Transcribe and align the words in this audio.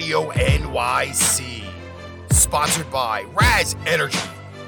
Radio 0.00 0.30
NYC. 0.30 1.62
Sponsored 2.32 2.90
by 2.90 3.24
Raz 3.38 3.76
Energy, 3.84 4.18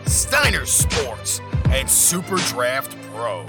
Steiner 0.05 0.67
Sports, 0.67 1.41
and 1.71 1.89
Super 1.89 2.37
Draft 2.37 2.95
Pro. 3.11 3.47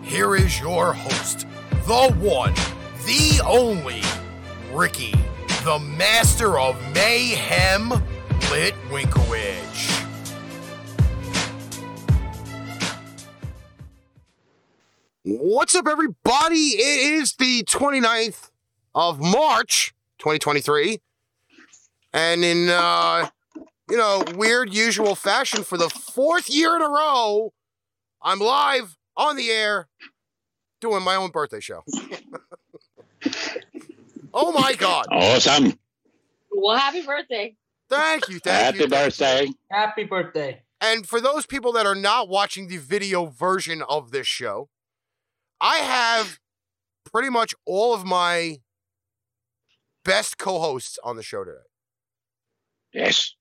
Here 0.00 0.34
is 0.34 0.58
your 0.58 0.94
host, 0.94 1.46
the 1.86 2.14
one, 2.18 2.54
the 3.04 3.42
only, 3.46 4.00
Ricky, 4.72 5.12
the 5.64 5.78
master 5.78 6.58
of 6.58 6.80
mayhem, 6.94 7.90
Lit 8.50 8.72
Winkowicz. 8.88 10.06
What's 15.24 15.74
up, 15.74 15.86
everybody? 15.86 16.54
It 16.54 17.20
is 17.20 17.34
the 17.34 17.64
29th 17.64 18.48
of 18.94 19.20
March, 19.20 19.91
2023. 20.22 21.00
And 22.12 22.44
in, 22.44 22.68
uh, 22.68 23.28
you 23.90 23.96
know, 23.96 24.22
weird, 24.36 24.72
usual 24.72 25.16
fashion, 25.16 25.64
for 25.64 25.76
the 25.76 25.90
fourth 25.90 26.48
year 26.48 26.76
in 26.76 26.82
a 26.82 26.88
row, 26.88 27.52
I'm 28.22 28.38
live 28.38 28.96
on 29.16 29.34
the 29.34 29.50
air 29.50 29.88
doing 30.80 31.02
my 31.02 31.16
own 31.16 31.30
birthday 31.30 31.58
show. 31.58 31.82
oh 34.32 34.52
my 34.52 34.74
God. 34.74 35.06
Awesome. 35.10 35.76
Well, 36.52 36.78
happy 36.78 37.02
birthday. 37.02 37.56
Thank 37.90 38.28
you. 38.28 38.38
Thank 38.38 38.76
Happy 38.76 38.78
you. 38.78 38.88
birthday. 38.88 39.48
Happy 39.70 40.04
birthday. 40.04 40.62
And 40.80 41.04
for 41.04 41.20
those 41.20 41.46
people 41.46 41.72
that 41.72 41.84
are 41.84 41.96
not 41.96 42.28
watching 42.28 42.68
the 42.68 42.76
video 42.76 43.26
version 43.26 43.82
of 43.88 44.12
this 44.12 44.28
show, 44.28 44.68
I 45.60 45.78
have 45.78 46.38
pretty 47.12 47.28
much 47.28 47.54
all 47.66 47.92
of 47.92 48.04
my 48.04 48.60
best 50.04 50.38
co-hosts 50.38 50.98
on 51.04 51.16
the 51.16 51.22
show 51.22 51.44
today. 51.44 51.58
Yes. 52.92 53.34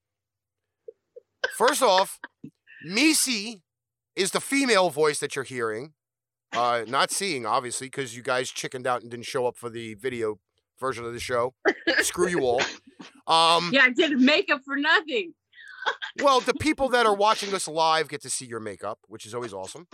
First 1.58 1.82
off, 1.82 2.20
Meice 2.88 3.62
is 4.16 4.32
the 4.32 4.40
female 4.40 4.90
voice 4.90 5.20
that 5.20 5.36
you're 5.36 5.46
hearing. 5.46 5.94
Uh, 6.54 6.84
not 6.88 7.12
seeing, 7.12 7.46
obviously, 7.46 7.88
because 7.88 8.16
you 8.16 8.22
guys 8.24 8.50
chickened 8.50 8.86
out 8.86 9.02
and 9.02 9.10
didn't 9.10 9.26
show 9.26 9.48
up 9.48 9.58
for 9.58 9.70
the 9.70 9.94
video 9.96 10.40
version 10.80 11.06
of 11.06 11.14
the 11.14 11.20
show. 11.20 11.54
Screw 12.00 12.28
you 12.28 12.42
all. 12.42 12.62
Um, 13.28 13.70
Yeah, 13.72 13.84
I 13.84 13.90
did 13.90 14.20
makeup 14.20 14.62
for 14.66 14.76
nothing. 14.76 15.34
Well, 16.22 16.42
the 16.42 16.54
people 16.54 16.90
that 16.90 17.06
are 17.06 17.16
watching 17.16 17.54
us 17.54 17.68
live 17.68 18.10
get 18.10 18.22
to 18.24 18.30
see 18.30 18.46
your 18.46 18.60
makeup, 18.60 19.00
which 19.08 19.26
is 19.26 19.34
always 19.34 19.54
awesome. 19.54 19.88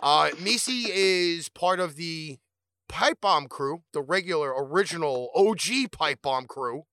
Uh, 0.00 0.30
Meice 0.36 0.68
is 0.68 1.48
part 1.48 1.80
of 1.80 1.96
the 1.96 2.38
Pipe 2.88 3.20
Bomb 3.20 3.46
crew, 3.48 3.82
the 3.92 4.00
regular, 4.02 4.52
original, 4.56 5.30
OG 5.34 5.90
Pipe 5.92 6.20
Bomb 6.22 6.46
crew, 6.46 6.84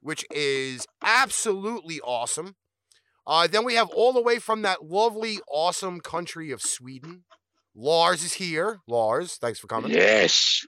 which 0.00 0.24
is 0.30 0.86
absolutely 1.02 2.00
awesome. 2.00 2.56
Uh, 3.26 3.46
then 3.46 3.64
we 3.64 3.74
have 3.74 3.90
all 3.90 4.12
the 4.12 4.22
way 4.22 4.38
from 4.38 4.62
that 4.62 4.84
lovely, 4.84 5.38
awesome 5.50 6.00
country 6.00 6.50
of 6.52 6.62
Sweden. 6.62 7.24
Lars 7.74 8.22
is 8.22 8.34
here. 8.34 8.78
Lars, 8.86 9.36
thanks 9.36 9.58
for 9.58 9.66
coming. 9.66 9.90
Yes. 9.92 10.64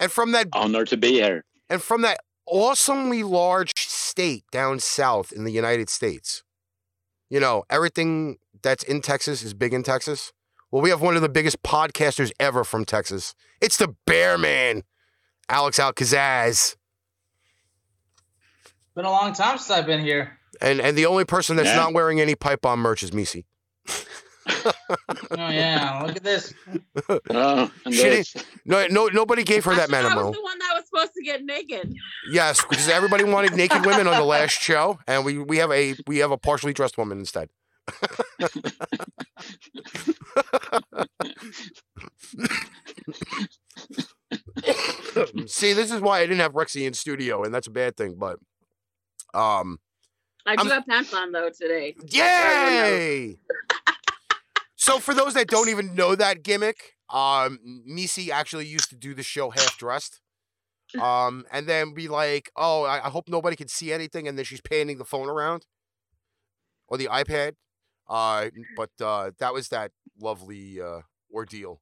And 0.00 0.10
from 0.10 0.32
that 0.32 0.48
Honor 0.52 0.84
to 0.86 0.96
be 0.96 1.12
here. 1.12 1.44
and 1.68 1.82
from 1.82 2.02
that 2.02 2.20
awesomely 2.46 3.22
large 3.22 3.72
state 3.76 4.44
down 4.50 4.80
south 4.80 5.32
in 5.32 5.44
the 5.44 5.52
United 5.52 5.90
States. 5.90 6.42
You 7.28 7.40
know, 7.40 7.64
everything 7.68 8.38
that's 8.62 8.82
in 8.82 9.02
Texas 9.02 9.42
is 9.42 9.52
big 9.52 9.74
in 9.74 9.82
Texas. 9.82 10.32
Well, 10.70 10.82
we 10.82 10.90
have 10.90 11.00
one 11.00 11.16
of 11.16 11.22
the 11.22 11.28
biggest 11.28 11.62
podcasters 11.62 12.30
ever 12.38 12.62
from 12.64 12.84
Texas. 12.84 13.34
It's 13.60 13.76
the 13.78 13.94
Bear 14.06 14.36
Man, 14.36 14.82
Alex 15.48 15.78
Al 15.78 15.92
Kazzaz. 15.92 16.76
Been 18.94 19.04
a 19.06 19.10
long 19.10 19.32
time 19.32 19.56
since 19.58 19.70
I've 19.70 19.86
been 19.86 20.00
here. 20.00 20.38
And 20.60 20.80
and 20.80 20.96
the 20.98 21.06
only 21.06 21.24
person 21.24 21.56
that's 21.56 21.68
Yeah. 21.68 21.76
not 21.76 21.94
wearing 21.94 22.20
any 22.20 22.34
pipe 22.34 22.60
bomb 22.62 22.80
merch 22.80 23.02
is 23.02 23.12
Meice. 23.12 23.44
Oh 25.30 25.48
yeah, 25.50 26.02
look 26.06 26.16
at 26.16 26.24
this. 26.24 26.52
Oh, 27.30 27.70
She 27.90 28.24
No, 28.64 28.86
no, 28.88 29.06
nobody 29.06 29.44
gave 29.44 29.64
her 29.66 29.74
that 29.74 29.88
thought 29.90 30.04
I 30.04 30.06
was 30.06 30.14
memo. 30.16 30.32
the 30.32 30.42
one 30.42 30.58
that 30.58 30.72
was 30.74 30.84
supposed 30.86 31.12
to 31.14 31.22
get 31.22 31.44
naked. 31.44 31.94
Yes, 32.30 32.60
because 32.62 32.88
everybody 32.88 33.24
wanted 33.24 33.54
naked 33.54 33.84
women 33.86 34.06
on 34.08 34.16
the 34.16 34.24
last 34.24 34.52
show, 34.60 34.98
and 35.06 35.24
we 35.24 35.38
we 35.38 35.58
have 35.58 35.70
a 35.70 35.94
we 36.06 36.18
have 36.18 36.30
a 36.30 36.38
partially 36.38 36.72
dressed 36.72 36.98
woman 36.98 37.18
instead. 37.18 37.50
See, 45.46 45.72
this 45.72 45.90
is 45.90 46.00
why 46.00 46.20
I 46.20 46.26
didn't 46.26 46.40
have 46.40 46.52
Rexy 46.52 46.86
in 46.86 46.94
studio, 46.94 47.42
and 47.42 47.54
that's 47.54 47.66
a 47.66 47.70
bad 47.70 47.96
thing. 47.96 48.16
But, 48.18 48.38
um, 49.34 49.78
I 50.46 50.56
do 50.56 50.62
I'm- 50.62 50.70
have 50.70 50.86
pants 50.86 51.12
on 51.14 51.32
though 51.32 51.50
today. 51.50 51.94
Yay! 52.06 53.36
so 54.76 54.98
for 54.98 55.14
those 55.14 55.34
that 55.34 55.48
don't 55.48 55.68
even 55.68 55.94
know 55.94 56.14
that 56.14 56.42
gimmick, 56.42 56.94
um, 57.10 57.58
Meice 57.88 58.30
actually 58.30 58.66
used 58.66 58.90
to 58.90 58.96
do 58.96 59.14
the 59.14 59.22
show 59.22 59.50
half 59.50 59.76
dressed. 59.78 60.20
Um, 60.98 61.44
and 61.52 61.66
then 61.66 61.92
be 61.92 62.08
like, 62.08 62.50
oh, 62.56 62.84
I, 62.84 63.06
I 63.06 63.10
hope 63.10 63.28
nobody 63.28 63.56
can 63.56 63.68
see 63.68 63.92
anything, 63.92 64.26
and 64.26 64.38
then 64.38 64.46
she's 64.46 64.62
panning 64.62 64.96
the 64.96 65.04
phone 65.04 65.28
around 65.28 65.66
or 66.88 66.96
the 66.96 67.08
iPad. 67.08 67.56
Uh, 68.08 68.48
but 68.76 68.90
uh, 69.00 69.30
that 69.38 69.52
was 69.52 69.68
that 69.68 69.92
lovely 70.20 70.80
uh, 70.80 71.00
ordeal. 71.32 71.80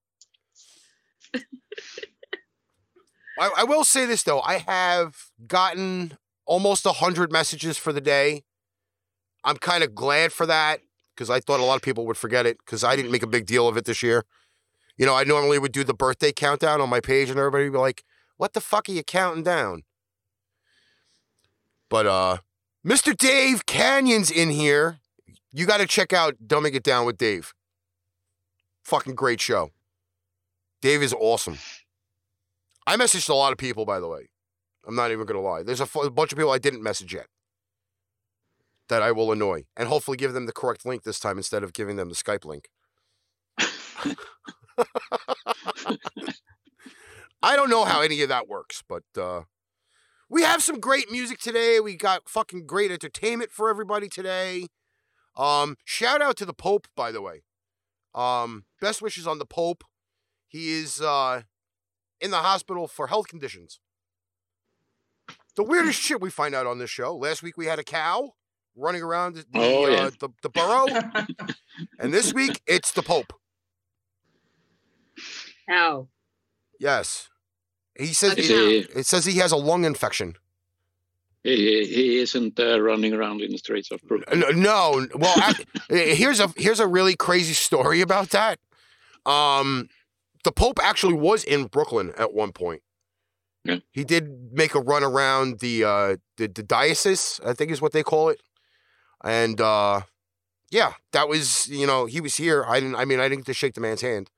I, 3.38 3.50
I 3.58 3.64
will 3.64 3.84
say 3.84 4.06
this 4.06 4.22
though, 4.22 4.40
I 4.40 4.58
have 4.58 5.14
gotten 5.46 6.16
almost 6.46 6.86
a 6.86 6.92
hundred 6.92 7.30
messages 7.30 7.76
for 7.76 7.92
the 7.92 8.00
day. 8.00 8.44
I'm 9.44 9.56
kind 9.56 9.84
of 9.84 9.94
glad 9.94 10.32
for 10.32 10.46
that 10.46 10.80
because 11.14 11.30
I 11.30 11.40
thought 11.40 11.60
a 11.60 11.64
lot 11.64 11.76
of 11.76 11.82
people 11.82 12.06
would 12.06 12.16
forget 12.16 12.46
it 12.46 12.58
because 12.64 12.82
I 12.82 12.96
didn't 12.96 13.10
make 13.10 13.22
a 13.22 13.28
big 13.28 13.46
deal 13.46 13.68
of 13.68 13.76
it 13.76 13.84
this 13.84 14.02
year. 14.02 14.24
You 14.96 15.06
know, 15.06 15.14
I 15.14 15.24
normally 15.24 15.58
would 15.58 15.72
do 15.72 15.84
the 15.84 15.94
birthday 15.94 16.32
countdown 16.32 16.80
on 16.80 16.88
my 16.88 17.00
page 17.00 17.28
and 17.30 17.38
everybody 17.38 17.64
would 17.64 17.74
be 17.74 17.78
like, 17.78 18.02
what 18.36 18.54
the 18.54 18.60
fuck 18.60 18.88
are 18.88 18.92
you 18.92 19.02
counting 19.02 19.42
down? 19.42 19.82
But 21.88 22.06
uh 22.06 22.38
Mr. 22.84 23.16
Dave 23.16 23.66
Canyon's 23.66 24.30
in 24.30 24.50
here. 24.50 24.98
You 25.56 25.64
got 25.64 25.78
to 25.78 25.86
check 25.86 26.12
out 26.12 26.34
Dumbing 26.46 26.74
It 26.74 26.82
Down 26.82 27.06
with 27.06 27.16
Dave. 27.16 27.54
Fucking 28.84 29.14
great 29.14 29.40
show. 29.40 29.70
Dave 30.82 31.02
is 31.02 31.14
awesome. 31.14 31.56
I 32.86 32.98
messaged 32.98 33.30
a 33.30 33.34
lot 33.34 33.52
of 33.52 33.58
people, 33.58 33.86
by 33.86 33.98
the 33.98 34.06
way. 34.06 34.28
I'm 34.86 34.94
not 34.94 35.12
even 35.12 35.24
going 35.24 35.40
to 35.40 35.48
lie. 35.48 35.62
There's 35.62 35.80
a, 35.80 35.86
bunch 36.10 36.30
of 36.30 36.36
people 36.36 36.50
I 36.50 36.58
didn't 36.58 36.82
message 36.82 37.14
yet 37.14 37.28
that 38.90 39.00
I 39.00 39.12
will 39.12 39.32
annoy 39.32 39.64
and 39.78 39.88
hopefully 39.88 40.18
give 40.18 40.34
them 40.34 40.44
the 40.44 40.52
correct 40.52 40.84
link 40.84 41.04
this 41.04 41.18
time 41.18 41.38
instead 41.38 41.62
of 41.62 41.72
giving 41.72 41.96
them 41.96 42.10
the 42.10 42.14
Skype 42.14 42.44
link. 42.44 42.68
I 47.42 47.56
don't 47.56 47.70
know 47.70 47.86
how 47.86 48.02
any 48.02 48.20
of 48.20 48.28
that 48.28 48.46
works, 48.46 48.82
but 48.86 49.04
uh, 49.18 49.44
we 50.28 50.42
have 50.42 50.62
some 50.62 50.80
great 50.80 51.10
music 51.10 51.38
today. 51.38 51.80
We 51.80 51.96
got 51.96 52.28
fucking 52.28 52.66
great 52.66 52.90
entertainment 52.90 53.52
for 53.52 53.70
everybody 53.70 54.10
today. 54.10 54.66
Um, 55.36 55.76
shout 55.84 56.22
out 56.22 56.36
to 56.38 56.44
the 56.44 56.54
Pope, 56.54 56.86
by 56.96 57.12
the 57.12 57.20
way. 57.20 57.42
Um, 58.14 58.64
best 58.80 59.02
wishes 59.02 59.26
on 59.26 59.38
the 59.38 59.46
Pope. 59.46 59.84
He 60.48 60.72
is 60.72 61.00
uh, 61.00 61.42
in 62.20 62.30
the 62.30 62.38
hospital 62.38 62.88
for 62.88 63.08
health 63.08 63.28
conditions. 63.28 63.80
The 65.56 65.64
weirdest 65.64 66.00
shit 66.00 66.20
we 66.20 66.30
find 66.30 66.54
out 66.54 66.66
on 66.66 66.78
this 66.78 66.90
show. 66.90 67.16
Last 67.16 67.42
week 67.42 67.56
we 67.56 67.66
had 67.66 67.78
a 67.78 67.84
cow 67.84 68.32
running 68.76 69.02
around 69.02 69.36
the, 69.36 69.44
Oh, 69.54 69.92
uh, 69.92 70.10
the, 70.20 70.28
the 70.42 70.50
burrow, 70.50 70.86
and 71.98 72.12
this 72.12 72.32
week 72.34 72.60
it's 72.66 72.92
the 72.92 73.02
Pope. 73.02 73.32
How? 75.68 76.08
Yes, 76.78 77.28
he 77.98 78.08
says 78.08 78.32
Okay. 78.32 78.42
Is 78.42 78.48
he, 78.48 78.54
he, 78.54 78.78
it 79.00 79.06
says 79.06 79.24
he 79.24 79.38
has 79.38 79.50
a 79.52 79.56
lung 79.56 79.84
infection. 79.84 80.34
He, 81.46 81.86
he 81.86 82.18
isn't 82.18 82.58
uh, 82.58 82.80
running 82.80 83.12
around 83.14 83.40
in 83.40 83.52
the 83.52 83.58
streets 83.58 83.90
of 83.90 84.00
Brooklyn. 84.02 84.60
No, 84.60 85.06
well, 85.14 85.34
ac- 85.48 85.64
here's 85.88 86.40
a 86.40 86.52
here's 86.56 86.80
a 86.80 86.86
really 86.86 87.14
crazy 87.14 87.52
story 87.52 88.00
about 88.00 88.30
that. 88.30 88.58
Um, 89.24 89.88
the 90.44 90.52
Pope 90.52 90.78
actually 90.82 91.14
was 91.14 91.44
in 91.44 91.66
Brooklyn 91.66 92.12
at 92.18 92.32
one 92.32 92.52
point. 92.52 92.82
Yeah. 93.64 93.78
He 93.92 94.04
did 94.04 94.52
make 94.52 94.74
a 94.74 94.80
run 94.80 95.02
around 95.02 95.60
the 95.60 95.84
uh 95.84 96.16
the, 96.36 96.48
the 96.48 96.62
diocese, 96.62 97.40
I 97.44 97.52
think 97.52 97.70
is 97.70 97.80
what 97.80 97.92
they 97.92 98.02
call 98.02 98.28
it, 98.28 98.40
and 99.24 99.60
uh, 99.60 100.02
yeah, 100.70 100.94
that 101.12 101.28
was 101.28 101.68
you 101.68 101.86
know 101.86 102.06
he 102.06 102.20
was 102.20 102.36
here. 102.36 102.64
I 102.66 102.80
didn't. 102.80 102.96
I 102.96 103.04
mean, 103.04 103.20
I 103.20 103.28
didn't 103.28 103.46
get 103.46 103.52
to 103.52 103.54
shake 103.54 103.74
the 103.74 103.80
man's 103.80 104.02
hand, 104.02 104.30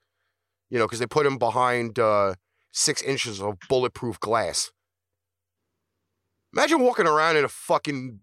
you 0.69 0.79
know, 0.79 0.87
because 0.87 0.99
they 0.99 1.07
put 1.07 1.27
him 1.27 1.39
behind 1.39 1.99
uh, 1.99 2.35
six 2.73 3.03
inches 3.03 3.41
of 3.41 3.57
bulletproof 3.69 4.21
glass. 4.21 4.71
Imagine 6.53 6.81
walking 6.81 7.07
around 7.07 7.37
in 7.37 7.45
a 7.45 7.49
fucking 7.49 8.21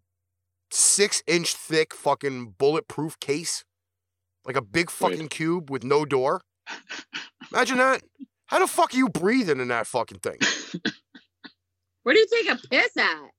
six 0.72 1.22
inch 1.27 1.53
thick 1.53 1.94
fucking 1.94 2.55
bulletproof 2.58 3.20
case. 3.20 3.63
Like 4.46 4.55
a 4.55 4.62
big 4.62 4.91
fucking 4.91 5.29
cube 5.29 5.72
with 5.72 5.84
no 5.84 6.05
door. 6.05 6.41
Imagine 7.51 7.77
that. 7.77 8.03
How 8.48 8.60
the 8.60 8.67
fuck 8.67 8.94
are 8.94 8.98
you 8.98 9.10
breathing 9.10 9.60
in 9.60 9.70
that 9.70 9.88
fucking 9.88 10.20
thing? 10.20 10.38
Where 12.03 12.13
do 12.13 12.20
you 12.20 12.27
take 12.29 12.50
a 12.50 12.58
piss 12.70 12.96
at? 12.98 13.32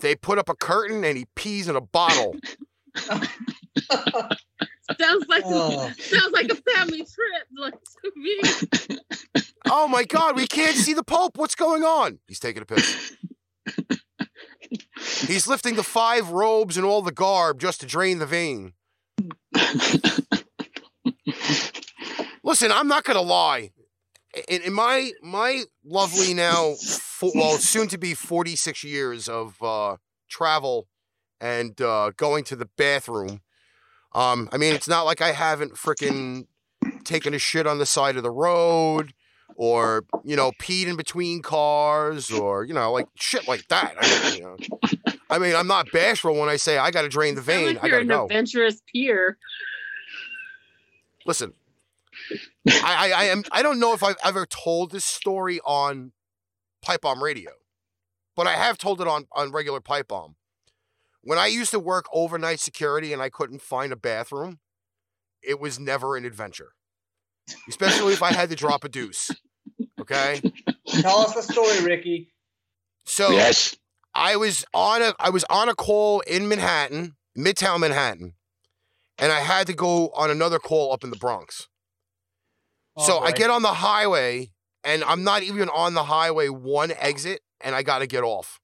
They 0.00 0.14
put 0.14 0.38
up 0.38 0.48
a 0.48 0.54
curtain 0.54 1.04
and 1.04 1.16
he 1.18 1.26
pees 1.34 1.68
in 1.68 1.74
a 1.74 1.80
bottle. 1.80 2.36
Sounds 5.00 5.26
like 5.28 5.42
Oh. 5.46 5.90
sounds 5.98 6.32
like 6.32 6.48
a 6.50 6.56
family 6.56 6.98
trip. 6.98 7.46
Like 7.56 7.74
to 7.74 8.12
me. 8.16 9.00
Oh 9.70 9.88
my 9.88 10.04
god, 10.04 10.36
we 10.36 10.46
can't 10.46 10.76
see 10.76 10.92
the 10.92 11.02
Pope. 11.02 11.38
What's 11.38 11.54
going 11.54 11.82
on? 11.82 12.18
He's 12.28 12.38
taking 12.38 12.60
a 12.62 12.66
piss. 12.66 13.16
He's 15.26 15.46
lifting 15.48 15.74
the 15.74 15.82
five 15.82 16.28
robes 16.30 16.76
and 16.76 16.84
all 16.84 17.00
the 17.00 17.10
garb 17.10 17.60
just 17.60 17.80
to 17.80 17.86
drain 17.86 18.18
the 18.18 18.26
vein. 18.26 18.74
Listen, 22.42 22.70
I'm 22.70 22.88
not 22.88 23.04
gonna 23.04 23.22
lie. 23.22 23.70
In, 24.48 24.62
in 24.62 24.72
my 24.74 25.12
my 25.22 25.62
lovely 25.84 26.34
now, 26.34 26.74
fo- 26.74 27.32
well, 27.34 27.56
soon 27.56 27.88
to 27.88 27.98
be 27.98 28.12
46 28.14 28.84
years 28.84 29.28
of 29.30 29.60
uh, 29.62 29.96
travel 30.28 30.88
and 31.40 31.80
uh, 31.80 32.10
going 32.16 32.44
to 32.44 32.56
the 32.56 32.68
bathroom. 32.76 33.40
Um, 34.14 34.48
I 34.52 34.58
mean, 34.58 34.74
it's 34.74 34.88
not 34.88 35.02
like 35.02 35.20
I 35.20 35.32
haven't 35.32 35.74
freaking 35.74 36.46
taken 37.04 37.34
a 37.34 37.38
shit 37.38 37.66
on 37.66 37.78
the 37.78 37.86
side 37.86 38.16
of 38.16 38.22
the 38.22 38.30
road, 38.30 39.12
or 39.56 40.04
you 40.24 40.36
know, 40.36 40.52
peed 40.60 40.86
in 40.86 40.96
between 40.96 41.42
cars, 41.42 42.30
or 42.30 42.64
you 42.64 42.74
know, 42.74 42.92
like 42.92 43.06
shit 43.16 43.48
like 43.48 43.66
that. 43.68 43.94
I 44.00 44.30
mean, 44.30 44.38
you 44.38 44.42
know, 44.44 44.56
I 45.30 45.38
mean, 45.38 45.54
I'm 45.56 45.66
not 45.66 45.90
bashful 45.92 46.34
when 46.38 46.48
I 46.48 46.56
say 46.56 46.78
I 46.78 46.90
got 46.90 47.02
to 47.02 47.08
drain 47.08 47.34
the 47.34 47.40
vein. 47.40 47.74
like 47.74 47.84
I 47.84 47.88
you're 47.88 48.00
an 48.00 48.08
go. 48.08 48.24
adventurous 48.24 48.82
peer. 48.92 49.36
Listen, 51.26 51.54
I, 52.68 53.10
I, 53.12 53.22
I 53.22 53.24
am. 53.24 53.44
I 53.50 53.62
don't 53.62 53.80
know 53.80 53.94
if 53.94 54.02
I've 54.02 54.16
ever 54.24 54.46
told 54.46 54.90
this 54.92 55.04
story 55.04 55.60
on 55.64 56.12
Pipe 56.82 57.00
Bomb 57.00 57.22
Radio, 57.22 57.50
but 58.36 58.46
I 58.46 58.52
have 58.52 58.78
told 58.78 59.00
it 59.00 59.08
on 59.08 59.26
on 59.32 59.50
regular 59.50 59.80
Pipe 59.80 60.08
Bomb. 60.08 60.36
When 61.24 61.38
I 61.38 61.46
used 61.46 61.70
to 61.70 61.80
work 61.80 62.04
overnight 62.12 62.60
security 62.60 63.12
and 63.12 63.22
I 63.22 63.30
couldn't 63.30 63.62
find 63.62 63.92
a 63.92 63.96
bathroom, 63.96 64.58
it 65.42 65.58
was 65.58 65.80
never 65.80 66.16
an 66.16 66.24
adventure, 66.26 66.72
especially 67.68 68.12
if 68.12 68.22
I 68.22 68.32
had 68.32 68.50
to 68.50 68.56
drop 68.56 68.84
a 68.84 68.88
deuce. 68.88 69.30
Okay, 70.00 70.40
Tell 70.86 71.20
us 71.20 71.34
the 71.34 71.42
story, 71.42 71.82
Ricky. 71.82 72.28
so 73.06 73.30
yes. 73.30 73.74
I 74.14 74.36
was 74.36 74.64
on 74.74 75.00
a 75.02 75.14
I 75.18 75.30
was 75.30 75.44
on 75.44 75.68
a 75.70 75.74
call 75.74 76.20
in 76.20 76.46
Manhattan, 76.46 77.16
Midtown 77.36 77.80
Manhattan, 77.80 78.34
and 79.18 79.32
I 79.32 79.40
had 79.40 79.66
to 79.68 79.72
go 79.72 80.08
on 80.10 80.30
another 80.30 80.58
call 80.58 80.92
up 80.92 81.04
in 81.04 81.10
the 81.10 81.16
Bronx. 81.16 81.68
Oh, 82.96 83.06
so 83.06 83.18
I 83.20 83.32
get 83.32 83.48
on 83.50 83.62
the 83.62 83.74
highway 83.74 84.50
and 84.84 85.02
I'm 85.04 85.24
not 85.24 85.42
even 85.42 85.68
on 85.70 85.94
the 85.94 86.04
highway 86.04 86.48
one 86.48 86.92
exit 86.98 87.40
and 87.60 87.74
I 87.74 87.82
got 87.82 88.00
to 88.00 88.06
get 88.06 88.22
off 88.22 88.60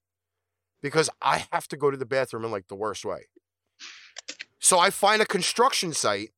because 0.81 1.09
I 1.21 1.45
have 1.51 1.67
to 1.69 1.77
go 1.77 1.91
to 1.91 1.97
the 1.97 2.05
bathroom 2.05 2.45
in 2.45 2.51
like 2.51 2.67
the 2.67 2.75
worst 2.75 3.05
way. 3.05 3.27
So 4.59 4.79
I 4.79 4.89
find 4.89 5.21
a 5.21 5.25
construction 5.25 5.93
site 5.93 6.31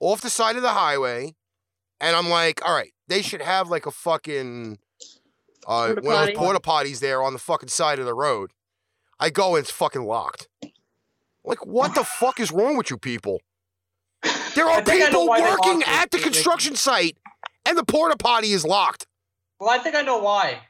off 0.00 0.20
the 0.20 0.30
side 0.30 0.56
of 0.56 0.62
the 0.62 0.70
highway 0.70 1.34
and 2.00 2.16
I'm 2.16 2.28
like, 2.28 2.66
all 2.66 2.74
right, 2.74 2.92
they 3.08 3.22
should 3.22 3.40
have 3.40 3.68
like 3.68 3.86
a 3.86 3.90
fucking 3.90 4.78
uh, 5.66 5.94
one 5.94 5.98
of 5.98 6.26
those 6.26 6.36
porta 6.36 6.60
potties 6.60 7.00
there 7.00 7.22
on 7.22 7.32
the 7.32 7.38
fucking 7.38 7.68
side 7.68 7.98
of 7.98 8.06
the 8.06 8.14
road. 8.14 8.50
I 9.18 9.30
go 9.30 9.56
and 9.56 9.62
it's 9.62 9.70
fucking 9.70 10.04
locked. 10.04 10.48
Like, 11.44 11.64
what 11.66 11.94
the 11.94 12.04
fuck 12.04 12.40
is 12.40 12.50
wrong 12.50 12.76
with 12.76 12.90
you 12.90 12.98
people? 12.98 13.40
There 14.54 14.66
are 14.66 14.82
think 14.82 15.02
I 15.02 15.10
know 15.10 15.32
people 15.34 15.50
working 15.50 15.82
at 15.86 16.10
the 16.10 16.18
construction 16.18 16.76
site, 16.76 17.16
and 17.66 17.76
the 17.76 17.84
porta 17.84 18.16
potty 18.16 18.52
is 18.52 18.64
locked. 18.64 19.06
Well, 19.60 19.68
I 19.68 19.78
think 19.78 19.94
I 19.94 20.02
know 20.02 20.18
why. 20.18 20.60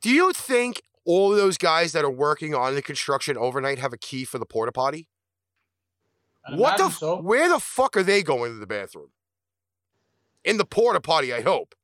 Do 0.00 0.10
you 0.10 0.32
think 0.32 0.82
all 1.04 1.32
of 1.32 1.38
those 1.38 1.58
guys 1.58 1.92
that 1.92 2.04
are 2.04 2.10
working 2.10 2.54
on 2.54 2.74
the 2.74 2.82
construction 2.82 3.36
overnight 3.36 3.78
have 3.78 3.92
a 3.92 3.98
key 3.98 4.24
for 4.24 4.38
the 4.38 4.46
porta 4.46 4.72
potty? 4.72 5.08
What 6.50 6.76
the? 6.76 6.84
F- 6.84 6.98
so. 6.98 7.20
Where 7.20 7.48
the 7.48 7.58
fuck 7.58 7.96
are 7.96 8.02
they 8.02 8.22
going 8.22 8.52
to 8.52 8.58
the 8.58 8.66
bathroom? 8.66 9.10
In 10.44 10.58
the 10.58 10.64
porta 10.64 11.00
potty, 11.00 11.32
I 11.32 11.40
hope. 11.40 11.74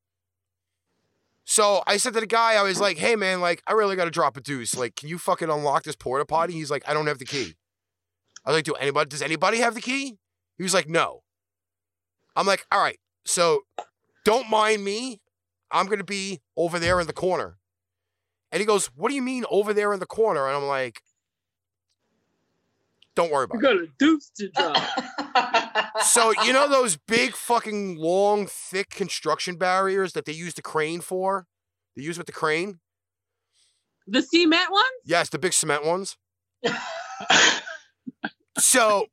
So 1.45 1.83
I 1.87 1.97
said 1.97 2.13
to 2.15 2.21
the 2.21 2.27
guy, 2.27 2.55
I 2.55 2.63
was 2.63 2.81
like, 2.81 2.99
"Hey 2.99 3.17
man, 3.17 3.41
like 3.41 3.63
I 3.67 3.73
really 3.73 3.97
got 3.97 4.05
to 4.05 4.11
drop 4.11 4.37
a 4.37 4.41
deuce. 4.41 4.77
Like, 4.77 4.95
can 4.97 5.09
you 5.09 5.19
fucking 5.19 5.51
unlock 5.51 5.83
this 5.85 5.97
porta 5.97 6.25
potty?" 6.25 6.53
He's 6.53 6.71
like, 6.71 6.85
"I 6.89 6.95
don't 6.95 7.07
have 7.07 7.19
the 7.19 7.25
key." 7.25 7.57
I 8.45 8.51
was 8.51 8.59
like, 8.59 8.65
"Do 8.65 8.75
anybody? 8.75 9.09
Does 9.09 9.23
anybody 9.23 9.59
have 9.59 9.75
the 9.75 9.81
key?" 9.81 10.19
He 10.57 10.63
was 10.63 10.75
like, 10.75 10.89
"No." 10.89 11.23
I'm 12.37 12.47
like, 12.47 12.67
"All 12.71 12.81
right, 12.81 13.01
so 13.25 13.63
don't 14.25 14.49
mind 14.49 14.85
me. 14.85 15.21
I'm 15.71 15.87
gonna 15.87 16.05
be 16.05 16.41
over 16.57 16.79
there 16.79 17.01
in 17.01 17.07
the 17.07 17.13
corner." 17.13 17.59
And 18.53 18.61
he 18.61 18.67
goes, 18.67 18.87
"What 18.87 19.09
do 19.09 19.15
you 19.15 19.23
mean 19.23 19.45
over 19.51 19.73
there 19.73 19.93
in 19.93 20.01
the 20.01 20.07
corner?" 20.07 20.47
And 20.47 20.57
I'm 20.57 20.67
like, 20.67 21.03
"Don't 23.15 23.31
worry 23.31 23.45
about 23.45 23.57
it. 23.57 23.63
You 23.63 23.71
it." 23.71 23.75
got 23.75 23.85
a 23.85 23.89
deuce 23.99 24.31
to 24.37 24.49
drop. 24.51 24.77
So 26.05 26.33
you 26.45 26.53
know 26.53 26.69
those 26.69 26.97
big 26.97 27.37
fucking 27.37 27.97
long, 27.97 28.47
thick 28.47 28.91
construction 28.91 29.57
barriers 29.57 30.13
that 30.15 30.25
they 30.25 30.33
use 30.33 30.55
the 30.55 30.63
crane 30.63 31.01
for? 31.01 31.47
They 31.95 32.03
use 32.03 32.17
with 32.17 32.27
the 32.27 32.33
crane? 32.33 32.81
the 34.07 34.23
cement 34.23 34.71
ones? 34.71 34.87
Yes, 35.05 35.29
the 35.29 35.39
big 35.39 35.53
cement 35.53 35.85
ones. 35.85 36.17
So 38.59 39.07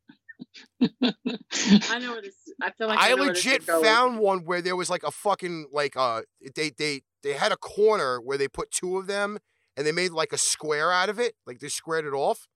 I 0.81 1.99
know 1.99 2.11
what 2.11 2.25
it's. 2.25 2.51
I 2.61 2.71
feel 2.71 2.87
like 2.87 2.99
I, 2.99 3.07
I 3.07 3.09
know 3.09 3.23
where 3.23 3.33
this 3.33 3.45
legit 3.45 3.61
is 3.61 3.67
going. 3.67 3.83
found 3.83 4.19
one 4.19 4.45
where 4.45 4.61
there 4.61 4.75
was 4.75 4.89
like 4.89 5.03
a 5.03 5.11
fucking 5.11 5.67
like 5.71 5.97
uh 5.97 6.21
they 6.55 6.69
they 6.69 7.01
they 7.23 7.33
had 7.33 7.51
a 7.51 7.57
corner 7.57 8.21
where 8.21 8.37
they 8.37 8.47
put 8.47 8.71
two 8.71 8.97
of 8.97 9.07
them 9.07 9.39
and 9.75 9.85
they 9.85 9.91
made 9.91 10.11
like 10.11 10.33
a 10.33 10.37
square 10.37 10.91
out 10.91 11.09
of 11.09 11.19
it, 11.19 11.35
like 11.45 11.59
they 11.59 11.67
squared 11.67 12.05
it 12.05 12.13
off. 12.13 12.47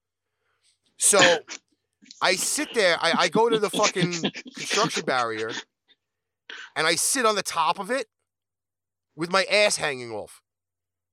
So 0.98 1.20
I 2.22 2.36
sit 2.36 2.74
there, 2.74 2.98
I, 3.00 3.14
I 3.18 3.30
go 3.30 3.50
to 3.50 3.60
the 3.60 3.70
fucking 3.70 4.14
construction 4.56 5.06
barrier 5.06 5.52
and 6.76 6.88
I 6.88 6.96
sit 6.96 7.26
on 7.26 7.36
the 7.36 7.44
top 7.44 7.80
of 7.80 7.92
it 7.92 8.08
with 9.16 9.32
my 9.32 9.44
ass 9.46 9.78
hanging 9.78 10.12
off. 10.12 10.42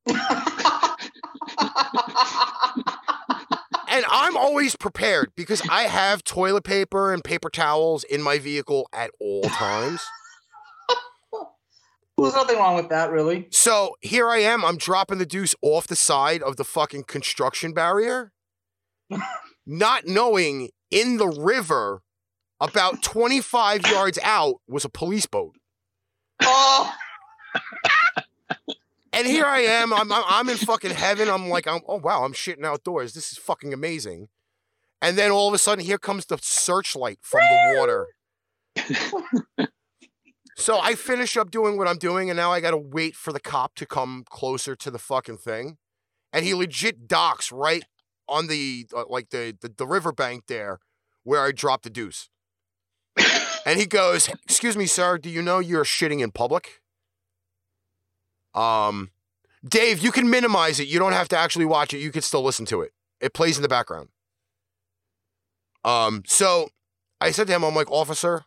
And 3.99 4.07
I'm 4.09 4.37
always 4.37 4.76
prepared 4.76 5.33
because 5.35 5.61
I 5.69 5.88
have 5.88 6.23
toilet 6.23 6.62
paper 6.62 7.12
and 7.12 7.25
paper 7.25 7.50
towels 7.50 8.05
in 8.05 8.23
my 8.23 8.38
vehicle 8.38 8.88
at 8.93 9.11
all 9.19 9.43
times. 9.43 10.07
There's 12.17 12.33
nothing 12.33 12.59
wrong 12.59 12.76
with 12.76 12.90
that, 12.90 13.11
really. 13.11 13.49
So 13.50 13.97
here 14.00 14.28
I 14.28 14.38
am. 14.38 14.64
I'm 14.64 14.76
dropping 14.76 15.19
the 15.19 15.26
deuce 15.26 15.57
off 15.62 15.88
the 15.88 15.97
side 15.97 16.45
of 16.45 16.55
the 16.55 16.62
fucking 16.62 17.05
construction 17.09 17.73
barrier, 17.73 18.31
not 19.67 20.07
knowing 20.07 20.69
in 20.93 21.17
the 21.17 21.26
river 21.26 22.02
about 22.61 23.02
25 23.02 23.85
yards 23.90 24.21
out 24.23 24.61
was 24.69 24.85
a 24.85 24.88
police 24.88 25.26
boat. 25.26 25.57
Oh, 26.40 26.95
And 29.12 29.27
here 29.27 29.47
I 29.47 29.61
am. 29.61 29.93
I'm, 29.93 30.11
I'm, 30.12 30.49
in 30.49 30.57
fucking 30.57 30.91
heaven. 30.91 31.29
I'm 31.29 31.49
like, 31.49 31.67
I'm, 31.67 31.81
oh, 31.88 31.99
wow, 31.99 32.25
I'm 32.25 32.33
shitting 32.33 32.65
outdoors. 32.65 33.15
This 33.15 33.33
is 33.33 33.38
fucking 33.38 33.73
amazing. 33.73 34.29
And 35.00 35.17
then 35.17 35.31
all 35.31 35.49
of 35.49 35.55
a 35.55 35.59
sudden, 35.59 35.85
here 35.85 35.99
comes 35.99 36.27
the 36.27 36.38
searchlight 36.41 37.19
from 37.23 37.41
the 37.41 37.75
water. 37.79 38.09
so 40.57 40.79
I 40.79 40.95
finish 40.95 41.37
up 41.37 41.50
doing 41.50 41.77
what 41.79 41.88
I'm 41.88 41.99
doing, 41.99 42.29
and 42.31 42.37
now 42.37 42.53
I 42.53 42.61
got 42.61 42.73
to 42.73 42.79
wait 42.79 43.17
for 43.17 43.33
the 43.33 43.41
cop 43.41 43.75
to 43.77 43.87
come 43.87 44.25
closer 44.29 44.77
to 44.77 44.91
the 44.91 44.99
fucking 44.99 45.38
thing. 45.38 45.79
And 46.33 46.45
he 46.45 46.53
legit 46.53 47.09
docks 47.09 47.50
right 47.50 47.85
on 48.29 48.49
the, 48.49 48.87
uh, 48.95 49.05
like, 49.09 49.31
the, 49.31 49.57
the, 49.61 49.73
the 49.75 49.87
riverbank 49.87 50.47
there 50.49 50.81
where 51.23 51.43
I 51.43 51.53
dropped 51.53 51.85
the 51.85 51.91
deuce. 51.91 52.29
And 53.65 53.79
he 53.79 53.85
goes, 53.85 54.29
Excuse 54.45 54.77
me, 54.77 54.87
sir, 54.87 55.19
do 55.19 55.29
you 55.29 55.43
know 55.43 55.59
you're 55.59 55.85
shitting 55.85 56.21
in 56.21 56.31
public? 56.31 56.81
Um, 58.59 59.11
Dave, 59.65 60.00
you 60.00 60.11
can 60.11 60.29
minimize 60.31 60.81
it. 60.81 60.88
You 60.88 60.99
don't 60.99 61.12
have 61.12 61.29
to 61.29 61.37
actually 61.37 61.65
watch 61.65 61.95
it. 61.95 61.99
You 61.99 62.11
can 62.11 62.23
still 62.23 62.43
listen 62.43 62.67
to 62.67 62.81
it. 62.81 62.93
It 63.21 63.33
plays 63.33 63.57
in 63.57 63.62
the 63.62 63.69
background. 63.69 64.09
Um, 65.85 66.23
so 66.27 66.69
I 67.21 67.31
said 67.31 67.47
to 67.47 67.53
him, 67.53 67.65
I'm 67.65 67.75
like, 67.75 67.91
officer, 67.91 68.45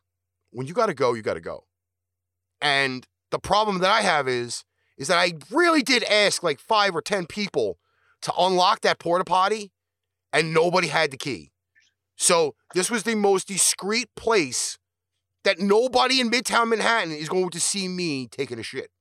when 0.51 0.67
you 0.67 0.73
gotta 0.73 0.93
go, 0.93 1.13
you 1.13 1.21
gotta 1.21 1.41
go. 1.41 1.65
And 2.61 3.07
the 3.31 3.39
problem 3.39 3.79
that 3.79 3.89
I 3.89 4.01
have 4.01 4.27
is, 4.27 4.63
is 4.97 5.07
that 5.07 5.17
I 5.17 5.33
really 5.49 5.81
did 5.81 6.03
ask 6.03 6.43
like 6.43 6.59
five 6.59 6.95
or 6.95 7.01
ten 7.01 7.25
people 7.25 7.77
to 8.21 8.33
unlock 8.37 8.81
that 8.81 8.99
porta 8.99 9.23
potty, 9.23 9.71
and 10.31 10.53
nobody 10.53 10.87
had 10.87 11.11
the 11.11 11.17
key. 11.17 11.51
So 12.17 12.55
this 12.75 12.91
was 12.91 13.03
the 13.03 13.15
most 13.15 13.47
discreet 13.47 14.09
place 14.15 14.77
that 15.43 15.59
nobody 15.59 16.19
in 16.19 16.29
Midtown 16.29 16.69
Manhattan 16.69 17.11
is 17.11 17.29
going 17.29 17.49
to 17.49 17.59
see 17.59 17.87
me 17.87 18.27
taking 18.27 18.59
a 18.59 18.63
shit. 18.63 18.91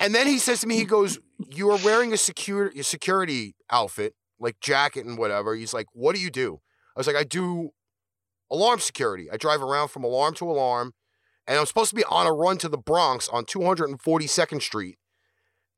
And 0.00 0.14
then 0.14 0.26
he 0.26 0.38
says 0.38 0.60
to 0.60 0.66
me, 0.66 0.76
he 0.76 0.84
goes, 0.84 1.18
"You 1.50 1.70
are 1.70 1.78
wearing 1.84 2.12
a 2.12 2.16
security 2.16 2.80
a 2.80 2.84
security 2.84 3.54
outfit, 3.70 4.14
like 4.38 4.60
jacket 4.60 5.06
and 5.06 5.18
whatever." 5.18 5.54
He's 5.54 5.74
like, 5.74 5.86
"What 5.92 6.14
do 6.14 6.20
you 6.20 6.30
do?" 6.30 6.60
I 6.96 7.00
was 7.00 7.06
like, 7.06 7.16
"I 7.16 7.24
do 7.24 7.70
alarm 8.50 8.80
security. 8.80 9.30
I 9.30 9.36
drive 9.36 9.62
around 9.62 9.88
from 9.88 10.04
alarm 10.04 10.34
to 10.34 10.50
alarm, 10.50 10.92
and 11.46 11.58
I'm 11.58 11.66
supposed 11.66 11.90
to 11.90 11.96
be 11.96 12.04
on 12.04 12.26
a 12.26 12.32
run 12.32 12.58
to 12.58 12.68
the 12.68 12.78
Bronx 12.78 13.28
on 13.28 13.44
242nd 13.44 14.60
Street, 14.62 14.98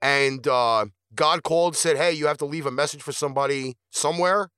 and 0.02 0.46
uh, 0.46 0.86
God 1.14 1.42
called, 1.42 1.76
said, 1.76 1.96
"Hey, 1.96 2.12
you 2.12 2.26
have 2.26 2.38
to 2.38 2.46
leave 2.46 2.66
a 2.66 2.70
message 2.70 3.02
for 3.02 3.12
somebody 3.12 3.76
somewhere." 3.90 4.50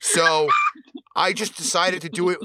so 0.00 0.48
I 1.16 1.32
just 1.32 1.56
decided 1.56 2.02
to 2.02 2.08
do 2.08 2.30
it 2.30 2.38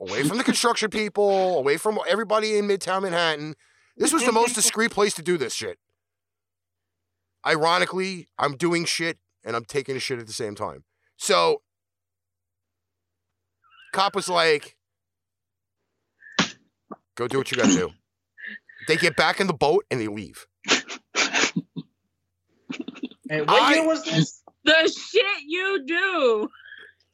away 0.00 0.22
from 0.24 0.38
the 0.38 0.44
construction 0.44 0.90
people, 0.90 1.58
away 1.58 1.76
from 1.76 1.98
everybody 2.08 2.58
in 2.58 2.66
Midtown 2.66 3.02
Manhattan. 3.02 3.54
This 3.96 4.12
was 4.12 4.24
the 4.24 4.32
most 4.32 4.54
discreet 4.54 4.90
place 4.90 5.14
to 5.14 5.22
do 5.22 5.36
this 5.36 5.54
shit. 5.54 5.78
Ironically, 7.46 8.28
I'm 8.38 8.56
doing 8.56 8.84
shit 8.84 9.18
and 9.44 9.54
I'm 9.54 9.64
taking 9.64 9.96
a 9.96 10.00
shit 10.00 10.18
at 10.18 10.26
the 10.26 10.32
same 10.32 10.54
time. 10.54 10.84
So, 11.16 11.62
cop 13.92 14.14
was 14.14 14.28
like, 14.28 14.76
go 17.14 17.28
do 17.28 17.38
what 17.38 17.50
you 17.50 17.56
gotta 17.56 17.74
do. 17.74 17.90
They 18.88 18.96
get 18.96 19.16
back 19.16 19.40
in 19.40 19.46
the 19.46 19.54
boat 19.54 19.84
and 19.90 20.00
they 20.00 20.08
leave. 20.08 20.46
hey, 20.66 20.80
what 23.40 23.50
I- 23.50 23.74
year 23.74 23.86
was 23.86 24.04
this? 24.04 24.42
The 24.64 24.88
shit 24.88 25.42
you 25.46 25.84
do. 25.86 26.48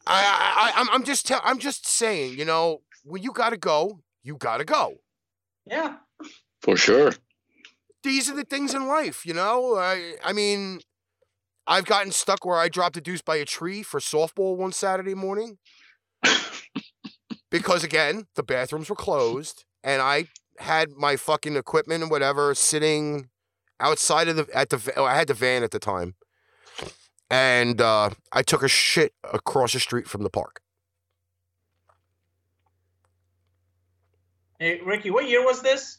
I, 0.07 0.23
I, 0.23 0.71
I 0.79 0.81
I'm, 0.81 0.89
I'm 0.91 1.05
just, 1.05 1.27
tell, 1.27 1.41
I'm 1.45 1.59
just 1.59 1.87
saying, 1.89 2.39
you 2.39 2.45
know, 2.45 2.83
when 3.05 3.23
you 3.23 3.33
gotta 3.33 3.57
go, 3.57 4.01
you 4.23 4.37
gotta 4.37 4.65
go. 4.65 4.97
Yeah. 5.67 5.97
For 6.63 6.77
sure. 6.77 7.13
these 8.03 8.29
are 8.31 8.37
the 8.37 8.45
things 8.45 8.75
in 8.75 8.87
life, 8.87 9.25
you 9.25 9.35
know. 9.35 9.77
I 9.77 10.15
I 10.25 10.33
mean, 10.33 10.81
I've 11.67 11.87
gotten 11.87 12.13
stuck 12.13 12.45
where 12.45 12.59
I 12.59 12.69
dropped 12.69 12.97
a 12.97 13.01
deuce 13.01 13.23
by 13.23 13.37
a 13.37 13.45
tree 13.45 13.83
for 13.83 14.01
softball 14.01 14.57
one 14.57 14.73
Saturday 14.73 15.15
morning 15.15 15.59
because 17.51 17.85
again 17.85 18.27
the 18.37 18.43
bathrooms 18.43 18.91
were 18.91 18.97
closed 18.97 19.65
and 19.83 20.03
I 20.03 20.27
had 20.59 20.91
my 20.93 21.17
fucking 21.17 21.57
equipment 21.57 22.03
and 22.03 22.11
whatever 22.11 22.55
sitting 22.55 23.29
outside 23.79 24.29
of 24.29 24.37
the 24.37 24.47
at 24.55 24.71
the 24.71 24.93
oh, 24.97 25.05
I 25.05 25.15
had 25.15 25.29
the 25.29 25.35
van 25.35 25.63
at 25.63 25.71
the 25.71 25.79
time, 25.79 26.15
and 27.31 27.81
uh, 27.81 28.11
I 28.33 28.43
took 28.43 28.63
a 28.63 28.69
shit 28.69 29.15
across 29.33 29.73
the 29.73 29.81
street 29.81 30.09
from 30.09 30.23
the 30.23 30.31
park. 30.31 30.61
Hey, 34.59 34.81
Ricky, 34.85 35.11
what 35.11 35.29
year 35.29 35.45
was 35.45 35.63
this? 35.63 35.99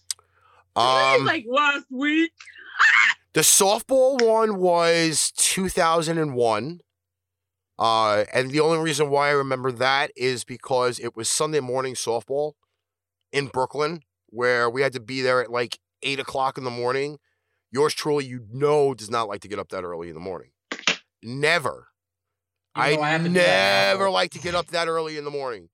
Um, 0.75 1.25
like 1.25 1.45
last 1.50 1.85
week. 1.89 2.31
The 3.33 3.41
softball 3.41 4.21
one 4.21 4.57
was 4.57 5.31
2001. 5.38 6.81
Uh, 7.79 8.25
and 8.33 8.51
the 8.51 8.59
only 8.59 8.77
reason 8.77 9.09
why 9.09 9.29
I 9.29 9.31
remember 9.31 9.71
that 9.71 10.11
is 10.17 10.43
because 10.43 11.00
it 11.00 11.15
was 11.15 11.29
Sunday 11.29 11.61
morning 11.61 11.93
softball 11.93 12.53
in 13.31 13.47
Brooklyn, 13.47 14.01
where 14.27 14.69
we 14.69 14.81
had 14.81 14.91
to 14.93 15.00
be 15.00 15.21
there 15.21 15.41
at 15.41 15.50
like 15.50 15.79
eight 16.03 16.19
o'clock 16.19 16.57
in 16.57 16.65
the 16.65 16.69
morning. 16.69 17.19
Yours 17.71 17.93
truly, 17.93 18.25
you 18.25 18.45
know, 18.51 18.93
does 18.93 19.09
not 19.09 19.29
like 19.29 19.39
to 19.41 19.47
get 19.47 19.59
up 19.59 19.69
that 19.69 19.85
early 19.85 20.09
in 20.09 20.13
the 20.13 20.19
morning. 20.19 20.51
Never. 21.23 21.87
Even 22.77 22.95
though 22.95 23.01
I 23.01 23.07
I, 23.07 23.09
have 23.11 23.23
to 23.23 23.27
do 23.27 23.33
that 23.35 23.97
never 23.97 24.09
like 24.09 24.31
to 24.31 24.39
get 24.39 24.55
up 24.55 24.67
that 24.67 24.87
early 24.87 25.17
in 25.17 25.25
the 25.25 25.31
morning. 25.31 25.69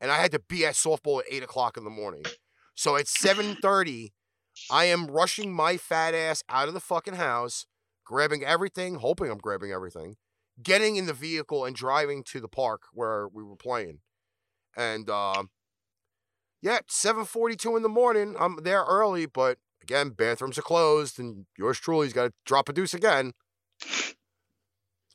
And 0.00 0.10
I 0.10 0.18
had 0.18 0.32
to 0.32 0.40
be 0.40 0.64
at 0.66 0.74
softball 0.74 1.20
at 1.20 1.26
eight 1.30 1.42
o'clock 1.42 1.76
in 1.76 1.84
the 1.84 1.90
morning. 1.90 2.24
So 2.74 2.96
at 2.96 3.06
7:30, 3.06 4.12
I 4.70 4.86
am 4.86 5.06
rushing 5.06 5.52
my 5.52 5.76
fat 5.76 6.14
ass 6.14 6.42
out 6.48 6.68
of 6.68 6.74
the 6.74 6.80
fucking 6.80 7.14
house, 7.14 7.66
grabbing 8.04 8.44
everything, 8.44 8.96
hoping 8.96 9.30
I'm 9.30 9.38
grabbing 9.38 9.72
everything, 9.72 10.16
getting 10.62 10.96
in 10.96 11.06
the 11.06 11.12
vehicle 11.12 11.64
and 11.64 11.76
driving 11.76 12.24
to 12.24 12.40
the 12.40 12.48
park 12.48 12.82
where 12.92 13.28
we 13.28 13.44
were 13.44 13.56
playing. 13.56 14.00
And 14.76 15.08
uh, 15.10 15.44
yeah, 16.62 16.80
7:42 16.88 17.76
in 17.76 17.82
the 17.82 17.88
morning. 17.88 18.36
I'm 18.38 18.56
there 18.62 18.84
early, 18.84 19.26
but 19.26 19.58
again, 19.82 20.10
bathrooms 20.10 20.58
are 20.58 20.62
closed, 20.62 21.18
and 21.18 21.46
yours 21.58 21.78
truly's 21.78 22.12
got 22.12 22.24
to 22.24 22.32
drop 22.46 22.68
a 22.68 22.72
deuce 22.72 22.94
again. 22.94 23.32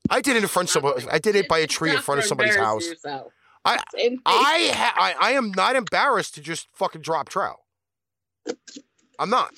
I 0.10 0.22
did 0.22 0.36
it 0.36 0.44
in 0.44 0.50
front 0.50 0.70
of 0.70 0.74
somebody. 0.74 1.06
I 1.12 1.20
did 1.20 1.36
it 1.36 1.48
by 1.48 1.60
a 1.60 1.68
tree 1.68 1.92
in 1.92 1.98
front 2.02 2.20
of 2.20 2.26
somebody's 2.26 2.56
house. 2.56 2.88
yourself. 2.88 3.32
I- 3.66 3.80
I, 4.26 4.72
ha- 4.74 4.94
I 4.96 5.16
I 5.20 5.32
am 5.34 5.52
not 5.52 5.76
embarrassed 5.76 6.36
to 6.36 6.42
just 6.42 6.68
fucking 6.74 7.02
drop 7.02 7.28
trout. 7.30 7.58
I'm 9.20 9.30
not. 9.30 9.54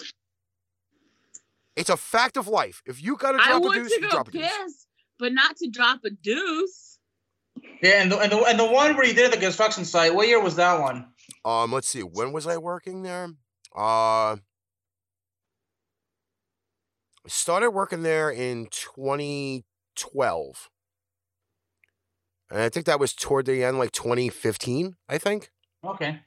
It's 1.76 1.90
a 1.90 1.98
fact 1.98 2.36
of 2.36 2.48
life. 2.48 2.82
If 2.86 3.02
you 3.04 3.16
gotta 3.18 3.38
drop 3.38 3.50
a 3.58 3.60
want 3.60 3.76
deuce, 3.76 3.92
you 3.92 4.10
drop 4.10 4.28
a 4.28 4.32
deuce. 4.32 4.42
piss, 4.42 4.86
but 5.20 5.32
not 5.34 5.56
to 5.58 5.70
drop 5.70 6.00
a 6.06 6.10
deuce. 6.10 6.98
Yeah, 7.84 8.02
and 8.02 8.12
the, 8.12 8.18
and 8.18 8.32
the 8.32 8.38
and 8.46 8.60
the 8.60 8.66
one 8.66 8.96
where 8.96 9.06
you 9.06 9.14
did 9.14 9.26
at 9.26 9.32
the 9.32 9.38
construction 9.38 9.86
site. 9.86 10.16
What 10.16 10.28
year 10.28 10.42
was 10.42 10.56
that 10.56 10.80
one? 10.82 11.08
Um, 11.46 11.72
let's 11.72 11.88
see. 11.88 12.02
When 12.02 12.32
was 12.32 12.48
I 12.48 12.58
working 12.58 13.04
there? 13.04 13.26
Uh, 13.76 14.36
I 14.36 14.38
started 17.28 17.72
working 17.72 18.02
there 18.02 18.32
in 18.32 18.68
2012, 20.00 20.70
and 22.50 22.62
I 22.62 22.70
think 22.70 22.86
that 22.86 23.00
was 23.00 23.14
toward 23.14 23.46
the 23.46 23.64
end, 23.64 23.78
like 23.78 23.92
2015. 23.92 24.96
I 25.08 25.18
think. 25.18 25.52
Okay. 25.84 26.20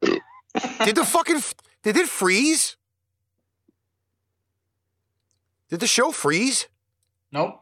Did 0.00 0.96
the 0.96 1.04
fucking 1.04 1.42
did 1.82 1.96
it 1.96 2.08
freeze? 2.08 2.76
Did 5.68 5.80
the 5.80 5.86
show 5.86 6.10
freeze? 6.10 6.68
Nope. 7.32 7.60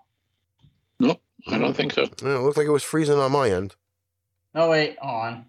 Nope. 0.99 1.21
I 1.47 1.59
don't 1.59 1.75
think 1.75 1.93
so. 1.93 2.03
Yeah, 2.23 2.37
it 2.37 2.41
looked 2.41 2.57
like 2.57 2.67
it 2.67 2.71
was 2.71 2.83
freezing 2.83 3.19
on 3.19 3.33
my 3.33 3.51
end. 3.51 3.77
No 4.55 4.71
wait. 4.71 4.97
On. 5.01 5.45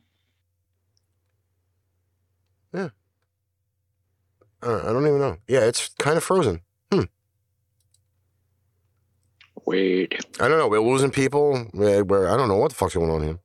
Uh, 4.62 4.82
I 4.84 4.92
don't 4.92 5.08
even 5.08 5.20
know. 5.20 5.38
Yeah, 5.48 5.62
it's 5.62 5.90
kind 6.00 6.18
of 6.18 6.24
frozen. 6.24 6.62
Wait. 9.70 10.26
I 10.40 10.48
don't 10.48 10.58
know. 10.58 10.68
We're 10.68 10.80
losing 10.82 11.12
people. 11.12 11.68
Where, 11.74 12.04
where 12.04 12.28
I 12.28 12.36
don't 12.36 12.48
know 12.48 12.58
what 12.58 12.70
the 12.70 12.76
fuck's 12.76 12.96
going 12.96 13.12
on 13.12 13.22
here. 13.22 13.38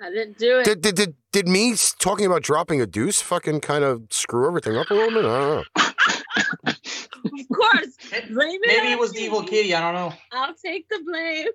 I 0.00 0.10
didn't 0.10 0.36
do 0.36 0.58
it. 0.58 0.64
Did 0.64 0.80
did 0.80 0.96
did, 0.96 1.14
did 1.30 1.46
me 1.46 1.76
talking 2.00 2.26
about 2.26 2.42
dropping 2.42 2.80
a 2.80 2.86
deuce 2.86 3.22
fucking 3.22 3.60
kind 3.60 3.84
of 3.84 4.02
screw 4.10 4.48
everything 4.48 4.76
up 4.76 4.90
a 4.90 4.94
little 4.94 5.10
bit? 5.10 5.24
I 5.24 5.38
don't 5.38 5.48
know. 5.54 6.72
of 6.72 7.48
course. 7.54 7.96
Blame 8.28 8.60
it 8.64 8.66
Maybe 8.66 8.86
on 8.88 8.92
it 8.94 8.98
was 8.98 9.12
the 9.12 9.20
evil 9.20 9.42
me. 9.42 9.48
kitty. 9.48 9.76
I 9.76 9.80
don't 9.80 9.94
know. 9.94 10.12
I'll 10.32 10.54
take 10.54 10.88
the 10.88 11.00
blame. 11.06 11.48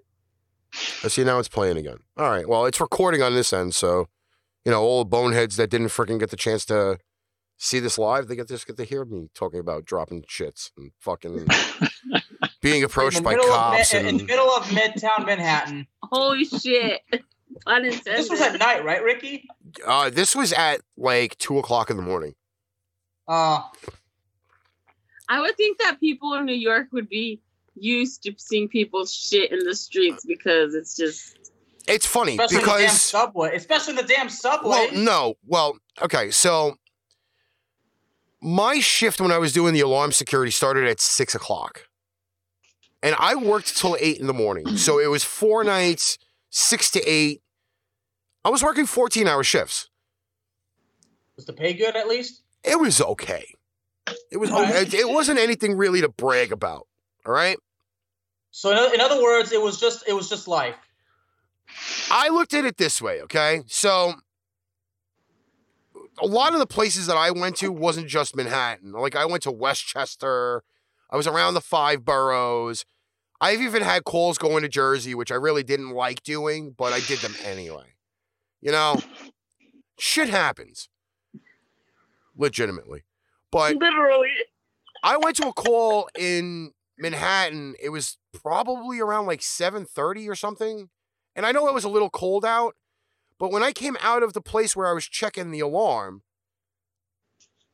I 1.03 1.09
see 1.09 1.25
now 1.25 1.37
it's 1.37 1.49
playing 1.49 1.75
again. 1.75 1.97
All 2.15 2.29
right. 2.29 2.47
Well, 2.47 2.65
it's 2.65 2.79
recording 2.79 3.21
on 3.21 3.33
this 3.33 3.51
end, 3.51 3.75
so 3.75 4.07
you 4.63 4.71
know 4.71 4.81
all 4.81 5.03
the 5.03 5.09
boneheads 5.09 5.57
that 5.57 5.69
didn't 5.69 5.87
freaking 5.87 6.21
get 6.21 6.29
the 6.29 6.37
chance 6.37 6.63
to 6.67 6.99
see 7.61 7.79
this 7.79 7.97
live, 7.97 8.27
they 8.27 8.35
get 8.35 8.47
just 8.47 8.65
get 8.65 8.75
to 8.77 8.83
hear 8.83 9.05
me 9.05 9.29
talking 9.35 9.59
about 9.59 9.85
dropping 9.85 10.23
shits 10.23 10.71
and 10.77 10.91
fucking 10.99 11.47
being 12.61 12.83
approached 12.83 13.23
by 13.23 13.35
cops 13.35 13.93
of, 13.93 14.03
Mi- 14.03 14.09
in 14.09 14.17
the 14.17 14.23
middle 14.23 14.49
of 14.49 14.63
Midtown 14.65 15.25
Manhattan. 15.25 15.87
Holy 16.03 16.43
shit. 16.45 17.01
Unintended. 17.67 18.03
This 18.05 18.29
was 18.29 18.41
at 18.41 18.57
night, 18.57 18.83
right, 18.83 19.03
Ricky? 19.03 19.47
uh, 19.85 20.09
this 20.09 20.35
was 20.35 20.51
at 20.53 20.81
like 20.97 21.37
two 21.37 21.59
o'clock 21.59 21.89
in 21.89 21.97
the 21.97 22.03
morning. 22.03 22.33
Uh, 23.27 23.61
I 25.29 25.39
would 25.39 25.55
think 25.55 25.77
that 25.79 25.99
people 25.99 26.33
in 26.33 26.45
New 26.45 26.55
York 26.55 26.87
would 26.91 27.09
be 27.09 27.41
used 27.75 28.23
to 28.23 28.33
seeing 28.37 28.67
people 28.67 29.05
shit 29.05 29.51
in 29.51 29.59
the 29.59 29.75
streets 29.75 30.25
because 30.25 30.73
it's 30.73 30.95
just 30.95 31.37
It's 31.87 32.05
funny 32.05 32.37
especially 32.39 32.57
in 32.57 32.61
the 32.61 32.71
damn 32.71 32.79
because 32.81 33.01
subway. 33.01 33.55
Especially 33.55 33.91
in 33.91 33.97
the 33.97 34.03
damn 34.13 34.29
subway. 34.29 34.69
Well, 34.69 34.89
no. 34.93 35.35
Well, 35.45 35.77
okay. 36.01 36.31
So 36.31 36.77
my 38.41 38.79
shift 38.79 39.21
when 39.21 39.31
I 39.31 39.37
was 39.37 39.53
doing 39.53 39.73
the 39.73 39.81
alarm 39.81 40.11
security 40.11 40.51
started 40.51 40.87
at 40.87 40.99
six 40.99 41.35
o'clock, 41.35 41.87
and 43.03 43.15
I 43.19 43.35
worked 43.35 43.77
till 43.77 43.97
eight 43.99 44.19
in 44.19 44.27
the 44.27 44.33
morning. 44.33 44.65
So 44.77 44.99
it 44.99 45.07
was 45.07 45.23
four 45.23 45.63
nights, 45.63 46.17
six 46.49 46.89
to 46.91 47.01
eight. 47.01 47.41
I 48.43 48.49
was 48.49 48.63
working 48.63 48.85
fourteen 48.85 49.27
hour 49.27 49.43
shifts. 49.43 49.89
Was 51.35 51.45
the 51.45 51.53
pay 51.53 51.73
good 51.73 51.95
at 51.95 52.07
least? 52.07 52.41
It 52.63 52.79
was 52.79 53.01
okay. 53.01 53.45
It 54.31 54.37
was 54.37 54.51
okay. 54.51 54.85
it 54.97 55.09
wasn't 55.09 55.39
anything 55.39 55.77
really 55.77 56.01
to 56.01 56.09
brag 56.09 56.51
about. 56.51 56.87
All 57.25 57.33
right. 57.33 57.57
So 58.51 58.71
in 58.93 58.99
other 58.99 59.21
words, 59.21 59.51
it 59.51 59.61
was 59.61 59.79
just 59.79 60.07
it 60.07 60.13
was 60.13 60.29
just 60.29 60.47
life. 60.47 60.75
I 62.09 62.29
looked 62.29 62.53
at 62.53 62.65
it 62.65 62.77
this 62.77 63.01
way, 63.01 63.21
okay? 63.21 63.61
So 63.67 64.15
a 66.21 66.27
lot 66.27 66.53
of 66.53 66.59
the 66.59 66.67
places 66.67 67.07
that 67.07 67.17
I 67.17 67.31
went 67.31 67.57
to 67.57 67.71
wasn't 67.71 68.07
just 68.07 68.35
Manhattan. 68.35 68.91
Like 68.91 69.15
I 69.15 69.25
went 69.25 69.43
to 69.43 69.51
Westchester. 69.51 70.63
I 71.09 71.17
was 71.17 71.27
around 71.27 71.55
the 71.55 71.61
five 71.61 72.05
boroughs. 72.05 72.85
I've 73.41 73.61
even 73.61 73.81
had 73.81 74.03
calls 74.03 74.37
going 74.37 74.61
to 74.61 74.69
Jersey, 74.69 75.15
which 75.15 75.31
I 75.31 75.35
really 75.35 75.63
didn't 75.63 75.91
like 75.91 76.23
doing, 76.23 76.75
but 76.77 76.93
I 76.93 76.99
did 76.99 77.19
them 77.19 77.33
anyway. 77.43 77.95
You 78.61 78.71
know, 78.71 79.01
shit 79.97 80.29
happens. 80.29 80.89
Legitimately. 82.37 83.03
But 83.51 83.75
literally. 83.75 84.29
I 85.03 85.17
went 85.17 85.35
to 85.37 85.47
a 85.47 85.53
call 85.53 86.07
in 86.17 86.71
Manhattan. 86.97 87.75
It 87.81 87.89
was 87.89 88.17
probably 88.31 88.99
around 88.99 89.25
like 89.25 89.41
7:30 89.41 90.29
or 90.29 90.35
something. 90.35 90.89
And 91.35 91.45
I 91.45 91.51
know 91.51 91.67
it 91.67 91.73
was 91.73 91.83
a 91.83 91.89
little 91.89 92.09
cold 92.09 92.45
out, 92.45 92.75
but 93.41 93.51
when 93.51 93.63
I 93.63 93.71
came 93.71 93.97
out 94.01 94.21
of 94.21 94.33
the 94.33 94.39
place 94.39 94.75
where 94.75 94.85
I 94.85 94.93
was 94.93 95.07
checking 95.07 95.49
the 95.49 95.61
alarm, 95.61 96.21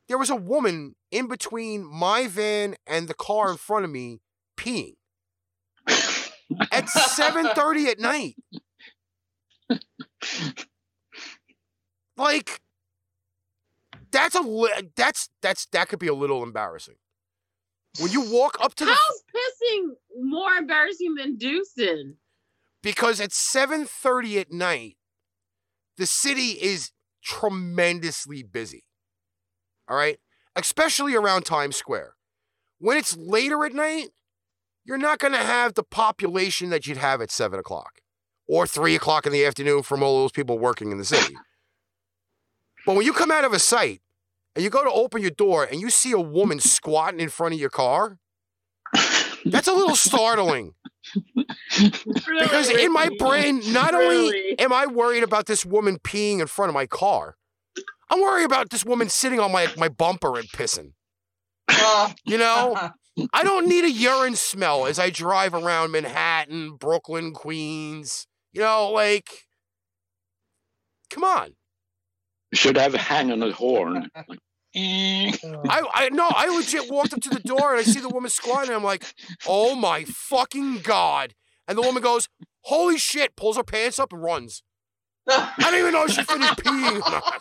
there 0.08 0.16
was 0.16 0.30
a 0.30 0.34
woman 0.34 0.94
in 1.10 1.28
between 1.28 1.84
my 1.84 2.26
van 2.26 2.76
and 2.86 3.06
the 3.06 3.12
car 3.12 3.50
in 3.50 3.58
front 3.58 3.84
of 3.84 3.90
me 3.90 4.22
peeing 4.56 4.94
at 6.72 6.86
7:30 6.88 7.86
at 7.86 7.98
night. 7.98 8.36
Like 12.16 12.62
that's 14.10 14.34
a 14.34 14.40
li- 14.40 14.90
that's 14.96 15.28
that's 15.42 15.66
that 15.66 15.90
could 15.90 15.98
be 15.98 16.08
a 16.08 16.14
little 16.14 16.42
embarrassing. 16.42 16.96
When 18.00 18.10
you 18.10 18.22
walk 18.22 18.56
up 18.58 18.74
to 18.76 18.86
the 18.86 18.92
How's 18.92 19.22
pissing 19.36 19.90
more 20.18 20.54
embarrassing 20.54 21.14
than 21.16 21.36
deucing? 21.36 22.14
because 22.82 23.20
at 23.20 23.32
7:30 23.32 24.40
at 24.40 24.50
night 24.50 24.97
the 25.98 26.06
city 26.06 26.52
is 26.62 26.92
tremendously 27.22 28.42
busy. 28.42 28.84
All 29.88 29.96
right? 29.96 30.18
Especially 30.56 31.14
around 31.14 31.44
Times 31.44 31.76
Square. 31.76 32.14
When 32.78 32.96
it's 32.96 33.16
later 33.16 33.64
at 33.64 33.74
night, 33.74 34.08
you're 34.84 34.98
not 34.98 35.18
going 35.18 35.32
to 35.32 35.38
have 35.38 35.74
the 35.74 35.82
population 35.82 36.70
that 36.70 36.86
you'd 36.86 36.96
have 36.96 37.20
at 37.20 37.30
7 37.30 37.58
o'clock 37.58 38.00
or 38.46 38.66
3 38.66 38.94
o'clock 38.94 39.26
in 39.26 39.32
the 39.32 39.44
afternoon 39.44 39.82
from 39.82 40.02
all 40.02 40.22
those 40.22 40.32
people 40.32 40.58
working 40.58 40.90
in 40.90 40.98
the 40.98 41.04
city. 41.04 41.34
but 42.86 42.96
when 42.96 43.04
you 43.04 43.12
come 43.12 43.30
out 43.30 43.44
of 43.44 43.52
a 43.52 43.58
site 43.58 44.00
and 44.54 44.64
you 44.64 44.70
go 44.70 44.84
to 44.84 44.90
open 44.90 45.20
your 45.20 45.30
door 45.30 45.64
and 45.64 45.80
you 45.80 45.90
see 45.90 46.12
a 46.12 46.20
woman 46.20 46.60
squatting 46.60 47.20
in 47.20 47.28
front 47.28 47.54
of 47.54 47.60
your 47.60 47.70
car, 47.70 48.18
that's 49.50 49.68
a 49.68 49.72
little 49.72 49.96
startling. 49.96 50.74
Because 51.78 52.68
in 52.70 52.92
my 52.92 53.10
brain, 53.18 53.60
not 53.72 53.94
only 53.94 54.58
am 54.58 54.72
I 54.72 54.86
worried 54.86 55.22
about 55.22 55.46
this 55.46 55.64
woman 55.64 55.98
peeing 55.98 56.40
in 56.40 56.46
front 56.46 56.68
of 56.68 56.74
my 56.74 56.86
car, 56.86 57.36
I'm 58.10 58.20
worried 58.20 58.44
about 58.44 58.70
this 58.70 58.84
woman 58.84 59.08
sitting 59.08 59.40
on 59.40 59.52
my, 59.52 59.68
my 59.76 59.88
bumper 59.88 60.38
and 60.38 60.48
pissing. 60.48 60.92
Uh, 61.68 62.12
You 62.24 62.38
know, 62.38 62.90
I 63.32 63.42
don't 63.42 63.68
need 63.68 63.84
a 63.84 63.90
urine 63.90 64.36
smell 64.36 64.86
as 64.86 64.98
I 64.98 65.10
drive 65.10 65.54
around 65.54 65.90
Manhattan, 65.92 66.76
Brooklyn, 66.76 67.32
Queens. 67.32 68.26
You 68.52 68.62
know, 68.62 68.90
like, 68.90 69.28
come 71.10 71.24
on. 71.24 71.54
Should 72.54 72.76
have 72.76 72.94
a 72.94 72.98
hang 72.98 73.30
on 73.30 73.42
a 73.42 73.52
horn. 73.52 74.08
Like. 74.28 74.38
Eh. 74.74 75.32
Oh. 75.44 75.62
I, 75.68 75.82
I 75.94 76.08
no, 76.10 76.28
I 76.28 76.48
legit 76.48 76.90
walked 76.90 77.14
up 77.14 77.20
to 77.22 77.30
the 77.30 77.40
door 77.40 77.72
and 77.72 77.80
I 77.80 77.82
see 77.82 78.00
the 78.00 78.08
woman 78.08 78.30
squatting. 78.30 78.68
And 78.68 78.76
I'm 78.76 78.84
like, 78.84 79.04
oh 79.46 79.74
my 79.74 80.04
fucking 80.04 80.80
god! 80.80 81.34
And 81.66 81.78
the 81.78 81.82
woman 81.82 82.02
goes, 82.02 82.28
"Holy 82.62 82.98
shit!" 82.98 83.34
Pulls 83.36 83.56
her 83.56 83.64
pants 83.64 83.98
up 83.98 84.12
and 84.12 84.22
runs. 84.22 84.62
I 85.30 85.54
don't 85.58 85.74
even 85.74 85.92
know 85.92 86.04
if 86.04 86.12
she 86.12 86.22
finished 86.22 86.56
peeing. 86.58 86.96
or 86.96 87.10
not. 87.10 87.40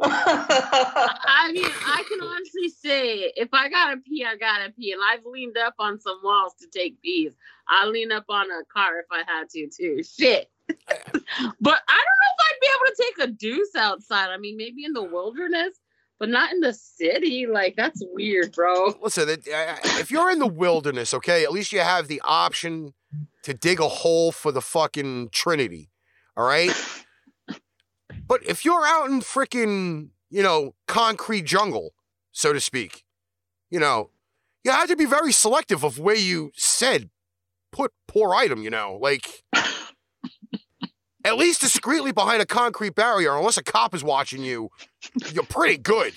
I 0.00 1.50
mean, 1.52 1.64
I 1.64 2.04
can 2.08 2.20
honestly 2.22 2.68
say 2.68 3.32
if 3.36 3.48
I 3.52 3.68
gotta 3.68 3.96
pee, 3.98 4.24
I 4.24 4.36
gotta 4.36 4.70
pee. 4.70 4.92
And 4.92 5.00
I've 5.02 5.24
leaned 5.24 5.56
up 5.58 5.74
on 5.78 6.00
some 6.00 6.20
walls 6.22 6.54
to 6.60 6.66
take 6.68 7.00
pees. 7.02 7.34
I 7.68 7.86
lean 7.86 8.12
up 8.12 8.24
on 8.28 8.46
a 8.50 8.64
car 8.72 8.98
if 9.00 9.06
I 9.10 9.22
had 9.26 9.48
to 9.50 9.68
too. 9.68 10.02
Shit. 10.02 10.48
But 10.68 10.78
I 10.78 11.48
don't 11.60 12.18
know 12.18 12.30
if 12.30 12.40
I'd 12.40 12.60
be 12.60 12.68
able 12.68 12.86
to 12.86 13.02
take 13.02 13.18
a 13.28 13.32
deuce 13.32 13.74
outside. 13.76 14.30
I 14.30 14.38
mean, 14.38 14.56
maybe 14.56 14.84
in 14.84 14.92
the 14.92 15.02
wilderness, 15.02 15.74
but 16.18 16.28
not 16.28 16.52
in 16.52 16.60
the 16.60 16.72
city. 16.72 17.46
Like 17.46 17.74
that's 17.76 18.02
weird, 18.12 18.52
bro. 18.52 18.94
Listen, 19.02 19.28
if 19.28 20.10
you're 20.10 20.30
in 20.30 20.38
the 20.38 20.46
wilderness, 20.46 21.12
okay, 21.14 21.44
at 21.44 21.52
least 21.52 21.72
you 21.72 21.80
have 21.80 22.08
the 22.08 22.20
option 22.24 22.94
to 23.42 23.54
dig 23.54 23.80
a 23.80 23.88
hole 23.88 24.32
for 24.32 24.52
the 24.52 24.62
fucking 24.62 25.30
Trinity. 25.30 25.90
All 26.36 26.46
right. 26.46 26.70
But 28.26 28.46
if 28.46 28.64
you're 28.64 28.86
out 28.86 29.10
in 29.10 29.20
freaking, 29.20 30.10
you 30.30 30.42
know, 30.42 30.74
concrete 30.86 31.44
jungle, 31.44 31.92
so 32.30 32.52
to 32.52 32.60
speak, 32.60 33.04
you 33.68 33.80
know, 33.80 34.10
you 34.64 34.70
have 34.70 34.88
to 34.88 34.96
be 34.96 35.04
very 35.04 35.32
selective 35.32 35.84
of 35.84 35.98
where 35.98 36.14
you 36.14 36.52
said 36.54 37.10
put 37.72 37.92
poor 38.06 38.34
item, 38.34 38.62
you 38.62 38.70
know, 38.70 38.98
like 39.00 39.41
at 41.24 41.36
least 41.36 41.60
discreetly 41.60 42.12
behind 42.12 42.42
a 42.42 42.46
concrete 42.46 42.94
barrier, 42.94 43.36
unless 43.36 43.56
a 43.56 43.62
cop 43.62 43.94
is 43.94 44.02
watching 44.04 44.42
you, 44.42 44.70
you're 45.32 45.44
pretty 45.44 45.78
good. 45.78 46.12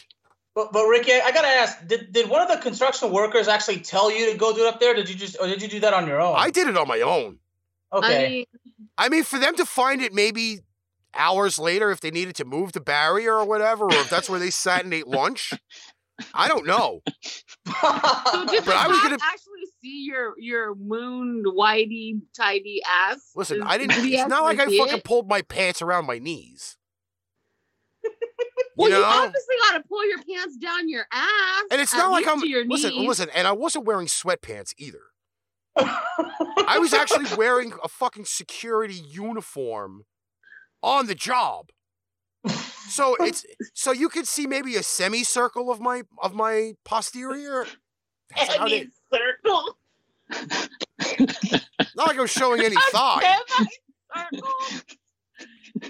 But 0.55 0.71
but 0.71 0.85
Ricky, 0.85 1.11
I 1.13 1.31
gotta 1.31 1.47
ask, 1.47 1.85
did, 1.87 2.13
did 2.13 2.29
one 2.29 2.41
of 2.41 2.47
the 2.47 2.57
construction 2.57 3.11
workers 3.11 3.47
actually 3.47 3.79
tell 3.79 4.09
you 4.11 4.31
to 4.31 4.37
go 4.37 4.53
do 4.55 4.65
it 4.65 4.73
up 4.73 4.79
there? 4.79 4.93
Did 4.93 5.09
you 5.09 5.15
just 5.15 5.37
or 5.39 5.47
did 5.47 5.61
you 5.61 5.67
do 5.67 5.79
that 5.81 5.93
on 5.93 6.07
your 6.07 6.21
own? 6.21 6.35
I 6.37 6.49
did 6.49 6.67
it 6.67 6.77
on 6.77 6.87
my 6.87 7.01
own. 7.01 7.39
okay. 7.91 8.25
I 8.25 8.29
mean, 8.29 8.45
I 8.97 9.09
mean, 9.09 9.23
for 9.23 9.37
them 9.37 9.55
to 9.57 9.65
find 9.65 10.01
it 10.01 10.13
maybe 10.13 10.59
hours 11.13 11.59
later 11.59 11.91
if 11.91 11.99
they 12.01 12.11
needed 12.11 12.35
to 12.37 12.45
move 12.45 12.71
the 12.71 12.79
barrier 12.81 13.35
or 13.35 13.45
whatever, 13.45 13.85
or 13.85 13.93
if 13.95 14.09
that's 14.09 14.29
where 14.29 14.39
they 14.39 14.49
sat 14.49 14.83
and 14.85 14.93
ate 14.93 15.07
lunch, 15.07 15.53
I 16.33 16.47
don't 16.47 16.65
know. 16.65 17.01
so 17.05 18.45
did 18.47 18.63
the 18.63 18.63
But 18.65 18.75
I 18.75 18.87
was 18.87 18.97
cop 18.97 19.03
gonna- 19.03 19.17
actually 19.23 19.54
see 19.85 20.05
your 20.07 20.33
your 20.39 20.75
moon 20.75 21.43
whitey 21.45 22.19
tidy 22.35 22.81
ass? 22.87 23.31
Listen, 23.35 23.61
I 23.61 23.77
didn't. 23.77 24.01
did 24.03 24.13
It's 24.13 24.27
not 24.29 24.43
like 24.43 24.59
I 24.59 24.65
fucking 24.65 24.97
it? 24.97 25.03
pulled 25.03 25.29
my 25.29 25.41
pants 25.43 25.81
around 25.81 26.05
my 26.05 26.17
knees. 26.19 26.77
Well, 28.77 28.89
you 28.89 28.97
you, 28.97 29.03
obviously 29.03 29.55
got 29.69 29.77
to 29.77 29.83
pull 29.87 30.05
your 30.05 30.17
pants 30.17 30.57
down 30.57 30.89
your 30.89 31.05
ass, 31.11 31.63
And 31.71 31.79
it's 31.79 31.93
not 31.93 32.11
like 32.11 32.27
I'm 32.27 32.43
your 32.43 32.65
listen, 32.65 32.89
knees. 32.89 33.07
listen, 33.07 33.29
and 33.33 33.47
I 33.47 33.53
wasn't 33.53 33.85
wearing 33.85 34.07
sweatpants 34.07 34.73
either. 34.77 34.99
I 35.77 36.77
was 36.79 36.93
actually 36.93 37.25
wearing 37.37 37.71
a 37.83 37.87
fucking 37.87 38.25
security 38.25 38.95
uniform 38.95 40.03
on 40.83 41.05
the 41.07 41.15
job. 41.15 41.69
So 42.89 43.15
it's 43.21 43.45
so 43.73 43.91
you 43.91 44.09
could 44.09 44.27
see 44.27 44.45
maybe 44.45 44.75
a 44.75 44.83
semicircle 44.83 45.71
of 45.71 45.79
my 45.79 46.03
of 46.21 46.33
my 46.35 46.73
posterior. 46.83 47.65
That's 48.35 48.55
how 48.55 48.67
they- 48.67 48.87
Circle. 49.15 49.77
not 51.95 52.07
like 52.07 52.19
I'm 52.19 52.27
showing 52.27 52.61
any 52.61 52.75
A 52.89 52.91
thigh. 52.91 53.37
semicircle? 54.13 54.49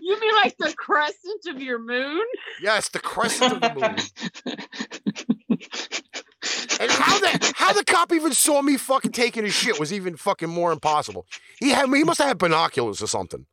You 0.02 0.20
mean 0.20 0.32
like 0.36 0.58
the 0.58 0.74
crescent 0.76 1.46
of 1.48 1.62
your 1.62 1.80
moon? 1.80 2.26
Yes, 2.62 2.90
the 2.90 3.00
crescent 3.00 3.54
of 3.54 3.62
the 3.62 3.74
moon. 3.74 3.96
And 6.80 6.92
how 6.92 7.20
the 7.20 7.54
how 7.56 7.74
the 7.74 7.84
cop 7.86 8.12
even 8.12 8.34
saw 8.34 8.62
me 8.62 8.78
fucking 8.78 9.12
taking 9.12 9.44
his 9.46 9.54
shit 9.54 9.80
was 9.80 9.94
even 9.94 10.18
fucking 10.18 10.50
more 10.50 10.72
impossible. 10.72 11.26
He 11.60 11.70
had 11.70 11.88
he 11.94 12.04
must 12.04 12.20
have 12.20 12.28
had 12.28 12.38
binoculars 12.38 13.02
or 13.02 13.08
something. 13.08 13.46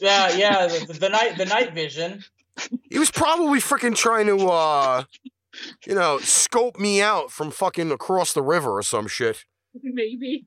yeah, 0.00 0.30
yeah, 0.36 0.66
the, 0.66 0.96
the 1.00 1.08
night 1.08 1.38
the 1.38 1.46
night 1.46 1.72
vision. 1.72 2.22
He 2.90 2.98
was 2.98 3.10
probably 3.10 3.60
freaking 3.60 3.96
trying 3.96 4.26
to 4.26 4.46
uh 4.48 5.04
you 5.86 5.94
know, 5.94 6.18
scope 6.18 6.78
me 6.78 7.00
out 7.00 7.30
from 7.30 7.50
fucking 7.50 7.90
across 7.90 8.32
the 8.32 8.42
river 8.42 8.70
or 8.70 8.82
some 8.82 9.06
shit. 9.06 9.44
Maybe. 9.82 10.46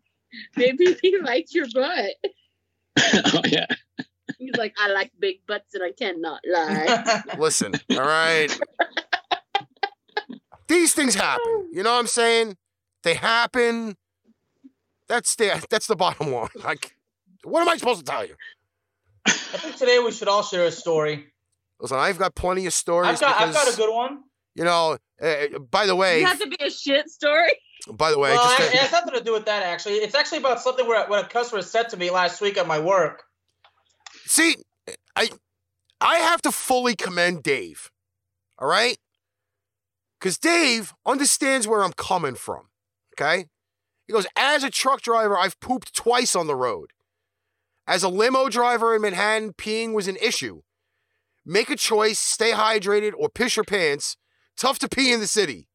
Maybe 0.56 0.98
he 1.02 1.20
liked 1.20 1.54
your 1.54 1.68
butt. 1.74 2.12
oh, 2.98 3.42
yeah. 3.46 3.68
He's 4.38 4.56
like, 4.58 4.76
I 4.78 4.90
like 4.90 5.12
big 5.20 5.46
butts 5.48 5.74
and 5.74 5.84
I 5.84 5.92
cannot 5.92 6.42
lie. 6.46 7.24
Listen, 7.38 7.74
all 7.92 8.00
right. 8.00 8.50
These 10.68 10.94
things 10.94 11.16
happen. 11.16 11.70
You 11.72 11.84
know 11.84 11.94
what 11.94 12.00
I'm 12.00 12.08
saying? 12.08 12.58
They 13.04 13.14
happen. 13.14 13.96
That's 15.08 15.36
the 15.36 15.64
that's 15.70 15.88
the 15.88 15.96
bottom 15.96 16.32
line. 16.32 16.50
Like, 16.64 16.96
what 17.44 17.62
am 17.62 17.70
I 17.70 17.78
supposed 17.78 18.06
to 18.06 18.12
tell 18.12 18.26
you? 18.26 18.36
I 19.28 19.32
think 19.32 19.76
today 19.76 20.00
we 20.00 20.12
should 20.12 20.28
all 20.28 20.44
share 20.44 20.66
a 20.66 20.72
story. 20.72 21.28
Listen, 21.80 21.98
I've 21.98 22.18
got 22.18 22.36
plenty 22.36 22.66
of 22.66 22.74
stories. 22.74 23.10
I've 23.10 23.20
got 23.20 23.42
I've 23.42 23.54
got 23.54 23.74
a 23.74 23.78
good 23.78 23.94
one. 23.94 24.24
You 24.56 24.64
know, 24.64 24.98
uh, 25.22 25.60
by 25.70 25.86
the 25.86 25.96
way, 25.96 26.22
You 26.22 26.26
have 26.26 26.40
to 26.40 26.48
be 26.48 26.58
a 26.62 26.70
shit 26.72 27.10
story. 27.10 27.52
by 27.92 28.10
the 28.12 28.18
way, 28.18 28.32
well, 28.32 28.44
just 28.44 28.62
I- 28.62 28.66
to- 28.68 28.74
it 28.74 28.80
has 28.80 28.92
nothing 28.92 29.14
to 29.14 29.24
do 29.24 29.34
with 29.34 29.46
that 29.46 29.64
actually. 29.64 29.96
It's 29.96 30.16
actually 30.16 30.38
about 30.40 30.62
something 30.62 30.88
where 30.88 31.06
what 31.08 31.26
a 31.26 31.28
customer 31.28 31.62
said 31.62 31.90
to 31.90 31.98
me 31.98 32.10
last 32.10 32.40
week 32.42 32.58
at 32.58 32.66
my 32.68 32.80
work. 32.80 33.24
see, 34.26 34.56
I 35.16 35.30
I 36.02 36.18
have 36.18 36.42
to 36.44 36.52
fully 36.52 36.96
commend 36.96 37.44
Dave. 37.44 37.92
All 38.58 38.68
right? 38.68 38.98
Cuz 40.22 40.38
Dave 40.38 40.94
understands 41.06 41.68
where 41.68 41.84
I'm 41.84 41.94
coming 41.94 42.36
from. 42.36 42.70
Okay? 43.14 43.48
He 44.08 44.14
goes, 44.14 44.28
"As 44.36 44.64
a 44.64 44.70
truck 44.70 45.02
driver, 45.02 45.38
I've 45.38 45.60
pooped 45.60 45.94
twice 45.94 46.36
on 46.36 46.48
the 46.48 46.56
road. 46.56 46.92
As 47.88 48.04
a 48.04 48.10
limo 48.10 48.50
driver 48.50 48.96
in 48.96 49.02
Manhattan, 49.02 49.54
peeing 49.54 49.94
was 49.94 50.08
an 50.08 50.16
issue. 50.18 50.62
Make 51.46 51.70
a 51.70 51.76
choice, 51.76 52.20
stay 52.20 52.52
hydrated 52.52 53.14
or 53.18 53.30
piss 53.30 53.56
your 53.56 53.64
pants. 53.66 54.18
Tough 54.58 54.80
to 54.80 54.90
pee 54.90 55.12
in 55.14 55.20
the 55.20 55.28
city." 55.28 55.68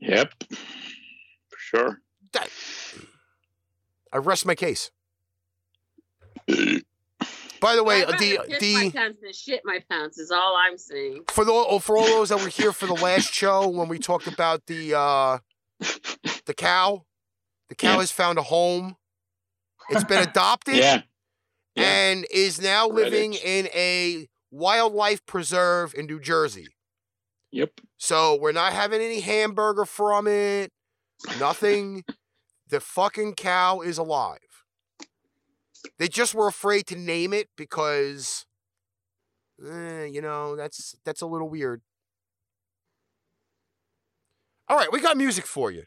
Yep. 0.00 0.32
For 0.50 1.58
sure. 1.58 2.00
That, 2.32 2.48
I 4.12 4.16
rest 4.16 4.44
my 4.46 4.54
case. 4.54 4.90
By 7.60 7.76
the 7.76 7.84
way, 7.84 8.04
I'd 8.04 8.18
the 8.18 8.36
rather 8.38 8.48
my 8.50 8.58
the 8.58 8.90
pants 8.90 9.20
than 9.22 9.32
shit 9.32 9.60
my 9.64 9.78
pants 9.88 10.18
is 10.18 10.32
all 10.32 10.56
I'm 10.56 10.76
saying. 10.76 11.24
for 11.30 11.44
the 11.44 11.52
oh, 11.52 11.78
for 11.78 11.96
all 11.96 12.06
those 12.06 12.30
that 12.30 12.40
were 12.40 12.48
here 12.48 12.72
for 12.72 12.86
the 12.86 12.94
last 12.94 13.32
show 13.32 13.68
when 13.68 13.86
we 13.88 14.00
talked 14.00 14.26
about 14.26 14.66
the 14.66 14.98
uh 14.98 15.38
the 16.46 16.54
cow, 16.54 17.04
the 17.68 17.76
cow 17.76 17.92
Yeah. 17.92 17.98
has 18.00 18.10
found 18.10 18.38
a 18.38 18.42
home. 18.42 18.96
It's 19.90 20.02
been 20.04 20.22
adopted 20.28 20.74
Yeah. 20.74 21.02
Yeah. 21.76 21.84
and 21.84 22.26
is 22.32 22.60
now 22.60 22.88
living 22.88 23.32
Reddit. 23.34 23.44
in 23.44 23.66
a 23.68 24.28
wildlife 24.50 25.24
preserve 25.26 25.94
in 25.94 26.06
New 26.06 26.18
Jersey. 26.18 26.66
Yep. 27.52 27.80
So 27.98 28.38
we're 28.40 28.52
not 28.52 28.72
having 28.72 29.00
any 29.00 29.20
hamburger 29.20 29.84
from 29.84 30.26
it. 30.26 30.70
Nothing. 31.38 32.04
the 32.68 32.80
fucking 32.80 33.34
cow 33.34 33.80
is 33.80 33.98
alive. 33.98 34.38
They 35.98 36.08
just 36.08 36.34
were 36.34 36.46
afraid 36.46 36.86
to 36.88 36.96
name 36.96 37.32
it 37.32 37.48
because, 37.56 38.46
eh, 39.64 40.04
you 40.04 40.22
know, 40.22 40.56
that's 40.56 40.96
that's 41.04 41.20
a 41.20 41.26
little 41.26 41.48
weird. 41.48 41.82
All 44.68 44.76
right, 44.76 44.90
we 44.90 45.00
got 45.00 45.16
music 45.16 45.44
for 45.44 45.70
you. 45.70 45.84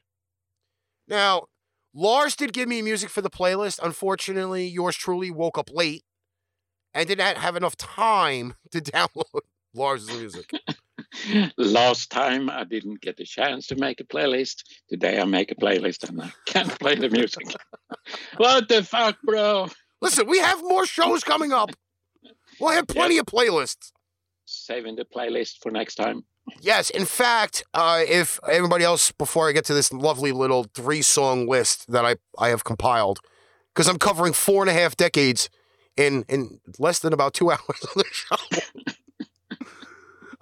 Now, 1.08 1.46
Lars 1.94 2.36
did 2.36 2.54
give 2.54 2.68
me 2.68 2.82
music 2.82 3.10
for 3.10 3.22
the 3.22 3.30
playlist. 3.30 3.80
Unfortunately, 3.82 4.68
yours 4.68 4.96
truly 4.96 5.32
woke 5.32 5.58
up 5.58 5.70
late 5.72 6.04
and 6.94 7.08
did 7.08 7.18
not 7.18 7.38
have 7.38 7.56
enough 7.56 7.78
time 7.78 8.56
to 8.72 8.82
download 8.82 9.42
Lars's 9.74 10.10
music. 10.18 10.52
Last 11.58 12.12
time 12.12 12.50
I 12.50 12.64
didn't 12.64 13.02
get 13.02 13.20
a 13.20 13.26
chance 13.26 13.68
to 13.68 13.76
make 13.76 14.00
a 14.00 14.04
playlist. 14.04 14.64
Today 14.90 15.20
I 15.20 15.26
make 15.26 15.52
a 15.52 15.56
playlist 15.56 16.08
and 16.08 16.22
I 16.22 16.32
can't 16.46 16.70
play 16.80 16.96
the 16.96 17.10
music. 17.10 17.48
what 18.38 18.68
the 18.68 18.84
fuck, 18.84 19.18
bro? 19.24 19.70
Listen, 20.02 20.28
we 20.28 20.40
have 20.40 20.62
more 20.62 20.86
shows 20.86 21.24
coming 21.24 21.52
up. 21.52 21.72
We'll 22.60 22.72
have 22.72 22.88
plenty 22.88 23.18
of 23.18 23.26
playlists. 23.26 23.92
Saving 24.46 24.96
the 24.96 25.06
playlist 25.06 25.58
for 25.62 25.72
next 25.72 25.96
time. 25.96 26.24
Yes, 26.62 26.90
in 26.92 27.06
fact, 27.06 27.64
uh, 27.74 28.04
if 28.08 28.40
everybody 28.48 28.84
else, 28.84 29.12
before 29.12 29.50
I 29.50 29.52
get 29.52 29.66
to 29.66 29.74
this 29.74 29.92
lovely 29.92 30.32
little 30.32 30.66
three 30.76 31.02
song 31.02 31.48
list 31.48 31.92
that 31.92 32.06
I, 32.06 32.18
I 32.38 32.50
have 32.50 32.64
compiled, 32.64 33.20
because 33.74 33.88
I'm 33.88 33.98
covering 33.98 34.34
four 34.34 34.62
and 34.62 34.70
a 34.70 34.74
half 34.74 34.96
decades 34.96 35.50
in 35.98 36.24
in 36.30 36.60
less 36.78 37.00
than 37.00 37.14
about 37.14 37.34
two 37.34 37.52
hours 37.52 37.82
of 37.84 37.94
the 37.96 38.06
show. 38.12 38.36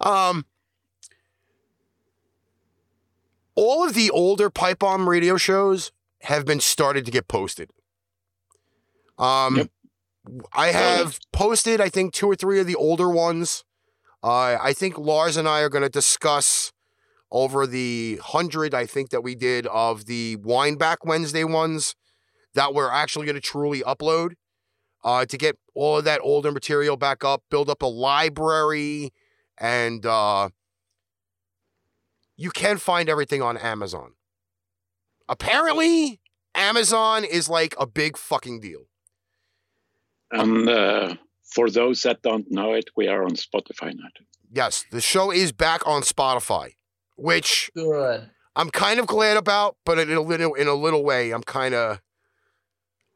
um, 0.00 0.44
all 3.56 3.86
of 3.86 3.94
the 3.94 4.10
older 4.10 4.50
pipe 4.50 4.80
bomb 4.80 5.08
radio 5.08 5.36
shows 5.36 5.92
have 6.22 6.44
been 6.44 6.60
started 6.60 7.04
to 7.06 7.10
get 7.10 7.28
posted. 7.28 7.70
Um, 9.18 9.56
Yep. 9.56 9.70
I 10.54 10.68
have 10.68 11.18
posted, 11.32 11.80
I 11.82 11.90
think, 11.90 12.14
two 12.14 12.26
or 12.26 12.34
three 12.34 12.58
of 12.58 12.66
the 12.66 12.76
older 12.76 13.10
ones. 13.10 13.62
Uh, 14.22 14.56
I 14.58 14.72
think 14.72 14.96
Lars 14.96 15.36
and 15.36 15.46
I 15.46 15.60
are 15.60 15.68
going 15.68 15.82
to 15.82 15.90
discuss 15.90 16.72
over 17.30 17.66
the 17.66 18.18
hundred, 18.22 18.72
I 18.72 18.86
think, 18.86 19.10
that 19.10 19.22
we 19.22 19.34
did 19.34 19.66
of 19.66 20.06
the 20.06 20.38
Wineback 20.38 20.98
Wednesday 21.04 21.44
ones 21.44 21.94
that 22.54 22.72
we're 22.72 22.90
actually 22.90 23.26
going 23.26 23.34
to 23.34 23.40
truly 23.42 23.82
upload 23.82 24.32
uh, 25.04 25.26
to 25.26 25.36
get 25.36 25.58
all 25.74 25.98
of 25.98 26.04
that 26.04 26.20
older 26.22 26.50
material 26.50 26.96
back 26.96 27.22
up, 27.22 27.42
build 27.50 27.68
up 27.68 27.82
a 27.82 27.86
library, 27.86 29.12
and 29.58 30.06
uh, 30.06 30.48
you 32.36 32.50
can 32.50 32.78
find 32.78 33.08
everything 33.08 33.42
on 33.42 33.56
Amazon. 33.56 34.14
Apparently, 35.28 36.20
Amazon 36.54 37.24
is 37.24 37.48
like 37.48 37.74
a 37.78 37.86
big 37.86 38.16
fucking 38.16 38.60
deal. 38.60 38.86
And 40.30 40.68
uh, 40.68 41.14
for 41.42 41.70
those 41.70 42.02
that 42.02 42.22
don't 42.22 42.50
know 42.50 42.72
it, 42.72 42.90
we 42.96 43.08
are 43.08 43.24
on 43.24 43.32
Spotify 43.32 43.94
now. 43.94 44.08
Yes, 44.50 44.84
the 44.90 45.00
show 45.00 45.30
is 45.30 45.52
back 45.52 45.86
on 45.86 46.02
Spotify, 46.02 46.74
which 47.16 47.70
Good. 47.74 48.30
I'm 48.56 48.70
kind 48.70 49.00
of 49.00 49.06
glad 49.06 49.36
about, 49.36 49.76
but 49.84 49.98
in 49.98 50.12
a 50.12 50.20
little 50.20 50.54
in 50.54 50.68
a 50.68 50.74
little 50.74 51.04
way, 51.04 51.32
I'm 51.32 51.42
kind 51.42 51.74
of 51.74 52.00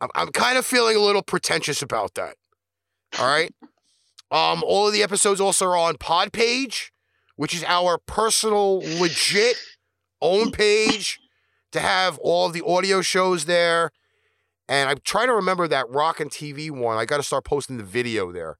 I'm, 0.01 0.11
I'm 0.15 0.29
kind 0.29 0.59
of 0.59 0.67
feeling 0.67 0.97
a 0.97 1.01
little 1.01 1.23
pretentious 1.23 1.83
about 1.83 2.15
that. 2.15 2.37
All 3.19 3.27
right. 3.27 3.55
Um, 4.31 4.63
all 4.63 4.87
of 4.87 4.93
the 4.93 5.03
episodes 5.03 5.41
also 5.41 5.65
are 5.65 5.77
on 5.79 5.95
Podpage, 5.95 6.91
which 7.38 7.55
is 7.55 7.62
our 7.68 7.98
personal, 7.98 8.81
legit 8.81 9.57
own 10.20 10.51
page 10.53 11.20
to 11.70 11.79
have 11.79 12.18
all 12.18 12.46
of 12.46 12.53
the 12.53 12.64
audio 12.66 13.01
shows 13.01 13.44
there. 13.44 13.92
And 14.68 14.90
I'm 14.90 14.98
trying 15.05 15.29
to 15.29 15.35
remember 15.35 15.68
that 15.68 15.88
Rock 15.88 16.18
and 16.18 16.33
TV 16.33 16.68
one. 16.68 16.98
I 16.98 17.05
got 17.05 17.18
to 17.18 17.22
start 17.22 17.44
posting 17.44 17.77
the 17.77 17.85
video 17.85 18.33
there. 18.33 18.59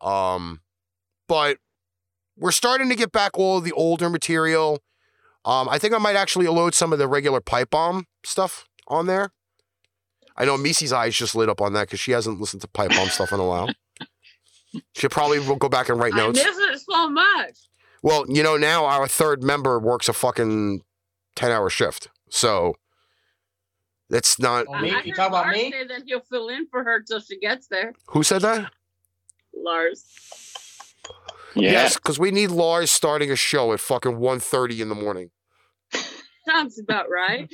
Um, 0.00 0.60
but 1.28 1.58
we're 2.36 2.50
starting 2.50 2.88
to 2.88 2.96
get 2.96 3.12
back 3.12 3.30
all 3.38 3.58
of 3.58 3.64
the 3.64 3.70
older 3.72 4.10
material. 4.10 4.82
Um, 5.44 5.68
I 5.68 5.78
think 5.78 5.94
I 5.94 5.98
might 5.98 6.16
actually 6.16 6.48
load 6.48 6.74
some 6.74 6.92
of 6.92 6.98
the 6.98 7.06
regular 7.06 7.40
pipe 7.40 7.70
bomb 7.70 8.06
stuff 8.24 8.66
on 8.88 9.06
there. 9.06 9.30
I 10.36 10.44
know 10.44 10.56
Meice's 10.56 10.92
eyes 10.92 11.14
just 11.14 11.36
lit 11.36 11.48
up 11.48 11.60
on 11.60 11.74
that 11.74 11.82
because 11.82 12.00
she 12.00 12.10
hasn't 12.10 12.40
listened 12.40 12.62
to 12.62 12.68
pipe 12.68 12.90
bomb 12.90 13.08
stuff 13.08 13.32
in 13.32 13.38
a 13.38 13.46
while. 13.46 13.70
She'll 14.96 15.10
probably 15.10 15.38
will 15.38 15.54
go 15.54 15.68
back 15.68 15.88
and 15.90 16.00
write 16.00 16.14
I 16.14 16.16
notes. 16.16 16.42
miss 16.42 16.58
it 16.58 16.80
so 16.80 17.08
much. 17.08 17.56
Well, 18.04 18.26
you 18.28 18.42
know, 18.42 18.58
now 18.58 18.84
our 18.84 19.08
third 19.08 19.42
member 19.42 19.78
works 19.78 20.10
a 20.10 20.12
fucking 20.12 20.82
10 21.36 21.50
hour 21.50 21.70
shift. 21.70 22.10
So 22.28 22.74
that's 24.10 24.38
not. 24.38 24.66
Oh, 24.68 24.78
me? 24.78 24.88
You 24.88 24.94
heard 24.94 25.14
talk 25.14 25.28
about 25.28 25.46
Lars 25.46 25.56
me? 25.56 25.70
Say 25.70 25.86
that 25.86 26.02
he'll 26.04 26.20
fill 26.20 26.50
in 26.50 26.66
for 26.66 26.84
her 26.84 27.00
till 27.00 27.20
she 27.20 27.38
gets 27.38 27.66
there. 27.68 27.94
Who 28.08 28.22
said 28.22 28.42
that? 28.42 28.70
Lars. 29.56 30.04
Yeah. 31.54 31.70
Yes, 31.70 31.94
because 31.96 32.18
we 32.18 32.30
need 32.30 32.50
Lars 32.50 32.90
starting 32.90 33.30
a 33.30 33.36
show 33.36 33.72
at 33.72 33.80
fucking 33.80 34.18
1.30 34.18 34.80
in 34.80 34.90
the 34.90 34.94
morning. 34.94 35.30
Sounds 36.46 36.78
about 36.78 37.06
right. 37.08 37.50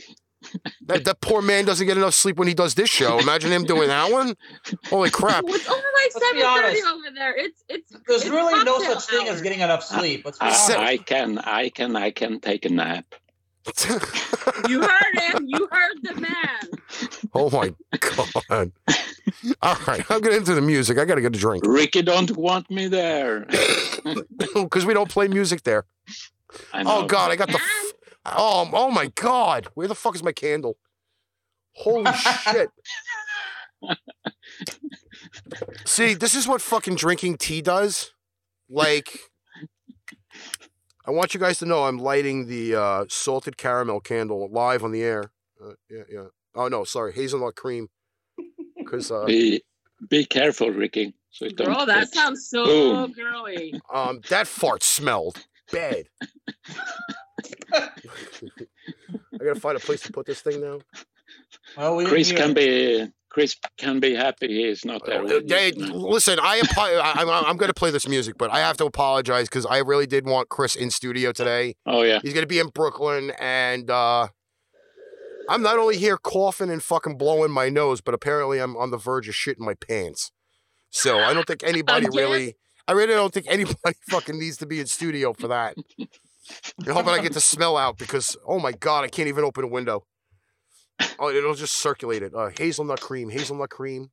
That, 0.87 1.05
that 1.05 1.20
poor 1.20 1.42
man 1.42 1.64
doesn't 1.64 1.87
get 1.87 1.96
enough 1.96 2.14
sleep 2.14 2.37
when 2.37 2.48
he 2.48 2.55
does 2.55 2.74
this 2.74 2.90
show. 2.90 3.18
Imagine 3.18 3.53
him 3.53 3.64
doing 3.64 3.88
that 3.88 4.11
one. 4.11 4.35
Holy 4.88 5.11
crap. 5.20 5.44
Well, 5.44 5.55
it's 5.55 5.68
only 5.68 5.83
like 5.83 6.11
Let's 6.14 6.26
seven 6.26 6.42
thirty 6.42 6.83
over 6.83 7.14
there. 7.14 7.37
It's 7.37 7.64
it's. 7.68 7.90
There's 8.09 8.22
it's 8.22 8.31
really 8.31 8.64
no 8.64 8.79
cocktail 8.79 9.00
such 9.00 9.11
thing 9.11 9.29
as 9.29 9.42
getting 9.42 9.61
enough 9.61 9.85
sleep. 9.85 10.24
Let's 10.24 10.38
be 10.38 10.46
ah, 10.46 10.76
I. 10.79 10.87
I 10.90 10.96
can, 10.96 11.38
I 11.38 11.68
can, 11.68 11.96
I 11.96 12.11
can 12.11 12.40
take 12.40 12.64
a 12.64 12.70
nap. 12.70 13.14
You 14.68 14.81
heard 14.81 15.18
him. 15.18 15.44
You 15.46 15.68
heard 15.70 15.96
the 16.03 16.14
man. 16.20 16.61
oh 17.35 17.50
my 17.50 17.74
God. 17.98 18.72
All 19.62 19.76
right, 19.87 20.05
I'll 20.11 20.20
get 20.20 20.33
into 20.33 20.55
the 20.55 20.61
music. 20.61 20.98
I 20.98 21.05
got 21.05 21.16
to 21.16 21.20
get 21.20 21.35
a 21.37 21.38
drink. 21.38 21.64
Ricky 21.66 22.03
don't 22.03 22.37
want 22.37 22.70
me 22.70 22.88
there. 22.88 23.46
Because 24.55 24.87
we 24.87 24.94
don't 24.94 25.11
play 25.11 25.29
music 25.29 25.62
there. 25.62 25.85
Oh, 26.72 26.83
know. 26.83 26.98
Oh 27.03 27.07
God, 27.07 27.31
I 27.31 27.37
got 27.37 27.48
the. 27.48 27.61
Can? 28.25 28.33
F- 28.33 28.39
oh, 28.39 28.71
oh 28.73 28.91
my 28.91 29.07
God, 29.15 29.69
where 29.75 29.89
the 29.89 29.95
fuck 29.95 30.15
is 30.15 30.23
my 30.23 30.33
candle? 30.33 30.77
Holy 31.75 32.13
shit! 32.13 32.69
See, 35.87 36.15
this 36.15 36.35
is 36.35 36.47
what 36.47 36.61
fucking 36.61 36.97
drinking 36.97 37.39
tea 37.39 37.63
does. 37.63 38.13
Like, 38.69 39.19
I 41.07 41.11
want 41.11 41.35
you 41.35 41.41
guys 41.41 41.59
to 41.59 41.67
know 41.67 41.85
I'm 41.85 41.99
lighting 41.99 42.47
the 42.47 42.75
uh, 42.75 43.05
salted 43.09 43.57
caramel 43.57 44.01
candle 44.01 44.49
live 44.51 44.85
on 44.85 44.93
the 44.93 45.03
air. 45.03 45.33
Uh, 45.63 45.73
yeah, 45.89 46.03
yeah. 46.11 46.25
Oh 46.55 46.69
no, 46.69 46.85
sorry, 46.85 47.13
hazelnut 47.13 47.55
cream. 47.57 47.89
Because 48.77 49.11
uh, 49.11 49.25
Be, 49.27 49.63
be 50.09 50.25
careful, 50.25 50.71
Ricky. 50.71 51.15
So 51.31 51.47
it 51.47 51.57
Bro, 51.57 51.87
that 51.87 52.13
sounds 52.13 52.49
so 52.49 52.65
Boom. 52.65 53.13
girly. 53.13 53.81
um, 53.93 54.21
that 54.31 54.47
fart 54.49 54.83
smelled 54.83 55.45
bad. 55.73 56.07
I 57.72 59.38
gotta 59.38 59.61
find 59.61 59.76
a 59.76 59.81
place 59.81 60.00
to 60.03 60.12
put 60.12 60.26
this 60.26 60.40
thing 60.40 60.61
now. 60.61 60.79
Well, 61.76 61.96
we 61.96 62.07
Chris 62.07 62.33
can 62.33 62.55
be 62.55 63.09
Chris 63.31 63.57
can 63.79 64.00
be 64.00 64.14
happy 64.14 64.48
he 64.48 64.64
is 64.64 64.85
not 64.85 65.07
there. 65.07 65.20
Uh, 65.20 65.24
with 65.24 65.48
Hey, 65.48 65.72
listen, 65.72 66.38
I 66.42 66.61
apo- 66.61 66.81
I, 66.81 67.12
I'm, 67.16 67.29
I'm 67.29 67.57
going 67.57 67.68
to 67.68 67.74
play 67.74 67.92
this 67.92 68.09
music, 68.09 68.37
but 68.37 68.50
I 68.50 68.59
have 68.59 68.76
to 68.79 68.85
apologize 68.85 69.48
because 69.48 69.64
I 69.66 69.79
really 69.79 70.07
did 70.07 70.26
want 70.26 70.48
Chris 70.48 70.74
in 70.74 70.90
studio 70.90 71.31
today. 71.31 71.76
Oh 71.87 72.03
yeah. 72.03 72.18
He's 72.22 72.35
going 72.35 72.42
to 72.42 72.48
be 72.48 72.59
in 72.59 72.68
Brooklyn, 72.68 73.31
and 73.38 73.88
uh, 73.88 74.29
I'm 75.48 75.62
not 75.62 75.79
only 75.79 75.96
here 75.96 76.16
coughing 76.16 76.70
and 76.70 76.83
fucking 76.83 77.18
blowing 77.18 77.53
my 77.53 77.68
nose, 77.68 78.00
but 78.00 78.14
apparently 78.14 78.59
I'm 78.59 78.76
on 78.76 78.90
the 78.90 78.98
verge 78.98 79.29
of 79.29 79.35
shitting 79.35 79.61
my 79.61 79.74
pants. 79.74 80.33
So 80.90 81.20
I 81.20 81.33
don't 81.33 81.46
think 81.46 81.62
anybody 81.66 82.09
really, 82.12 82.57
I 82.88 82.92
really 82.92 83.14
don't 83.14 83.33
think 83.33 83.46
anybody 83.48 83.94
fucking 84.11 84.38
needs 84.38 84.57
to 84.59 84.66
be 84.66 84.81
in 84.81 84.87
studio 84.87 85.33
for 85.33 85.48
that. 85.48 85.76
I'm 86.87 86.92
hoping 86.94 87.11
I 87.11 87.20
get 87.20 87.33
the 87.35 87.40
smell 87.40 87.76
out 87.76 87.98
because, 87.98 88.37
oh 88.46 88.59
my 88.59 88.72
God, 88.72 89.05
I 89.05 89.09
can't 89.09 89.29
even 89.29 89.44
open 89.44 89.64
a 89.64 89.68
window. 89.68 90.05
Oh, 91.18 91.31
it'll 91.31 91.55
just 91.55 91.76
circulate 91.76 92.22
it. 92.22 92.35
Uh, 92.35 92.50
hazelnut 92.57 93.00
cream, 93.00 93.31
hazelnut 93.31 93.70
cream. 93.70 94.11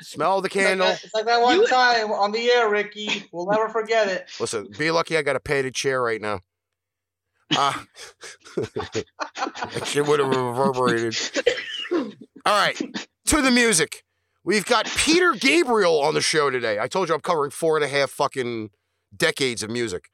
Smell 0.00 0.40
the 0.40 0.46
It's 0.46 0.56
like 0.56 0.64
candle. 0.66 0.86
that- 0.88 1.04
It's 1.04 1.14
like 1.14 1.24
that 1.26 1.40
one 1.40 1.60
You- 1.60 1.66
time 1.66 2.12
on 2.12 2.32
the 2.32 2.50
air, 2.50 2.68
Ricky. 2.68 3.26
We'll 3.32 3.46
never 3.46 3.68
forget 3.68 4.08
it. 4.08 4.28
Listen, 4.40 4.68
be 4.78 4.90
lucky 4.90 5.16
I 5.16 5.22
got 5.22 5.36
a 5.36 5.40
padded 5.40 5.74
chair 5.74 6.02
right 6.02 6.20
now. 6.20 6.40
Ah, 7.56 7.84
that 8.56 9.82
shit 9.86 10.06
would 10.06 10.18
have 10.18 10.28
reverberated. 10.28 11.16
All 11.92 12.12
right, 12.46 12.76
to 13.26 13.42
the 13.42 13.50
music. 13.50 14.02
We've 14.44 14.64
got 14.66 14.86
Peter 14.86 15.32
Gabriel 15.32 16.00
on 16.02 16.14
the 16.14 16.20
show 16.20 16.50
today. 16.50 16.78
I 16.78 16.88
told 16.88 17.08
you 17.08 17.14
I'm 17.14 17.20
covering 17.20 17.50
four 17.50 17.76
and 17.76 17.84
a 17.84 17.88
half 17.88 18.10
fucking 18.10 18.70
decades 19.16 19.62
of 19.62 19.70
music. 19.70 20.10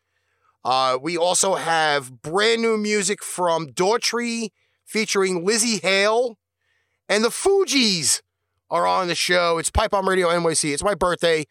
Uh, 0.65 0.99
we 1.01 1.17
also 1.17 1.55
have 1.55 2.23
brand 2.23 2.61
new 2.61 2.77
music 2.77 3.23
from 3.23 3.69
Daughtry 3.69 4.51
featuring 4.85 5.47
Lzzy 5.47 5.81
Hale 5.81 6.37
and 7.09 7.25
the 7.25 7.29
Fugees 7.29 8.23
are 8.71 8.87
on 8.87 9.09
the 9.09 9.15
show. 9.15 9.59
It's 9.59 9.71
Pipe 9.71 9.91
Bomb 9.91 10.09
Radio 10.09 10.29
NYC. 10.29 10.73
It's 10.73 10.85
my 10.85 10.95
birthday, 10.95 11.45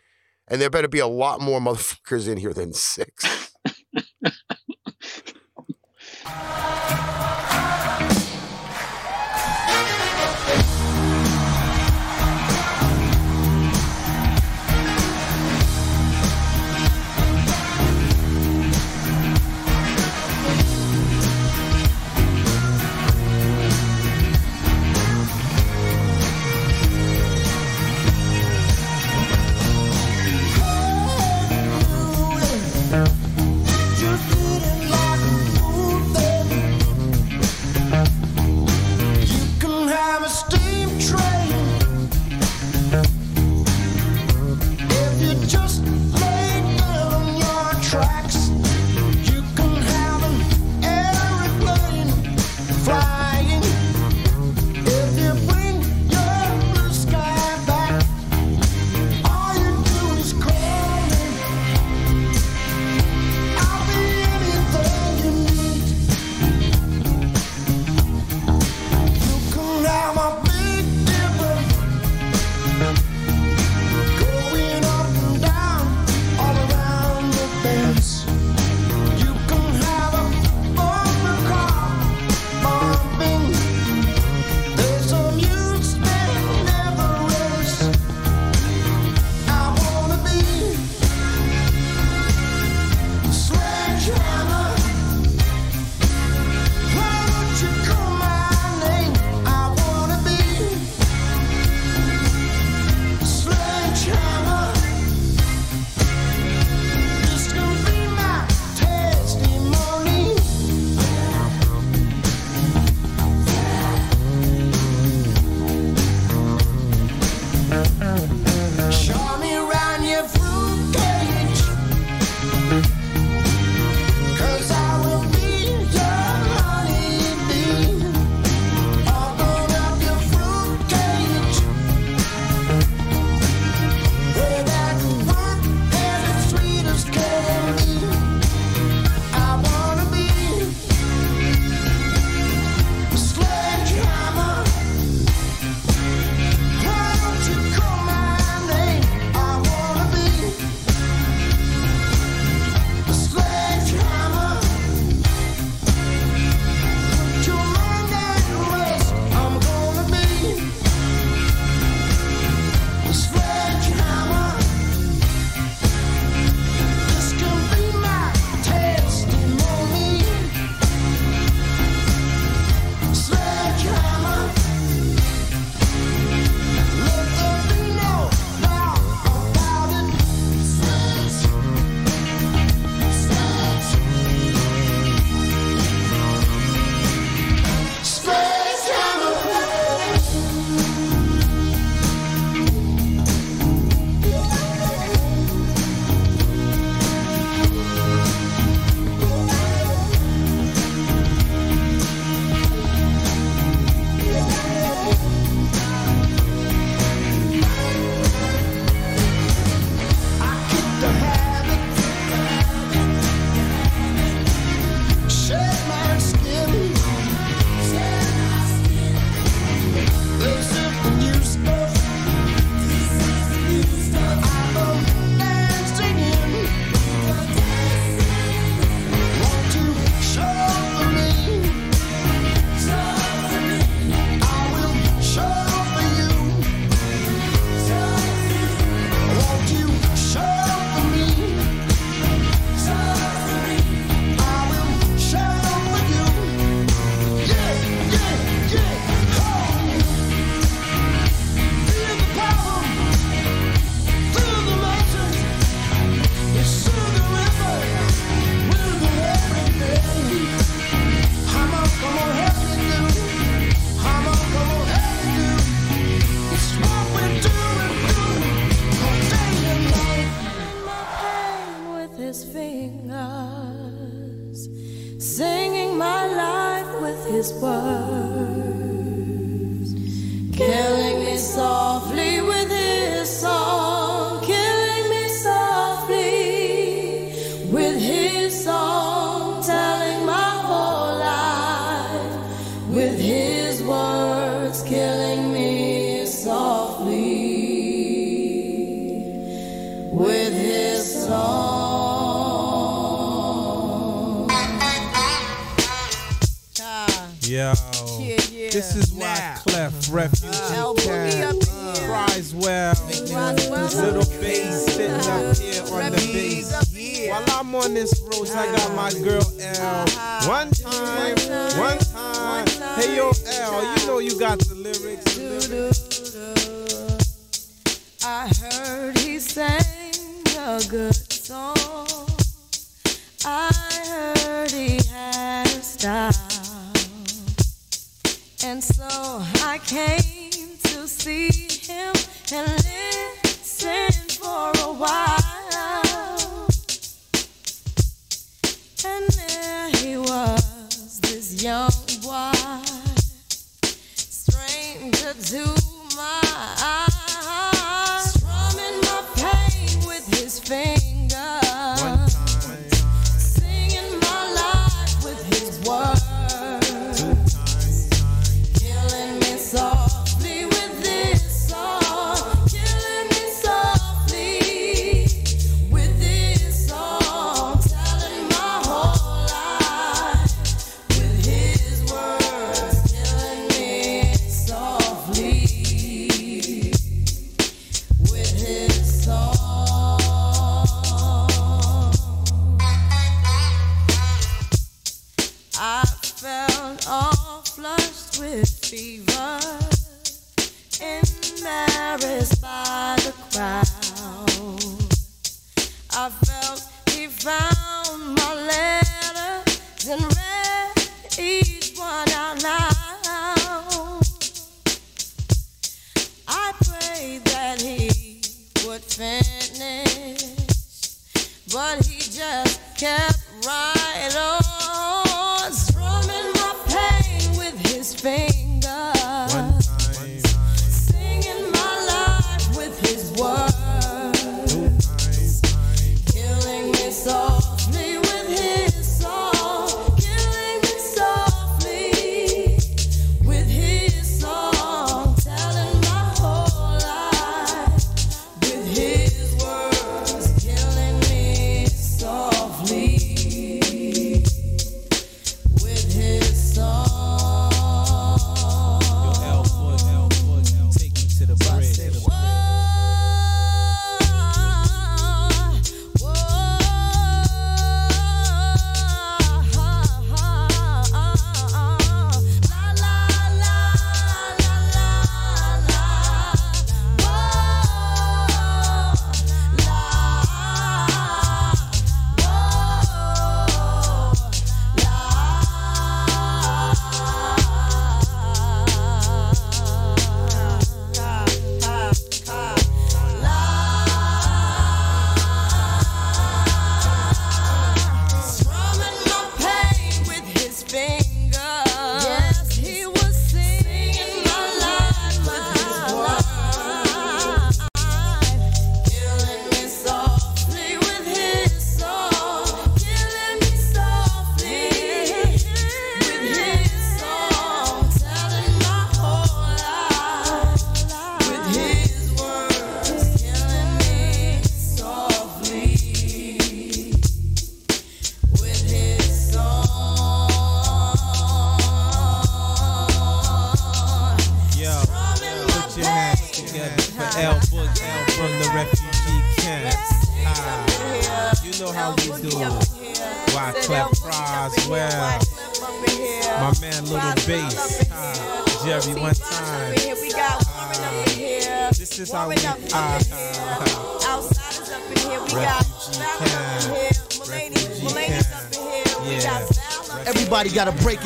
and 0.47 0.61
there 0.61 0.69
better 0.69 0.87
be 0.87 0.99
a 0.99 1.07
lot 1.07 1.41
more 1.41 1.59
motherfuckers 1.59 2.29
in 2.29 2.37
here 2.37 2.53
than 2.53 2.73
six. 2.73 3.53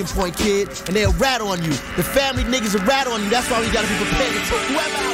Hawkins 0.03 0.19
point, 0.19 0.37
kid, 0.37 0.67
and 0.87 0.95
they'll 0.95 1.13
rat 1.13 1.41
on 1.41 1.63
you. 1.63 1.71
The 1.95 2.03
family 2.03 2.43
niggas 2.43 2.73
will 2.73 2.85
rat 2.85 3.07
on 3.07 3.23
you. 3.23 3.29
That's 3.29 3.49
why 3.49 3.61
we 3.61 3.71
gotta 3.71 3.87
be 3.87 3.95
prepared 3.95 4.33
to 4.33 4.39
take 4.49 5.12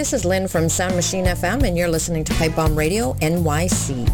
this 0.00 0.14
is 0.14 0.24
Lynn 0.24 0.48
from 0.48 0.70
Sound 0.70 0.96
Machine 0.96 1.26
FM, 1.26 1.62
and 1.62 1.76
you're 1.76 1.86
listening 1.86 2.24
to 2.24 2.32
Pipe 2.36 2.56
Bomb 2.56 2.74
Radio 2.74 3.12
NYC. 3.20 4.06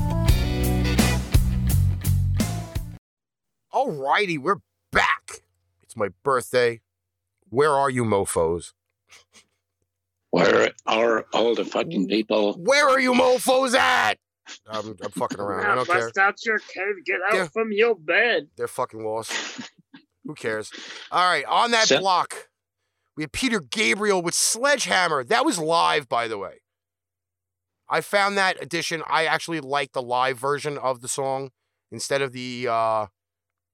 Alrighty, 3.72 4.37
we're 4.37 4.57
back. 4.91 5.43
It's 5.84 5.97
my 5.97 6.09
birthday. 6.24 6.80
Where 7.51 7.70
are 7.70 7.89
you, 7.89 8.03
mofos? 8.03 8.72
Where 10.30 10.72
are 10.87 11.24
all 11.32 11.55
the 11.55 11.64
fucking 11.64 12.09
people? 12.09 12.55
Where 12.55 12.89
are 12.89 12.99
you, 12.99 13.12
mofos 13.12 13.76
at? 13.78 14.18
I'm, 14.68 14.97
I'm 15.01 15.11
fucking 15.12 15.39
around. 15.39 15.66
I 15.70 15.74
don't 15.76 15.87
care. 15.87 16.01
Bust 16.01 16.18
out 16.18 16.45
your 16.45 16.59
cave. 16.59 17.05
Get 17.05 17.20
out 17.28 17.37
Yeah. 17.37 17.47
from 17.47 17.70
your 17.70 17.95
bed. 17.95 18.49
They're 18.57 18.66
fucking 18.66 19.05
lost. 19.05 19.70
Who 20.24 20.34
cares? 20.34 20.72
All 21.12 21.22
right, 21.30 21.45
on 21.45 21.70
that 21.70 21.87
So- 21.87 22.01
block, 22.01 22.49
we 23.17 23.23
had 23.23 23.33
Peter 23.33 23.61
Gabriel 23.61 24.23
with 24.23 24.35
Sledgehammer. 24.35 25.25
That 25.25 25.45
was 25.45 25.59
live, 25.59 26.09
by 26.09 26.29
the 26.29 26.39
way. 26.39 26.61
I 27.89 28.01
found 28.01 28.37
that 28.37 28.61
edition. 28.62 29.03
I 29.09 29.27
actually 29.27 29.61
like 29.61 29.93
the 29.93 30.03
live 30.03 30.39
version 30.39 30.77
of 30.77 31.01
the 31.01 31.09
song 31.09 31.51
instead 31.91 32.21
of 32.21 32.33
the 32.33 32.67
uh, 32.69 33.07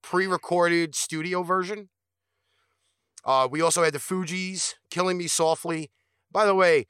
pre-recorded 0.03 0.95
studio 0.95 1.43
version. 1.43 1.89
Uh, 3.25 3.49
we 3.51 3.61
also 3.61 3.83
had 3.83 3.95
the 3.95 3.99
Fugees, 3.99 4.75
"Killing 4.91 5.17
Me 5.17 5.29
Softly." 5.29 5.91
By 6.31 6.45
the 6.45 6.55
way, 6.55 6.89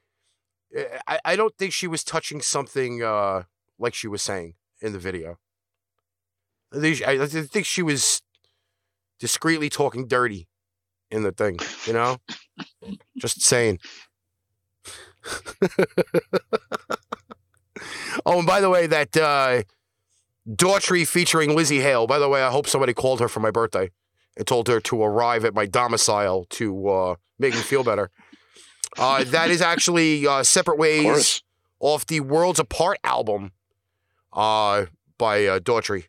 I, 1.06 1.20
I 1.24 1.36
don't 1.36 1.56
think 1.58 1.72
she 1.72 1.86
was 1.86 2.02
touching 2.04 2.40
something 2.40 3.02
uh, 3.02 3.44
like 3.78 3.94
she 3.94 4.08
was 4.08 4.22
saying 4.22 4.54
in 4.80 4.92
the 4.92 4.98
video. 4.98 5.38
I 6.72 6.80
think 6.80 6.96
she- 6.96 7.04
I 7.04 7.26
think 7.26 7.66
she 7.66 7.82
was 7.82 8.22
discreetly 9.20 9.68
talking 9.68 10.08
dirty 10.08 10.48
in 11.10 11.22
the 11.22 11.32
thing, 11.32 11.58
you 11.86 11.92
know? 11.92 12.16
Just 13.18 13.42
saying. 13.42 13.78
oh, 18.26 18.38
and 18.38 18.46
by 18.46 18.60
the 18.60 18.70
way, 18.70 18.86
that 18.86 19.16
uh, 19.16 19.62
Daughtry 20.48 21.06
featuring 21.06 21.50
Lzzy 21.50 21.80
Hale. 21.80 22.06
By 22.06 22.18
the 22.18 22.28
way, 22.28 22.42
I 22.42 22.50
hope 22.50 22.66
somebody 22.66 22.92
called 22.94 23.20
her 23.20 23.28
for 23.28 23.40
my 23.40 23.50
birthday 23.50 23.90
and 24.36 24.46
told 24.46 24.68
her 24.68 24.80
to 24.80 25.02
arrive 25.02 25.44
at 25.44 25.54
my 25.54 25.66
domicile 25.66 26.46
to 26.50 26.88
uh, 26.88 27.14
make 27.38 27.54
me 27.54 27.60
feel 27.60 27.84
better. 27.84 28.10
Uh, 28.98 29.24
that 29.24 29.50
is 29.50 29.62
actually 29.62 30.26
uh, 30.26 30.42
Separate 30.42 30.78
Ways 30.78 31.42
off 31.80 32.06
the 32.06 32.20
Worlds 32.20 32.58
Apart 32.58 32.98
album 33.04 33.52
uh, 34.32 34.86
by 35.18 35.46
uh, 35.46 35.58
Daughtry. 35.60 36.06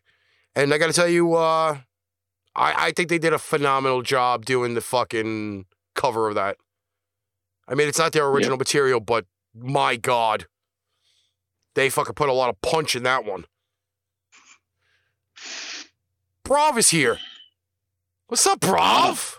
And 0.54 0.72
I 0.72 0.78
got 0.78 0.86
to 0.88 0.92
tell 0.92 1.08
you, 1.08 1.34
uh, 1.34 1.78
I, 2.54 2.86
I 2.86 2.92
think 2.92 3.08
they 3.08 3.18
did 3.18 3.32
a 3.32 3.38
phenomenal 3.38 4.02
job 4.02 4.44
doing 4.44 4.74
the 4.74 4.80
fucking 4.80 5.66
cover 5.94 6.28
of 6.28 6.34
that. 6.34 6.56
I 7.66 7.74
mean, 7.74 7.88
it's 7.88 7.98
not 7.98 8.12
their 8.12 8.26
original 8.26 8.56
material, 8.58 9.00
but 9.00 9.26
my 9.54 9.96
God, 9.96 10.46
they 11.74 11.88
fucking 11.88 12.14
put 12.14 12.28
a 12.28 12.32
lot 12.32 12.50
of 12.50 12.60
punch 12.60 12.94
in 12.94 13.02
that 13.04 13.24
one. 13.24 13.44
Brav 16.44 16.76
is 16.76 16.90
here. 16.90 17.18
What's 18.26 18.46
up, 18.46 18.60
Brav? 18.60 19.38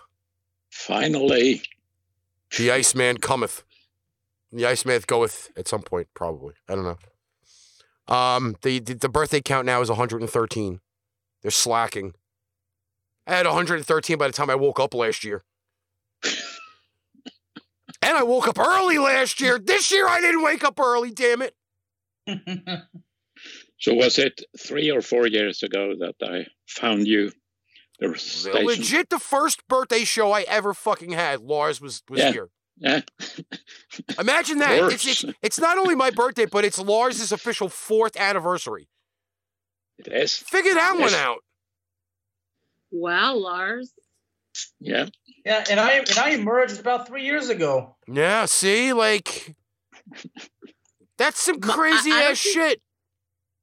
Finally. 0.70 1.62
The 2.56 2.70
Iceman 2.70 3.18
cometh. 3.18 3.62
The 4.52 4.66
Iceman 4.66 5.02
goeth 5.06 5.50
at 5.56 5.68
some 5.68 5.82
point, 5.82 6.08
probably. 6.14 6.54
I 6.68 6.74
don't 6.74 6.84
know. 6.84 8.14
Um, 8.14 8.56
the, 8.62 8.78
the 8.78 8.94
the 8.94 9.08
birthday 9.08 9.40
count 9.40 9.66
now 9.66 9.80
is 9.80 9.88
113. 9.88 10.80
They're 11.42 11.50
slacking. 11.50 12.14
I 13.26 13.34
had 13.34 13.46
113 13.46 14.16
by 14.16 14.26
the 14.28 14.32
time 14.32 14.48
I 14.48 14.54
woke 14.54 14.78
up 14.78 14.94
last 14.94 15.24
year. 15.24 15.42
And 18.06 18.16
I 18.16 18.22
woke 18.22 18.48
up 18.48 18.58
early 18.58 18.98
last 18.98 19.40
year. 19.40 19.58
This 19.58 19.90
year 19.92 20.06
I 20.08 20.20
didn't 20.20 20.42
wake 20.42 20.64
up 20.64 20.78
early, 20.80 21.10
damn 21.10 21.42
it. 21.42 21.54
So 23.78 23.92
was 23.92 24.18
it 24.18 24.40
three 24.58 24.90
or 24.90 25.02
four 25.02 25.26
years 25.26 25.62
ago 25.62 25.92
that 25.98 26.14
I 26.22 26.46
found 26.66 27.06
you? 27.06 27.30
The 28.00 28.16
station. 28.16 28.64
Legit 28.66 29.10
the 29.10 29.18
first 29.18 29.68
birthday 29.68 30.04
show 30.04 30.32
I 30.32 30.42
ever 30.48 30.72
fucking 30.72 31.10
had. 31.12 31.40
Lars 31.42 31.78
was 31.78 32.02
was 32.08 32.20
Yeah. 32.20 32.32
here. 32.32 32.48
Yeah. 32.78 33.00
Imagine 34.18 34.58
that. 34.58 34.92
It's, 34.92 35.06
it's 35.06 35.24
it's 35.42 35.58
not 35.60 35.76
only 35.76 35.94
my 35.94 36.10
birthday, 36.10 36.46
but 36.46 36.64
it's 36.64 36.78
Lars's 36.78 37.32
official 37.32 37.68
fourth 37.68 38.16
anniversary. 38.18 38.88
It 39.98 40.08
is. 40.08 40.34
Figure 40.34 40.74
that 40.74 40.98
one 40.98 41.12
out. 41.14 41.38
Wow, 42.90 43.34
Lars. 43.34 43.92
Yeah. 44.80 45.06
Yeah, 45.44 45.64
and 45.70 45.78
I 45.78 45.92
and 45.98 46.18
I 46.18 46.30
emerged 46.30 46.80
about 46.80 47.06
three 47.06 47.24
years 47.24 47.48
ago. 47.50 47.96
Yeah, 48.08 48.46
see, 48.46 48.92
like 48.92 49.54
that's 51.18 51.40
some 51.40 51.58
Ma- 51.62 51.72
I- 51.72 51.76
crazy 51.76 52.10
I 52.12 52.22
ass 52.30 52.40
think- 52.42 52.54
shit. 52.54 52.82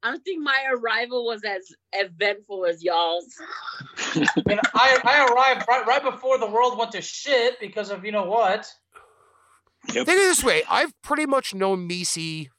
I 0.06 0.12
don't 0.12 0.22
think 0.26 0.41
my 0.44 0.58
arrival 0.74 1.26
was 1.26 1.44
as 1.46 1.62
eventful 1.94 2.66
as 2.66 2.84
y'all's. 2.84 3.34
I 4.16 4.28
mean, 4.46 4.60
I, 4.74 5.00
I 5.02 5.26
arrived 5.32 5.66
right, 5.70 5.86
right 5.88 6.04
before 6.04 6.38
the 6.38 6.46
world 6.50 6.78
went 6.78 6.91
to 6.91 7.02
shit 7.02 7.58
because 7.62 7.89
of 7.89 8.04
you 8.04 8.12
know 8.12 8.26
what? 8.26 8.68
Yep. 9.88 10.06
Think 10.06 10.08
of 10.10 10.14
it 10.14 10.18
this 10.18 10.44
way: 10.44 10.64
I've 10.70 10.91
pretty 11.04 11.26
much 11.26 11.54
known 11.56 11.88
Meice 11.88 12.50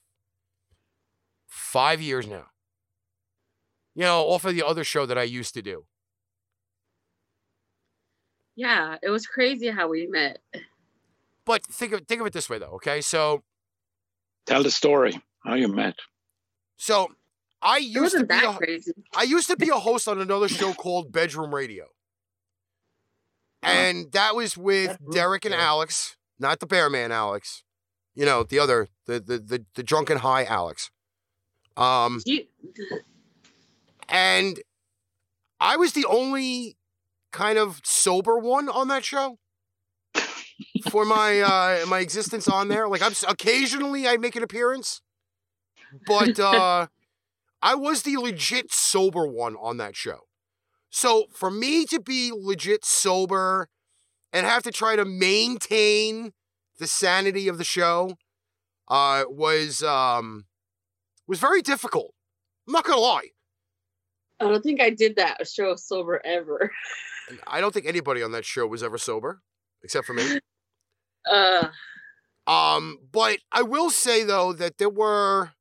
five 1.46 2.00
years 2.00 2.26
now. 2.26 2.46
You 3.94 4.02
know, 4.04 4.22
off 4.24 4.44
of 4.44 4.54
the 4.54 4.66
other 4.66 4.82
show 4.84 5.04
that 5.06 5.18
I 5.18 5.22
used 5.22 5.54
to 5.54 5.62
do. 5.62 5.84
Yeah, 8.56 8.96
it 9.02 9.10
was 9.10 9.26
crazy 9.26 9.68
how 9.68 9.88
we 9.88 10.06
met. 10.06 10.38
But 11.44 11.64
think 11.66 11.92
of 11.92 12.06
think 12.06 12.20
of 12.20 12.26
it 12.26 12.32
this 12.32 12.48
way, 12.48 12.58
though. 12.58 12.74
Okay, 12.76 13.00
so 13.00 13.42
Tell 14.46 14.62
the 14.62 14.70
story 14.70 15.20
how 15.44 15.54
you 15.54 15.68
met. 15.68 15.96
so 16.76 17.10
I 17.62 17.78
used 17.78 18.14
to 18.14 18.20
be 18.20 18.26
that 18.26 18.44
a, 18.44 18.56
crazy. 18.56 18.92
I 19.16 19.22
used 19.22 19.48
to 19.48 19.56
be 19.56 19.70
a 19.70 19.74
host 19.74 20.06
on 20.06 20.20
another 20.20 20.48
show 20.48 20.72
called 20.74 21.12
Bedroom 21.12 21.54
Radio. 21.54 21.86
And 23.62 24.12
that 24.12 24.36
was 24.36 24.58
with 24.58 24.98
Derek 25.12 25.46
and. 25.46 25.54
Alex, 25.54 26.16
not 26.38 26.60
the 26.60 26.66
Bear 26.66 26.90
Man 26.90 27.10
Alex. 27.10 27.64
You 28.14 28.26
know, 28.26 28.42
the 28.42 28.58
other, 28.58 28.88
the 29.06 29.18
the 29.18 29.38
the, 29.38 29.64
the 29.74 29.82
drunken 29.82 30.18
high 30.18 30.44
Alex. 30.44 30.90
Um 31.76 32.20
and 34.08 34.60
I 35.60 35.76
was 35.76 35.92
the 35.92 36.04
only 36.04 36.76
kind 37.34 37.58
of 37.58 37.80
sober 37.84 38.38
one 38.38 38.68
on 38.68 38.86
that 38.86 39.04
show 39.04 39.38
for 40.88 41.04
my 41.04 41.40
uh 41.40 41.84
my 41.86 41.98
existence 41.98 42.46
on 42.48 42.68
there. 42.68 42.88
Like 42.88 43.02
I'm 43.02 43.12
occasionally 43.28 44.06
I 44.06 44.16
make 44.16 44.36
an 44.36 44.44
appearance, 44.44 45.02
but 46.06 46.38
uh 46.38 46.86
I 47.60 47.74
was 47.74 48.02
the 48.02 48.16
legit 48.18 48.72
sober 48.72 49.26
one 49.26 49.56
on 49.56 49.78
that 49.78 49.96
show. 49.96 50.20
So 50.90 51.26
for 51.34 51.50
me 51.50 51.84
to 51.86 52.00
be 52.00 52.30
legit 52.32 52.84
sober 52.84 53.68
and 54.32 54.46
have 54.46 54.62
to 54.62 54.70
try 54.70 54.94
to 54.94 55.04
maintain 55.04 56.32
the 56.78 56.86
sanity 56.86 57.48
of 57.48 57.58
the 57.58 57.64
show 57.64 58.16
uh 58.86 59.24
was 59.28 59.82
um 59.82 60.44
was 61.26 61.40
very 61.40 61.62
difficult. 61.62 62.14
I'm 62.68 62.72
not 62.72 62.84
gonna 62.84 63.00
lie. 63.00 63.30
I 64.38 64.44
don't 64.44 64.62
think 64.62 64.80
I 64.80 64.90
did 64.90 65.16
that 65.16 65.48
show 65.48 65.74
sober 65.74 66.20
ever. 66.24 66.70
I 67.46 67.60
don't 67.60 67.72
think 67.72 67.86
anybody 67.86 68.22
on 68.22 68.32
that 68.32 68.44
show 68.44 68.66
was 68.66 68.82
ever 68.82 68.98
sober, 68.98 69.42
except 69.82 70.06
for 70.06 70.14
me. 70.14 70.40
Uh, 71.26 71.70
Um, 72.46 72.98
but 73.10 73.38
I 73.50 73.62
will 73.62 73.88
say 73.88 74.24
though 74.24 74.52
that 74.52 74.76
there 74.76 74.90
were 74.90 75.52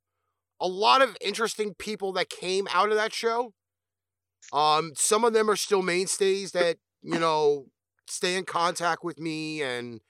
a 0.60 0.68
lot 0.68 1.00
of 1.00 1.16
interesting 1.22 1.72
people 1.72 2.12
that 2.12 2.28
came 2.28 2.68
out 2.70 2.90
of 2.90 2.96
that 2.96 3.14
show. 3.14 3.54
Um, 4.52 4.92
some 4.94 5.24
of 5.24 5.32
them 5.32 5.48
are 5.48 5.56
still 5.56 5.80
mainstays 5.80 6.52
that 6.52 6.76
you 7.02 7.18
know 7.18 7.66
stay 8.08 8.36
in 8.36 8.44
contact 8.44 9.02
with 9.02 9.18
me 9.18 9.62
and 9.62 10.00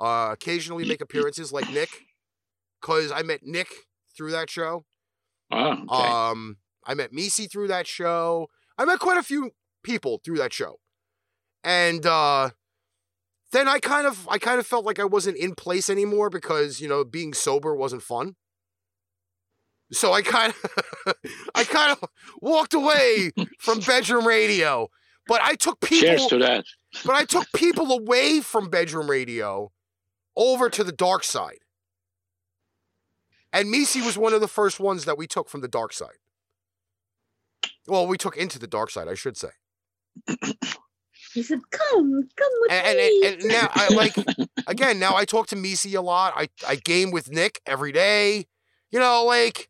uh, 0.00 0.30
occasionally 0.32 0.84
make 0.84 1.00
appearances, 1.00 1.52
like 1.52 1.70
Nick, 1.70 1.90
because 2.80 3.12
I 3.12 3.22
met 3.22 3.40
Nick 3.44 3.68
through 4.16 4.32
that 4.32 4.50
show. 4.50 4.84
Oh, 5.52 5.70
okay. 5.72 5.86
Um, 5.88 6.56
I 6.84 6.94
met 6.94 7.12
Meice 7.12 7.50
through 7.50 7.68
that 7.68 7.86
show. 7.86 8.48
I 8.76 8.84
met 8.84 8.98
quite 8.98 9.18
a 9.18 9.22
few 9.22 9.52
people 9.82 10.20
through 10.24 10.38
that 10.38 10.52
show. 10.52 10.80
And 11.66 12.06
uh 12.06 12.50
then 13.50 13.68
I 13.68 13.80
kind 13.80 14.06
of 14.06 14.26
I 14.28 14.38
kind 14.38 14.58
of 14.60 14.66
felt 14.66 14.84
like 14.84 14.98
I 15.00 15.04
wasn't 15.04 15.36
in 15.36 15.54
place 15.54 15.90
anymore 15.90 16.30
because, 16.30 16.80
you 16.80 16.88
know, 16.88 17.04
being 17.04 17.34
sober 17.34 17.74
wasn't 17.74 18.02
fun. 18.02 18.36
So 19.92 20.12
I 20.12 20.22
kind 20.22 20.52
of 20.52 21.14
I 21.54 21.64
kind 21.64 21.92
of 21.92 22.08
walked 22.40 22.72
away 22.72 23.32
from 23.58 23.80
bedroom 23.80 24.26
radio. 24.26 24.88
But 25.26 25.40
I 25.42 25.56
took 25.56 25.80
people 25.80 26.06
Cheers 26.06 26.26
to 26.26 26.38
that. 26.38 26.64
but 27.04 27.16
I 27.16 27.24
took 27.24 27.48
people 27.52 27.90
away 27.90 28.40
from 28.40 28.70
bedroom 28.70 29.10
radio 29.10 29.72
over 30.36 30.70
to 30.70 30.84
the 30.84 30.92
dark 30.92 31.24
side. 31.24 31.58
And 33.52 33.68
Meice 33.68 34.04
was 34.04 34.16
one 34.16 34.34
of 34.34 34.40
the 34.40 34.46
first 34.48 34.78
ones 34.78 35.04
that 35.04 35.18
we 35.18 35.26
took 35.26 35.48
from 35.48 35.62
the 35.62 35.68
dark 35.68 35.92
side. 35.92 36.20
Well, 37.88 38.06
we 38.06 38.18
took 38.18 38.36
into 38.36 38.60
the 38.60 38.68
dark 38.68 38.90
side, 38.90 39.08
I 39.08 39.14
should 39.14 39.36
say. 39.36 39.48
He 41.36 41.42
said, 41.42 41.60
"Come, 41.70 42.28
come 42.36 42.52
with 42.62 42.72
And, 42.72 42.96
me." 42.98 43.22
and, 43.26 43.42
and 43.42 43.48
now 43.52 43.68
I 43.74 43.88
like 43.94 44.16
again. 44.66 44.98
Now 44.98 45.14
I 45.14 45.24
talk 45.26 45.46
to 45.48 45.56
Meice 45.56 45.94
a 45.94 46.00
lot. 46.00 46.32
I 46.34 46.48
I 46.66 46.76
game 46.76 47.10
with 47.10 47.30
Nick 47.30 47.60
every 47.66 47.92
day. 47.92 48.46
You 48.90 48.98
know, 48.98 49.24
like 49.24 49.68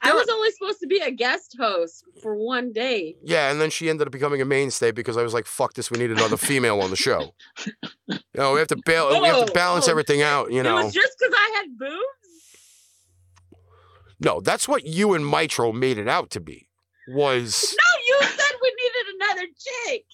I 0.00 0.12
was 0.12 0.28
only 0.28 0.50
supposed 0.52 0.78
to 0.80 0.86
be 0.86 0.98
a 1.00 1.10
guest 1.10 1.56
host 1.58 2.04
for 2.22 2.36
one 2.36 2.72
day. 2.72 3.16
yeah. 3.24 3.50
And 3.50 3.60
then 3.60 3.70
she 3.70 3.90
ended 3.90 4.06
up 4.06 4.12
becoming 4.12 4.40
a 4.40 4.44
mainstay 4.44 4.92
because 4.92 5.16
I 5.16 5.22
was 5.22 5.34
like, 5.34 5.46
"Fuck 5.46 5.74
this, 5.74 5.90
we 5.90 5.98
need 5.98 6.12
another 6.12 6.36
female 6.36 6.80
on 6.80 6.90
the 6.90 6.96
show." 6.96 7.34
You 8.06 8.18
know, 8.36 8.52
we 8.52 8.60
have 8.60 8.68
to 8.68 8.78
bail. 8.86 9.08
we 9.20 9.26
have 9.26 9.44
to 9.46 9.50
Oh, 9.50 9.54
balance 9.54 9.88
oh, 9.88 9.90
everything 9.90 10.22
out. 10.22 10.52
You 10.52 10.60
It 10.60 10.64
know, 10.64 10.76
was 10.84 10.92
just 10.94 11.16
because 11.18 11.34
I 11.36 11.52
had 11.56 11.76
boobs. 11.76 13.58
no, 14.20 14.40
that's 14.40 14.68
what 14.68 14.86
you 14.86 15.14
and 15.14 15.24
Mitro 15.24 15.74
made 15.74 15.98
it 15.98 16.08
out 16.08 16.30
to 16.30 16.40
be. 16.40 16.68
Was 17.08 17.74
No, 17.78 18.02
you 18.08 18.18
said 18.26 18.54
we 18.62 18.74
needed 18.82 19.14
another 19.20 19.46
chick. 19.86 20.04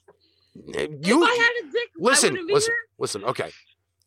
You? 0.66 1.22
if 1.22 1.28
I 1.28 1.34
had 1.34 1.68
a 1.68 1.72
dick, 1.72 1.90
listen, 1.98 2.28
I 2.28 2.32
wouldn't 2.32 2.48
be 2.48 2.54
listen, 2.54 2.74
listen. 2.98 3.24
Okay, 3.24 3.50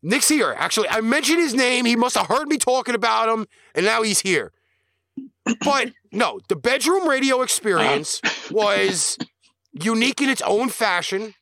Nick's 0.02 0.28
here. 0.28 0.54
Actually, 0.56 0.88
I 0.88 1.00
mentioned 1.00 1.40
his 1.40 1.54
name. 1.54 1.84
He 1.84 1.96
must 1.96 2.16
have 2.16 2.26
heard 2.26 2.48
me 2.48 2.58
talking 2.58 2.94
about 2.94 3.28
him, 3.28 3.46
and 3.74 3.84
now 3.84 4.02
he's 4.02 4.20
here. 4.20 4.52
But 5.64 5.92
no, 6.12 6.40
the 6.48 6.56
bedroom 6.56 7.08
radio 7.08 7.42
experience 7.42 8.20
was 8.50 9.16
unique 9.72 10.20
in 10.20 10.28
its 10.28 10.42
own 10.42 10.68
fashion, 10.68 11.34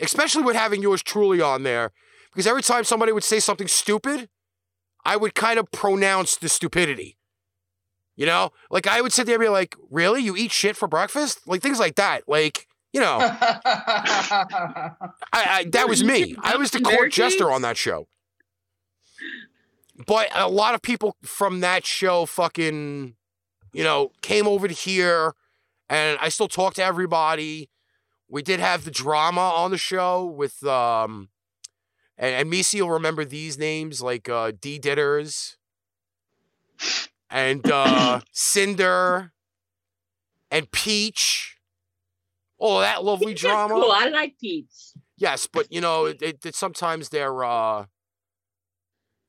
especially 0.00 0.42
with 0.42 0.56
having 0.56 0.82
yours 0.82 1.02
truly 1.02 1.40
on 1.40 1.62
there. 1.62 1.92
Because 2.32 2.46
every 2.46 2.62
time 2.62 2.84
somebody 2.84 3.12
would 3.12 3.24
say 3.24 3.40
something 3.40 3.68
stupid, 3.68 4.28
I 5.04 5.16
would 5.16 5.34
kind 5.34 5.58
of 5.58 5.70
pronounce 5.70 6.36
the 6.36 6.48
stupidity. 6.48 7.16
You 8.16 8.26
know, 8.26 8.50
like 8.70 8.86
I 8.86 9.00
would 9.00 9.12
sit 9.12 9.26
there 9.26 9.36
and 9.36 9.42
be 9.42 9.48
like, 9.48 9.76
"Really? 9.90 10.22
You 10.22 10.36
eat 10.36 10.50
shit 10.50 10.76
for 10.76 10.88
breakfast?" 10.88 11.40
Like 11.46 11.62
things 11.62 11.78
like 11.78 11.96
that. 11.96 12.22
Like 12.26 12.66
you 12.96 13.02
know, 13.02 13.18
I, 13.20 14.94
I 15.34 15.66
that 15.72 15.86
was 15.86 16.02
me. 16.02 16.34
I 16.40 16.56
was 16.56 16.70
the 16.70 16.80
court 16.80 17.12
jester 17.12 17.52
on 17.52 17.60
that 17.60 17.76
show. 17.76 18.08
But 20.06 20.28
a 20.34 20.48
lot 20.48 20.74
of 20.74 20.80
people 20.80 21.14
from 21.22 21.60
that 21.60 21.84
show 21.84 22.24
fucking, 22.24 23.14
you 23.74 23.84
know, 23.84 24.12
came 24.22 24.48
over 24.48 24.66
to 24.66 24.72
here 24.72 25.34
and 25.90 26.18
I 26.22 26.30
still 26.30 26.48
talk 26.48 26.72
to 26.74 26.82
everybody. 26.82 27.68
We 28.30 28.40
did 28.40 28.60
have 28.60 28.86
the 28.86 28.90
drama 28.90 29.42
on 29.42 29.72
the 29.72 29.78
show 29.78 30.24
with 30.24 30.64
um 30.64 31.28
and, 32.16 32.34
and 32.34 32.50
Meice 32.50 32.80
will 32.80 32.88
remember 32.88 33.26
these 33.26 33.58
names 33.58 34.00
like 34.00 34.26
uh 34.26 34.52
D 34.58 34.80
Ditters 34.80 35.56
and 37.28 37.70
uh 37.70 38.20
Cinder 38.32 39.32
and 40.50 40.70
Peach. 40.70 41.55
Oh, 42.58 42.80
that 42.80 43.04
lovely 43.04 43.34
is 43.34 43.40
drama. 43.40 43.74
Cool. 43.74 43.90
I 43.92 44.08
like 44.08 44.38
Peach. 44.40 44.66
Yes, 45.18 45.46
but 45.46 45.70
you 45.72 45.80
know, 45.80 46.06
it, 46.06 46.44
it, 46.44 46.54
sometimes 46.54 47.08
they're 47.10 47.44
uh 47.44 47.86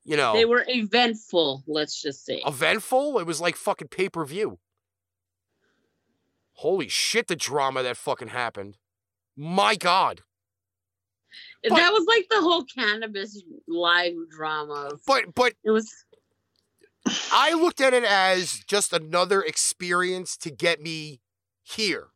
you 0.04 0.16
know 0.16 0.32
They 0.32 0.44
were 0.44 0.64
eventful. 0.66 1.64
Let's 1.66 2.00
just 2.00 2.24
say. 2.24 2.42
eventful. 2.46 3.18
It 3.18 3.26
was 3.26 3.40
like 3.40 3.56
fucking 3.56 3.88
pay-per-view. 3.88 4.58
Holy 6.54 6.88
shit, 6.88 7.28
the 7.28 7.36
drama 7.36 7.82
that 7.82 7.96
fucking 7.96 8.28
happened. 8.28 8.76
My 9.36 9.76
God. 9.76 10.22
but- 11.62 11.76
that 11.76 11.92
was 11.92 12.04
like 12.08 12.26
the 12.30 12.40
whole 12.40 12.64
cannabis 12.64 13.42
live 13.66 14.14
drama. 14.30 14.92
But 15.06 15.34
but 15.34 15.54
It 15.64 15.70
was. 15.70 15.92
I 17.32 17.54
looked 17.54 17.80
at 17.80 17.94
it 17.94 18.04
as 18.04 18.60
just 18.66 18.92
another 18.92 19.40
experience 19.42 20.36
to 20.38 20.50
get 20.50 20.80
me 20.80 21.20
here. 21.62 22.08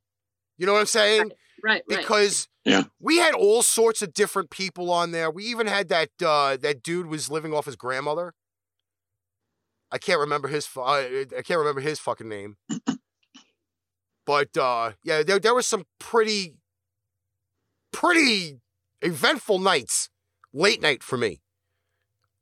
You 0.63 0.67
know 0.67 0.75
what 0.75 0.79
I'm 0.79 0.87
saying? 0.87 1.33
Right, 1.65 1.83
right. 1.83 1.83
Because 1.89 2.47
Yeah. 2.65 2.85
we 3.01 3.17
had 3.17 3.35
all 3.35 3.63
sorts 3.63 4.01
of 4.01 4.15
different 4.15 4.49
people 4.51 4.93
on 4.93 5.11
there. 5.11 5.29
We 5.29 5.43
even 5.47 5.67
had 5.67 5.89
that 5.89 6.11
uh, 6.25 6.57
that 6.59 6.85
dude 6.85 7.07
was 7.07 7.29
living 7.29 7.53
off 7.53 7.67
his 7.67 7.75
grandmother. 7.75 8.33
I 9.91 9.99
can't 9.99 10.21
remember 10.21 10.47
his 10.47 10.69
uh, 10.77 10.83
I 10.83 11.43
can't 11.45 11.59
remember 11.59 11.81
his 11.81 11.99
fucking 11.99 12.29
name. 12.29 12.59
But 14.25 14.57
uh, 14.57 14.93
yeah, 15.03 15.25
there 15.25 15.41
there 15.41 15.53
was 15.53 15.67
some 15.67 15.85
pretty 15.99 16.55
pretty 17.93 18.61
eventful 19.01 19.59
nights, 19.59 20.11
late 20.53 20.81
night 20.81 21.03
for 21.03 21.17
me 21.19 21.41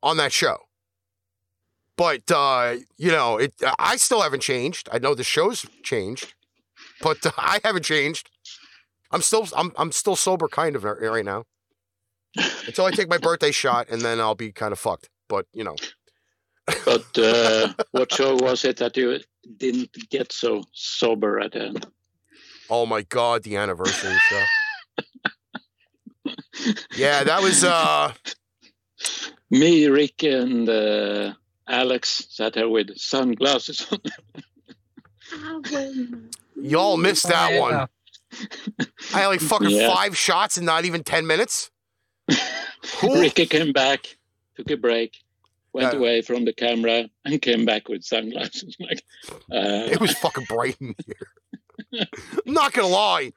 on 0.03 0.19
that 0.19 0.31
show. 0.31 0.59
But 1.97 2.31
uh, 2.31 2.77
you 2.99 3.11
know, 3.13 3.39
it 3.39 3.55
I 3.79 3.97
still 3.97 4.21
haven't 4.21 4.43
changed. 4.43 4.91
I 4.93 4.99
know 4.99 5.15
the 5.15 5.25
show's 5.25 5.65
changed, 5.83 6.35
but 7.01 7.25
uh, 7.25 7.31
I 7.37 7.61
haven't 7.65 7.85
changed. 7.85 8.31
I'm 9.11 9.23
still 9.23 9.47
I'm 9.57 9.73
I'm 9.77 9.93
still 9.93 10.17
sober 10.17 10.49
kind 10.49 10.77
of 10.77 10.85
right 10.85 11.01
right 11.01 11.25
now. 11.25 11.45
Until 12.67 12.85
I 12.87 12.91
take 12.93 13.09
my 13.09 13.19
birthday 13.19 13.51
shot 13.51 13.89
and 13.91 14.03
then 14.03 14.21
I'll 14.21 14.35
be 14.37 14.53
kind 14.53 14.73
of 14.73 14.79
fucked. 14.79 15.09
But, 15.29 15.47
you 15.53 15.65
know. 15.65 15.75
But 16.85 17.19
uh, 17.19 17.73
what 17.91 18.13
show 18.13 18.37
was 18.37 18.65
it 18.65 18.77
that 18.77 18.97
you 18.97 19.19
didn't 19.57 19.91
get 20.11 20.33
so 20.33 20.63
sober 20.73 21.41
at 21.41 21.53
the 21.53 21.67
end? 21.67 21.87
Oh 22.69 22.87
my 22.87 23.03
god, 23.03 23.43
the 23.43 23.57
anniversary 23.57 24.17
show. 24.29 24.45
Yeah, 26.97 27.25
that 27.25 27.43
was 27.43 27.65
uh 27.65 28.13
Me, 29.51 29.87
Rick, 29.87 30.23
and 30.23 30.69
uh, 30.69 31.33
Alex 31.67 32.27
sat 32.29 32.53
there 32.53 32.69
with 32.69 32.97
sunglasses 32.97 33.87
on. 33.91 33.99
Y'all 36.63 36.97
missed 36.97 37.29
that 37.29 37.53
yeah. 37.53 37.61
one. 37.61 37.89
I 39.15 39.19
had 39.21 39.27
like 39.29 39.41
fucking 39.41 39.71
Yeah. 39.71 39.93
five 39.95 40.17
shots 40.17 40.57
in 40.59 40.65
not 40.65 40.85
even 40.85 41.03
ten 41.03 41.27
minutes. 41.27 41.71
Ricky 43.03 43.47
came 43.47 43.73
back, 43.73 44.17
took 44.57 44.71
a 44.71 44.77
break, 44.77 45.17
went 45.73 45.93
Yeah. 45.93 45.99
away 45.99 46.23
from 46.23 46.45
the 46.45 46.53
camera, 46.53 47.09
and 47.25 47.43
came 47.43 47.65
back 47.65 47.89
with 47.89 48.05
sunglasses. 48.05 48.77
Like, 48.81 49.03
uh, 49.53 49.89
It 49.91 50.01
was 50.01 50.13
fucking 50.15 50.45
bright 50.49 50.77
in 50.81 50.95
here. 51.07 52.07
I'm 52.47 52.53
not 52.53 52.73
gonna 52.73 52.89
lie. 52.89 53.33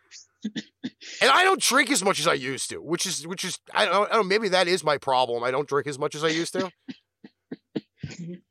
And 1.21 1.31
I 1.31 1.43
don't 1.43 1.61
drink 1.61 1.89
as 1.89 2.03
much 2.03 2.19
as 2.19 2.27
I 2.27 2.33
used 2.33 2.69
to, 2.71 2.77
which 2.81 3.05
is 3.05 3.25
which 3.25 3.45
is 3.45 3.59
I 3.73 3.85
don't, 3.85 4.11
I 4.11 4.15
don't 4.15 4.27
maybe 4.27 4.49
that 4.49 4.67
is 4.67 4.83
my 4.83 4.97
problem. 4.97 5.43
I 5.43 5.51
don't 5.51 5.67
drink 5.67 5.87
as 5.87 5.97
much 5.97 6.15
as 6.15 6.23
I 6.23 6.29
used 6.29 6.53
to. 6.53 6.69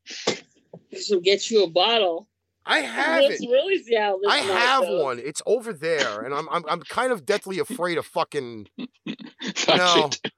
So 1.01 1.21
get 1.21 1.51
you 1.51 1.65
a 1.65 1.71
bottle. 1.71 2.29
I 2.65 2.79
have 2.81 3.23
Let's 3.23 3.43
it. 3.43 3.49
really 3.51 3.83
see 3.83 3.97
how 3.97 4.19
this 4.19 4.31
I 4.31 4.39
have 4.39 4.83
goes. 4.83 5.03
one. 5.03 5.19
It's 5.19 5.43
over 5.47 5.73
there, 5.73 6.21
and 6.21 6.33
I'm 6.35 6.49
I'm 6.51 6.65
I'm 6.69 6.81
kind 6.83 7.13
of 7.13 7.27
deathly 7.27 7.59
afraid 7.59 7.99
of 7.99 8.07
fucking. 8.07 8.69
fuck 9.57 9.77
No. 9.77 10.11
it. 10.25 10.33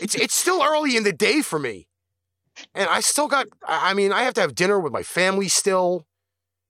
It's 0.00 0.14
it's 0.16 0.34
still 0.34 0.62
early 0.62 0.96
in 0.96 1.04
the 1.04 1.12
day 1.12 1.42
for 1.42 1.58
me, 1.60 1.86
and 2.74 2.88
I 2.90 3.00
still 3.00 3.28
got. 3.28 3.46
I 3.66 3.90
I 3.90 3.94
mean, 3.94 4.12
I 4.12 4.24
have 4.24 4.34
to 4.34 4.40
have 4.40 4.54
dinner 4.56 4.80
with 4.80 4.92
my 4.92 5.02
family 5.04 5.46
still. 5.48 6.06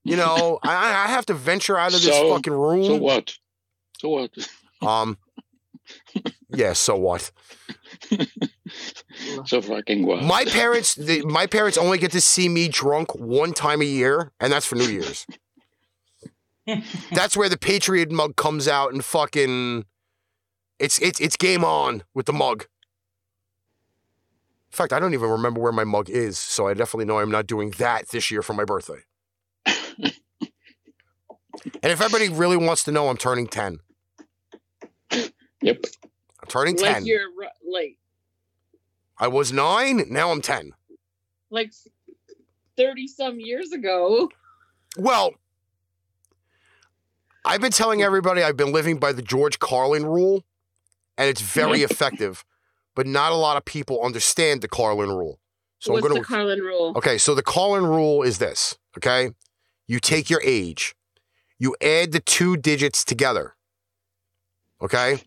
You 0.05 0.17
know, 0.17 0.59
I 0.65 1.05
I 1.05 1.07
have 1.09 1.25
to 1.27 1.35
venture 1.35 1.79
out 1.79 1.95
of 1.95 2.03
this 2.03 2.15
So- 2.15 2.35
fucking 2.35 2.53
room. 2.53 2.85
So 2.85 2.97
what? 2.97 3.35
So 4.01 4.09
what? 4.11 4.31
Um. 4.83 5.17
Yeah. 6.51 6.75
So 6.75 6.97
what? 6.97 7.31
So 9.47 9.61
fucking 9.61 10.07
what? 10.07 10.23
My 10.23 10.45
parents, 10.45 10.95
the, 10.95 11.23
my 11.23 11.47
parents 11.47 11.77
only 11.77 11.99
get 11.99 12.12
to 12.12 12.21
see 12.21 12.49
me 12.49 12.68
drunk 12.68 13.14
one 13.14 13.53
time 13.53 13.81
a 13.81 13.85
year, 13.85 14.33
and 14.41 14.53
that's 14.53 14.66
for 14.66 14.77
New 14.77 14.89
Year's. 14.89 15.27
that's 17.12 17.37
where 17.37 17.49
the 17.49 17.59
Patriot 17.59 18.11
mug 18.11 18.37
comes 18.37 18.68
out 18.68 18.93
and 18.93 19.05
fucking. 19.05 19.85
It's 20.79 20.99
it's 21.01 21.21
it's 21.21 21.37
game 21.37 21.64
on 21.64 22.05
with 22.14 22.27
the 22.27 22.33
mug. 22.33 22.66
In 24.73 24.77
fact, 24.77 24.93
I 24.93 25.01
don't 25.01 25.14
even 25.14 25.29
remember 25.29 25.61
where 25.61 25.73
my 25.73 25.85
mug 25.85 26.09
is, 26.09 26.39
so 26.39 26.68
I 26.68 26.75
definitely 26.75 27.07
know 27.07 27.18
I'm 27.18 27.31
not 27.31 27.47
doing 27.47 27.71
that 27.79 28.09
this 28.11 28.31
year 28.31 28.41
for 28.43 28.55
my 28.55 28.64
birthday. 28.64 29.01
and 29.66 30.12
if 31.83 32.01
everybody 32.01 32.29
really 32.29 32.57
wants 32.57 32.85
to 32.85 32.93
know, 32.93 33.09
I'm 33.09 33.16
turning 33.16 33.47
ten. 33.49 33.79
Yep. 35.11 35.85
I'm 36.43 36.49
turning 36.49 36.77
Like 36.77 36.95
ten. 36.95 37.07
you're 37.07 37.29
ru- 37.37 37.73
like 37.73 37.99
I 39.21 39.29
was 39.29 39.53
nine. 39.53 40.07
Now 40.09 40.31
I'm 40.31 40.41
ten. 40.41 40.73
like 41.51 41.73
thirty 42.77 43.07
some 43.07 43.39
years 43.39 43.71
ago. 43.71 44.31
Well, 44.97 45.35
I've 47.45 47.61
been 47.61 47.71
telling 47.71 48.03
everybody 48.03 48.43
I've 48.43 48.57
been 48.57 48.73
living 48.73 48.99
by 48.99 49.12
the 49.12 49.23
George 49.23 49.59
Carlin 49.59 50.07
rule, 50.07 50.45
and 51.18 51.29
it's 51.29 51.43
very 51.43 51.83
effective, 51.89 52.45
but 52.97 53.07
not 53.07 53.31
a 53.31 53.37
lot 53.37 53.59
of 53.59 53.64
people 53.66 54.03
understand 54.03 54.62
the 54.62 54.68
Carlin 54.68 55.11
rule. 55.11 55.39
So 55.79 55.93
What's 55.93 56.05
I'm 56.05 56.09
gonna, 56.09 56.21
the 56.21 56.27
Carlin 56.27 56.61
rule? 56.61 56.95
Okay, 56.97 57.18
so 57.18 57.35
the 57.35 57.43
Carlin 57.43 57.85
rule 57.85 58.23
is 58.23 58.39
this, 58.39 58.79
okay? 58.97 59.31
You 59.87 60.01
take 60.01 60.31
your 60.31 60.41
age, 60.43 60.95
you 61.59 61.77
add 61.83 62.12
the 62.12 62.21
two 62.21 62.57
digits 62.57 63.05
together, 63.05 63.55
okay? 64.81 65.23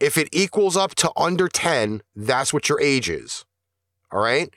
If 0.00 0.16
it 0.16 0.28
equals 0.32 0.76
up 0.76 0.94
to 0.96 1.12
under 1.16 1.46
10, 1.48 2.02
that's 2.16 2.52
what 2.52 2.68
your 2.68 2.80
age 2.80 3.10
is, 3.10 3.44
all 4.10 4.20
right? 4.20 4.52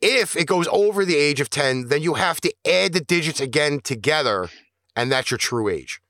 If 0.00 0.34
it 0.34 0.46
goes 0.46 0.66
over 0.72 1.04
the 1.04 1.16
age 1.16 1.40
of 1.40 1.50
10, 1.50 1.88
then 1.88 2.00
you 2.00 2.14
have 2.14 2.40
to 2.40 2.54
add 2.66 2.94
the 2.94 3.00
digits 3.00 3.38
again 3.40 3.80
together, 3.80 4.48
and 4.96 5.12
that's 5.12 5.30
your 5.30 5.36
true 5.38 5.68
age. 5.68 6.00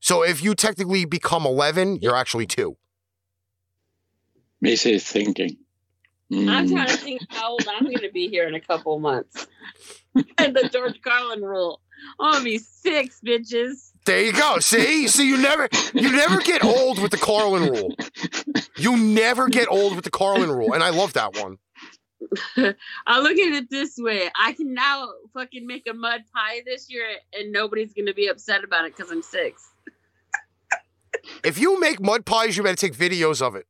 So 0.00 0.22
if 0.22 0.42
you 0.42 0.54
technically 0.54 1.04
become 1.04 1.44
11, 1.44 1.96
you're 2.00 2.16
actually 2.16 2.46
two. 2.46 2.76
Meice 4.64 4.90
is 4.90 5.04
thinking. 5.04 5.58
I'm 6.32 6.66
Mm. 6.66 6.70
trying 6.72 6.88
to 6.88 6.96
think 6.96 7.20
how 7.28 7.52
old 7.52 7.68
I'm 7.68 7.84
going 7.84 7.98
to 8.00 8.10
be 8.10 8.28
here 8.28 8.48
in 8.48 8.54
a 8.54 8.60
couple 8.60 8.98
months. 8.98 9.46
and 10.38 10.56
the 10.56 10.68
George 10.72 11.00
Carlin 11.02 11.42
rule. 11.42 11.80
I'm 12.18 12.32
going 12.32 12.40
to 12.40 12.44
be 12.44 12.58
six, 12.58 13.20
bitches. 13.24 13.92
There 14.06 14.24
you 14.24 14.32
go. 14.32 14.58
See, 14.60 15.08
so 15.08 15.22
you 15.22 15.36
never, 15.36 15.68
you 15.92 16.10
never 16.12 16.38
get 16.40 16.64
old 16.64 17.00
with 17.02 17.10
the 17.10 17.18
Carlin 17.18 17.70
rule. 17.70 17.94
You 18.76 18.96
never 18.96 19.48
get 19.48 19.68
old 19.68 19.94
with 19.96 20.04
the 20.04 20.10
Carlin 20.10 20.50
rule, 20.50 20.72
and 20.74 20.82
I 20.82 20.90
love 20.90 21.12
that 21.14 21.36
one. 21.36 21.58
I 23.06 23.20
look 23.20 23.32
at 23.32 23.52
it 23.52 23.68
this 23.70 23.96
way. 23.98 24.30
I 24.40 24.52
can 24.52 24.72
now 24.74 25.08
fucking 25.34 25.66
make 25.66 25.86
a 25.88 25.92
mud 25.94 26.22
pie 26.34 26.62
this 26.64 26.86
year 26.88 27.04
and 27.38 27.52
nobody's 27.52 27.92
going 27.92 28.06
to 28.06 28.14
be 28.14 28.26
upset 28.28 28.64
about 28.64 28.84
it 28.86 28.96
because 28.96 29.12
I'm 29.12 29.22
six. 29.22 29.70
If 31.44 31.58
you 31.58 31.78
make 31.78 32.00
mud 32.00 32.24
pies, 32.24 32.56
you 32.56 32.62
better 32.62 32.74
take 32.76 32.96
videos 32.96 33.42
of 33.42 33.54
it. 33.54 33.66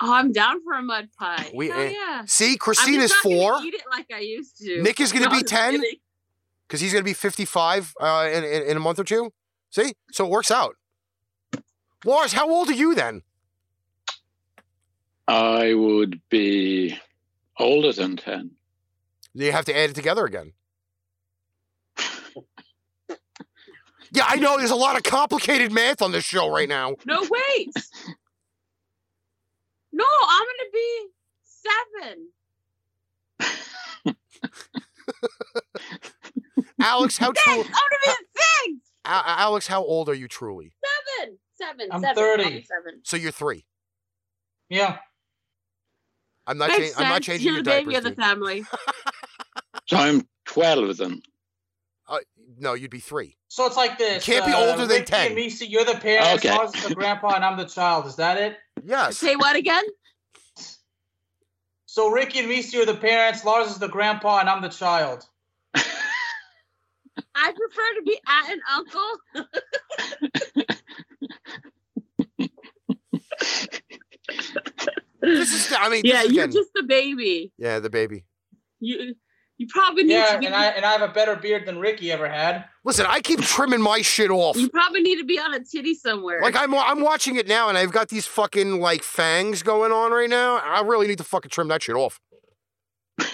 Oh, 0.00 0.12
I'm 0.12 0.32
down 0.32 0.62
for 0.64 0.74
a 0.74 0.82
mud 0.82 1.08
pie. 1.18 1.50
We- 1.54 1.68
Hell 1.68 1.80
eh, 1.80 1.90
yeah. 1.94 2.22
See, 2.26 2.56
Christina's 2.56 3.12
four 3.12 3.58
Eat 3.62 3.74
it 3.74 3.82
like 3.90 4.06
I 4.14 4.20
used 4.20 4.58
to. 4.58 4.82
Nick 4.82 5.00
is 5.00 5.12
gonna 5.12 5.26
No, 5.26 5.30
be 5.30 5.42
10? 5.42 5.80
kidding. 5.80 5.98
Because 6.66 6.80
he's 6.80 6.92
gonna 6.92 7.04
be 7.04 7.12
55 7.14 7.94
uh, 8.00 8.28
in, 8.32 8.44
in 8.44 8.62
in 8.62 8.76
a 8.76 8.80
month 8.80 8.98
or 8.98 9.04
two. 9.04 9.32
See, 9.70 9.94
so 10.12 10.24
it 10.24 10.30
works 10.30 10.50
out. 10.50 10.76
Lars, 12.04 12.32
how 12.32 12.50
old 12.50 12.68
are 12.68 12.74
you 12.74 12.94
then? 12.94 13.22
I 15.26 15.72
would 15.74 16.20
be 16.28 16.98
older 17.58 17.92
than 17.92 18.16
10. 18.16 18.50
You 19.32 19.52
have 19.52 19.64
to 19.64 19.76
add 19.76 19.90
it 19.90 19.94
together 19.94 20.24
again. 20.24 20.52
Yeah, 24.14 24.26
I 24.28 24.36
know. 24.36 24.56
There's 24.56 24.70
a 24.70 24.76
lot 24.76 24.96
of 24.96 25.02
complicated 25.02 25.72
math 25.72 26.00
on 26.00 26.12
this 26.12 26.22
show 26.24 26.48
right 26.48 26.68
now. 26.68 26.94
No, 27.04 27.20
wait. 27.20 27.72
no, 29.92 30.04
I'm 30.28 30.44
going 30.44 30.60
to 30.60 30.70
be 30.72 31.08
seven. 33.42 34.14
Alex, 36.84 37.18
how 37.18 37.28
Six. 37.32 37.42
true? 37.42 37.52
I'm 37.54 37.60
going 37.62 37.68
to 37.68 37.98
be 38.04 38.10
six. 38.10 38.90
A- 39.06 39.08
Alex, 39.40 39.66
how 39.66 39.82
old 39.82 40.08
are 40.08 40.14
you 40.14 40.28
truly? 40.28 40.72
Seven. 41.18 41.38
Seven. 41.56 41.88
I'm 41.90 42.00
seven. 42.00 42.14
30. 42.14 42.44
Seven. 42.64 43.00
So 43.04 43.16
you're 43.16 43.30
three. 43.32 43.64
Yeah. 44.68 44.98
I'm 46.46 46.58
not. 46.58 46.68
Makes 46.70 46.94
Cha- 46.94 47.02
I'm 47.02 47.08
not 47.08 47.22
changing 47.22 47.46
You're 47.46 47.54
your 47.56 47.62
the 47.62 47.70
baby 47.70 47.94
of 47.96 48.04
the 48.04 48.12
family. 48.14 48.64
So 49.86 49.98
I'm 49.98 50.26
12 50.46 50.96
then. 50.96 51.20
Uh, 52.08 52.18
no, 52.58 52.72
you'd 52.72 52.90
be 52.90 53.00
three. 53.00 53.36
So 53.48 53.66
it's 53.66 53.76
like 53.76 53.98
this. 53.98 54.24
can't 54.24 54.46
be 54.46 54.52
uh, 54.52 54.58
older 54.58 54.86
than 54.86 55.00
Ricky 55.00 55.04
10. 55.04 55.26
And 55.26 55.36
Meice, 55.36 55.62
you're 55.68 55.84
the 55.84 55.96
parents, 55.96 56.42
Okay. 56.42 56.56
Lars 56.56 56.74
is 56.74 56.84
the 56.88 56.94
grandpa, 56.94 57.34
and 57.34 57.44
I'm 57.44 57.58
the 57.58 57.66
child. 57.66 58.06
Is 58.06 58.16
that 58.16 58.38
it? 58.38 58.56
Yes. 58.82 59.18
Say 59.18 59.36
what 59.36 59.56
again? 59.56 59.84
So 61.84 62.08
Ricky 62.10 62.38
and 62.40 62.48
Meice 62.48 62.74
are 62.74 62.86
the 62.86 62.94
parents, 62.94 63.44
Lars 63.44 63.68
is 63.72 63.78
the 63.78 63.88
grandpa, 63.88 64.38
and 64.38 64.48
I'm 64.48 64.62
the 64.62 64.68
child. 64.70 65.26
I 67.36 67.52
prefer 67.52 67.94
to 67.96 68.02
be 68.04 68.18
aunt 68.26 68.50
and 68.50 68.60
uncle. 68.72 70.20
This 75.20 75.52
is. 75.54 75.74
I 75.78 75.88
mean, 75.88 76.02
yeah, 76.04 76.22
you're 76.22 76.44
again- 76.44 76.52
just 76.52 76.70
the 76.74 76.82
baby. 76.82 77.52
Yeah, 77.56 77.78
the 77.80 77.88
baby. 77.90 78.24
You 78.80 79.14
you 79.56 79.66
probably 79.68 80.02
need 80.04 80.14
Yeah, 80.14 80.32
to 80.34 80.38
be 80.38 80.46
and 80.46 80.54
I 80.54 80.66
and 80.66 80.84
I 80.84 80.92
have 80.92 81.00
a 81.08 81.12
better 81.12 81.36
beard 81.36 81.64
than 81.64 81.78
Ricky 81.78 82.12
ever 82.12 82.28
had. 82.28 82.64
Listen, 82.84 83.06
I 83.08 83.20
keep 83.20 83.40
trimming 83.40 83.80
my 83.80 84.02
shit 84.02 84.30
off. 84.30 84.56
you 84.56 84.68
probably 84.68 85.00
need 85.00 85.16
to 85.18 85.24
be 85.24 85.38
on 85.38 85.54
a 85.54 85.60
titty 85.64 85.94
somewhere. 85.94 86.42
Like 86.42 86.56
I'm, 86.56 86.74
I'm 86.74 87.00
watching 87.00 87.36
it 87.36 87.48
now, 87.48 87.68
and 87.70 87.78
I've 87.78 87.92
got 87.92 88.08
these 88.10 88.26
fucking 88.26 88.80
like 88.80 89.02
fangs 89.02 89.62
going 89.62 89.92
on 89.92 90.12
right 90.12 90.28
now. 90.28 90.56
I 90.58 90.82
really 90.82 91.06
need 91.06 91.18
to 91.18 91.24
fucking 91.24 91.50
trim 91.50 91.68
that 91.68 91.82
shit 91.82 91.96
off. 91.96 92.20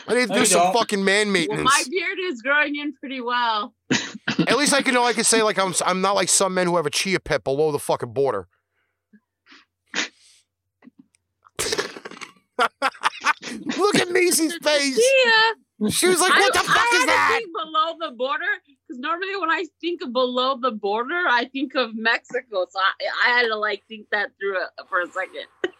I 0.09 0.14
need 0.14 0.28
to 0.28 0.35
do 0.35 0.45
some 0.45 0.72
fucking 0.72 1.05
man 1.05 1.26
well, 1.26 1.33
maintenance. 1.33 1.64
my 1.64 1.85
beard 1.91 2.18
is 2.20 2.43
growing 2.43 2.76
in 2.76 2.93
pretty 2.95 3.20
well. 3.20 3.74
At 4.47 4.59
least 4.59 4.72
I 4.72 4.83
can 4.83 4.95
know 4.95 5.05
I 5.05 5.12
can 5.12 5.24
say 5.24 5.43
like 5.43 5.59
I'm, 5.59 5.74
I'm 5.85 6.01
not 6.01 6.14
like 6.14 6.28
some 6.28 6.55
men 6.55 6.66
who 6.66 6.76
have 6.76 6.87
a 6.87 6.91
chia 6.91 7.20
pet 7.20 7.45
below 7.45 7.72
the 7.72 7.78
fucking 7.78 8.12
border. 8.12 8.49
Look 13.78 13.97
at 13.97 14.11
Meice's 14.11 14.57
face. 14.62 15.01
Yeah. 15.24 15.89
She 15.89 16.07
was 16.07 16.20
like, 16.20 16.33
I, 16.33 16.41
"What 16.41 16.53
the 16.53 16.59
I 16.59 16.62
fuck 16.62 16.76
had 16.76 16.95
is 16.95 17.01
to 17.01 17.07
that?" 17.07 17.41
think 17.41 17.51
below 17.57 18.11
the 18.11 18.14
border 18.14 18.45
because 18.66 18.99
normally 19.01 19.35
when 19.37 19.51
I 19.51 19.64
think 19.81 20.03
of 20.03 20.12
below 20.12 20.59
the 20.61 20.72
border, 20.72 21.22
I 21.28 21.47
think 21.47 21.74
of 21.74 21.95
Mexico. 21.95 22.66
So 22.68 22.78
I, 22.78 23.28
I 23.28 23.39
had 23.39 23.47
to 23.47 23.57
like 23.57 23.83
think 23.89 24.07
that 24.12 24.31
through 24.39 24.59
a, 24.59 24.68
for 24.89 25.01
a 25.01 25.07
second. 25.07 25.47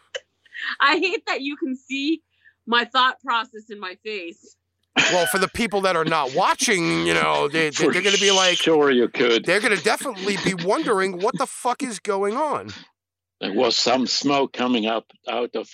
I 0.80 0.98
hate 0.98 1.24
that 1.26 1.42
you 1.42 1.57
can 1.57 1.76
see 1.76 2.22
my 2.70 2.84
thought 2.86 3.20
process 3.20 3.68
in 3.68 3.78
my 3.80 3.96
face. 4.04 4.56
Well, 4.96 5.26
for 5.26 5.38
the 5.38 5.48
people 5.48 5.80
that 5.82 5.96
are 5.96 6.04
not 6.04 6.34
watching, 6.34 7.06
you 7.06 7.14
know, 7.14 7.48
they, 7.48 7.70
they, 7.70 7.88
they're 7.88 8.02
going 8.02 8.14
to 8.14 8.20
be 8.20 8.30
like, 8.30 8.58
Sure, 8.58 8.90
you 8.90 9.08
could. 9.08 9.44
they're 9.44 9.60
going 9.60 9.76
to 9.76 9.82
definitely 9.82 10.36
be 10.44 10.54
wondering 10.54 11.20
what 11.20 11.36
the 11.38 11.46
fuck 11.46 11.82
is 11.82 11.98
going 11.98 12.36
on. 12.36 12.70
There 13.40 13.54
was 13.54 13.78
some 13.78 14.06
smoke 14.06 14.52
coming 14.52 14.86
up 14.86 15.06
out 15.28 15.50
of 15.54 15.68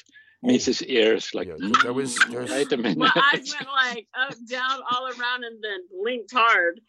Mrs. 0.44 0.82
ears. 0.86 1.30
Like, 1.34 1.48
Yeah, 1.48 1.56
there 1.82 1.92
was- 1.92 2.16
"Mm, 2.18 2.30
there's- 2.30 2.50
wait 2.50 2.72
a 2.72 2.76
minute. 2.76 2.98
My 2.98 3.10
eyes 3.34 3.54
went 3.58 3.68
like 3.72 4.06
up, 4.18 4.34
down, 4.48 4.80
all 4.90 5.06
around, 5.08 5.44
and 5.44 5.62
then 5.62 5.80
blinked 6.00 6.32
hard. 6.32 6.80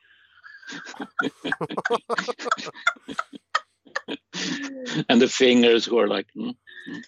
and 5.09 5.21
the 5.21 5.27
fingers 5.27 5.89
were 5.89 6.07
like, 6.07 6.27
"Mm." 6.37 6.55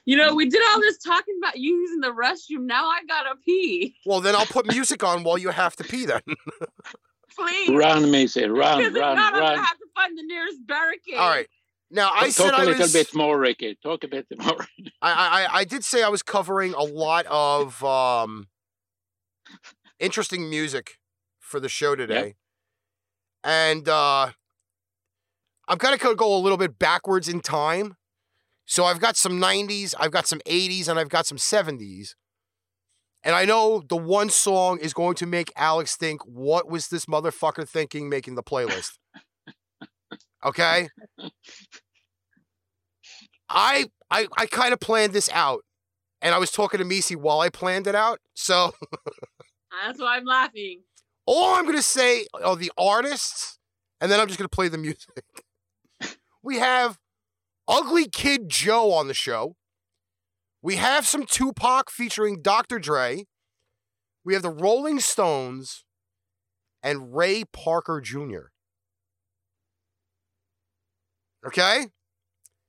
You 0.06 0.18
know, 0.18 0.36
we 0.36 0.50
did 0.50 0.62
all 0.70 0.80
this 0.82 0.98
talking 0.98 1.36
about 1.42 1.58
you 1.58 1.76
using 1.76 2.00
the 2.02 2.12
restroom. 2.12 2.66
Now 2.66 2.88
I 2.88 3.00
gotta 3.08 3.36
pee. 3.46 3.96
Well, 4.06 4.20
then 4.22 4.36
I'll 4.36 4.46
put 4.46 4.68
music 4.68 5.04
on 5.04 5.24
while 5.24 5.38
you 5.38 5.50
have 5.50 5.76
to 5.78 5.84
pee. 5.84 6.06
Then. 6.06 6.22
Please. 7.36 7.70
run, 7.70 8.04
Meice, 8.06 8.36
run, 8.36 8.80
Because 8.80 8.96
if 8.96 9.02
run, 9.02 9.16
not, 9.16 9.34
I'm 9.34 9.40
gonna 9.40 9.58
have 9.64 9.78
to 9.78 9.86
find 9.96 10.18
the 10.18 10.24
nearest 10.24 10.66
barricade. 10.68 11.16
All 11.16 11.30
right. 11.30 11.48
Now 11.92 12.12
I 12.14 12.26
Talk 12.26 12.32
said 12.32 12.54
a 12.54 12.58
I 12.58 12.64
little 12.66 12.82
was. 12.82 12.94
bit 12.94 13.16
more, 13.16 13.40
Ricky. 13.40 13.78
Talk 13.82 14.04
a 14.04 14.08
bit 14.08 14.28
more. 14.38 14.58
I, 15.02 15.48
I 15.52 15.60
I 15.60 15.64
did 15.64 15.84
say 15.84 16.04
I 16.04 16.10
was 16.10 16.22
covering 16.22 16.74
a 16.74 16.84
lot 16.84 17.26
of 17.28 17.84
um 17.84 18.48
interesting 20.00 20.50
music 20.50 20.98
for 21.40 21.60
the 21.60 21.70
show 21.70 21.96
today. 21.96 22.36
And 23.44 23.88
uh 23.88 24.32
I'm 25.70 25.78
kind 25.78 25.94
of 25.94 26.00
going 26.02 26.16
to 26.16 26.18
go 26.18 26.36
a 26.36 26.40
little 26.40 26.58
bit 26.58 26.80
backwards 26.80 27.30
in 27.30 27.42
time. 27.42 27.96
So 28.70 28.86
I've 28.86 29.00
got 29.00 29.18
some 29.18 29.34
90s, 29.42 29.96
I've 30.00 30.12
got 30.12 30.28
some 30.28 30.42
80s, 30.46 30.88
and 30.88 31.00
I've 31.00 31.10
got 31.10 31.26
some 31.26 31.40
70s. 31.40 32.10
And 33.24 33.36
I 33.36 33.44
know 33.44 33.82
the 33.90 33.98
one 33.98 34.30
song 34.30 34.78
is 34.80 34.94
going 34.94 35.16
to 35.16 35.26
make 35.26 35.52
Alex 35.58 35.96
think, 35.96 36.22
what 36.24 36.70
was 36.70 36.88
this 36.90 37.08
motherfucker 37.08 37.68
thinking 37.68 38.10
making 38.10 38.36
the 38.36 38.44
playlist? 38.44 38.92
Okay? 40.46 40.88
I 43.50 43.88
I 44.10 44.28
I 44.38 44.46
kind 44.46 44.72
of 44.74 44.80
planned 44.80 45.12
this 45.12 45.30
out. 45.34 45.64
And 46.22 46.34
I 46.34 46.38
was 46.38 46.50
talking 46.50 46.78
to 46.78 46.86
Meice 46.86 47.14
while 47.16 47.42
I 47.42 47.50
planned 47.50 47.88
it 47.88 47.96
out. 47.96 48.20
So 48.36 48.72
That's 49.86 50.00
why 50.00 50.16
I'm 50.16 50.24
laughing. 50.26 50.84
all 51.26 51.56
I'm 51.56 51.66
gonna 51.66 51.82
say 51.82 52.26
are 52.42 52.56
the 52.56 52.72
artists, 52.78 53.60
and 54.00 54.10
then 54.10 54.22
I'm 54.22 54.28
just 54.28 54.40
gonna 54.40 54.48
play 54.48 54.70
the 54.70 54.78
music. 54.78 55.24
We 56.42 56.56
have 56.60 56.98
Ugly 57.70 58.08
Kid 58.08 58.50
Joe 58.50 58.92
on 58.92 59.08
the 59.08 59.14
show. 59.14 59.56
We 60.62 60.78
have 60.78 61.08
some 61.08 61.26
Tupac 61.26 61.92
featuring 61.92 62.42
Dr. 62.42 62.80
Dre. 62.80 63.26
We 64.26 64.34
have 64.34 64.42
the 64.42 64.50
Rolling 64.50 65.00
Stones 65.00 65.86
and 66.82 67.16
Ray 67.16 67.44
Parker 67.46 68.02
Jr. 68.02 68.48
Okay? 71.46 71.88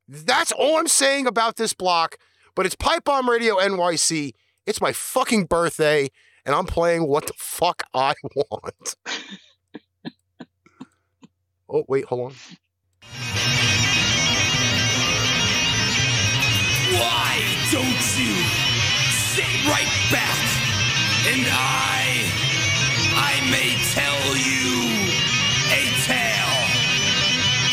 That's 0.07 0.53
all 0.53 0.77
I'm 0.77 0.87
saying 0.87 1.27
about 1.27 1.57
this 1.57 1.73
block, 1.73 2.17
but 2.55 2.67
it's 2.67 2.75
Pipe 2.75 3.05
Bomb 3.05 3.29
Radio 3.29 3.57
NYC. 3.57 4.33
It's 4.67 4.81
my 4.81 4.93
fucking 4.93 5.47
birthday, 5.47 6.11
and 6.45 6.55
I'm 6.55 6.67
playing 6.67 7.09
what 7.09 7.27
the 7.27 7.33
fuck 7.37 7.85
I 7.95 8.15
want. 8.35 8.97
oh, 11.69 11.85
wait, 11.89 12.05
hold 12.05 12.33
on. 12.33 13.50
Why 16.93 17.39
don't 17.71 18.19
you 18.19 18.35
sit 19.13 19.53
right 19.67 19.93
back 20.11 20.43
and 21.33 21.47
I, 21.49 22.27
I 23.15 23.41
may 23.49 23.77
tell 23.95 24.37
you 24.37 24.91
a 25.71 25.87
tale, 26.03 26.59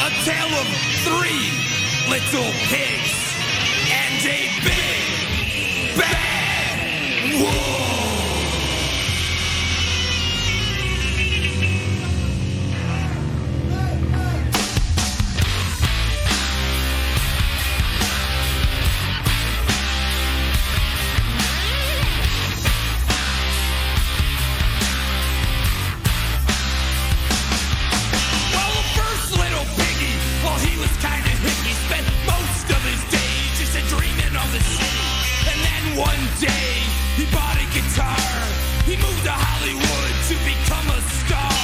a 0.05 0.11
tale 0.24 0.53
of 0.61 0.68
three 1.07 1.49
little 2.11 2.51
pigs 2.70 3.18
and 3.89 4.26
a 4.26 4.49
big 4.63 5.97
bad 5.97 7.41
wolf. 7.41 7.86
one 35.97 36.25
day 36.37 36.85
he 37.17 37.25
bought 37.33 37.57
a 37.57 37.65
guitar. 37.73 38.21
He 38.85 38.93
moved 39.01 39.25
to 39.25 39.33
Hollywood 39.33 40.13
to 40.29 40.35
become 40.45 40.87
a 40.93 41.01
star. 41.25 41.57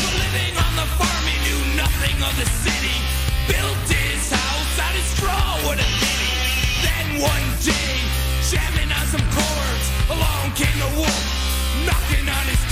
But 0.00 0.14
living 0.24 0.56
on 0.56 0.72
the 0.80 0.88
farm, 0.96 1.24
he 1.28 1.36
knew 1.44 1.60
nothing 1.76 2.16
of 2.24 2.32
the 2.40 2.48
city. 2.64 2.96
Built 3.44 3.84
his 3.92 4.32
house 4.32 4.76
out 4.80 4.96
of 4.96 5.04
straw, 5.12 5.68
what 5.68 5.76
a 5.76 5.88
pity. 6.00 6.32
Then 6.80 7.06
one 7.20 7.48
day, 7.60 8.00
jamming 8.48 8.88
on 8.88 9.04
some 9.12 9.26
chords, 9.36 9.86
along 10.08 10.56
came 10.56 10.78
the 10.80 10.90
wolf, 10.96 11.24
knocking 11.84 12.24
on 12.24 12.44
his 12.48 12.63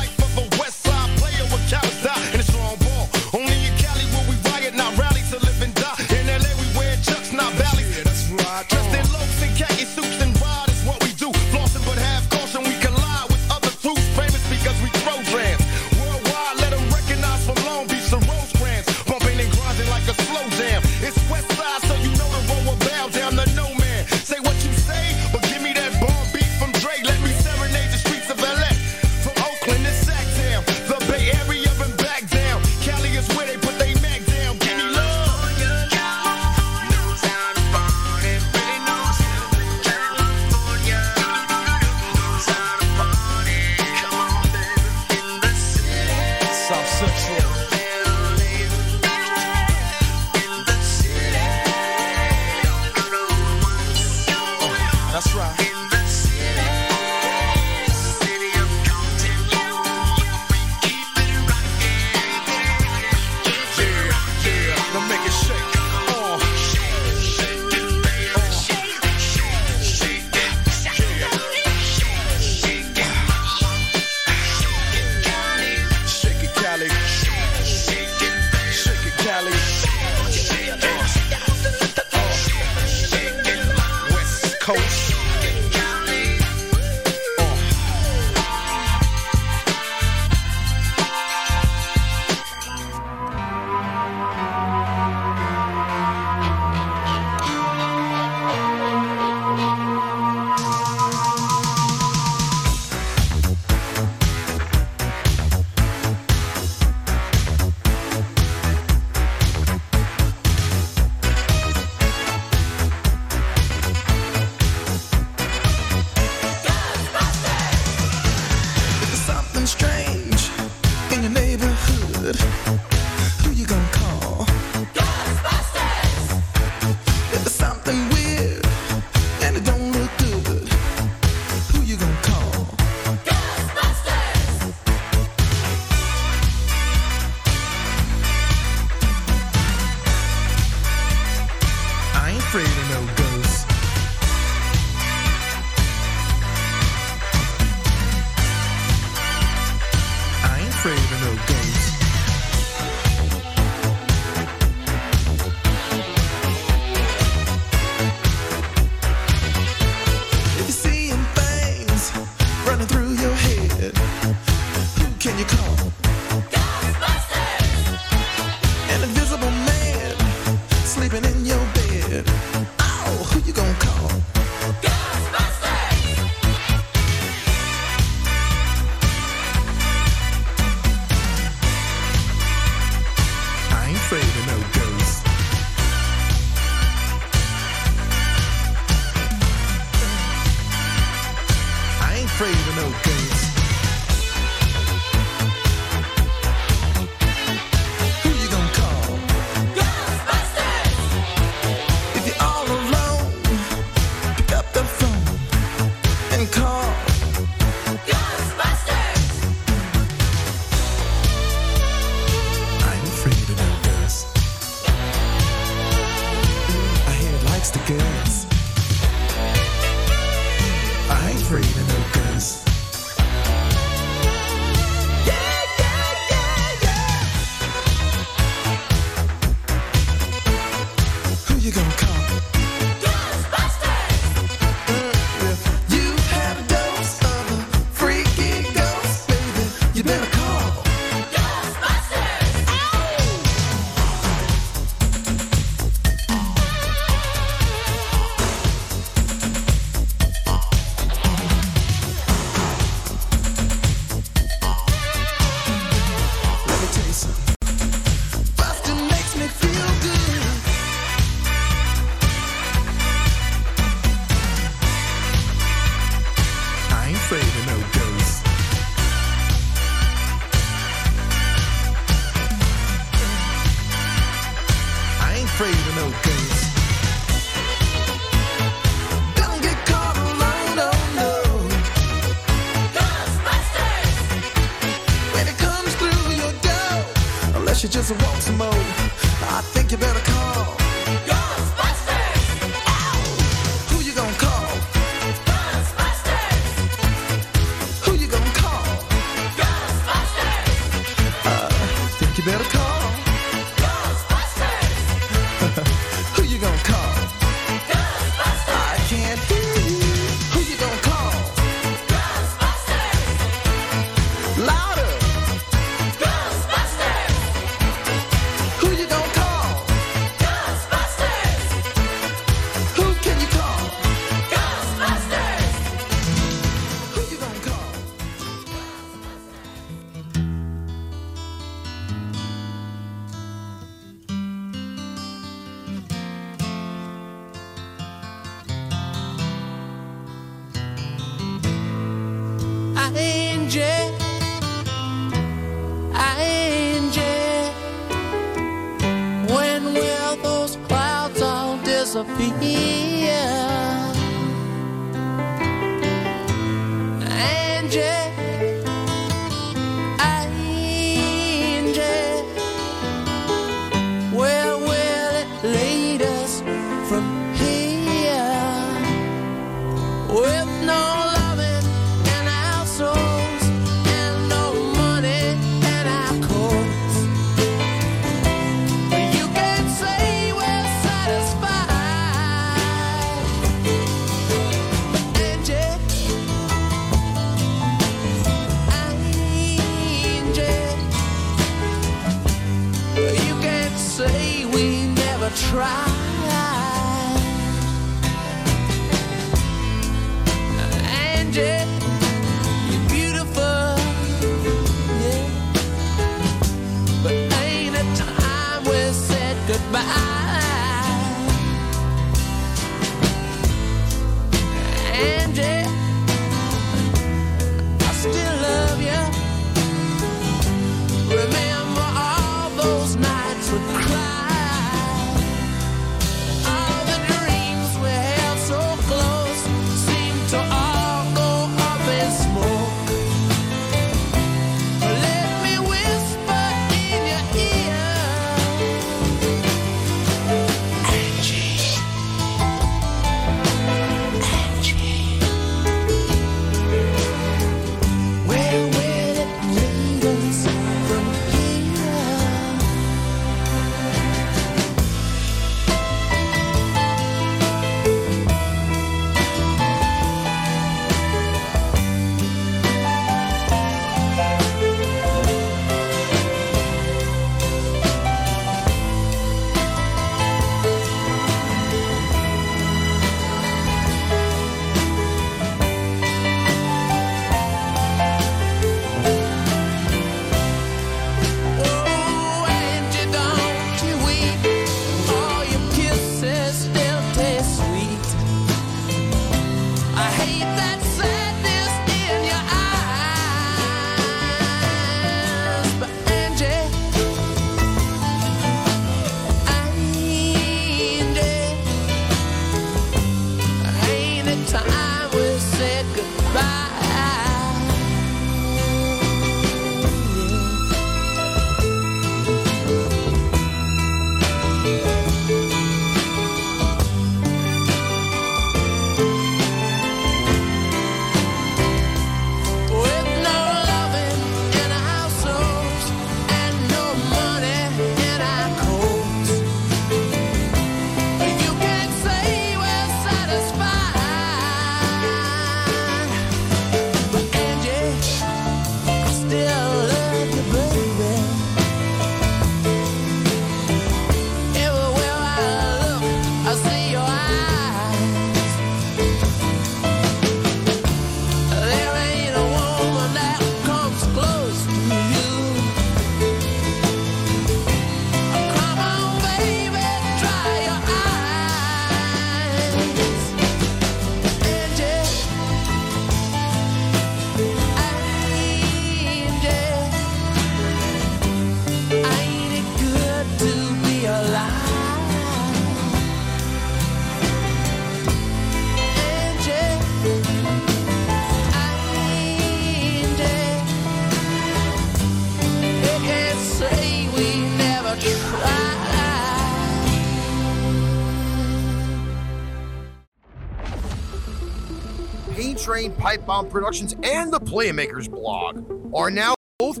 Pipe 596.22 596.46
Bomb 596.46 596.68
Productions 596.68 597.16
and 597.24 597.52
the 597.52 597.58
Playmakers 597.58 598.30
blog 598.30 599.12
are 599.12 599.28
now 599.28 599.54
both 599.80 600.00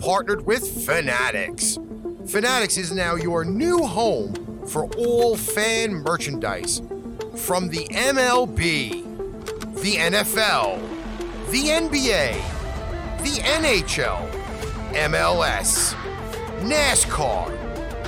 partnered 0.00 0.44
with 0.44 0.84
Fanatics. 0.84 1.78
Fanatics 2.26 2.76
is 2.76 2.90
now 2.90 3.14
your 3.14 3.44
new 3.44 3.86
home 3.86 4.34
for 4.66 4.86
all 4.96 5.36
fan 5.36 5.94
merchandise 5.94 6.82
from 7.36 7.68
the 7.68 7.86
MLB, 7.92 9.04
the 9.82 9.94
NFL, 9.94 10.80
the 11.52 11.68
NBA, 11.68 12.32
the 13.22 13.40
NHL, 13.44 14.28
MLS, 14.94 15.94
NASCAR, 16.62 17.56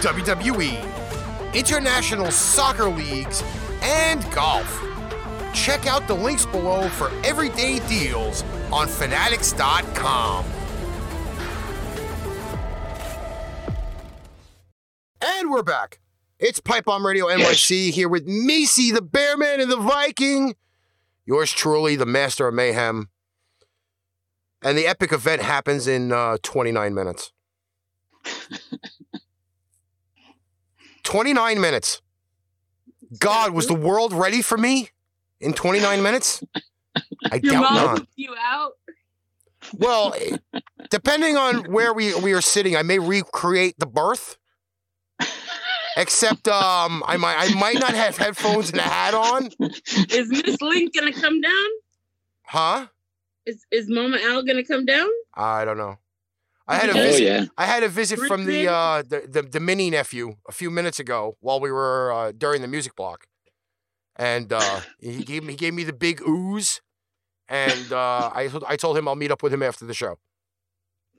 WWE, 0.00 1.54
international 1.54 2.32
soccer 2.32 2.88
leagues, 2.88 3.44
and 3.80 4.28
golf. 4.32 4.82
Check 5.54 5.86
out 5.86 6.06
the 6.06 6.14
links 6.14 6.44
below 6.46 6.88
for 6.88 7.10
everyday 7.24 7.78
deals 7.88 8.42
on 8.72 8.86
fanatics.com. 8.86 10.44
And 15.20 15.50
we're 15.50 15.62
back. 15.62 16.00
It's 16.38 16.60
Pipe 16.60 16.84
Bomb 16.84 17.04
Radio 17.04 17.26
NYC 17.26 17.90
here 17.90 18.08
with 18.08 18.26
Meice, 18.26 18.92
the 18.92 19.02
Bearman 19.02 19.60
and 19.60 19.70
the 19.70 19.76
Viking. 19.76 20.54
Yours 21.26 21.50
truly, 21.50 21.96
the 21.96 22.06
Master 22.06 22.46
of 22.46 22.54
Mayhem. 22.54 23.08
And 24.62 24.76
the 24.76 24.86
epic 24.86 25.12
event 25.12 25.42
happens 25.42 25.86
in 25.86 26.12
uh, 26.12 26.38
29 26.42 26.94
minutes. 26.94 27.32
29 31.04 31.60
minutes. 31.60 32.02
God, 33.18 33.52
was 33.52 33.66
the 33.66 33.74
world 33.74 34.12
ready 34.12 34.42
for 34.42 34.58
me 34.58 34.90
in 35.40 35.52
29 35.52 36.02
minutes? 36.02 36.42
I 37.30 37.36
Your 37.42 37.52
doubt 37.54 37.60
mom 37.62 37.74
not. 37.74 38.06
you 38.16 38.34
out. 38.38 38.72
Well, 39.76 40.14
depending 40.90 41.36
on 41.36 41.70
where 41.72 41.92
we 41.92 42.14
we 42.20 42.32
are 42.32 42.40
sitting, 42.40 42.76
I 42.76 42.82
may 42.82 42.98
recreate 42.98 43.74
the 43.78 43.86
birth. 43.86 44.36
Except, 45.96 46.46
um, 46.46 47.02
I 47.08 47.16
might 47.16 47.34
I 47.36 47.52
might 47.58 47.80
not 47.80 47.92
have 47.92 48.16
headphones 48.16 48.70
and 48.70 48.78
a 48.78 48.82
hat 48.82 49.14
on, 49.14 49.50
Is 50.10 50.28
Miss 50.28 50.60
Link 50.62 50.94
gonna 50.94 51.12
come 51.12 51.40
down? 51.40 51.66
huh? 52.44 52.86
Is 53.46 53.66
is 53.72 53.88
Mama 53.88 54.18
Al 54.22 54.42
gonna 54.44 54.64
come 54.64 54.84
down? 54.84 55.08
I 55.34 55.64
don't 55.64 55.76
know. 55.76 55.98
I 56.68 56.76
had 56.76 56.90
a 56.90 56.92
Oh, 56.92 57.02
visit. 57.02 57.22
yeah. 57.24 57.44
I 57.56 57.64
had 57.66 57.82
a 57.82 57.88
visit 57.88 58.20
from 58.20 58.44
the 58.44 58.68
uh 58.68 59.02
the, 59.02 59.22
the 59.28 59.42
the 59.42 59.58
mini 59.60 59.90
nephew 59.90 60.36
a 60.48 60.52
few 60.52 60.70
minutes 60.70 61.00
ago 61.00 61.36
while 61.40 61.58
we 61.58 61.72
were 61.72 62.12
uh, 62.12 62.30
during 62.36 62.62
the 62.62 62.68
music 62.68 62.94
block, 62.94 63.26
and 64.18 64.52
uh, 64.52 64.80
he 65.00 65.22
gave 65.24 65.44
me 65.44 65.52
he 65.52 65.56
gave 65.56 65.74
me 65.74 65.84
the 65.84 65.92
big 65.92 66.20
ooze, 66.26 66.80
and 67.48 67.92
uh, 67.92 68.30
I 68.34 68.48
told- 68.48 68.64
I 68.66 68.76
told 68.76 68.96
him 68.98 69.08
I'll 69.08 69.14
meet 69.16 69.30
up 69.30 69.42
with 69.42 69.52
him 69.52 69.62
after 69.62 69.84
the 69.84 69.94
show. 69.94 70.18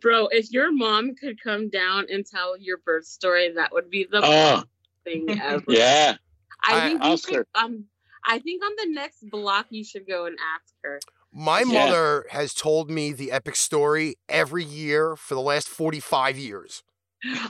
Bro, 0.02 0.28
if 0.28 0.52
your 0.52 0.72
mom 0.72 1.16
could 1.16 1.42
come 1.42 1.70
down 1.70 2.06
and 2.10 2.26
tell 2.26 2.58
your 2.58 2.78
birth 2.78 3.06
story, 3.06 3.52
that 3.54 3.74
would 3.74 3.90
be 3.90 4.06
the 4.10 4.20
Oh, 4.24 4.56
best 4.58 4.66
thing 5.04 5.30
ever. 5.42 5.64
yeah. 5.68 6.16
I 6.64 6.76
I- 6.78 6.88
think 6.90 7.04
you 7.04 7.18
should, 7.18 7.36
her. 7.36 7.48
um 7.56 7.86
I 8.26 8.40
think 8.40 8.64
on 8.64 8.72
the 8.78 8.94
next 8.94 9.30
block 9.30 9.68
you 9.70 9.84
should 9.84 10.06
go 10.08 10.26
and 10.26 10.38
ask 10.56 10.74
her. 10.84 11.00
My 11.32 11.60
Yeah. 11.62 11.86
mother 11.86 12.26
has 12.32 12.54
told 12.54 12.90
me 12.90 13.12
the 13.14 13.32
epic 13.32 13.56
story 13.56 14.16
every 14.28 14.64
year 14.64 15.16
for 15.16 15.36
the 15.36 15.42
last 15.42 15.70
45 15.70 16.38
years. 16.38 16.84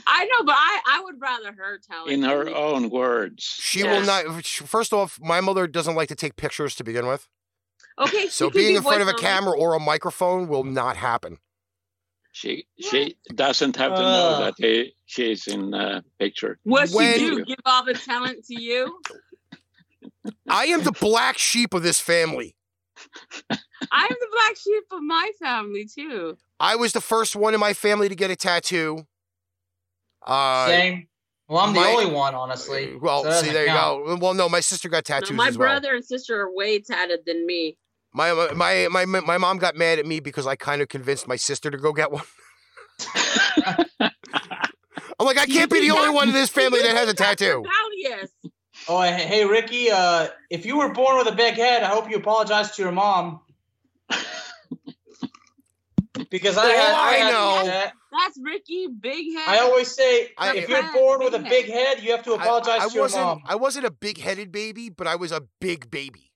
I 0.07 0.25
know, 0.25 0.43
but 0.45 0.55
I 0.57 0.81
I 0.87 1.01
would 1.03 1.21
rather 1.21 1.51
her 1.53 1.79
tell 1.79 2.05
it. 2.07 2.13
In 2.13 2.23
her 2.23 2.45
me. 2.45 2.53
own 2.53 2.89
words. 2.89 3.43
She 3.43 3.81
Yeah. 3.81 3.93
will 3.99 4.05
not. 4.05 4.43
First 4.45 4.93
off, 4.93 5.19
my 5.21 5.41
mother 5.41 5.67
doesn't 5.67 5.95
like 5.95 6.07
to 6.09 6.15
take 6.15 6.35
pictures 6.35 6.73
to 6.75 6.83
begin 6.83 7.05
with, 7.07 7.27
Okay, 7.99 8.27
so 8.29 8.49
being 8.49 8.71
do 8.73 8.77
in 8.77 8.83
front 8.83 9.01
of 9.01 9.07
a 9.07 9.13
camera 9.13 9.55
or 9.57 9.73
a 9.75 9.79
microphone 9.79 10.47
will 10.47 10.63
not 10.63 10.97
happen. 10.97 11.37
She 12.31 12.67
she 12.79 13.17
doesn't 13.35 13.75
have 13.75 13.93
to 13.93 13.99
know 14.01 14.29
Uh. 14.29 14.39
that 14.45 14.53
he, 14.57 14.95
she's 15.05 15.47
in 15.47 15.73
a 15.73 16.03
picture. 16.19 16.57
What 16.63 16.89
When- 16.91 17.19
she 17.19 17.29
do? 17.29 17.45
Give 17.45 17.57
all 17.65 17.83
the 17.85 17.93
talent 17.95 18.45
to 18.45 18.59
you? 18.61 18.99
I 20.49 20.65
am 20.65 20.83
the 20.83 20.91
black 20.91 21.37
sheep 21.37 21.73
of 21.73 21.83
this 21.83 21.99
family. 21.99 22.55
I 23.91 24.05
am 24.05 24.15
the 24.19 24.27
black 24.31 24.57
sheep 24.57 24.83
of 24.91 25.01
my 25.01 25.31
family 25.39 25.85
too. 25.85 26.37
I 26.59 26.75
was 26.75 26.91
the 26.93 27.01
first 27.01 27.35
one 27.35 27.53
in 27.53 27.59
my 27.59 27.73
family 27.73 28.09
to 28.09 28.15
get 28.15 28.29
a 28.31 28.35
tattoo. 28.35 29.05
Uh, 30.29 30.67
Same. 30.67 31.07
Well, 31.47 31.57
I'm 31.59 31.73
the 31.73 31.79
only 31.79 32.05
one, 32.05 32.35
honestly. 32.35 32.95
Well, 33.01 33.23
so 33.23 33.29
see, 33.31 33.47
doesn't 33.47 33.53
there 33.53 33.63
you 33.65 33.71
count. 33.71 34.05
go. 34.05 34.15
Well, 34.17 34.33
no, 34.35 34.47
my 34.47 34.59
sister 34.59 34.87
got 34.87 35.09
No, 35.09 35.31
my 35.31 35.47
as 35.47 35.57
well. 35.57 35.67
brother 35.69 35.95
and 35.95 36.05
sister 36.05 36.39
are 36.41 36.53
way 36.53 36.79
tatted 36.79 37.21
than 37.25 37.47
me. 37.47 37.75
My, 38.13 38.33
my 38.53 38.87
my 38.87 39.05
my 39.05 39.19
my 39.21 39.37
mom 39.39 39.57
got 39.57 39.75
mad 39.75 39.97
at 39.97 40.05
me 40.05 40.19
because 40.19 40.45
I 40.45 40.55
kind 40.55 40.81
of 40.81 40.87
convinced 40.87 41.27
my 41.27 41.35
sister 41.35 41.71
to 41.71 41.77
go 41.77 41.91
get 41.91 42.11
one. 42.11 42.23
I'm 45.19 45.25
like, 45.25 45.37
I 45.37 45.45
can't 45.47 45.71
be 45.71 45.81
the 45.81 45.91
only 45.91 46.09
one 46.09 46.27
in 46.27 46.33
this 46.33 46.49
family 46.59 46.81
that 46.81 46.95
has 46.95 47.09
a 47.09 47.13
tattoo. 47.13 47.63
Rebellious. 48.03 48.31
Oh, 48.87 49.01
hey, 49.01 49.25
hey, 49.25 49.45
Ricky. 49.45 49.89
Uh, 49.91 50.27
if 50.49 50.65
you 50.65 50.77
were 50.77 50.93
born 50.93 51.17
with 51.17 51.27
a 51.27 51.35
big 51.35 51.55
head, 51.55 51.83
I 51.83 51.87
hope 51.87 52.09
you 52.09 52.17
apologize 52.17 52.75
to 52.75 52.81
your 52.83 52.91
mom. 52.91 53.41
Because 56.29 56.57
I, 56.57 56.65
had, 56.67 56.93
I, 56.95 57.07
I 57.09 57.13
had 57.13 57.31
know. 57.31 57.65
that. 57.65 57.93
That's 58.11 58.37
Ricky, 58.43 58.87
big 58.87 59.33
head. 59.35 59.47
I 59.47 59.59
always 59.59 59.91
say, 59.93 60.29
I- 60.37 60.55
if 60.55 60.67
you're 60.67 60.81
Big 60.81 60.93
born 60.93 61.19
with 61.23 61.33
a 61.35 61.39
big 61.39 61.67
head, 61.67 62.01
you 62.01 62.11
have 62.11 62.23
to 62.23 62.33
I- 62.33 62.35
apologize 62.43 62.81
I, 62.81 62.87
to 62.87 62.93
your 62.93 63.03
wasn't 63.03 63.23
mom. 63.23 63.41
I 63.45 63.55
wasn't 63.55 63.85
a 63.85 63.91
big-headed 63.91 64.51
baby, 64.51 64.89
but 64.89 65.07
I 65.07 65.15
was 65.15 65.31
a 65.31 65.41
big 65.61 65.89
baby. 65.91 66.31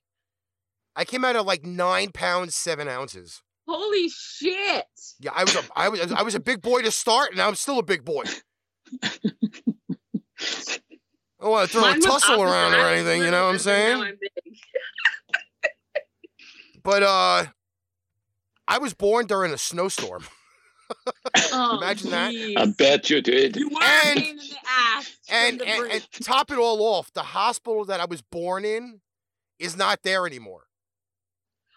I 0.95 1.05
came 1.05 1.25
out 1.25 1.35
at 1.35 1.45
like 1.45 1.65
nine 1.65 2.11
pounds 2.11 2.55
seven 2.55 2.87
ounces. 2.87 3.41
Holy 3.67 4.09
shit. 4.09 4.85
Yeah, 5.19 5.31
I 5.35 5.43
was 5.43 5.55
a 5.55 5.61
I 5.75 5.89
was 5.89 6.11
I 6.11 6.21
was 6.21 6.35
a 6.35 6.39
big 6.39 6.61
boy 6.61 6.81
to 6.83 6.91
start, 6.91 7.31
and 7.31 7.41
I'm 7.41 7.55
still 7.55 7.79
a 7.79 7.83
big 7.83 8.05
boy. 8.05 8.23
I 9.01 9.09
don't 11.41 11.51
want 11.51 11.67
to 11.69 11.73
throw 11.73 11.81
Mine 11.81 11.97
a 11.97 12.01
tussle 12.01 12.43
around 12.43 12.73
or 12.73 12.85
anything, 12.85 13.21
you 13.23 13.31
know 13.31 13.45
what 13.45 13.53
I'm 13.53 13.59
saying? 13.59 13.97
I'm 14.01 14.17
big. 14.19 14.31
But 16.83 17.01
uh, 17.01 17.45
I 18.67 18.77
was 18.77 18.93
born 18.93 19.25
during 19.27 19.51
a 19.53 19.57
snowstorm. 19.57 20.23
Oh, 21.51 21.77
Imagine 21.77 22.11
that. 22.11 22.33
I 22.57 22.65
bet 22.77 23.09
you 23.09 23.19
did. 23.21 23.55
You 23.55 23.69
were 23.69 23.81
And- 23.81 24.19
in 24.19 24.35
the 24.37 24.55
ass. 24.67 25.15
And, 25.29 25.59
the 25.59 25.67
and 25.67 25.91
and 25.91 26.07
top 26.21 26.51
it 26.51 26.57
all 26.59 26.81
off, 26.83 27.11
the 27.13 27.23
hospital 27.23 27.85
that 27.85 27.99
I 27.99 28.05
was 28.05 28.21
born 28.21 28.63
in 28.65 28.99
is 29.57 29.75
not 29.75 30.03
there 30.03 30.27
anymore. 30.27 30.65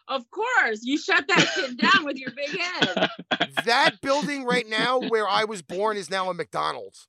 of 0.09 0.29
course, 0.31 0.81
you 0.83 0.99
shut 0.99 1.25
that 1.29 1.49
shit 1.55 1.79
down 1.79 2.05
with 2.05 2.17
your 2.19 2.31
big 2.33 2.59
head. 2.61 3.09
That 3.65 4.01
building 4.03 4.45
right 4.45 4.69
now 4.69 4.99
where 5.01 5.27
I 5.27 5.45
was 5.45 5.63
born 5.63 5.97
is 5.97 6.11
now 6.11 6.29
a 6.31 6.35
McDonald's. 6.35 7.09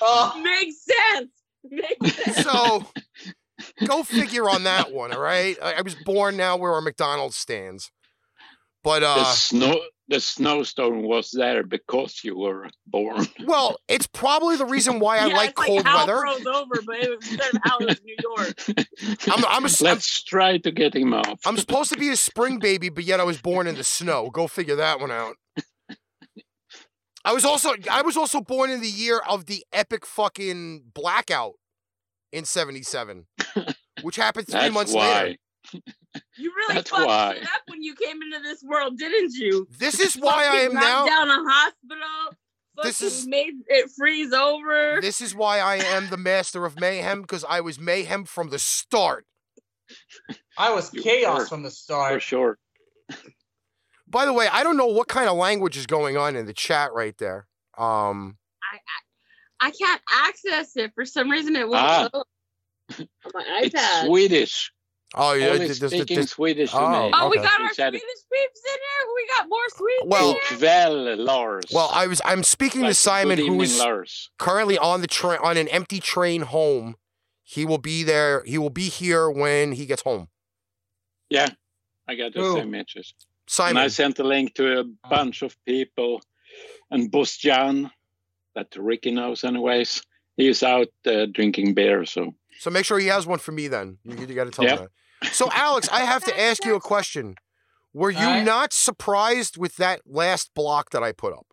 Oh, 0.00 0.40
Makes 0.42 0.84
sense. 0.84 1.30
Makes 1.64 2.16
sense. 2.24 2.42
So 2.42 2.84
go 3.86 4.02
figure 4.02 4.48
on 4.50 4.64
that 4.64 4.92
one, 4.92 5.12
all 5.12 5.20
right? 5.20 5.56
I, 5.62 5.74
I 5.74 5.80
was 5.82 5.94
born 6.04 6.36
now 6.36 6.56
where 6.56 6.72
our 6.72 6.80
McDonald's 6.80 7.36
stands. 7.36 7.92
But 8.86 9.00
the 9.00 9.08
uh 9.08 9.24
snow 9.24 9.80
the 10.06 10.20
snowstorm 10.20 11.02
was 11.02 11.32
there 11.32 11.64
because 11.64 12.20
you 12.22 12.38
were 12.38 12.68
born. 12.86 13.26
well, 13.44 13.78
it's 13.88 14.06
probably 14.06 14.56
the 14.56 14.64
reason 14.64 15.00
why 15.00 15.18
I 15.18 15.26
yeah, 15.26 15.34
like 15.34 15.50
it's 15.50 15.60
cold 15.60 15.78
like 15.78 15.86
Hal 15.86 16.06
weather. 16.06 16.20
froze 16.20 16.46
over, 16.46 16.82
but 16.86 16.94
it 16.94 17.10
was 17.10 17.28
instead 17.28 17.52
of 17.52 17.60
Hal, 17.64 17.78
it 17.80 18.00
New 18.04 18.16
York. 18.22 18.86
I'm, 19.26 19.44
I'm, 19.44 19.64
a, 19.64 19.66
I'm, 19.66 19.72
Let's 19.80 20.22
try 20.22 20.58
to 20.58 20.70
get 20.70 20.94
him 20.94 21.14
off. 21.14 21.40
I'm 21.44 21.56
supposed 21.56 21.92
to 21.94 21.98
be 21.98 22.10
a 22.10 22.16
spring 22.16 22.60
baby, 22.60 22.88
but 22.88 23.02
yet 23.02 23.18
I 23.18 23.24
was 23.24 23.42
born 23.42 23.66
in 23.66 23.74
the 23.74 23.82
snow. 23.82 24.30
Go 24.30 24.46
figure 24.46 24.76
that 24.76 25.00
one 25.00 25.10
out. 25.10 25.34
I 27.24 27.32
was 27.32 27.44
also 27.44 27.74
I 27.90 28.02
was 28.02 28.16
also 28.16 28.40
born 28.40 28.70
in 28.70 28.80
the 28.80 28.88
year 28.88 29.18
of 29.28 29.46
the 29.46 29.64
epic 29.72 30.06
fucking 30.06 30.92
blackout 30.94 31.54
in 32.30 32.44
'77, 32.44 33.26
which 34.02 34.14
happened 34.14 34.46
three 34.46 34.60
That's 34.60 34.74
months 34.74 34.92
why. 34.92 35.22
later. 35.22 35.36
You 36.36 36.52
really 36.54 36.74
That's 36.74 36.90
fucked 36.90 37.06
why. 37.06 37.34
shit 37.34 37.44
up 37.44 37.62
when 37.68 37.82
you 37.82 37.94
came 37.94 38.20
into 38.22 38.40
this 38.42 38.62
world, 38.62 38.98
didn't 38.98 39.32
you? 39.34 39.66
This 39.78 40.00
is 40.00 40.14
why 40.14 40.46
I 40.46 40.56
am 40.62 40.74
now. 40.74 41.06
down 41.06 41.28
a 41.30 41.44
hospital. 41.50 42.36
This 42.82 43.00
is- 43.00 43.26
made 43.26 43.54
it 43.68 43.90
freeze 43.96 44.32
over. 44.32 44.98
This 45.00 45.20
is 45.22 45.34
why 45.34 45.60
I 45.60 45.76
am 45.76 46.10
the 46.10 46.16
master 46.18 46.64
of 46.66 46.78
mayhem 46.78 47.22
because 47.22 47.44
I 47.48 47.60
was 47.62 47.78
mayhem 47.78 48.24
from 48.26 48.50
the 48.50 48.58
start. 48.58 49.24
I 50.58 50.72
was 50.72 50.92
You 50.92 51.02
chaos 51.02 51.38
were. 51.40 51.46
from 51.46 51.62
the 51.62 51.70
For 51.70 51.74
start. 51.74 52.22
sure. 52.22 52.58
By 54.08 54.24
the 54.26 54.32
way, 54.32 54.46
I 54.50 54.62
don't 54.62 54.76
know 54.76 54.86
what 54.86 55.08
kind 55.08 55.28
of 55.28 55.36
language 55.36 55.76
is 55.76 55.86
going 55.86 56.16
on 56.16 56.36
in 56.36 56.46
the 56.46 56.52
chat 56.52 56.92
right 56.92 57.16
there. 57.18 57.46
Um, 57.78 58.36
I 58.62 59.68
I 59.68 59.70
can't 59.70 60.02
access 60.12 60.76
it 60.76 60.92
for 60.94 61.04
some 61.04 61.30
reason. 61.30 61.56
It 61.56 61.68
won't 61.68 61.82
Ah. 61.82 62.08
load 62.12 62.24
on 62.98 63.06
my 63.34 63.60
It's 63.62 63.74
iPad. 63.74 64.06
Swedish. 64.06 64.72
Oh 65.14 65.32
yeah, 65.34 65.46
Only 65.48 65.72
speaking 65.72 66.26
Swedish 66.26 66.70
to 66.72 66.78
Oh, 66.78 67.06
me. 67.06 67.12
Oh, 67.14 67.28
we 67.28 67.36
got 67.36 67.60
our 67.60 67.72
Swedish 67.72 68.00
it. 68.00 68.04
peeps 68.32 68.62
in 68.64 68.80
here. 68.86 69.14
We 69.14 69.28
got 69.38 69.48
more 69.48 69.68
Swedes 69.68 70.02
Well- 70.06 70.30
in 70.30 70.36
here. 70.58 70.68
Ikväll, 70.68 71.18
Lars. 71.18 71.64
well, 71.72 71.90
I 71.92 72.06
was 72.06 72.20
I'm 72.24 72.42
speaking 72.42 72.82
Like, 72.82 72.90
to 72.90 72.94
Simon, 72.94 73.36
good 73.36 73.42
who 73.46 73.52
evening, 73.54 73.60
is 73.62 73.78
Lars. 73.78 74.30
currently 74.38 74.78
on 74.78 75.00
the 75.00 75.06
train 75.06 75.38
on 75.42 75.56
an 75.56 75.68
empty 75.68 76.00
train 76.00 76.42
home. 76.42 76.96
He 77.44 77.64
will 77.64 77.78
be 77.78 78.02
there. 78.02 78.42
He 78.44 78.58
will 78.58 78.70
be 78.70 78.88
here 78.88 79.30
when 79.30 79.72
he 79.72 79.86
gets 79.86 80.02
home. 80.02 80.28
Yeah. 81.30 81.48
I 82.08 82.14
got 82.16 82.34
the 82.34 82.40
Who? 82.40 82.54
same 82.56 82.70
message. 82.72 83.14
Simon. 83.48 83.76
And 83.76 83.78
I 83.84 83.88
sent 83.88 84.18
a 84.18 84.24
link 84.24 84.54
to 84.54 84.80
a 84.80 84.84
bunch 85.08 85.42
of 85.42 85.56
people. 85.64 86.20
And 86.90 87.10
Bostjan, 87.10 87.90
that 88.56 88.74
Ricky 88.76 89.10
knows 89.12 89.44
anyways, 89.44 90.02
he's 90.36 90.62
out 90.64 90.88
uh, 91.06 91.26
drinking 91.26 91.74
beer. 91.74 92.04
So 92.04 92.34
So 92.58 92.70
make 92.70 92.84
sure 92.84 92.98
he 92.98 93.06
has 93.06 93.26
one 93.26 93.38
for 93.38 93.52
me 93.52 93.68
then. 93.68 93.98
You, 94.04 94.16
you 94.16 94.34
got 94.34 94.44
to 94.44 94.50
tell 94.50 94.64
Yeah. 94.64 94.72
him 94.72 94.88
that. 95.22 95.32
So 95.34 95.50
Alex, 95.52 95.88
I 95.90 96.00
have 96.00 96.24
to 96.24 96.40
ask 96.40 96.64
you 96.64 96.74
a 96.74 96.80
question. 96.80 97.36
Were 97.92 98.10
you 98.10 98.18
Alright. 98.18 98.44
not 98.44 98.72
surprised 98.72 99.56
with 99.56 99.76
that 99.76 100.02
last 100.06 100.54
block 100.54 100.90
that 100.90 101.02
I 101.02 101.12
put 101.12 101.32
up? 101.32 101.46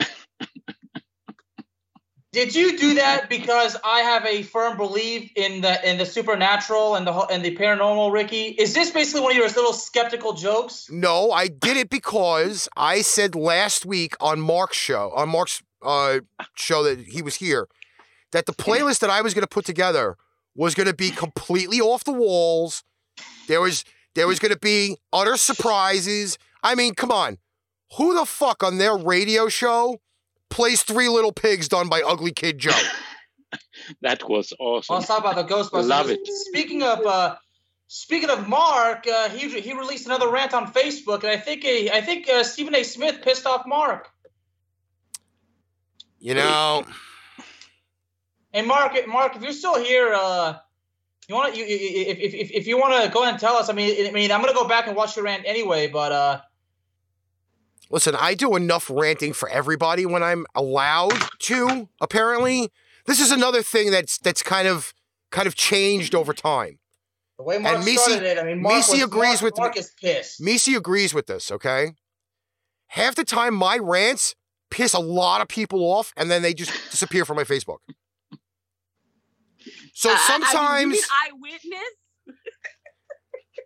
Did 2.33 2.55
you 2.55 2.77
do 2.79 2.95
that 2.95 3.29
because 3.29 3.77
I 3.85 3.99
have 3.99 4.25
a 4.25 4.41
firm 4.41 4.75
belief 4.75 5.31
in 5.35 5.61
the 5.61 5.87
in 5.87 5.99
the 5.99 6.05
supernatural 6.05 6.95
and 6.95 7.05
the 7.05 7.13
and 7.13 7.45
the 7.45 7.55
paranormal, 7.55 8.11
Ricky? 8.11 8.45
Is 8.47 8.73
this 8.73 8.89
basically 8.89 9.21
one 9.21 9.31
of 9.33 9.37
your 9.37 9.47
little 9.49 9.71
skeptical 9.71 10.33
jokes? 10.33 10.89
No, 10.89 11.31
I 11.31 11.47
did 11.47 11.77
it 11.77 11.91
because 11.91 12.67
I 12.75 13.03
said 13.03 13.35
last 13.35 13.85
week 13.85 14.15
on 14.19 14.41
Mark's 14.41 14.77
show, 14.77 15.11
on 15.15 15.29
Mark's 15.29 15.61
uh, 15.83 16.21
show 16.55 16.81
that 16.83 16.99
he 17.01 17.21
was 17.21 17.35
here, 17.35 17.67
that 18.31 18.47
the 18.47 18.53
playlist 18.65 18.99
that 19.01 19.11
I 19.11 19.21
was 19.21 19.35
going 19.35 19.43
to 19.43 19.47
put 19.47 19.65
together 19.65 20.17
was 20.55 20.75
going 20.75 20.87
to 20.87 20.93
be 20.93 21.09
completely 21.09 21.79
off 21.79 22.03
the 22.03 22.13
walls. 22.13 22.83
There 23.47 23.61
was 23.61 23.83
there 24.15 24.27
was 24.27 24.39
going 24.39 24.53
to 24.53 24.59
be 24.59 24.97
utter 25.11 25.37
surprises. 25.37 26.37
I 26.61 26.75
mean, 26.75 26.93
come 26.93 27.11
on, 27.11 27.37
who 27.97 28.13
the 28.13 28.25
fuck 28.25 28.63
on 28.63 28.77
their 28.77 28.95
radio 28.95 29.49
show 29.49 29.99
plays 30.49 30.83
Three 30.83 31.09
Little 31.09 31.31
Pigs 31.31 31.67
done 31.67 31.89
by 31.89 32.01
Ugly 32.01 32.31
Kid 32.31 32.59
Joe? 32.59 32.71
that 34.01 34.27
was 34.27 34.53
awesome. 34.59 34.95
Let's 34.95 35.07
talk 35.07 35.19
about 35.19 35.35
the 35.35 35.53
Ghostbusters. 35.53 35.87
Love 35.87 36.09
it. 36.09 36.25
Speaking 36.25 36.83
of 36.83 37.05
uh, 37.05 37.35
speaking 37.87 38.29
of 38.29 38.47
Mark, 38.47 39.07
uh, 39.07 39.29
he 39.29 39.49
he 39.61 39.73
released 39.73 40.05
another 40.05 40.29
rant 40.29 40.53
on 40.53 40.71
Facebook, 40.71 41.23
and 41.23 41.31
I 41.31 41.37
think 41.37 41.65
uh, 41.65 41.95
I 41.95 42.01
think 42.01 42.29
uh, 42.29 42.43
Stephen 42.43 42.75
A. 42.75 42.83
Smith 42.83 43.21
pissed 43.21 43.45
off 43.45 43.65
Mark. 43.67 44.09
You 46.19 46.35
know, 46.35 46.85
Hey, 48.53 48.61
Mark, 48.61 48.93
Mark, 49.07 49.35
if 49.35 49.41
you're 49.41 49.51
still 49.51 49.83
here, 49.83 50.13
uh, 50.13 50.57
you 51.27 51.35
want 51.35 51.53
to 51.53 51.59
you, 51.59 51.65
if 51.67 52.17
if 52.33 52.51
if 52.51 52.67
you 52.67 52.77
want 52.77 53.03
to 53.03 53.09
go 53.11 53.23
ahead 53.23 53.33
and 53.33 53.41
tell 53.41 53.55
us. 53.55 53.67
I 53.69 53.73
mean, 53.73 54.07
I 54.07 54.11
mean, 54.11 54.31
I'm 54.31 54.41
gonna 54.41 54.53
go 54.53 54.67
back 54.67 54.87
and 54.87 54.95
watch 54.95 55.15
your 55.15 55.25
rant 55.25 55.43
anyway, 55.45 55.87
but 55.87 56.11
uh, 56.11 56.41
Listen, 57.89 58.15
I 58.17 58.33
do 58.33 58.55
enough 58.55 58.89
ranting 58.89 59.33
for 59.33 59.47
everybody 59.49 60.05
when 60.05 60.23
I'm 60.23 60.45
allowed 60.55 61.13
to, 61.39 61.89
apparently. 62.01 62.71
This 63.05 63.19
is 63.19 63.31
another 63.31 63.61
thing 63.61 63.91
that's 63.91 64.17
that's 64.17 64.41
kind 64.43 64.67
of 64.67 64.93
kind 65.31 65.47
of 65.47 65.55
changed 65.55 66.13
over 66.15 66.33
time. 66.33 66.79
the 67.37 67.43
way 67.43 67.57
Mark 67.57 67.75
And 67.75 67.85
Meice- 67.85 67.97
started 67.99 68.23
it, 68.23 68.37
I 68.39 68.43
mean, 68.43 68.61
Mark 68.61 68.75
Meice 68.75 68.91
was, 68.93 69.01
agrees 69.03 69.41
Mark, 69.41 69.41
with 69.41 69.57
Mark 69.57 69.77
is 69.77 69.91
pissed. 69.99 70.41
Meice 70.41 70.75
agrees 70.75 71.13
with 71.13 71.27
this, 71.27 71.51
okay? 71.51 71.93
Half 72.87 73.15
the 73.15 73.23
time 73.23 73.55
my 73.55 73.77
rants 73.77 74.35
piss 74.69 74.93
a 74.93 74.99
lot 74.99 75.41
of 75.41 75.47
people 75.47 75.79
off 75.81 76.13
and 76.15 76.29
then 76.31 76.41
they 76.41 76.53
just 76.53 76.71
disappear 76.91 77.25
from 77.25 77.37
my 77.37 77.43
Facebook. 77.43 77.77
So 79.93 80.09
Uh, 80.09 80.13
I- 80.13 80.15
I- 80.15 80.27
sometimes 80.27 80.91
mean 80.93 81.01
eyewitness? 81.23 81.93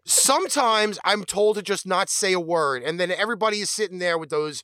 sometimes 0.06 0.99
I'm 1.04 1.24
told 1.24 1.56
to 1.56 1.62
just 1.62 1.86
not 1.88 2.10
say 2.10 2.34
a 2.34 2.40
word, 2.40 2.84
and 2.84 2.99
then 2.99 3.12
everybody 3.12 3.60
is 3.62 3.70
sitting 3.70 3.99
there 3.99 4.18
with 4.18 4.30
those 4.30 4.64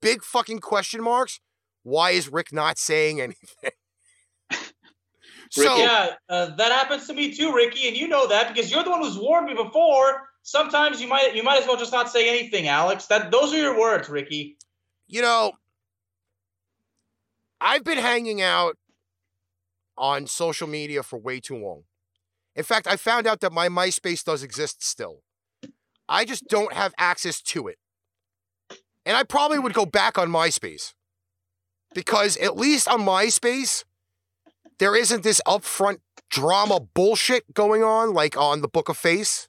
big 0.00 0.22
fucking 0.22 0.58
question 0.60 1.02
marks. 1.02 1.40
Why 1.82 2.10
is 2.10 2.28
Rick 2.28 2.52
not 2.52 2.78
saying 2.78 3.20
anything? 3.20 3.70
so 5.50 5.76
yeah, 5.76 6.14
uh, 6.28 6.46
that 6.56 6.72
happens 6.72 7.06
to 7.06 7.14
me 7.14 7.34
too, 7.34 7.54
Ricky, 7.54 7.88
and 7.88 7.96
you 7.96 8.08
know 8.08 8.26
that 8.28 8.48
because 8.52 8.70
you're 8.70 8.82
the 8.84 8.90
one 8.90 9.02
who's 9.02 9.18
warned 9.18 9.46
me 9.46 9.54
before. 9.54 10.28
Sometimes 10.42 11.00
you 11.00 11.08
might 11.08 11.34
you 11.34 11.42
might 11.42 11.60
as 11.62 11.66
well 11.66 11.76
just 11.76 11.92
not 11.92 12.10
say 12.10 12.28
anything, 12.28 12.68
Alex. 12.68 13.06
That 13.06 13.30
those 13.30 13.52
are 13.52 13.58
your 13.58 13.78
words, 13.78 14.08
Ricky. 14.08 14.56
you 15.06 15.22
know, 15.22 15.52
I've 17.60 17.84
been 17.84 17.98
hanging 17.98 18.42
out 18.42 18.76
on 19.96 20.26
social 20.26 20.66
media 20.66 21.02
for 21.02 21.18
way 21.18 21.40
too 21.40 21.56
long. 21.56 21.84
In 22.56 22.64
fact, 22.64 22.86
I 22.86 22.96
found 22.96 23.26
out 23.26 23.40
that 23.40 23.52
my 23.52 23.68
MySpace 23.68 24.24
does 24.24 24.42
exist 24.42 24.84
still. 24.84 25.22
I 26.08 26.24
just 26.24 26.46
don't 26.48 26.72
have 26.72 26.94
access 26.98 27.40
to 27.42 27.68
it. 27.68 27.78
And 29.06 29.16
I 29.16 29.22
probably 29.22 29.58
would 29.58 29.74
go 29.74 29.86
back 29.86 30.18
on 30.18 30.30
MySpace. 30.30 30.94
Because 31.94 32.36
at 32.38 32.56
least 32.56 32.88
on 32.88 33.00
MySpace, 33.00 33.84
there 34.78 34.96
isn't 34.96 35.22
this 35.22 35.40
upfront 35.46 35.98
drama 36.30 36.80
bullshit 36.80 37.54
going 37.54 37.82
on 37.82 38.12
like 38.12 38.36
on 38.36 38.60
the 38.60 38.68
Book 38.68 38.88
of 38.88 38.96
Face 38.96 39.48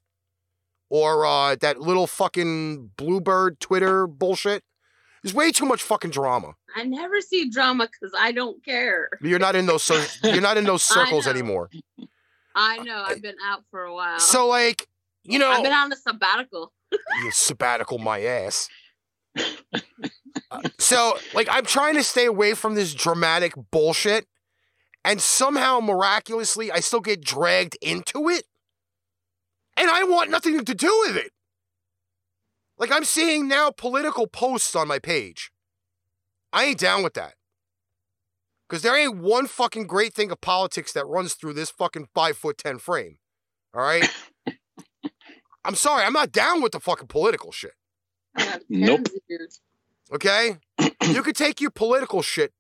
or 0.90 1.26
uh, 1.26 1.56
that 1.56 1.80
little 1.80 2.08
fucking 2.08 2.92
Bluebird 2.98 3.60
Twitter 3.60 4.08
bullshit. 4.08 4.64
There's 5.24 5.34
way 5.34 5.52
too 5.52 5.66
much 5.66 5.82
fucking 5.82 6.12
drama. 6.12 6.54
I 6.76 6.84
never 6.84 7.22
see 7.22 7.50
drama 7.50 7.88
because 7.88 8.14
I 8.20 8.34
don't 8.34 8.64
care. 8.64 9.10
You're 9.22 9.40
not 9.40 9.56
in 9.56 9.66
those 9.66 9.84
so 9.84 10.04
you're 10.24 10.42
not 10.42 10.58
in 10.58 10.66
those 10.66 10.84
circles 10.84 11.26
know. 11.26 11.32
anymore. 11.32 11.70
I 12.54 12.78
know. 12.80 13.04
I've 13.08 13.22
been 13.22 13.38
out 13.44 13.64
for 13.72 13.84
a 13.84 13.94
while. 13.94 14.20
So 14.20 14.48
like, 14.48 14.88
you 15.24 15.40
know, 15.40 15.50
I've 15.50 15.64
been 15.64 15.74
on 15.74 15.92
a 15.92 15.96
sabbatical. 15.96 16.74
you 16.92 17.32
sabbatical 17.32 17.98
my 17.98 18.22
ass. 18.22 18.70
Uh, 20.52 20.62
so 20.78 21.18
like 21.34 21.48
I'm 21.50 21.66
trying 21.66 21.96
to 21.96 22.04
stay 22.04 22.26
away 22.26 22.54
from 22.54 22.76
this 22.76 22.94
dramatic 22.94 23.54
bullshit 23.72 24.28
and 25.04 25.22
somehow 25.22 25.80
miraculously 25.80 26.72
I 26.72 26.82
still 26.82 27.00
get 27.00 27.24
dragged 27.24 27.78
into 27.82 28.28
it. 28.28 28.44
And 29.78 29.90
I 29.90 30.04
want 30.04 30.30
nothing 30.30 30.64
to 30.64 30.76
do 30.76 31.06
with 31.08 31.16
it. 31.16 31.32
Like 32.78 32.92
I'm 32.92 33.06
seeing 33.06 33.48
now 33.48 33.72
political 33.72 34.28
posts 34.28 34.76
on 34.76 34.90
my 34.90 35.00
page. 35.00 35.52
I 36.56 36.64
ain't 36.64 36.80
down 36.80 37.04
with 37.04 37.16
that. 37.16 37.34
Cause 38.70 38.82
there 38.82 38.98
ain't 38.98 39.18
one 39.18 39.46
fucking 39.46 39.86
great 39.86 40.14
thing 40.14 40.32
of 40.32 40.42
politics 40.42 40.94
that 40.94 41.06
runs 41.06 41.36
through 41.36 41.54
this 41.54 41.70
fucking 41.70 42.08
five 42.16 42.38
foot 42.38 42.58
ten 42.58 42.80
frame. 42.80 43.18
All 43.76 43.82
right. 43.84 44.10
I'm 45.66 45.76
sorry, 45.76 46.04
I'm 46.04 46.14
not 46.14 46.32
down 46.32 46.64
with 46.64 46.72
the 46.72 46.80
fucking 46.80 47.08
political 47.08 47.52
shit. 47.52 47.74
Nope. 48.70 49.02
Okay? 50.14 50.58
you 51.10 51.22
could 51.22 51.36
take 51.36 51.60
your 51.60 51.72
political 51.72 52.22
shit, 52.22 52.54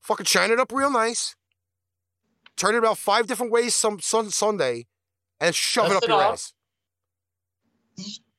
fucking 0.00 0.26
shine 0.26 0.50
it 0.50 0.60
up 0.60 0.72
real 0.72 0.90
nice, 0.90 1.34
turn 2.56 2.74
it 2.74 2.78
about 2.78 2.98
five 2.98 3.26
different 3.26 3.52
ways 3.52 3.74
some 3.74 4.00
sun, 4.00 4.30
Sunday, 4.30 4.86
and 5.40 5.54
shove 5.54 5.90
it 5.90 5.96
up 5.96 6.04
it 6.04 6.08
your 6.08 6.22
off. 6.22 6.32
ass. 6.34 6.52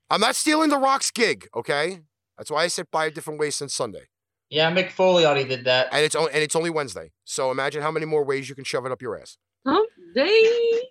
I'm 0.09 0.21
not 0.21 0.35
stealing 0.35 0.69
the 0.69 0.77
Rock's 0.77 1.11
gig, 1.11 1.47
okay? 1.55 1.99
That's 2.37 2.49
why 2.49 2.63
I 2.63 2.67
said 2.67 2.87
five 2.91 3.13
different 3.13 3.39
ways 3.39 3.55
since 3.55 3.73
Sunday. 3.73 4.07
Yeah, 4.55 4.71
Mick 4.73 4.89
Foley 4.89 5.25
already 5.25 5.49
did 5.49 5.65
that. 5.65 5.89
And 5.91 6.05
it's 6.05 6.15
o- 6.15 6.27
and 6.27 6.41
it's 6.41 6.55
only 6.55 6.69
Wednesday. 6.69 7.11
So 7.25 7.51
imagine 7.51 7.81
how 7.81 7.91
many 7.91 8.05
more 8.05 8.23
ways 8.23 8.47
you 8.47 8.55
can 8.55 8.63
shove 8.63 8.85
it 8.85 8.91
up 8.93 9.01
your 9.01 9.19
ass. 9.19 9.37
Hump 9.67 9.89
day. 10.13 10.81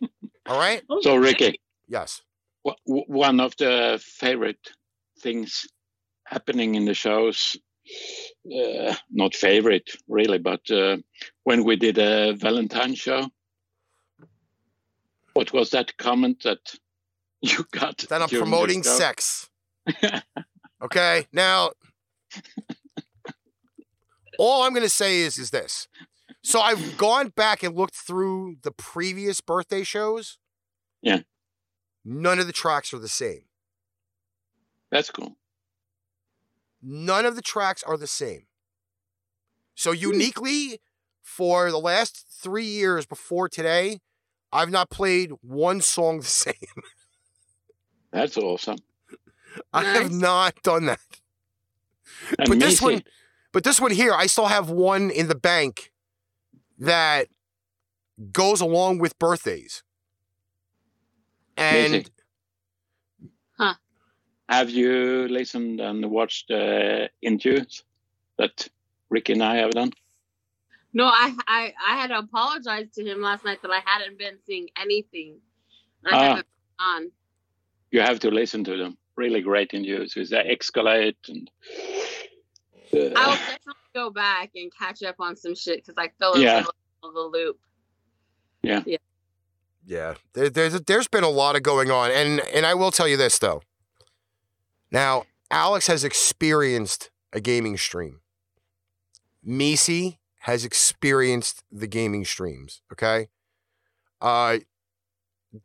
All 0.46 0.58
right? 0.58 0.82
So, 1.02 1.16
Ricky, 1.16 1.60
Yes. 1.86 2.22
wh- 2.66 2.80
wh- 2.86 3.06
one 3.10 3.40
of 3.40 3.54
the 3.58 4.02
favorite 4.02 4.70
things 5.20 5.66
happening 6.24 6.74
in 6.74 6.86
the 6.86 6.94
shows, 6.94 7.56
uh, 8.50 8.94
not 9.10 9.34
favorite 9.34 9.90
really, 10.08 10.38
but 10.38 10.62
uh, 10.70 10.96
when 11.44 11.64
we 11.64 11.76
did 11.76 11.98
a 11.98 12.32
Valentine 12.32 12.94
show, 12.94 13.28
what 15.34 15.52
was 15.52 15.68
that 15.72 15.94
comment 15.98 16.42
that 16.44 16.74
you 17.42 17.66
got? 17.70 17.98
That 18.08 18.22
I'm 18.22 18.30
promoting 18.30 18.82
sex. 18.82 19.50
okay? 20.82 21.26
Now 21.34 21.72
all 24.38 24.62
I'm 24.62 24.72
going 24.72 24.82
to 24.82 24.88
say 24.88 25.20
is 25.20 25.38
is 25.38 25.50
this. 25.50 25.88
So 26.42 26.60
I've 26.60 26.96
gone 26.96 27.28
back 27.28 27.62
and 27.62 27.76
looked 27.76 27.94
through 27.94 28.56
the 28.62 28.72
previous 28.72 29.40
birthday 29.40 29.84
shows. 29.84 30.38
Yeah. 31.00 31.20
None 32.04 32.38
of 32.40 32.46
the 32.46 32.52
tracks 32.52 32.92
are 32.92 32.98
the 32.98 33.08
same. 33.08 33.42
That's 34.90 35.10
cool. 35.10 35.36
None 36.82 37.26
of 37.26 37.36
the 37.36 37.42
tracks 37.42 37.82
are 37.84 37.96
the 37.96 38.08
same. 38.08 38.46
So 39.74 39.92
hmm. 39.92 39.98
uniquely 39.98 40.80
for 41.22 41.70
the 41.70 41.78
last 41.78 42.26
3 42.42 42.64
years 42.64 43.06
before 43.06 43.48
today, 43.48 44.00
I've 44.52 44.70
not 44.70 44.90
played 44.90 45.30
one 45.40 45.80
song 45.80 46.18
the 46.18 46.26
same. 46.26 46.54
That's 48.10 48.36
awesome. 48.36 48.78
I 49.72 49.84
have 49.84 50.12
not 50.12 50.62
done 50.62 50.86
that. 50.86 51.00
And 52.38 52.48
but 52.48 52.58
this 52.60 52.80
one, 52.80 53.02
but 53.52 53.64
this 53.64 53.80
one 53.80 53.90
here, 53.90 54.12
I 54.14 54.26
still 54.26 54.46
have 54.46 54.70
one 54.70 55.10
in 55.10 55.28
the 55.28 55.34
bank 55.34 55.92
that 56.78 57.28
goes 58.32 58.60
along 58.60 58.98
with 58.98 59.18
birthdays. 59.18 59.82
And 61.56 61.92
Meice. 63.58 63.76
Have 64.48 64.68
you 64.70 65.28
listened 65.28 65.80
and 65.80 66.10
watched 66.10 66.48
the 66.48 67.08
interviews 67.22 67.84
that 68.38 68.68
Ricky 69.08 69.32
and 69.32 69.42
I 69.42 69.56
have 69.56 69.70
done? 69.70 69.92
No, 70.92 71.04
I, 71.06 71.34
I 71.46 71.72
I 71.88 71.96
had 71.96 72.08
to 72.08 72.18
apologize 72.18 72.90
to 72.96 73.04
him 73.04 73.22
last 73.22 73.44
night 73.46 73.62
that 73.62 73.70
I 73.70 73.80
hadn't 73.84 74.18
been 74.18 74.36
seeing 74.46 74.68
anything. 74.78 75.38
I 76.04 76.10
Ah. 76.14 76.22
haven't 76.22 76.46
on. 76.78 77.10
you 77.90 78.00
have 78.02 78.20
to 78.20 78.30
listen 78.30 78.62
to 78.64 78.76
them. 78.76 78.98
Really 79.16 79.40
great 79.42 79.72
interviews 79.74 80.14
with 80.16 80.30
the 80.30 80.36
Escalate 80.36 81.16
and. 81.28 81.50
uh, 82.94 82.98
I 83.16 83.26
will 83.26 83.34
definitely 83.36 83.74
go 83.94 84.10
back 84.10 84.50
and 84.54 84.72
catch 84.76 85.02
up 85.02 85.16
on 85.18 85.36
some 85.36 85.54
shit 85.54 85.84
because 85.84 85.94
I 85.98 86.10
fell 86.18 86.32
into 86.34 86.44
Yeah. 86.46 86.62
the, 86.62 87.10
the 87.12 87.20
loop. 87.20 87.58
Yeah. 88.62 88.82
Yeah. 88.86 88.96
Yeah, 89.84 90.14
there, 90.34 90.48
there's 90.48 90.80
there's 90.82 91.08
been 91.08 91.24
a 91.24 91.28
lot 91.28 91.56
of 91.56 91.64
going 91.64 91.90
on, 91.90 92.12
and 92.12 92.40
and 92.54 92.64
I 92.64 92.72
will 92.74 92.92
tell 92.92 93.08
you 93.08 93.16
this 93.16 93.36
though. 93.40 93.62
Now, 94.92 95.24
Alex 95.50 95.88
has 95.88 96.04
experienced 96.04 97.10
a 97.32 97.40
gaming 97.40 97.76
stream. 97.76 98.20
Meice 99.44 100.18
has 100.42 100.64
experienced 100.64 101.64
the 101.72 101.88
gaming 101.88 102.24
streams. 102.24 102.82
Okay, 102.92 103.26
uh, 104.20 104.58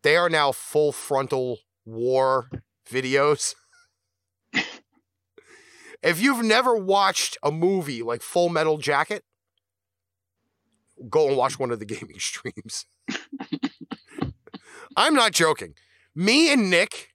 they 0.02 0.18
are 0.18 0.30
now 0.30 0.52
full 0.52 0.92
frontal 0.92 1.60
war 1.86 2.50
videos. 2.90 3.56
if 6.02 6.22
you've 6.22 6.44
never 6.44 6.76
watched 6.76 7.38
a 7.44 7.52
movie 7.52 8.02
like 8.02 8.22
Full 8.22 8.50
Metal 8.50 8.78
Jacket, 8.78 9.24
go 11.10 11.28
and 11.28 11.38
watch 11.38 11.60
one 11.60 11.72
of 11.72 11.80
the 11.80 11.86
gaming 11.86 12.20
streams. 12.20 12.86
I'm 14.96 15.14
not 15.14 15.32
joking. 15.32 15.76
Me 16.16 16.52
and 16.52 16.70
Nick 16.70 17.14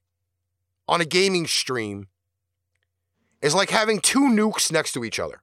on 0.87 1.01
a 1.01 1.05
gaming 1.05 1.47
stream 1.47 2.07
is 3.41 3.53
like 3.53 3.69
having 3.69 3.99
two 3.99 4.29
nukes 4.29 4.71
next 4.71 4.93
to 4.93 5.03
each 5.03 5.19
other. 5.19 5.41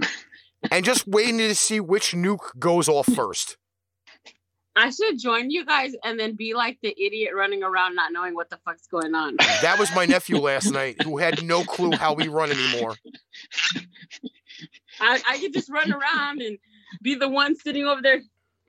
and 0.70 0.84
just 0.84 1.06
waiting 1.06 1.38
to 1.38 1.54
see 1.54 1.78
which 1.80 2.12
nuke 2.12 2.58
goes 2.58 2.88
off 2.88 3.06
first. 3.06 3.56
I 4.78 4.90
should 4.90 5.18
join 5.18 5.50
you 5.50 5.64
guys 5.64 5.92
and 6.04 6.18
then 6.18 6.36
be 6.36 6.54
like 6.54 6.78
the 6.82 6.90
idiot 6.90 7.32
running 7.34 7.64
around 7.64 7.96
not 7.96 8.12
knowing 8.12 8.34
what 8.34 8.48
the 8.48 8.58
fuck's 8.64 8.86
going 8.86 9.14
on. 9.14 9.36
That 9.60 9.76
was 9.78 9.92
my 9.94 10.06
nephew 10.06 10.36
last 10.38 10.72
night 10.72 11.02
who 11.02 11.18
had 11.18 11.42
no 11.42 11.64
clue 11.64 11.92
how 11.92 12.14
we 12.14 12.28
run 12.28 12.50
anymore. 12.50 12.94
I, 15.00 15.20
I 15.28 15.38
could 15.38 15.52
just 15.52 15.68
run 15.68 15.92
around 15.92 16.42
and 16.42 16.58
be 17.02 17.16
the 17.16 17.28
one 17.28 17.56
sitting 17.56 17.86
over 17.86 18.00
there 18.00 18.22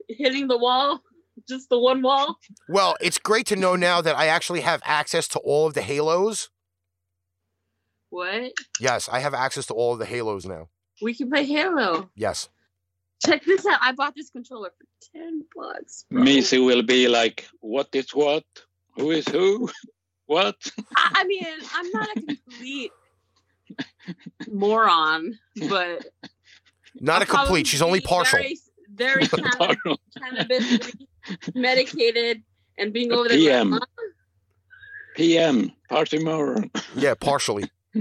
hitting 0.08 0.48
the 0.48 0.58
wall, 0.58 1.00
just 1.48 1.68
the 1.68 1.78
one 1.78 2.02
wall. 2.02 2.38
Well, 2.68 2.96
it's 3.00 3.18
great 3.18 3.46
to 3.46 3.56
know 3.56 3.76
now 3.76 4.00
that 4.00 4.16
I 4.16 4.26
actually 4.26 4.62
have 4.62 4.82
access 4.84 5.28
to 5.28 5.38
all 5.40 5.68
of 5.68 5.74
the 5.74 5.82
halos. 5.82 6.50
What? 8.10 8.52
Yes, 8.80 9.08
I 9.08 9.20
have 9.20 9.34
access 9.34 9.66
to 9.66 9.74
all 9.74 9.92
of 9.92 10.00
the 10.00 10.06
halos 10.06 10.44
now. 10.44 10.68
We 11.00 11.14
can 11.14 11.30
play 11.30 11.44
Halo. 11.44 12.10
Yes. 12.14 12.48
Check 13.24 13.44
this 13.44 13.66
out. 13.66 13.78
I 13.82 13.92
bought 13.92 14.14
this 14.14 14.30
controller 14.30 14.70
for 14.76 14.86
10 15.18 15.44
bucks. 15.54 16.06
bro. 16.10 16.22
Meice 16.22 16.52
will 16.64 16.82
be 16.82 17.08
like, 17.08 17.46
what 17.60 17.88
is 17.92 18.10
what? 18.14 18.44
Who 18.96 19.10
is 19.10 19.28
who? 19.28 19.70
What? 20.26 20.56
I, 20.96 21.10
I 21.16 21.24
mean, 21.24 21.44
I'm 21.74 21.90
not 21.90 22.08
a 22.16 22.20
complete 22.22 22.92
moron, 24.50 25.38
but 25.68 26.06
Not 27.00 27.16
I'll 27.16 27.22
a 27.22 27.26
complete. 27.26 27.66
She's 27.66 27.82
only 27.82 27.98
be 28.00 28.06
partial. 28.06 28.38
Very, 28.38 28.58
very 28.94 29.26
canna- 29.58 29.76
cannabis 30.18 30.92
medicated 31.54 32.42
and 32.78 32.92
being 32.92 33.12
over 33.12 33.28
there. 33.28 33.38
PM. 33.38 33.70
Like, 33.72 33.82
huh? 33.82 33.86
PM, 35.16 35.72
party 35.88 36.22
more. 36.22 36.56
Yeah, 36.94 37.14
partially. 37.14 37.64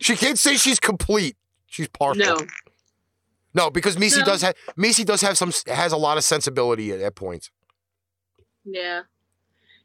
she 0.00 0.16
can't 0.16 0.38
say 0.38 0.56
she's 0.56 0.80
complete. 0.80 1.36
She's 1.66 1.88
partial. 1.88 2.24
No. 2.24 2.46
No, 3.54 3.70
because 3.70 3.96
Meice 3.96 4.18
No. 4.18 4.24
does 4.24 4.42
have 4.42 4.54
Meice 4.76 5.04
does 5.04 5.20
have 5.20 5.36
some 5.36 5.52
has 5.66 5.92
a 5.92 5.96
lot 5.96 6.16
of 6.16 6.24
sensibility 6.24 6.92
at, 6.92 7.00
at 7.00 7.14
points. 7.14 7.50
Yeah. 8.64 9.02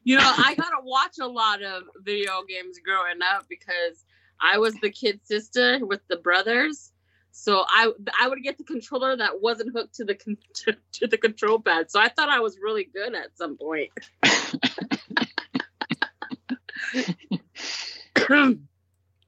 You 0.04 0.18
know, 0.18 0.32
I 0.36 0.54
got 0.54 0.70
to 0.70 0.80
watch 0.82 1.16
a 1.20 1.26
lot 1.26 1.62
of 1.62 1.84
video 2.02 2.42
games 2.46 2.78
growing 2.84 3.22
up 3.22 3.46
because 3.48 4.04
I 4.40 4.58
was 4.58 4.74
the 4.74 4.90
kid 4.90 5.20
sister 5.24 5.84
with 5.84 6.00
the 6.08 6.16
brothers. 6.16 6.92
So 7.32 7.64
I 7.66 7.90
I 8.20 8.28
would 8.28 8.42
get 8.42 8.58
the 8.58 8.64
controller 8.64 9.16
that 9.16 9.40
wasn't 9.40 9.72
hooked 9.72 9.94
to 9.96 10.04
the 10.04 10.14
con- 10.14 10.36
to, 10.64 10.76
to 10.92 11.06
the 11.06 11.18
control 11.18 11.58
pad. 11.58 11.90
So 11.90 11.98
I 11.98 12.08
thought 12.08 12.28
I 12.28 12.40
was 12.40 12.58
really 12.62 12.84
good 12.84 13.14
at 13.14 13.36
some 13.36 13.56
point. 13.56 13.90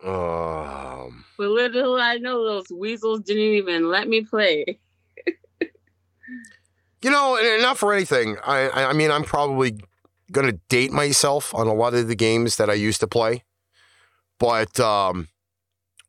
Um, 0.07 1.25
But 1.37 1.49
little 1.49 1.97
I 1.97 2.19
know 2.19 2.45
those 2.45 2.71
weasels 2.71 3.21
didn't 3.21 3.43
even 3.43 3.89
let 3.91 4.09
me 4.09 4.23
play. 4.23 4.79
you 5.61 7.11
know, 7.11 7.39
not 7.61 7.77
for 7.77 7.93
anything. 7.93 8.37
I 8.45 8.71
I 8.71 8.93
mean, 8.93 9.11
I'm 9.11 9.25
probably 9.25 9.79
gonna 10.31 10.59
date 10.69 10.93
myself 10.93 11.55
on 11.55 11.67
a 11.67 11.75
lot 11.75 11.95
of 11.95 12.09
the 12.09 12.15
games 12.15 12.57
that 12.57 12.71
I 12.71 12.75
used 12.75 13.01
to 13.01 13.07
play, 13.07 13.45
but 14.39 14.79
um, 14.79 15.29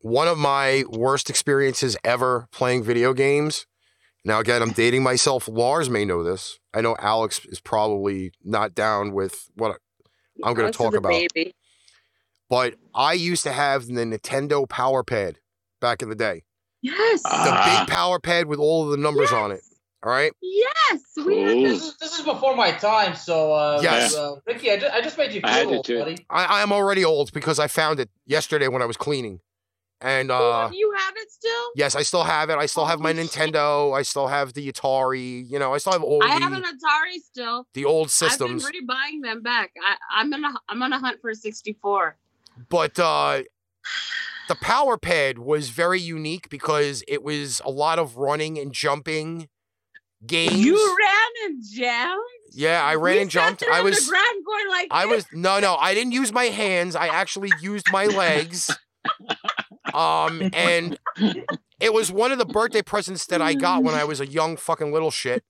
one 0.01 0.27
of 0.27 0.37
my 0.37 0.83
worst 0.89 1.29
experiences 1.29 1.97
ever 2.03 2.47
playing 2.51 2.83
video 2.83 3.13
games. 3.13 3.65
Now, 4.23 4.39
again, 4.39 4.61
I'm 4.61 4.71
dating 4.71 5.03
myself. 5.03 5.47
Lars 5.47 5.89
may 5.89 6.03
know 6.03 6.21
this. 6.21 6.59
I 6.73 6.81
know 6.81 6.95
Alex 6.99 7.45
is 7.45 7.61
probably 7.61 8.31
not 8.43 8.75
down 8.75 9.13
with 9.13 9.49
what 9.55 9.79
I'm 10.43 10.53
going 10.53 10.69
to 10.71 10.77
talk 10.77 10.95
about. 10.95 11.09
baby. 11.09 11.55
But 12.49 12.75
I 12.95 13.13
used 13.13 13.43
to 13.43 13.51
have 13.51 13.87
the 13.87 13.93
Nintendo 13.93 14.67
Power 14.67 15.03
Pad 15.03 15.39
back 15.81 16.01
in 16.01 16.09
the 16.09 16.15
day. 16.15 16.43
Yes. 16.81 17.23
The 17.23 17.29
Ah. 17.33 17.85
big 17.85 17.93
Power 17.93 18.19
Pad 18.19 18.45
with 18.47 18.59
all 18.59 18.85
of 18.85 18.91
the 18.91 18.97
numbers 18.97 19.31
on 19.31 19.51
it. 19.51 19.61
All 20.03 20.11
right. 20.11 20.31
Yes. 20.41 21.01
We 21.25 21.39
had 21.41 21.51
Cool. 21.53 21.63
This 21.63 21.83
is, 21.83 21.97
this 21.97 22.19
is 22.19 22.23
before 22.25 22.55
my 22.55 22.71
time, 22.71 23.15
so 23.15 23.51
uh, 23.51 23.79
Yes. 23.81 24.15
uh, 24.15 24.35
Ricky, 24.45 24.71
I 24.71 24.77
just, 24.77 24.93
I 24.93 25.01
just 25.01 25.17
made 25.17 25.33
you 25.33 25.41
I 25.43 25.61
feel 25.63 25.73
old, 25.75 25.85
too. 25.85 25.99
buddy. 25.99 26.25
I, 26.29 26.45
I 26.45 26.61
am 26.61 26.71
already 26.71 27.03
old 27.03 27.33
because 27.33 27.59
I 27.59 27.67
found 27.67 27.99
it 27.99 28.09
yesterday 28.25 28.67
when 28.67 28.81
I 28.81 28.85
was 28.85 28.95
cleaning. 28.95 29.41
And 29.99 30.29
Oh, 30.29 30.35
uh, 30.35 30.69
you 30.71 30.93
have 30.95 31.15
it 31.17 31.31
still? 31.31 31.71
yes, 31.75 31.95
I 31.95 32.03
still 32.03 32.23
have 32.23 32.51
it. 32.51 32.57
I 32.59 32.67
still 32.67 32.85
have 32.85 32.99
my 32.99 33.11
Nintendo. 33.11 33.97
I 33.97 34.03
still 34.03 34.27
have 34.27 34.53
the 34.53 34.71
Atari. 34.71 35.49
You 35.49 35.57
know, 35.57 35.73
I 35.73 35.79
still 35.79 35.93
have 35.93 36.03
all 36.03 36.23
I 36.23 36.27
have 36.27 36.53
an 36.53 36.61
Atari 36.61 37.15
still. 37.19 37.65
the 37.73 37.83
old 37.85 38.11
systems. 38.11 38.63
I've 38.63 38.71
been 38.71 38.87
rebuying 38.87 39.23
them 39.23 39.41
back. 39.41 39.71
I, 39.83 39.95
I'm 40.11 40.29
gonna 40.29 40.53
I'm 40.69 40.83
on 40.83 40.93
a 40.93 40.99
hunt 40.99 41.19
for 41.19 41.31
a 41.31 41.35
64. 41.35 42.15
But 42.69 42.99
uh, 42.99 43.43
the 44.47 44.55
Power 44.55 44.97
Pad 44.97 45.38
was 45.39 45.69
very 45.69 45.99
unique 45.99 46.49
because 46.49 47.03
it 47.07 47.23
was 47.23 47.61
a 47.65 47.69
lot 47.69 47.99
of 47.99 48.17
running 48.17 48.57
and 48.57 48.73
jumping 48.73 49.49
games. 50.25 50.57
You 50.57 50.75
ran 50.75 51.49
and 51.51 51.63
jumped. 51.73 52.23
yeah, 52.51 52.84
I 52.84 52.95
ran 52.95 53.15
You 53.15 53.21
and 53.23 53.29
jumped. 53.31 53.63
I 53.71 53.81
was 53.81 54.05
the 54.05 54.11
ground 54.11 54.45
going 54.45 54.69
like 54.69 54.88
I 54.91 55.05
this. 55.05 55.15
was 55.15 55.25
no, 55.34 55.59
no. 55.59 55.75
I 55.75 55.93
didn't 55.93 56.13
use 56.13 56.31
my 56.34 56.45
hands. 56.45 56.95
I 56.95 57.07
actually 57.07 57.51
used 57.61 57.91
my 57.91 58.05
legs. 58.05 58.75
Um, 59.93 60.49
and 60.53 60.97
it 61.79 61.93
was 61.93 62.11
one 62.11 62.31
of 62.31 62.38
the 62.38 62.45
birthday 62.45 62.81
presents 62.81 63.25
that 63.27 63.41
I 63.41 63.53
got 63.53 63.84
when 63.84 63.95
I 63.95 64.03
was 64.03 64.19
a 64.19 64.27
young 64.27 64.57
fucking 64.57 64.91
little 64.91 65.11
shit. 65.11 65.43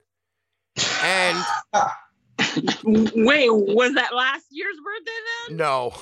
And 1.03 1.37
Wait, 2.83 3.49
was 3.49 3.93
that 3.95 4.13
last 4.13 4.45
year's 4.51 4.77
birthday 4.83 5.11
then? 5.47 5.57
no, 5.57 5.93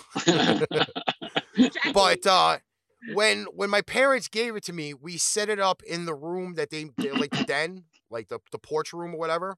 but 1.93 2.25
uh, 2.27 2.57
when 3.13 3.45
when 3.53 3.69
my 3.69 3.81
parents 3.81 4.27
gave 4.27 4.55
it 4.55 4.63
to 4.65 4.73
me, 4.73 4.93
we 4.93 5.17
set 5.17 5.49
it 5.49 5.59
up 5.59 5.81
in 5.83 6.05
the 6.05 6.13
room 6.13 6.55
that 6.55 6.69
they, 6.69 6.85
like 7.13 7.31
the 7.31 7.45
den, 7.47 7.85
like 8.09 8.27
the 8.27 8.39
the 8.51 8.59
porch 8.59 8.93
room 8.93 9.15
or 9.15 9.17
whatever. 9.17 9.57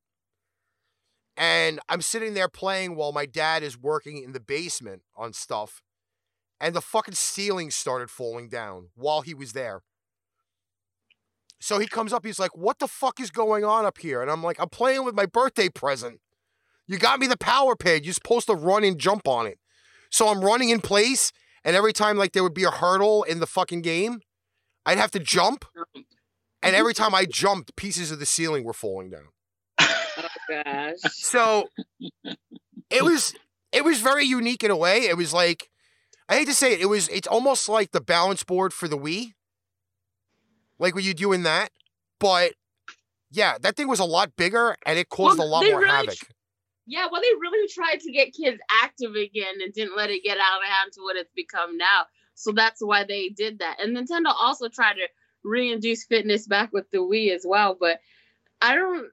And 1.35 1.79
I'm 1.87 2.01
sitting 2.01 2.33
there 2.33 2.49
playing 2.49 2.95
while 2.95 3.11
my 3.11 3.27
dad 3.27 3.61
is 3.61 3.77
working 3.77 4.23
in 4.23 4.31
the 4.31 4.39
basement 4.39 5.03
on 5.15 5.33
stuff. 5.33 5.83
And 6.59 6.75
the 6.75 6.81
fucking 6.81 7.13
ceiling 7.13 7.69
started 7.69 8.09
falling 8.09 8.49
down 8.49 8.89
while 8.95 9.21
he 9.21 9.35
was 9.35 9.53
there. 9.53 9.83
So 11.59 11.77
he 11.77 11.85
comes 11.87 12.13
up, 12.13 12.25
he's 12.25 12.39
like, 12.39 12.55
What 12.57 12.79
the 12.79 12.87
fuck 12.87 13.19
is 13.19 13.29
going 13.29 13.63
on 13.63 13.85
up 13.85 13.99
here? 13.99 14.21
And 14.21 14.31
I'm 14.31 14.43
like, 14.43 14.59
I'm 14.59 14.69
playing 14.69 15.05
with 15.05 15.15
my 15.15 15.27
birthday 15.27 15.69
present. 15.69 16.19
You 16.87 16.97
got 16.97 17.19
me 17.19 17.27
the 17.27 17.37
power 17.37 17.75
pad. 17.75 18.05
You're 18.05 18.13
supposed 18.13 18.47
to 18.47 18.55
run 18.55 18.83
and 18.83 18.97
jump 18.97 19.27
on 19.27 19.45
it. 19.47 19.59
So 20.09 20.29
I'm 20.29 20.41
running 20.41 20.69
in 20.69 20.79
place, 20.79 21.31
and 21.65 21.75
every 21.75 21.91
time 21.93 22.17
like 22.17 22.31
there 22.31 22.43
would 22.43 22.53
be 22.53 22.63
a 22.63 22.71
hurdle 22.71 23.23
in 23.23 23.39
the 23.39 23.47
fucking 23.47 23.81
game, 23.81 24.21
I'd 24.85 24.97
have 24.97 25.11
to 25.11 25.19
jump. 25.19 25.65
And 26.63 26.75
every 26.75 26.93
time 26.93 27.13
I 27.13 27.25
jumped, 27.25 27.75
pieces 27.75 28.09
of 28.11 28.19
the 28.19 28.25
ceiling 28.25 28.63
were 28.63 28.73
falling 28.73 29.09
down. 29.09 29.27
oh 29.79 30.27
gosh. 30.49 30.95
So 31.11 31.69
it 32.89 33.03
was 33.03 33.33
it 33.71 33.83
was 33.83 33.99
very 34.01 34.23
unique 34.23 34.63
in 34.63 34.71
a 34.71 34.77
way. 34.77 35.01
It 35.07 35.17
was 35.17 35.33
like 35.33 35.69
I 36.29 36.35
hate 36.37 36.47
to 36.47 36.53
say 36.53 36.73
it, 36.73 36.79
it 36.81 36.85
was 36.87 37.09
it's 37.09 37.27
almost 37.27 37.67
like 37.69 37.91
the 37.91 38.01
balance 38.01 38.43
board 38.43 38.73
for 38.73 38.87
the 38.87 38.97
Wii. 38.97 39.33
Like 40.79 40.95
what 40.95 41.03
you 41.03 41.13
do 41.13 41.33
in 41.33 41.43
that. 41.43 41.69
But 42.19 42.53
yeah, 43.29 43.57
that 43.61 43.75
thing 43.75 43.87
was 43.87 43.99
a 43.99 44.05
lot 44.05 44.35
bigger 44.37 44.75
and 44.85 44.97
it 44.97 45.09
caused 45.09 45.37
Well, 45.39 45.47
a 45.47 45.49
lot 45.49 45.65
more 45.65 45.79
really 45.81 45.91
havoc. 45.91 46.15
tr- 46.15 46.31
Yeah, 46.87 47.07
well, 47.11 47.21
they 47.21 47.27
really 47.39 47.67
tried 47.67 47.99
to 47.99 48.11
get 48.11 48.33
kids 48.33 48.59
active 48.83 49.15
again 49.15 49.55
and 49.61 49.73
didn't 49.73 49.97
let 49.97 50.09
it 50.09 50.23
get 50.23 50.37
out 50.37 50.61
of 50.61 50.67
hand 50.67 50.93
to 50.93 51.01
what 51.01 51.17
it's 51.17 51.31
become 51.35 51.77
now. 51.77 52.05
So 52.33 52.51
that's 52.53 52.81
why 52.81 53.03
they 53.03 53.29
did 53.29 53.59
that. 53.59 53.77
And 53.81 53.95
Nintendo 53.95 54.33
also 54.33 54.69
tried 54.69 54.93
to 54.93 55.07
reintroduce 55.43 56.05
fitness 56.05 56.47
back 56.47 56.71
with 56.71 56.89
the 56.91 56.99
Wii 56.99 57.35
as 57.35 57.43
well. 57.45 57.75
But 57.79 57.99
I 58.61 58.75
don't, 58.75 59.07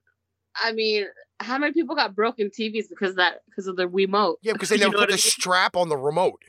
I 0.63 0.73
mean, 0.73 1.07
How 1.41 1.59
many 1.59 1.73
people 1.73 1.97
got 1.97 2.15
broken 2.15 2.49
TVs 2.49 2.89
because 2.89 3.11
of 3.11 3.17
that 3.17 3.41
because 3.47 3.67
of 3.67 3.77
the 3.77 3.89
remote? 3.89 4.39
Yeah, 4.43 4.53
because 4.53 4.69
they 4.71 4.77
You 4.77 4.83
never 4.83 4.93
know 4.93 4.99
put 5.01 5.09
the 5.09 5.15
I 5.15 5.17
mean? 5.17 5.21
strap 5.21 5.75
on 5.77 5.89
the 5.89 5.97
remote. 5.97 6.43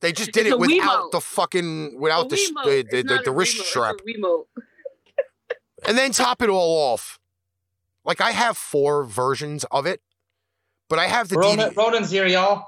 They 0.00 0.12
just 0.12 0.32
did 0.32 0.46
It's 0.46 0.54
it 0.54 0.58
without 0.58 1.08
Wiimote. 1.08 1.10
the 1.12 1.20
fucking 1.20 2.00
without 2.00 2.28
the 2.30 2.36
A 2.36 2.38
s- 2.38 2.50
Wiimote. 2.50 2.64
the 2.90 3.02
the, 3.02 3.02
the, 3.16 3.22
the 3.26 3.30
wrist 3.32 3.54
remote, 3.58 3.66
strap, 3.66 3.94
remote. 4.04 4.48
and 5.86 5.96
then 5.98 6.10
top 6.12 6.42
it 6.42 6.48
all 6.48 6.92
off. 6.92 7.18
Like 8.04 8.20
I 8.20 8.32
have 8.32 8.56
four 8.56 9.04
versions 9.04 9.64
of 9.70 9.86
it, 9.86 10.00
but 10.92 10.98
I 10.98 11.06
have 11.06 11.30
the 11.30 11.36
Ronan, 11.36 11.70
DVD. 11.70 11.76
Ronan's 11.76 12.10
here, 12.10 12.26
y'all. 12.26 12.66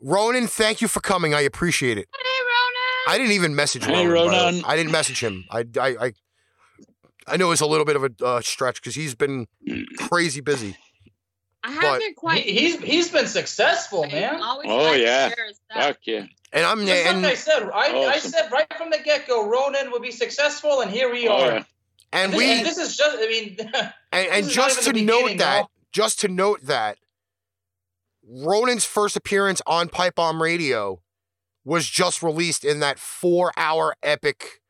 Ronan, 0.00 0.46
thank 0.46 0.80
you 0.80 0.88
for 0.88 1.00
coming. 1.00 1.34
I 1.34 1.42
appreciate 1.42 1.98
it. 1.98 2.08
Hey, 2.14 2.28
Ronan. 2.40 3.14
I 3.14 3.18
didn't 3.18 3.32
even 3.32 3.54
message 3.54 3.84
Hey, 3.84 4.06
Ronan. 4.06 4.14
by 4.14 4.22
the 4.22 4.28
way. 4.28 4.44
Ronan. 4.46 4.64
I 4.64 4.76
didn't 4.76 4.92
message 4.92 5.20
him. 5.22 5.44
I 5.50 5.64
I 5.78 5.88
I, 6.06 6.12
I 7.26 7.36
know 7.36 7.50
it's 7.52 7.60
a 7.60 7.66
little 7.66 7.84
bit 7.84 7.96
of 7.96 8.04
a 8.04 8.24
uh, 8.24 8.40
stretch 8.40 8.80
because 8.80 8.94
he's 8.94 9.14
been 9.14 9.46
crazy 9.98 10.40
busy. 10.40 10.76
I 11.62 11.72
haven't 11.72 12.16
quite. 12.16 12.42
He, 12.44 12.52
he's 12.58 12.80
he's 12.80 13.10
been 13.10 13.26
successful, 13.26 14.06
man. 14.06 14.38
Oh 14.40 14.92
yeah. 14.94 15.28
share. 15.28 15.36
Fuck 15.74 15.98
yeah. 16.06 16.24
And 16.54 16.64
I'm 16.64 16.86
Just 16.86 17.04
like 17.16 17.24
I 17.24 17.34
said, 17.34 17.62
I, 17.74 18.04
I 18.14 18.18
said 18.18 18.50
right 18.50 18.66
from 18.78 18.88
the 18.88 18.98
get 19.04 19.28
go, 19.28 19.46
Ronan 19.46 19.90
would 19.90 20.00
be 20.00 20.10
successful, 20.12 20.80
and 20.80 20.90
here 20.90 21.12
we 21.12 21.28
Oh, 21.28 21.34
are. 21.36 21.46
yeah. 21.56 21.62
and 22.14 22.32
This- 22.32 22.38
we 22.38 22.44
and 22.50 22.64
this 22.66 22.78
is 22.78 22.96
just, 22.96 23.18
I 23.20 23.26
mean, 23.26 23.56
and, 24.12 24.28
and 24.32 24.48
just 24.48 24.82
to 24.84 24.92
note 24.94 25.36
that, 25.36 25.58
y'all. 25.58 25.70
just 25.92 26.20
to 26.20 26.28
note 26.28 26.62
that, 26.62 26.96
Ronan's 28.30 28.84
first 28.84 29.16
appearance 29.16 29.62
on 29.66 29.88
Pipe 29.88 30.16
Bomb 30.16 30.42
Radio 30.42 31.00
was 31.64 31.86
just 31.88 32.22
released 32.22 32.64
in 32.64 32.80
that 32.80 32.98
four-hour 32.98 33.94
epic 34.02 34.60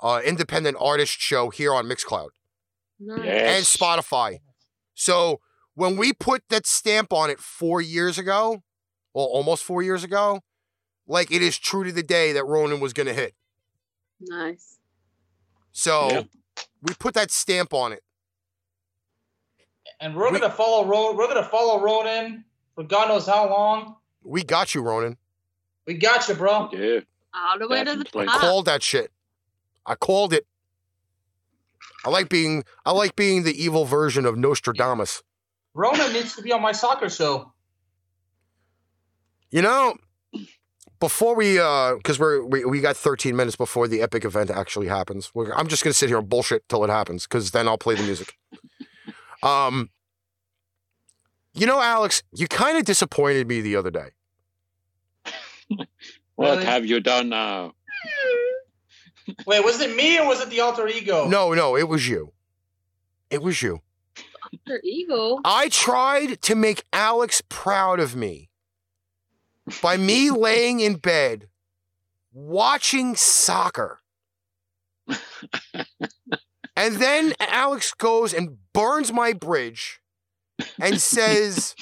uh, 0.00 0.20
independent 0.24 0.76
artist 0.80 1.18
show 1.20 1.50
here 1.50 1.72
on 1.74 1.86
Mixcloud 1.86 2.28
Nice. 3.00 3.24
and 3.24 3.64
Spotify. 3.64 4.38
So 4.94 5.40
when 5.74 5.96
we 5.96 6.12
put 6.12 6.42
that 6.50 6.66
stamp 6.66 7.12
on 7.12 7.30
it 7.30 7.40
four 7.40 7.80
years 7.80 8.18
ago, 8.18 8.62
well, 9.14 9.26
almost 9.26 9.64
four 9.64 9.82
years 9.82 10.04
ago, 10.04 10.40
like 11.06 11.30
it 11.32 11.42
is 11.42 11.58
true 11.58 11.84
to 11.84 11.92
the 11.92 12.02
day 12.02 12.32
that 12.32 12.44
Ronan 12.44 12.80
was 12.80 12.92
going 12.92 13.06
to 13.06 13.14
hit. 13.14 13.34
Nice. 14.20 14.78
So 15.72 16.08
Yeah. 16.10 16.22
we 16.82 16.94
put 16.94 17.14
that 17.14 17.30
stamp 17.30 17.72
on 17.72 17.92
it. 17.92 18.02
and 20.00 20.14
we're 20.14 20.30
We- 20.30 20.38
gonna 20.38 20.52
follow 20.52 20.84
Ron. 20.84 21.16
We're 21.16 21.26
gonna 21.26 21.48
follow 21.48 21.80
Ronan 21.80 22.44
for 22.78 22.84
God 22.84 23.08
knows 23.08 23.26
how 23.26 23.50
long. 23.50 23.96
We 24.22 24.44
got 24.44 24.72
you, 24.72 24.82
Ronan. 24.82 25.16
We 25.84 25.94
got 25.94 26.28
you, 26.28 26.36
bro. 26.36 26.70
Yeah. 26.72 27.00
All 27.34 27.58
the 27.58 27.66
way 27.66 27.82
to 27.82 27.96
the 27.96 28.04
Definitely. 28.04 28.28
I 28.28 28.38
called 28.38 28.66
that 28.66 28.84
shit. 28.84 29.10
I 29.84 29.96
called 29.96 30.32
it. 30.32 30.46
I 32.04 32.10
like 32.10 32.28
being 32.28 32.62
I 32.86 32.92
like 32.92 33.16
being 33.16 33.42
the 33.42 33.52
evil 33.60 33.84
version 33.84 34.24
of 34.24 34.36
Nostradamus. 34.36 35.24
Ronan 35.74 36.12
needs 36.12 36.36
to 36.36 36.42
be 36.42 36.52
on 36.52 36.62
my 36.62 36.70
soccer 36.70 37.08
show. 37.08 37.52
You 39.50 39.62
know, 39.62 39.96
before 41.00 41.34
we 41.34 41.58
uh 41.58 41.96
because 41.96 42.20
we're 42.20 42.44
we, 42.44 42.64
we 42.64 42.80
got 42.80 42.96
13 42.96 43.34
minutes 43.34 43.56
before 43.56 43.88
the 43.88 44.02
epic 44.02 44.24
event 44.24 44.50
actually 44.50 44.86
happens. 44.86 45.32
We're, 45.34 45.52
I'm 45.52 45.66
just 45.66 45.82
gonna 45.82 45.94
sit 45.94 46.10
here 46.10 46.18
and 46.18 46.28
bullshit 46.28 46.68
till 46.68 46.84
it 46.84 46.90
happens, 46.90 47.26
because 47.26 47.50
then 47.50 47.66
I'll 47.66 47.76
play 47.76 47.96
the 47.96 48.04
music. 48.04 48.36
Um 49.40 49.90
you 51.58 51.66
know, 51.66 51.80
Alex, 51.80 52.22
you 52.32 52.46
kind 52.48 52.78
of 52.78 52.84
disappointed 52.84 53.46
me 53.48 53.60
the 53.60 53.76
other 53.76 53.90
day. 53.90 54.10
What 56.36 56.50
Really? 56.58 56.64
have 56.66 56.86
you 56.86 57.00
done 57.00 57.30
now? 57.30 57.72
Wait, 59.44 59.64
was 59.64 59.80
it 59.80 59.96
me 59.96 60.18
or 60.20 60.26
was 60.26 60.40
it 60.40 60.50
the 60.50 60.60
alter 60.60 60.86
ego? 60.86 61.26
No, 61.26 61.52
no, 61.52 61.76
it 61.76 61.88
was 61.88 62.06
you. 62.08 62.32
It 63.28 63.42
was 63.42 63.60
you. 63.60 63.80
Their 64.66 64.80
ego. 64.84 65.40
I 65.44 65.68
tried 65.68 66.40
to 66.42 66.54
make 66.54 66.84
Alex 66.92 67.42
proud 67.48 67.98
of 67.98 68.14
me 68.14 68.50
by 69.82 69.96
me 69.96 70.30
laying 70.46 70.78
in 70.78 70.94
bed 70.94 71.48
watching 72.32 73.16
soccer. 73.16 73.98
and 76.76 76.94
then 76.96 77.34
Alex 77.40 77.92
goes 77.94 78.32
and 78.32 78.58
burns 78.72 79.12
my 79.12 79.32
bridge 79.32 80.00
and 80.80 81.00
says 81.00 81.74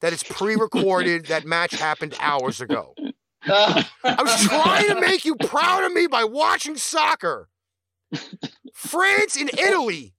that 0.00 0.12
it's 0.12 0.22
pre 0.22 0.54
recorded, 0.56 1.26
that 1.26 1.44
match 1.44 1.72
happened 1.72 2.14
hours 2.20 2.60
ago. 2.60 2.94
I 3.44 3.84
was 4.04 4.44
trying 4.44 4.88
to 4.88 5.00
make 5.00 5.24
you 5.24 5.34
proud 5.36 5.84
of 5.84 5.92
me 5.92 6.06
by 6.06 6.24
watching 6.24 6.76
soccer. 6.76 7.48
France 8.74 9.36
and 9.36 9.50
Italy 9.58 10.14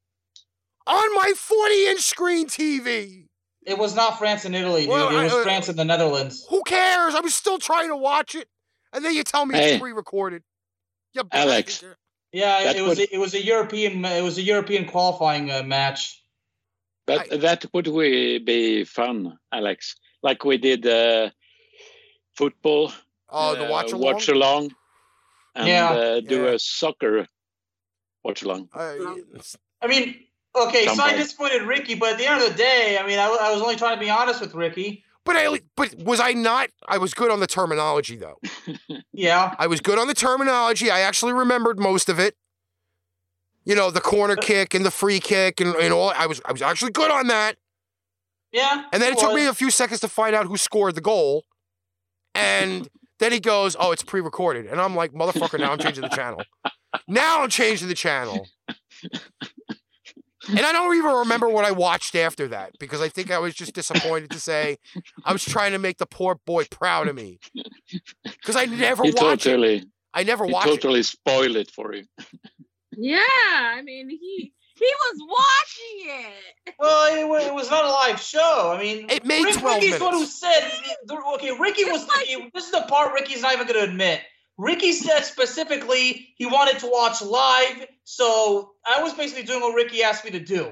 on 0.88 1.16
my 1.16 1.32
40 1.36 1.86
inch 1.88 2.02
screen 2.02 2.48
TV. 2.48 3.28
it 3.66 3.78
was 3.78 3.96
not 3.96 4.18
France 4.18 4.46
and 4.46 4.56
Italy, 4.56 4.82
dude. 4.82 4.90
Well, 4.90 5.10
it 5.18 5.24
was 5.24 5.34
I- 5.34 5.40
uh, 5.40 5.44
France 5.44 5.70
and 5.70 5.78
the 5.80 5.86
Netherlands. 5.86 6.46
Who 6.50 6.62
cares? 6.64 7.16
I 7.16 7.22
was 7.22 7.34
still 7.36 7.58
trying 7.60 7.90
to 7.90 7.96
watch 7.98 8.36
it. 8.36 8.48
And 8.92 9.04
then 9.06 9.14
you 9.16 9.24
tell 9.24 9.46
me 9.46 9.56
Hey. 9.56 9.74
it's 9.74 9.82
pre-recorded. 9.82 10.44
You 11.14 11.24
Alex. 11.32 11.84
Yeah, 12.32 12.72
it 12.72 12.82
was 12.82 12.98
would- 12.98 13.08
it 13.12 13.18
was 13.20 13.34
a 13.36 13.44
European 13.44 14.04
it 14.06 14.24
was 14.24 14.38
a 14.38 14.42
European 14.42 14.86
qualifying 14.86 15.52
uh, 15.52 15.64
match. 15.64 16.23
But 17.06 17.32
I- 17.34 17.38
that 17.38 17.66
would 17.74 17.88
we 17.88 18.40
be 18.40 18.84
fun, 18.86 19.38
Alex. 19.52 19.96
Like 20.22 20.46
we 20.46 20.58
did 20.58 20.86
uh, 20.88 21.30
football. 22.36 22.92
Oh, 23.30 23.56
the 23.56 23.68
uh, 23.68 23.70
watch 23.70 23.92
along. 23.92 24.14
Watch 24.14 24.28
along. 24.30 24.72
And 25.56 25.68
Yeah. 25.68 25.90
uh, 25.92 26.20
do 26.22 26.44
Yeah. 26.46 26.52
a 26.52 26.60
soccer 26.60 27.28
watch 28.24 28.42
along. 28.44 28.70
I 28.74 29.88
mean, 29.88 30.16
okay, 30.56 30.86
so 30.88 31.04
I 31.04 31.14
disappointed 31.14 31.64
Ricky, 31.64 31.96
but 31.96 32.14
at 32.14 32.18
the 32.18 32.26
end 32.26 32.42
of 32.42 32.50
the 32.52 32.56
day, 32.58 32.98
I 33.00 33.06
mean, 33.06 33.20
I, 33.20 33.26
I 33.26 33.52
was 33.52 33.62
only 33.62 33.76
trying 33.76 33.96
to 33.96 34.00
be 34.00 34.10
honest 34.10 34.40
with 34.42 34.54
Ricky. 34.56 35.04
but 35.26 35.36
I 35.36 35.60
but 35.76 35.96
was 35.96 36.20
I 36.20 36.32
not 36.34 36.70
I 36.88 36.98
was 36.98 37.14
good 37.14 37.32
on 37.32 37.40
the 37.40 37.48
terminology 37.48 38.16
though. 38.18 38.40
Yeah, 39.14 39.54
I 39.60 39.68
was 39.68 39.80
good 39.80 40.00
on 40.00 40.08
the 40.08 40.14
terminology. 40.14 40.90
I 40.90 41.02
actually 41.02 41.34
remembered 41.34 41.80
most 41.80 42.10
of 42.10 42.18
it. 42.20 42.36
You 43.66 43.76
know, 43.76 43.90
the 43.92 44.02
corner 44.02 44.36
kick 44.36 44.74
and 44.74 44.86
the 44.86 44.92
free 44.92 45.20
kick 45.20 45.62
and, 45.62 45.76
and 45.76 45.94
all 45.94 46.10
I 46.16 46.26
was 46.26 46.42
I 46.46 46.52
was 46.52 46.62
actually 46.62 46.92
good 46.92 47.12
on 47.12 47.28
that. 47.28 47.56
yeah. 48.52 48.86
And 48.92 49.02
then 49.02 49.14
it 49.14 49.20
took 49.20 49.34
me 49.34 49.46
a 49.46 49.54
few 49.54 49.72
seconds 49.72 50.02
to 50.02 50.08
find 50.08 50.36
out 50.36 50.46
who 50.48 50.58
scored 50.58 50.96
the 50.96 51.02
goal. 51.02 51.46
And 52.36 52.88
then 53.20 53.32
he 53.32 53.40
goes, 53.40 53.76
Oh, 53.80 53.92
it's 53.92 54.04
pre 54.04 54.20
recorded. 54.22 54.66
And 54.66 54.82
I'm 54.82 54.96
like, 54.96 55.12
Motherfucker, 55.14 55.60
now 55.60 55.72
I'm 55.72 55.80
changing 55.80 56.02
the 56.04 56.10
channel. 56.10 56.44
Now 57.08 57.42
I'm 57.44 57.50
changing 57.50 57.88
the 57.88 57.96
channel. 57.96 58.48
And 60.50 60.60
I 60.60 60.74
don't 60.74 60.94
even 60.98 61.12
remember 61.12 61.48
what 61.48 61.64
I 61.64 61.72
watched 61.72 62.16
after 62.16 62.50
that 62.50 62.74
because 62.78 63.00
I 63.00 63.08
think 63.08 63.32
I 63.32 63.40
was 63.40 63.56
just 63.56 63.74
disappointed 63.74 64.30
to 64.32 64.40
say 64.42 64.76
I 65.24 65.32
was 65.32 65.46
trying 65.46 65.72
to 65.72 65.80
make 65.80 66.00
the 66.00 66.06
poor 66.06 66.36
boy 66.46 66.66
proud 66.66 67.08
of 67.08 67.16
me. 67.16 67.40
Because 68.26 68.58
I 68.58 68.66
never 68.66 69.04
He 69.04 69.12
watched 69.12 69.46
it. 69.46 69.52
totally, 69.52 69.86
I 70.14 70.24
never 70.24 70.46
he 70.46 70.52
watched 70.52 70.68
it. 70.68 70.82
totally 70.82 71.04
spoiled 71.04 71.56
it 71.56 71.72
for 71.72 71.94
you. 71.96 72.04
Yeah, 72.98 73.20
I 73.22 73.82
mean 73.84 74.10
he 74.10 74.54
he 74.76 74.86
was 74.86 75.20
watching 75.28 76.26
it. 76.68 76.76
Well, 76.80 77.14
it, 77.14 77.48
it 77.48 77.54
was 77.54 77.70
not 77.70 77.86
a 77.86 77.90
live 77.90 78.20
show. 78.20 78.74
I 78.76 78.82
mean, 78.82 79.10
It 79.10 79.26
made 79.26 79.44
Rick, 79.44 79.60
12 79.60 79.76
Ricky's 79.76 80.00
the 80.00 80.06
one 80.06 80.14
who 80.14 80.26
said. 80.26 80.72
Okay, 81.36 81.52
Ricky 81.58 81.86
was. 81.86 82.06
The, 82.06 82.50
this 82.54 82.66
is 82.66 82.72
the 82.72 82.86
part 82.88 83.14
Ricky's 83.14 83.42
not 83.42 83.54
even 83.54 83.68
going 83.68 83.80
to 83.80 83.92
admit. 83.92 84.22
Ricky 84.58 84.92
said 84.92 85.22
specifically 85.22 86.30
he 86.36 86.46
wanted 86.46 86.80
to 86.80 86.88
watch 86.88 87.22
live, 87.22 87.88
so 88.04 88.72
I 88.86 89.02
was 89.02 89.14
basically 89.14 89.44
doing 89.44 89.62
what 89.62 89.76
Ricky 89.76 90.04
asked 90.04 90.26
me 90.26 90.32
to 90.32 90.40
do. 90.40 90.72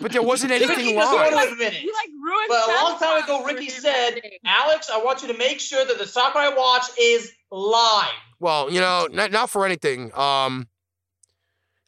But 0.00 0.12
there 0.12 0.22
wasn't 0.22 0.52
Ricky 0.52 0.64
anything 0.64 0.96
doesn't 0.96 1.14
want 1.14 1.30
to 1.32 1.52
admit 1.52 1.74
it. 1.74 1.82
You 1.82 1.92
like 1.92 2.10
ruined. 2.22 2.48
But 2.48 2.68
a 2.68 2.84
long 2.84 2.98
time 2.98 3.22
ago, 3.24 3.44
Ricky 3.44 3.68
said. 3.70 4.20
Alex, 4.44 4.88
I 4.92 5.02
want 5.02 5.22
you 5.22 5.28
to 5.28 5.38
make 5.38 5.60
sure 5.60 5.84
that 5.84 5.98
the 5.98 6.06
soccer 6.06 6.38
I 6.38 6.54
watch 6.54 6.84
is 6.98 7.30
live. 7.50 8.12
Well, 8.38 8.70
you 8.70 8.80
know, 8.80 9.08
not, 9.10 9.32
not 9.32 9.50
for 9.50 9.64
anything. 9.66 10.16
Um, 10.16 10.68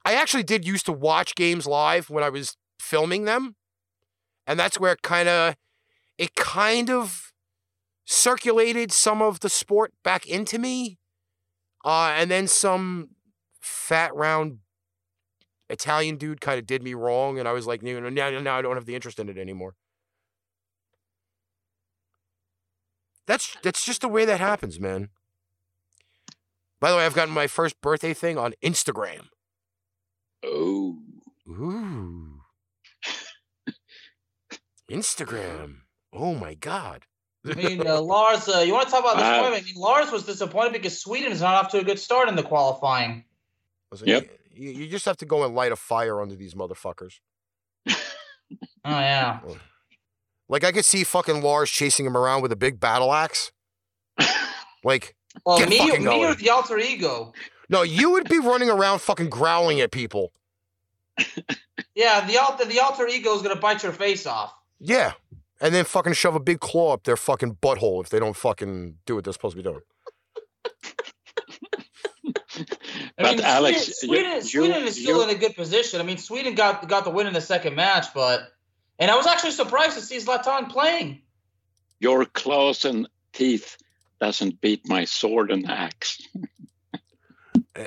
I 0.07 0.15
actually 0.15 0.45
did 0.45 0.65
used 0.65 0.87
to 0.87 0.93
watch 0.93 1.35
games 1.35 1.67
live 1.67 2.09
when 2.09 2.23
I 2.23 2.29
was 2.29 2.57
filming 2.79 3.25
them, 3.25 3.57
and 4.47 4.57
that's 4.57 4.79
where 4.79 4.93
it 4.93 5.03
kind 5.03 5.29
of, 5.29 5.57
it 6.17 6.37
kind 6.37 6.89
of 6.89 7.33
circulated 8.05 8.93
some 8.93 9.21
of 9.21 9.41
the 9.41 9.49
sport 9.49 9.93
back 10.05 10.25
into 10.25 10.61
me, 10.61 10.99
uh, 11.85 12.15
and 12.17 12.31
then 12.31 12.47
some 12.47 13.17
fat 13.61 14.15
round 14.15 14.59
Italian 15.69 16.19
dude 16.19 16.41
kind 16.41 16.61
of 16.61 16.69
did 16.69 16.85
me 16.85 16.95
wrong, 16.95 17.41
and 17.41 17.49
I 17.49 17.53
was 17.53 17.67
like, 17.67 17.83
you 17.83 18.01
know, 18.01 18.09
now, 18.09 18.31
now 18.39 18.57
I 18.57 18.63
don't 18.63 18.77
have 18.77 18.87
the 18.87 18.95
interest 18.95 19.19
in 19.19 19.29
it 19.29 19.37
anymore. 19.37 19.75
That's 23.27 23.57
that's 23.65 23.85
just 23.85 24.03
the 24.03 24.09
way 24.09 24.25
that 24.25 24.39
happens, 24.39 24.79
man. 24.79 25.09
By 26.79 26.93
the 26.93 26.97
way, 26.97 27.05
I've 27.05 27.15
gotten 27.15 27.35
my 27.35 27.49
first 27.49 27.81
birthday 27.81 28.15
thing 28.15 28.39
on 28.39 28.55
Instagram. 28.63 29.31
Oh. 30.47 30.97
Ooh. 31.49 32.41
Instagram. 34.91 35.79
Oh 36.13 36.35
my 36.35 36.55
God. 36.55 37.05
I 37.49 37.55
mean, 37.55 37.87
uh, 37.87 38.01
Lars, 38.01 38.49
uh, 38.49 38.59
you 38.61 38.73
want 38.73 38.87
to 38.87 38.91
talk 38.91 39.01
about 39.01 39.17
Wow. 39.21 39.23
disappointment? 39.31 39.63
I 39.63 39.67
mean, 39.67 39.75
Lars 39.81 40.11
was 40.11 40.25
disappointed 40.25 40.73
because 40.73 41.01
Sweden 41.01 41.31
is 41.33 41.41
not 41.41 41.55
off 41.55 41.71
to 41.73 41.79
a 41.79 41.85
good 41.85 41.99
start 41.99 42.29
in 42.29 42.37
the 42.37 42.43
qualifying. 42.43 43.25
Listen, 43.91 44.09
Yep. 44.09 44.31
You, 44.53 44.71
you 44.71 44.87
just 44.89 45.05
have 45.05 45.19
to 45.19 45.27
go 45.27 45.45
and 45.45 45.55
light 45.55 45.71
a 45.71 45.77
fire 45.77 46.21
under 46.21 46.35
these 46.35 46.55
motherfuckers. 46.55 47.15
Oh 48.85 48.91
yeah. 48.91 49.41
Like 50.49 50.63
I 50.63 50.71
could 50.71 50.85
see 50.85 51.03
fucking 51.03 51.43
Lars 51.43 51.69
chasing 51.69 52.07
him 52.07 52.17
around 52.17 52.43
with 52.43 52.53
a 52.53 52.57
big 52.57 52.79
battle 52.79 53.13
axe. 53.13 53.51
Like, 54.85 55.17
Well, 55.45 55.59
get 55.59 55.69
me, 55.69 55.79
fucking 55.79 56.05
me 56.05 56.25
or 56.25 56.37
the 56.37 56.51
alter 56.51 56.79
ego. 56.79 57.33
No, 57.69 57.83
you 57.83 58.13
would 58.13 58.29
be 58.29 58.39
running 58.39 58.71
around 58.71 59.01
fucking 59.01 59.31
growling 59.31 59.81
at 59.81 59.91
people. 59.91 60.33
Yeah, 61.95 62.27
the 62.27 62.37
alter 62.37 62.67
the 62.67 62.79
alter 62.81 63.07
ego 63.07 63.35
is 63.35 63.41
gonna 63.41 63.57
bite 63.57 63.83
your 63.83 63.93
face 63.93 64.27
off. 64.27 64.53
Yeah. 64.79 65.13
And 65.63 65.75
then 65.75 65.87
fucking 65.87 66.13
shove 66.13 66.35
a 66.35 66.41
big 66.41 66.61
claw 66.61 66.93
up 66.93 67.05
their 67.05 67.17
fucking 67.17 67.55
butthole 67.57 68.03
if 68.05 68.11
they 68.11 68.19
don't 68.19 68.37
fucking 68.37 68.97
do 69.07 69.15
what 69.15 69.25
they're 69.25 69.33
supposed 69.33 69.57
to 69.57 69.63
be 69.63 69.69
doing. 69.69 69.81
I 72.59 72.65
But 73.17 73.37
mean, 73.37 73.41
Alex, 73.41 73.99
Sweden, 74.01 74.25
you- 74.35 74.41
Sweden, 74.41 74.43
Sweden 74.43 74.81
you- 74.83 74.87
is 74.89 74.95
still 75.03 75.17
you- 75.19 75.23
in 75.25 75.31
a 75.31 75.39
good 75.39 75.55
position. 75.57 76.01
I 76.01 76.05
mean, 76.05 76.19
Sweden 76.19 76.55
got 76.55 76.87
got 76.89 77.05
the 77.05 77.11
win 77.11 77.27
in 77.27 77.33
the 77.33 77.41
second 77.41 77.75
match, 77.75 78.07
but 78.15 78.43
and 78.99 79.11
I 79.11 79.17
was 79.17 79.27
actually 79.27 79.53
surprised 79.53 79.95
to 79.97 80.03
see 80.03 80.19
Zlatan 80.19 80.69
playing. 80.71 81.23
Your 81.99 82.27
claws 82.27 82.85
and 82.85 83.09
teeth 83.33 83.79
doesn't 84.21 84.61
beat 84.61 84.87
my 84.87 85.05
sword 85.07 85.51
and 85.51 85.67
axe. 85.71 86.21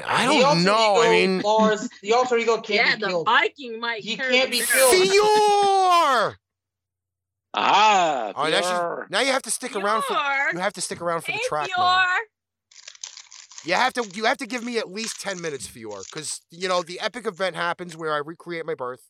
I 0.05 0.25
don't 0.25 0.63
know. 0.63 0.95
I 0.97 1.05
ego, 1.05 1.11
mean, 1.11 1.41
Lars, 1.41 1.89
the 2.01 2.13
alter 2.13 2.37
ego 2.37 2.61
can't 2.61 3.01
Yeah, 3.01 3.07
be 3.07 3.13
the. 3.13 3.23
Viking 3.23 3.79
might. 3.79 4.03
He 4.03 4.15
can't 4.15 4.51
be 4.51 4.59
killed. 4.61 4.93
Fior! 4.93 6.37
Ah, 7.53 8.31
Oh, 8.35 8.47
now, 8.49 9.05
now 9.09 9.19
you 9.21 9.31
have 9.31 9.41
to 9.43 9.51
stick 9.51 9.75
around 9.75 10.03
for 10.03 10.13
Fior. 10.13 10.53
you 10.53 10.59
have 10.59 10.73
to 10.73 10.81
stick 10.81 11.01
around 11.01 11.21
for 11.21 11.31
the 11.31 11.39
track. 11.47 11.69
Fior. 11.75 12.03
You 13.65 13.73
have 13.73 13.93
to 13.93 14.07
you 14.13 14.25
have 14.25 14.37
to 14.37 14.45
give 14.47 14.63
me 14.63 14.77
at 14.77 14.89
least 14.89 15.19
ten 15.19 15.41
minutes, 15.41 15.67
Fior, 15.67 16.01
because 16.05 16.41
you 16.51 16.67
know 16.69 16.81
the 16.83 16.99
epic 16.99 17.25
event 17.25 17.55
happens 17.55 17.97
where 17.97 18.13
I 18.13 18.17
recreate 18.17 18.65
my 18.65 18.75
birth, 18.75 19.01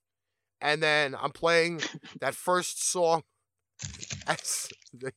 and 0.62 0.82
then 0.82 1.16
I'm 1.22 1.32
playing 1.32 1.82
that 2.22 2.34
first 2.34 2.90
song 2.90 3.24
as 4.28 4.70
the 4.94 5.12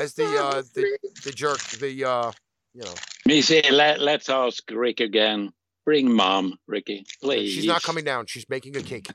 as 0.00 0.14
the 0.14 0.24
uh 0.26 0.62
the, 0.74 0.98
the 1.24 1.32
jerk 1.32 1.60
the 1.80 2.04
uh 2.04 2.32
you 2.74 2.82
know 2.82 2.94
Missy, 3.26 3.62
let, 3.70 4.00
let's 4.00 4.28
ask 4.28 4.62
Rick 4.70 5.00
again. 5.00 5.52
Bring 5.84 6.12
mom, 6.12 6.58
Ricky, 6.66 7.04
please. 7.22 7.52
she's 7.52 7.66
not 7.66 7.82
coming 7.82 8.04
down. 8.04 8.26
She's 8.26 8.48
making 8.48 8.76
a 8.76 8.82
cake. 8.82 9.08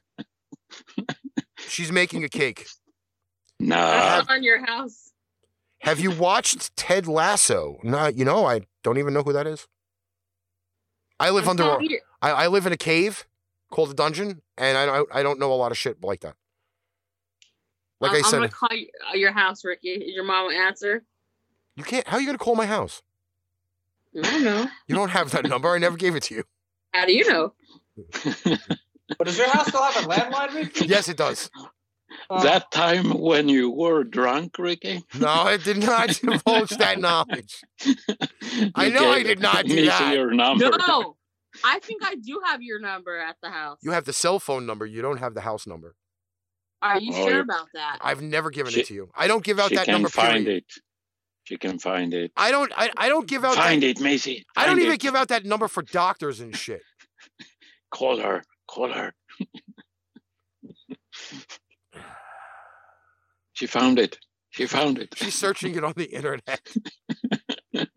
She's 1.67 1.91
making 1.91 2.23
a 2.23 2.29
cake. 2.29 2.67
No. 3.59 3.75
That's 3.75 4.29
on 4.29 4.43
your 4.43 4.65
house. 4.65 5.11
Have 5.81 5.99
you 5.99 6.11
watched 6.11 6.75
Ted 6.75 7.07
Lasso? 7.07 7.77
No, 7.83 8.07
you 8.07 8.25
know 8.25 8.45
I 8.45 8.61
don't 8.83 8.97
even 8.97 9.13
know 9.13 9.23
who 9.23 9.33
that 9.33 9.47
is. 9.47 9.67
I 11.19 11.29
live 11.29 11.45
I'm 11.45 11.51
under. 11.51 11.63
A, 11.63 11.79
I, 12.21 12.31
I 12.31 12.47
live 12.47 12.65
in 12.65 12.73
a 12.73 12.77
cave 12.77 13.25
called 13.71 13.91
a 13.91 13.93
dungeon, 13.93 14.41
and 14.57 14.77
I 14.77 14.85
don't 14.85 15.09
I 15.13 15.23
don't 15.23 15.39
know 15.39 15.51
a 15.51 15.55
lot 15.55 15.71
of 15.71 15.77
shit 15.77 16.03
like 16.03 16.21
that. 16.21 16.35
Like 17.99 18.11
I'm, 18.11 18.17
I 18.17 18.27
I'm 18.27 18.31
gonna 18.31 18.49
call 18.49 18.75
you, 18.77 18.87
uh, 19.11 19.15
your 19.15 19.31
house, 19.31 19.63
Ricky. 19.65 19.89
Is 19.89 20.15
your 20.15 20.23
mom 20.23 20.47
will 20.47 20.53
answer? 20.53 21.03
you 21.75 21.83
can't. 21.83 22.07
How 22.07 22.17
are 22.17 22.19
you 22.19 22.27
gonna 22.27 22.37
call 22.37 22.55
my 22.55 22.65
house? 22.65 23.01
I 24.15 24.21
don't 24.31 24.43
know. 24.43 24.67
You 24.87 24.95
don't 24.95 25.09
have 25.09 25.31
that 25.31 25.47
number. 25.47 25.69
I 25.69 25.77
never 25.77 25.97
gave 25.97 26.15
it 26.15 26.23
to 26.23 26.35
you. 26.35 26.43
How 26.93 27.05
do 27.05 27.13
you 27.13 27.27
know? 27.29 27.53
But 29.17 29.25
does 29.27 29.37
your 29.37 29.47
house 29.49 29.67
still 29.67 29.81
have 29.83 30.03
a 30.03 30.07
landline, 30.07 30.53
Ricky? 30.53 30.85
Yes, 30.87 31.07
it 31.07 31.17
does. 31.17 31.49
Uh, 32.29 32.41
that 32.43 32.71
time 32.71 33.11
when 33.19 33.47
you 33.47 33.69
were 33.69 34.03
drunk, 34.03 34.57
Ricky? 34.59 35.03
No, 35.17 35.27
I 35.27 35.57
did 35.57 35.77
not 35.77 36.09
divulge 36.09 36.71
that 36.77 36.99
knowledge. 36.99 37.61
I 38.75 38.89
know 38.89 39.09
I 39.11 39.23
did 39.23 39.39
not 39.39 39.65
do 39.65 39.85
that. 39.85 40.13
your 40.13 40.31
number. 40.33 40.69
No, 40.87 41.15
I 41.63 41.79
think 41.79 42.01
I 42.05 42.15
do 42.15 42.41
have 42.45 42.61
your 42.61 42.79
number 42.79 43.17
at 43.17 43.37
the 43.41 43.49
house. 43.49 43.77
You 43.81 43.91
have 43.91 44.05
the 44.05 44.13
cell 44.13 44.39
phone 44.39 44.65
number. 44.65 44.85
You 44.85 45.01
don't 45.01 45.17
have 45.17 45.33
the 45.35 45.41
house 45.41 45.67
number. 45.67 45.95
Are 46.81 46.99
you 46.99 47.11
Oh, 47.15 47.27
sure 47.27 47.39
about 47.39 47.67
that? 47.73 47.97
I've 48.01 48.21
never 48.21 48.49
given 48.51 48.71
She- 48.73 48.81
it 48.81 48.87
to 48.87 48.93
you. 48.93 49.09
I 49.15 49.27
don't 49.27 49.43
give 49.43 49.59
out 49.59 49.69
she 49.69 49.75
that 49.75 49.85
can 49.85 49.93
number. 49.93 50.09
find 50.09 50.45
Period. 50.45 50.63
it. 50.67 50.81
She 51.47 51.57
can 51.57 51.79
find 51.79 52.13
it. 52.13 52.33
I 52.35 52.51
don't. 52.51 52.73
I, 52.75 52.91
I 52.97 53.07
don't 53.07 53.25
give 53.25 53.45
out. 53.45 53.55
Find 53.55 53.81
that, 53.81 53.87
it, 53.87 54.01
Missy. 54.01 54.45
I 54.57 54.65
don't 54.65 54.71
Find 54.71 54.81
even 54.81 54.95
it. 54.95 54.99
give 54.99 55.15
out 55.15 55.29
that 55.29 55.45
number 55.45 55.69
for 55.69 55.81
doctors 55.81 56.41
and 56.41 56.53
shit. 56.53 56.81
Call 57.89 58.19
her. 58.19 58.43
Call 58.69 58.91
her. 58.91 59.13
she 63.53 63.65
found 63.65 63.97
it. 63.97 64.19
She 64.49 64.65
found 64.65 64.99
it. 64.99 65.13
She's 65.15 65.35
searching 65.35 65.73
it 65.75 65.85
on 65.85 65.93
the 65.95 66.13
internet. 66.13 66.59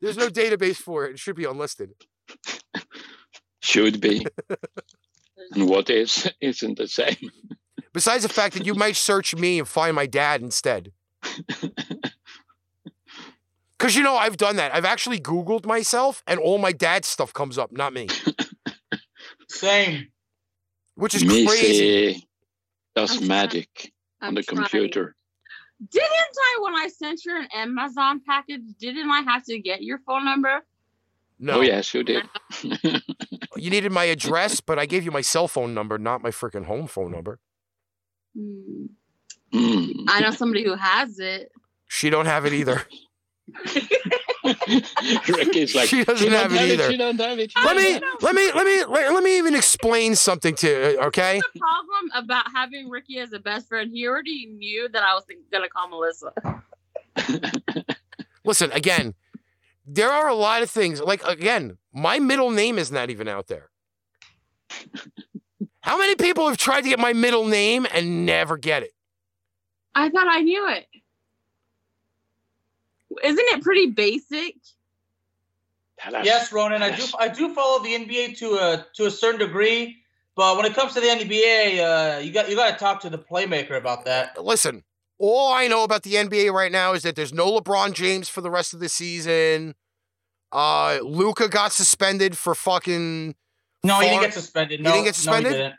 There's 0.00 0.16
no 0.16 0.30
database 0.30 0.76
for 0.76 1.04
it. 1.04 1.10
It 1.10 1.18
should 1.18 1.36
be 1.36 1.44
unlisted. 1.44 1.90
Should 3.60 4.00
be. 4.00 4.26
and 5.50 5.68
what 5.68 5.90
is 5.90 6.32
isn't 6.40 6.78
the 6.78 6.88
same. 6.88 7.30
Besides 7.94 8.24
the 8.24 8.28
fact 8.28 8.54
that 8.54 8.66
you 8.66 8.74
might 8.74 8.96
search 8.96 9.34
me 9.34 9.58
and 9.58 9.66
find 9.66 9.96
my 9.96 10.04
dad 10.06 10.42
instead. 10.42 10.92
Because 13.78 13.96
you 13.96 14.02
know, 14.02 14.16
I've 14.16 14.38
done 14.38 14.56
that. 14.56 14.74
I've 14.74 14.84
actually 14.86 15.18
Googled 15.18 15.66
myself 15.66 16.22
and 16.26 16.40
all 16.40 16.56
my 16.56 16.72
dad's 16.72 17.06
stuff 17.06 17.34
comes 17.34 17.58
up, 17.58 17.70
not 17.70 17.92
me. 17.92 18.08
Same. 19.50 20.08
Which 20.94 21.14
is 21.14 21.22
crazy. 21.22 21.44
Missy 21.44 22.28
does 22.96 23.10
I'm 23.10 23.16
trying- 23.18 23.28
magic 23.28 23.92
on 24.22 24.28
I'm 24.28 24.34
the 24.36 24.42
trying. 24.42 24.56
computer. 24.62 25.14
Didn't 25.90 26.08
I, 26.08 26.58
when 26.62 26.74
I 26.76 26.88
sent 26.88 27.24
you 27.26 27.36
an 27.36 27.48
Amazon 27.54 28.22
package, 28.26 28.62
didn't 28.80 29.10
I 29.10 29.20
have 29.22 29.44
to 29.46 29.58
get 29.58 29.82
your 29.82 29.98
phone 30.06 30.24
number? 30.24 30.64
No. 31.38 31.54
Oh 31.54 31.60
yes, 31.60 31.92
you 31.92 32.04
did. 32.04 32.24
You 33.56 33.70
needed 33.70 33.92
my 33.92 34.04
address, 34.04 34.60
but 34.60 34.78
I 34.80 34.86
gave 34.86 35.04
you 35.04 35.10
my 35.12 35.20
cell 35.20 35.46
phone 35.46 35.74
number, 35.74 35.96
not 35.98 36.22
my 36.22 36.30
freaking 36.30 36.64
home 36.64 36.86
phone 36.88 37.12
number. 37.12 37.38
Mm. 38.36 38.88
I 40.08 40.20
know 40.20 40.30
somebody 40.30 40.64
who 40.64 40.74
has 40.74 41.18
it. 41.18 41.52
She 41.86 42.10
don't 42.10 42.26
have 42.26 42.44
it 42.44 42.52
either. 42.52 42.82
Ricky's 44.44 45.74
like 45.74 45.88
She 45.88 46.02
doesn't 46.04 46.30
don't 46.30 46.50
have 46.50 46.52
it 46.52 46.72
either. 46.72 46.90
She 46.90 46.96
don't 46.96 47.18
have 47.20 47.38
it. 47.38 47.52
Let 47.56 47.74
don't 47.74 47.76
me 47.76 48.00
let 48.20 48.34
me 48.34 48.52
let 48.52 48.66
me 48.66 48.84
let, 48.84 49.12
let 49.12 49.22
me 49.22 49.38
even 49.38 49.54
explain 49.54 50.16
something 50.16 50.54
to 50.56 50.98
uh, 50.98 51.06
okay? 51.06 51.40
The 51.52 51.60
problem 51.60 52.10
about 52.14 52.46
having 52.52 52.88
Ricky 52.88 53.18
as 53.18 53.32
a 53.32 53.38
best 53.38 53.68
friend, 53.68 53.90
he 53.92 54.08
already 54.08 54.46
knew 54.46 54.88
that 54.88 55.02
I 55.02 55.14
was 55.14 55.24
gonna 55.52 55.68
call 55.68 55.88
Melissa. 55.88 56.32
Listen, 58.44 58.72
again, 58.72 59.14
there 59.86 60.10
are 60.10 60.28
a 60.28 60.34
lot 60.34 60.62
of 60.62 60.70
things. 60.70 61.00
Like 61.00 61.22
again, 61.24 61.78
my 61.92 62.18
middle 62.18 62.50
name 62.50 62.78
is 62.78 62.90
not 62.90 63.10
even 63.10 63.28
out 63.28 63.46
there. 63.48 63.70
How 65.84 65.98
many 65.98 66.16
people 66.16 66.48
have 66.48 66.56
tried 66.56 66.80
to 66.80 66.88
get 66.88 66.98
my 66.98 67.12
middle 67.12 67.46
name 67.46 67.86
and 67.92 68.24
never 68.24 68.56
get 68.56 68.82
it? 68.82 68.94
I 69.94 70.08
thought 70.08 70.26
I 70.26 70.40
knew 70.40 70.66
it. 70.70 70.86
Isn't 73.22 73.38
it 73.38 73.62
pretty 73.62 73.90
basic? 73.90 74.54
Yes, 76.22 76.50
Ronan, 76.54 76.82
I 76.82 76.96
do. 76.96 77.04
I 77.18 77.28
do 77.28 77.54
follow 77.54 77.82
the 77.82 77.90
NBA 77.90 78.38
to 78.38 78.54
a 78.54 78.86
to 78.94 79.04
a 79.04 79.10
certain 79.10 79.40
degree, 79.40 79.98
but 80.34 80.56
when 80.56 80.64
it 80.64 80.74
comes 80.74 80.94
to 80.94 81.00
the 81.00 81.06
NBA, 81.06 82.16
uh, 82.16 82.18
you 82.20 82.32
got 82.32 82.48
you 82.48 82.56
got 82.56 82.72
to 82.72 82.78
talk 82.78 83.02
to 83.02 83.10
the 83.10 83.18
playmaker 83.18 83.76
about 83.76 84.06
that. 84.06 84.42
Listen, 84.42 84.84
all 85.18 85.52
I 85.52 85.68
know 85.68 85.84
about 85.84 86.02
the 86.02 86.14
NBA 86.14 86.50
right 86.50 86.72
now 86.72 86.94
is 86.94 87.02
that 87.02 87.14
there's 87.14 87.34
no 87.34 87.60
LeBron 87.60 87.92
James 87.92 88.30
for 88.30 88.40
the 88.40 88.50
rest 88.50 88.72
of 88.72 88.80
the 88.80 88.88
season. 88.88 89.74
Uh, 90.50 90.98
Luka 91.02 91.46
got 91.46 91.72
suspended 91.72 92.38
for 92.38 92.54
fucking. 92.54 93.34
No, 93.84 94.00
he 94.00 94.08
didn't 94.08 94.22
get 94.22 94.34
suspended. 94.34 94.80
He 94.80 94.84
No, 94.84 94.92
didn't 94.92 95.04
get 95.04 95.08
No, 95.08 95.12
suspended? 95.12 95.52
he 95.52 95.58
didn't. 95.58 95.74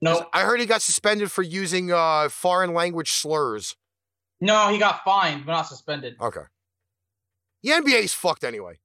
No, 0.00 0.26
I 0.32 0.42
heard 0.42 0.60
he 0.60 0.66
got 0.66 0.82
suspended 0.82 1.32
for 1.32 1.42
using 1.42 1.90
uh 1.90 2.28
foreign 2.28 2.72
language 2.72 3.10
slurs. 3.10 3.74
no, 4.40 4.68
he 4.68 4.78
got 4.78 5.02
fined, 5.04 5.44
but 5.46 5.52
not 5.52 5.62
suspended. 5.66 6.14
Okay. 6.20 6.42
The 7.64 7.70
NBA's 7.70 8.14
fucked 8.14 8.44
anyway. 8.44 8.78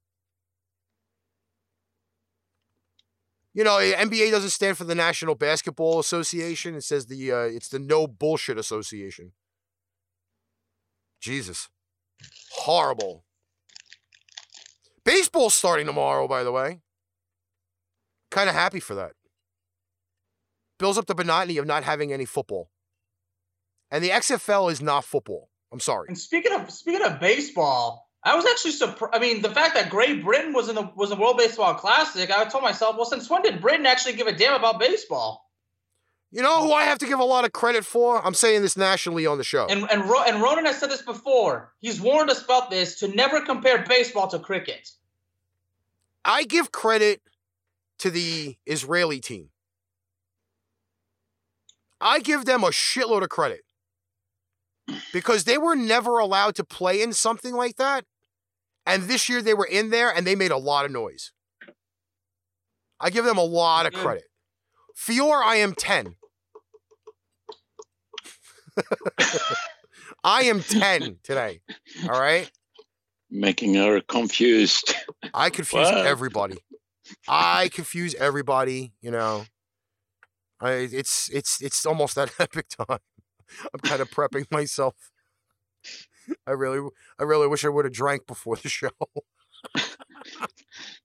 You 3.53 3.64
know, 3.64 3.77
NBA 3.77 4.31
doesn't 4.31 4.49
stand 4.49 4.77
for 4.77 4.84
the 4.85 4.95
National 4.95 5.35
Basketball 5.35 5.99
Association. 5.99 6.73
It 6.73 6.84
says 6.84 7.06
the 7.06 7.31
uh, 7.31 7.38
it's 7.41 7.69
the 7.69 7.77
No 7.77 8.07
Bullshit 8.07 8.57
Association. 8.57 9.34
Jesus, 11.22 11.69
horrible. 12.53 13.26
Baseball's 15.06 15.53
starting 15.53 15.85
tomorrow, 15.85 16.27
by 16.27 16.44
the 16.44 16.52
way. 16.52 16.81
Kind 18.34 18.49
of 18.49 18.55
happy 18.55 18.80
for 18.80 18.95
that. 18.95 19.11
Builds 20.80 20.97
up 20.97 21.05
the 21.05 21.14
monotony 21.14 21.60
of 21.60 21.68
not 21.68 21.84
having 21.84 22.11
any 22.11 22.26
football. 22.26 22.72
And 23.91 24.03
the 24.03 24.10
XFL 24.10 24.72
is 24.72 24.81
not 24.81 25.05
football. 25.05 25.49
I'm 25.72 25.80
sorry. 25.80 26.07
And 26.07 26.18
speaking 26.18 26.51
of 26.51 26.72
speaking 26.72 27.05
of 27.05 27.19
baseball, 27.19 28.10
I 28.23 28.35
was 28.35 28.43
actually 28.47 28.72
surprised. 28.72 29.14
I 29.14 29.19
mean, 29.19 29.43
the 29.43 29.51
fact 29.51 29.76
that 29.76 29.91
Great 29.91 30.23
Britain 30.23 30.51
was 30.51 30.68
in 30.68 30.73
the 30.73 30.89
was 30.95 31.11
in 31.11 31.19
World 31.19 31.38
Baseball 31.38 31.76
Classic, 31.76 32.31
I 32.31 32.45
told 32.45 32.64
myself, 32.64 32.95
well, 32.95 33.05
since 33.05 33.30
when 33.30 33.43
did 33.43 33.61
Britain 33.61 33.85
actually 33.85 34.14
give 34.14 34.26
a 34.26 34.31
damn 34.35 34.55
about 34.55 34.80
baseball? 34.80 35.47
You 36.31 36.41
know 36.41 36.64
who 36.64 36.73
I 36.73 36.85
have 36.85 36.97
to 36.99 37.05
give 37.05 37.19
a 37.19 37.23
lot 37.23 37.45
of 37.45 37.51
credit 37.51 37.85
for? 37.85 38.19
I'm 38.26 38.34
saying 38.34 38.64
this 38.64 38.76
nationally 38.76 39.27
on 39.27 39.38
the 39.38 39.43
show. 39.43 39.68
And 39.68 39.88
and 39.91 40.10
Ro- 40.10 40.23
and 40.23 40.41
Ronan 40.41 40.65
has 40.65 40.80
said 40.80 40.89
this 40.89 41.03
before. 41.03 41.72
He's 41.81 42.01
warned 42.01 42.31
us 42.31 42.43
about 42.43 42.72
this 42.72 42.97
to 43.01 43.10
never 43.10 43.41
compare 43.41 43.85
baseball 43.88 44.27
to 44.30 44.39
cricket. 44.39 44.89
I 46.26 46.45
give 46.45 46.72
credit 46.72 47.22
to 48.03 48.11
the 48.11 48.57
Israeli 48.65 49.21
team. 49.21 49.47
I 52.01 52.19
give 52.19 52.43
them 52.43 52.61
a 52.65 52.67
shitload 52.67 53.23
of 53.23 53.30
credit 53.30 53.61
because 55.13 55.45
they 55.45 55.57
were 55.57 55.73
never 55.73 56.19
allowed 56.19 56.55
to 56.55 56.65
play 56.65 57.01
in 57.01 57.13
something 57.13 57.53
like 57.55 57.77
that. 57.77 58.03
And 58.85 59.03
this 59.03 59.30
year 59.30 59.41
they 59.41 59.53
were 59.53 59.65
in 59.65 59.89
there 59.89 60.13
and 60.13 60.27
they 60.27 60.35
made 60.35 60.51
a 60.51 60.57
lot 60.57 60.84
of 60.84 60.91
noise. 60.91 61.31
I 62.99 63.09
give 63.09 63.23
them 63.23 63.38
a 63.38 63.43
lot 63.43 63.85
of 63.85 63.93
mm-hmm. 63.93 64.03
credit. 64.03 64.25
Fior, 64.93 65.41
I 65.41 65.55
am 65.55 65.73
10. 65.73 66.15
I 70.25 70.41
am 70.43 70.61
10 70.61 71.19
today. 71.23 71.61
All 72.03 72.19
right. 72.19 72.51
Making 73.31 73.75
her 73.75 74.01
confused. 74.01 74.93
I 75.34 75.49
confuse 75.49 75.89
Wow. 75.89 76.03
everybody. 76.03 76.57
I 77.27 77.69
confuse 77.69 78.15
everybody, 78.15 78.93
you 79.01 79.11
know. 79.11 79.45
I 80.59 80.71
it's 80.91 81.30
it's 81.30 81.61
it's 81.61 81.85
almost 81.85 82.15
that 82.15 82.31
epic 82.39 82.67
time. 82.69 82.99
I'm 83.73 83.80
kind 83.81 84.01
of 84.01 84.09
prepping 84.09 84.49
myself. 84.51 84.95
I 86.47 86.51
really 86.51 86.88
I 87.19 87.23
really 87.23 87.47
wish 87.47 87.65
I 87.65 87.69
would 87.69 87.85
have 87.85 87.93
drank 87.93 88.25
before 88.27 88.55
the 88.55 88.69
show. 88.69 88.89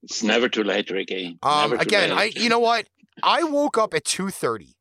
It's 0.03 0.23
never 0.23 0.47
too 0.47 0.63
late, 0.63 0.89
Ricky. 0.89 1.37
Um 1.43 1.71
Never 1.71 1.77
too 1.77 1.89
again, 1.89 2.11
I 2.11 2.31
you 2.35 2.49
know 2.49 2.59
what? 2.59 2.87
I 3.21 3.43
woke 3.43 3.77
up 3.77 3.93
at 3.93 4.05
2:30. 4.05 4.75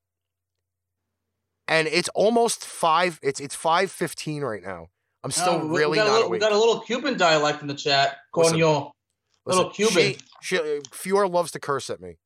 And 1.67 1.87
it's 1.89 2.09
almost 2.11 2.65
5 2.65 3.19
it's 3.23 3.41
it's 3.41 3.57
5:15 3.57 4.43
right 4.43 4.63
now. 4.63 4.87
I'm 5.25 5.31
still 5.33 5.55
Oh, 5.55 5.67
we- 5.67 5.79
really 5.79 5.91
we 5.93 5.97
got 5.97 6.07
a 6.07 6.11
not 6.11 6.15
little, 6.15 6.31
We 6.31 6.39
got 6.39 6.53
a 6.53 6.59
little 6.59 6.81
Cuban 6.81 7.19
dialect 7.19 7.61
in 7.63 7.69
the 7.69 7.75
chat. 7.75 8.19
Listen, 8.35 8.59
Coño. 8.59 8.93
Little 9.49 9.69
Listen, 9.69 9.87
Cuban. 9.87 10.21
She, 10.43 10.57
she, 10.57 10.59
uh, 10.59 10.81
Fiora 10.91 11.31
loves 11.31 11.51
to 11.53 11.59
curse 11.59 11.89
at 11.89 12.01
me. 12.01 12.19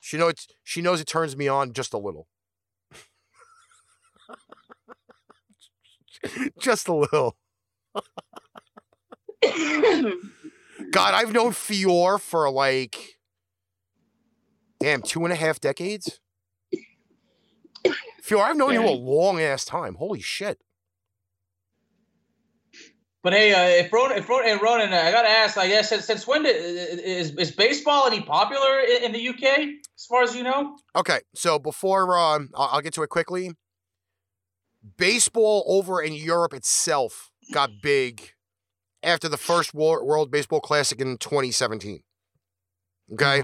She 0.00 0.18
knows 0.18 0.46
she 0.62 0.82
knows 0.82 1.00
it 1.00 1.06
turns 1.06 1.36
me 1.36 1.48
on 1.48 1.72
just 1.72 1.94
a 1.94 1.98
little. 1.98 2.28
just 6.60 6.88
a 6.88 6.94
little. 6.94 7.36
God, 10.90 11.14
I've 11.14 11.32
known 11.32 11.52
Fior 11.52 12.18
for 12.18 12.50
like 12.50 13.18
damn 14.78 15.00
two 15.02 15.24
and 15.24 15.32
a 15.32 15.36
half 15.36 15.58
decades. 15.60 16.20
Fior, 18.22 18.42
I've 18.42 18.56
known 18.56 18.74
you 18.74 18.84
a 18.84 18.90
long 18.90 19.40
ass 19.40 19.64
time. 19.64 19.94
Holy 19.94 20.20
shit. 20.20 20.60
But 23.22 23.32
hey, 23.32 23.52
uh, 23.52 23.84
if 23.84 23.92
Ronan, 23.92 24.18
if 24.18 24.28
Ronan, 24.28 24.58
Ronan, 24.62 24.92
I 24.92 25.10
gotta 25.10 25.28
ask, 25.28 25.58
I 25.58 25.66
guess, 25.66 25.88
since, 25.88 26.04
since 26.04 26.26
when 26.26 26.44
did, 26.44 26.54
is 26.54 27.34
is 27.34 27.50
baseball 27.50 28.06
any 28.06 28.20
popular 28.20 28.78
in, 28.80 29.04
in 29.04 29.12
the 29.12 29.28
UK, 29.28 29.42
as 29.96 30.06
far 30.08 30.22
as 30.22 30.36
you 30.36 30.44
know? 30.44 30.76
Okay, 30.94 31.20
so 31.34 31.58
before 31.58 32.16
um, 32.16 32.50
I'll, 32.54 32.68
I'll 32.74 32.80
get 32.80 32.94
to 32.94 33.02
it 33.02 33.08
quickly. 33.08 33.50
Baseball 34.96 35.64
over 35.66 36.00
in 36.00 36.12
Europe 36.12 36.54
itself 36.54 37.30
got 37.52 37.70
big 37.82 38.30
after 39.02 39.28
the 39.28 39.36
first 39.36 39.74
World 39.74 40.30
Baseball 40.30 40.60
Classic 40.60 41.00
in 41.00 41.18
2017. 41.18 42.00
Okay, 43.14 43.42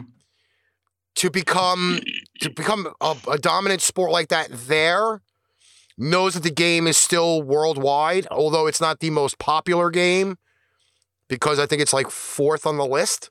to 1.16 1.30
become 1.30 2.00
to 2.40 2.50
become 2.50 2.88
a, 3.00 3.16
a 3.28 3.38
dominant 3.38 3.80
sport 3.80 4.12
like 4.12 4.28
that 4.28 4.48
there 4.52 5.22
knows 5.96 6.34
that 6.34 6.42
the 6.42 6.50
game 6.50 6.86
is 6.86 6.96
still 6.96 7.42
worldwide, 7.42 8.26
although 8.30 8.66
it's 8.66 8.80
not 8.80 9.00
the 9.00 9.10
most 9.10 9.38
popular 9.38 9.90
game 9.90 10.36
because 11.28 11.58
I 11.58 11.66
think 11.66 11.80
it's 11.80 11.92
like 11.92 12.10
fourth 12.10 12.66
on 12.66 12.76
the 12.76 12.86
list 12.86 13.30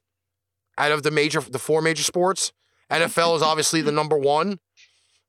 out 0.77 0.91
of 0.91 1.03
the 1.03 1.11
major 1.11 1.41
the 1.41 1.59
four 1.59 1.81
major 1.81 2.03
sports. 2.03 2.51
NFL 2.91 3.35
is 3.37 3.41
obviously 3.41 3.81
the 3.81 3.91
number 3.91 4.17
one. 4.17 4.59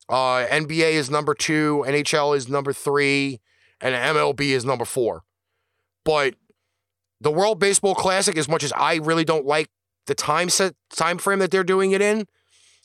Uh, 0.09 0.45
NBA 0.47 0.93
is 0.93 1.11
number 1.11 1.35
two. 1.35 1.85
NHL 1.87 2.37
is 2.37 2.49
number 2.49 2.73
three, 2.73 3.41
and 3.81 3.95
MLB 3.95 4.41
is 4.41 4.65
number 4.65 4.85
four. 4.85 5.23
But 6.05 6.35
the 7.21 7.31
World 7.31 7.59
Baseball 7.59 7.95
Classic, 7.95 8.37
as 8.37 8.49
much 8.49 8.63
as 8.63 8.73
I 8.77 8.97
really 8.97 9.25
don't 9.25 9.47
like 9.47 9.69
the 10.07 10.15
time 10.15 10.51
set 10.51 10.75
time 10.95 11.19
frame 11.19 11.39
that 11.39 11.51
they're 11.51 11.65
doing 11.65 11.93
it 11.93 12.03
in, 12.03 12.27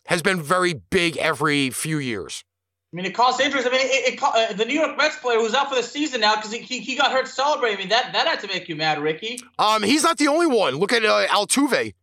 has 0.05 0.21
been 0.21 0.41
very 0.41 0.73
big 0.73 1.17
every 1.17 1.69
few 1.69 1.97
years. 1.97 2.43
I 2.91 2.95
mean, 2.95 3.06
it 3.06 3.14
caused 3.14 3.40
injuries. 3.40 3.68
I 3.68 3.70
mean, 3.70 3.82
it, 3.84 4.14
it, 4.14 4.20
ca- 4.20 4.34
uh, 4.36 4.53
the 4.53 4.66
New 4.66 4.74
York 4.74 4.98
Mets 4.98 5.18
player 5.18 5.38
who's 5.38 5.53
out 5.53 5.70
for 5.70 5.76
the 5.76 5.84
season 5.84 6.22
now 6.22 6.36
because 6.36 6.52
he, 6.52 6.60
he, 6.60 6.80
he 6.80 6.95
got 6.95 7.11
hurt 7.11 7.28
celebrating. 7.28 7.78
I 7.78 7.80
mean, 7.82 7.90
that 7.90 8.14
that 8.14 8.26
had 8.28 8.40
to 8.40 8.48
make 8.48 8.68
you 8.68 8.76
mad, 8.76 8.99
Ricky. 8.99 9.40
Um, 9.60 9.84
he's 9.84 10.02
not 10.03 10.18
the 10.18 10.28
only 10.28 10.48
one. 10.48 10.76
Look 10.78 10.91
at 10.91 11.06
uh, 11.06 11.28
Altuve. 11.28 11.94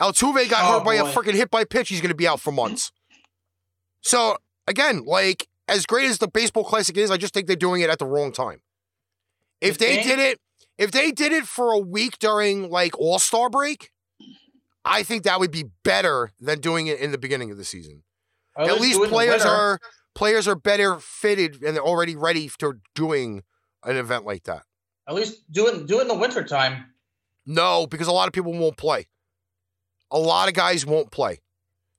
Altuve 0.00 0.48
got 0.50 0.64
Oh, 0.64 0.78
hurt 0.78 0.84
by 0.84 0.94
a 0.96 1.04
freaking 1.04 1.34
hit 1.34 1.50
by 1.50 1.64
pitch. 1.64 1.88
He's 1.88 2.00
going 2.00 2.10
to 2.10 2.16
be 2.16 2.26
out 2.26 2.40
for 2.40 2.50
months. 2.50 2.90
So 4.00 4.36
again, 4.66 5.04
like 5.04 5.46
as 5.68 5.86
great 5.86 6.06
as 6.10 6.18
the 6.18 6.28
baseball 6.28 6.64
classic 6.64 6.96
is, 6.96 7.10
I 7.12 7.16
just 7.16 7.32
think 7.32 7.46
they're 7.46 7.54
doing 7.56 7.82
it 7.82 7.90
at 7.90 7.98
the 8.00 8.06
wrong 8.06 8.32
time. 8.32 8.60
If 9.60 9.78
they 9.78 10.02
did 10.02 10.18
it, 10.18 10.40
if 10.78 10.90
they 10.92 11.10
did 11.12 11.32
it 11.32 11.46
for 11.46 11.72
a 11.72 11.78
week 11.78 12.18
during 12.18 12.70
like 12.70 12.98
All 12.98 13.18
Star 13.18 13.50
break, 13.50 13.90
I 14.84 15.02
think 15.02 15.24
that 15.24 15.38
would 15.40 15.50
be 15.50 15.64
better 15.84 16.32
than 16.40 16.60
doing 16.60 16.86
it 16.88 16.98
in 17.00 17.12
the 17.12 17.18
beginning 17.18 17.50
of 17.50 17.56
the 17.56 17.64
season. 17.64 18.02
At 18.56 18.66
least 18.66 18.80
least 18.80 18.94
do 18.98 19.02
it 19.02 19.04
in 19.06 19.10
the 19.10 19.14
players 19.14 19.44
are 19.44 19.78
players 20.18 20.48
are 20.48 20.56
better 20.56 20.98
fitted 20.98 21.62
and 21.62 21.76
they're 21.76 21.84
already 21.84 22.16
ready 22.16 22.50
to 22.58 22.74
doing 22.96 23.44
an 23.84 23.96
event 23.96 24.24
like 24.26 24.42
that. 24.42 24.64
At 25.08 25.14
least 25.14 25.50
do 25.52 25.68
it 25.68 25.86
do 25.86 26.00
it 26.00 26.02
in 26.02 26.08
the 26.08 26.14
winter 26.14 26.42
time. 26.42 26.86
No, 27.46 27.86
because 27.86 28.08
a 28.08 28.12
lot 28.12 28.26
of 28.26 28.32
people 28.32 28.52
won't 28.52 28.76
play. 28.76 29.06
A 30.10 30.18
lot 30.18 30.48
of 30.48 30.54
guys 30.54 30.84
won't 30.84 31.12
play. 31.12 31.38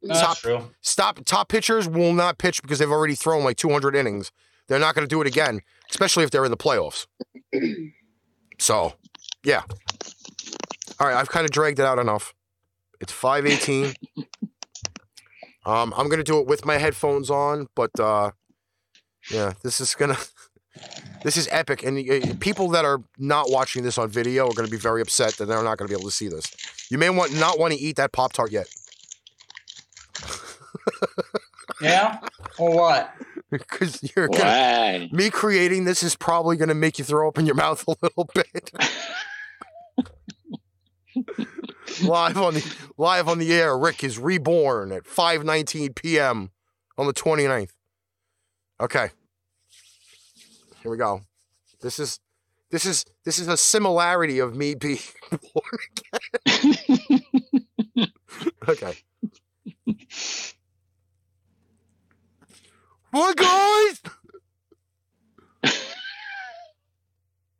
That's 0.02 0.20
top, 0.20 0.38
true. 0.38 0.72
Stop. 0.82 1.24
Top 1.24 1.48
pitchers 1.48 1.88
will 1.88 2.14
not 2.14 2.38
pitch 2.38 2.62
because 2.62 2.80
they've 2.80 2.91
already 2.91 3.16
thrown 3.16 3.46
like 3.46 3.56
200 3.56 3.96
innings. 3.96 4.32
They're 4.68 4.80
not 4.80 4.96
going 4.96 5.08
to 5.08 5.10
do 5.10 5.22
it 5.22 5.28
again, 5.28 5.62
especially 5.90 6.26
if 6.26 6.30
they're 6.30 6.46
in 6.46 6.52
the 6.52 6.58
playoffs. 6.58 7.08
So, 8.62 8.91
yeah. 9.46 9.62
All 11.00 11.08
right, 11.08 11.16
I've 11.16 11.30
kind 11.30 11.46
of 11.46 11.52
dragged 11.52 11.80
it 11.80 11.86
out 11.86 11.98
enough. 11.98 12.34
It's 13.00 13.14
5:18. 13.14 13.96
um, 15.65 15.94
I'm 15.95 16.07
going 16.07 16.19
to 16.19 16.23
do 16.23 16.40
it 16.40 16.48
with 16.48 16.65
my 16.65 16.77
headphones 16.77 17.30
on, 17.30 17.68
but 17.76 17.91
uh, 17.99 18.31
yeah, 19.31 19.53
this 19.64 19.80
is 19.80 19.95
gonna. 19.95 20.18
This 21.22 21.36
is 21.36 21.49
epic, 21.52 21.84
and 21.84 21.99
uh, 22.10 22.34
people 22.40 22.69
that 22.69 22.86
are 22.86 23.03
not 23.18 23.49
watching 23.49 23.84
this 23.84 23.98
on 23.98 24.10
video 24.10 24.45
are 24.48 24.53
going 24.53 24.65
to 24.65 24.72
be 24.72 24.77
very 24.77 25.02
upset 25.02 25.36
that 25.36 25.45
they're 25.45 25.61
not 25.61 25.77
going 25.77 25.90
to 25.90 25.94
be 25.94 25.99
able 25.99 26.10
to 26.10 26.15
see 26.15 26.30
this. 26.30 26.45
You 26.90 26.98
may 26.98 27.10
want 27.10 27.34
not 27.38 27.60
want 27.60 27.73
to 27.73 27.80
eat 27.80 27.98
that 27.98 28.14
pop 28.14 28.31
tart 28.31 28.52
yet. 28.52 28.68
Yeah. 31.81 32.19
or 32.57 32.76
what? 32.76 33.14
because 33.52 33.99
you're 34.15 34.27
gonna, 34.27 35.07
me 35.11 35.30
creating 35.30 35.86
this 35.86 36.03
is 36.03 36.15
probably 36.15 36.57
going 36.57 36.69
to 36.69 36.76
make 36.76 36.99
you 36.99 37.06
throw 37.06 37.27
up 37.27 37.38
in 37.38 37.45
your 37.45 37.56
mouth 37.56 37.84
a 37.88 37.95
little 38.02 38.30
bit. 38.34 38.72
Live 42.03 42.38
on 42.38 42.56
the 42.56 42.76
live 42.98 43.28
on 43.28 43.40
the 43.40 43.53
air, 43.53 43.78
Rick 43.78 44.03
is 44.03 44.18
reborn 44.18 44.91
at 44.91 45.03
5:19 45.03 45.95
p.m. 45.95 46.52
on 46.98 47.07
the 47.07 47.14
29th. 47.14 47.72
Okay. 48.82 49.10
Here 50.82 50.91
we 50.91 50.98
go. 50.98 51.22
This 51.82 51.99
is 51.99 52.20
this 52.72 52.86
is 52.86 53.06
this 53.26 53.40
is 53.40 53.48
a 53.48 53.57
similarity 53.57 54.40
of 54.40 54.56
me 54.56 54.76
being 54.76 54.99
born 55.30 55.80
again. 56.48 58.11
okay. 58.68 58.94
What 63.11 63.38
guys? 63.38 64.02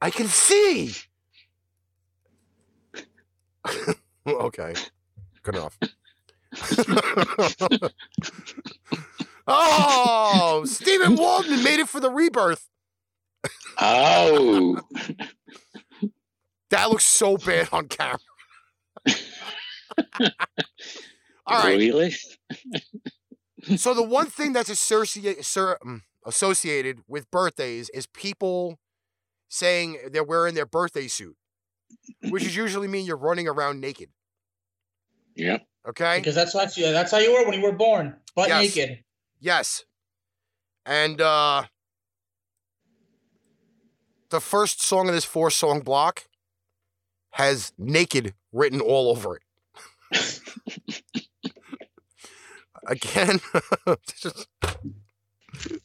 I 0.02 0.10
can 0.12 0.28
see. 0.28 0.94
okay. 4.42 4.74
Good 5.44 5.56
enough. 5.56 5.78
oh, 9.48 10.64
Stephen 10.66 11.16
Waldman 11.18 11.64
made 11.64 11.80
it 11.80 11.88
for 11.90 12.00
the 12.00 12.10
rebirth. 12.10 12.68
Oh, 13.80 14.80
That 16.70 16.90
looks 16.90 17.06
so 17.06 17.38
bad 17.38 17.70
on 17.72 17.88
camera. 17.88 18.20
All 21.46 21.64
right. 21.64 21.78
really? 21.78 22.16
So 23.78 23.94
the 23.94 24.04
one 24.04 24.28
thing 24.28 24.54
that's 24.54 24.70
associate, 24.70 25.44
sir, 25.46 25.78
mm, 25.86 26.02
associated 26.26 27.00
with 27.08 27.30
birthdays 27.32 27.90
is 27.90 28.06
people 28.08 28.80
saying 29.50 29.98
they're 30.12 30.24
wearing 30.24 30.54
their 30.56 30.66
birthday 30.66 31.08
suit, 31.08 31.36
which 32.30 32.44
is 32.44 32.56
usually 32.56 32.88
mean 32.88 33.06
you're 33.06 33.18
running 33.18 33.48
around 33.48 33.80
naked. 33.82 34.10
Yep. 35.40 35.66
Okay. 35.90 36.18
Because 36.18 36.36
that's 36.36 36.54
what 36.54 36.76
you, 36.78 36.92
that's 36.92 37.12
how 37.12 37.18
you 37.18 37.34
were 37.34 37.46
when 37.46 37.60
you 37.60 37.66
were 37.66 37.72
born, 37.76 38.16
butt 38.36 38.50
Yes. 38.50 38.76
naked. 38.76 39.04
Yes. 39.40 39.86
And 40.86 41.20
uh 41.22 41.64
the 44.30 44.40
first 44.42 44.82
song 44.82 45.08
of 45.08 45.14
this 45.16 45.26
four 45.26 45.50
song 45.50 45.80
block 45.80 46.26
has 47.32 47.72
naked 47.78 48.34
written 48.52 48.82
all 48.82 49.10
over 49.10 49.38
it. 49.38 49.44
Again, 52.88 53.40
this 53.86 54.26
is- 54.26 54.48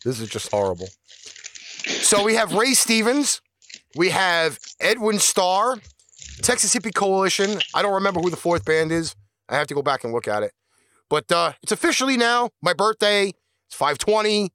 This 0.05 0.21
is 0.21 0.29
just 0.29 0.51
horrible. 0.51 0.89
So 1.87 2.23
we 2.23 2.35
have 2.35 2.53
Ray 2.53 2.75
Stevens, 2.75 3.41
we 3.97 4.11
have 4.11 4.59
Edwin 4.81 5.19
Starr, 5.19 5.79
Texas 6.43 6.75
Hippie 6.75 6.95
Coalition. 6.95 7.61
I 7.75 7.83
don't 7.83 7.95
remember 7.95 8.21
who 8.21 8.31
the 8.31 8.37
fourth 8.37 8.65
band 8.65 8.93
is. 8.93 9.15
I 9.49 9.57
have 9.57 9.67
to 9.69 9.75
go 9.75 9.83
back 9.83 10.05
and 10.05 10.13
look 10.13 10.29
at 10.29 10.43
it. 10.43 10.53
But 11.09 11.31
uh, 11.31 11.53
it's 11.63 11.73
officially 11.73 12.17
now 12.17 12.51
my 12.63 12.73
birthday. 12.73 13.33
It's 13.67 13.77
520. 13.77 14.53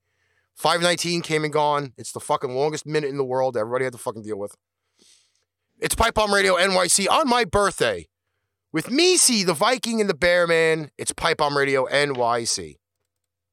519 0.56 1.22
came 1.22 1.44
and 1.44 1.54
gone. 1.54 1.94
It's 1.98 2.12
the 2.12 2.20
fucking 2.20 2.54
longest 2.54 2.86
minute 2.86 3.10
in 3.10 3.18
the 3.18 3.24
world 3.24 3.56
everybody 3.56 3.86
had 3.86 3.94
to 3.94 4.00
fucking 4.00 4.24
deal 4.24 4.38
with. 4.38 4.56
It's 5.80 5.96
Pipe 5.96 6.16
Bomb 6.16 6.34
Radio 6.34 6.56
NYC 6.56 7.10
on 7.10 7.30
my 7.30 7.46
birthday. 7.46 8.08
With 8.74 8.92
me, 8.92 9.16
the 9.16 9.54
Viking 9.54 10.02
and 10.02 10.10
the 10.10 10.14
Bear 10.14 10.46
Man. 10.46 10.92
It's 10.98 11.14
Pipe 11.14 11.38
Bomb 11.38 11.58
Radio 11.58 11.86
NYC. 11.86 12.76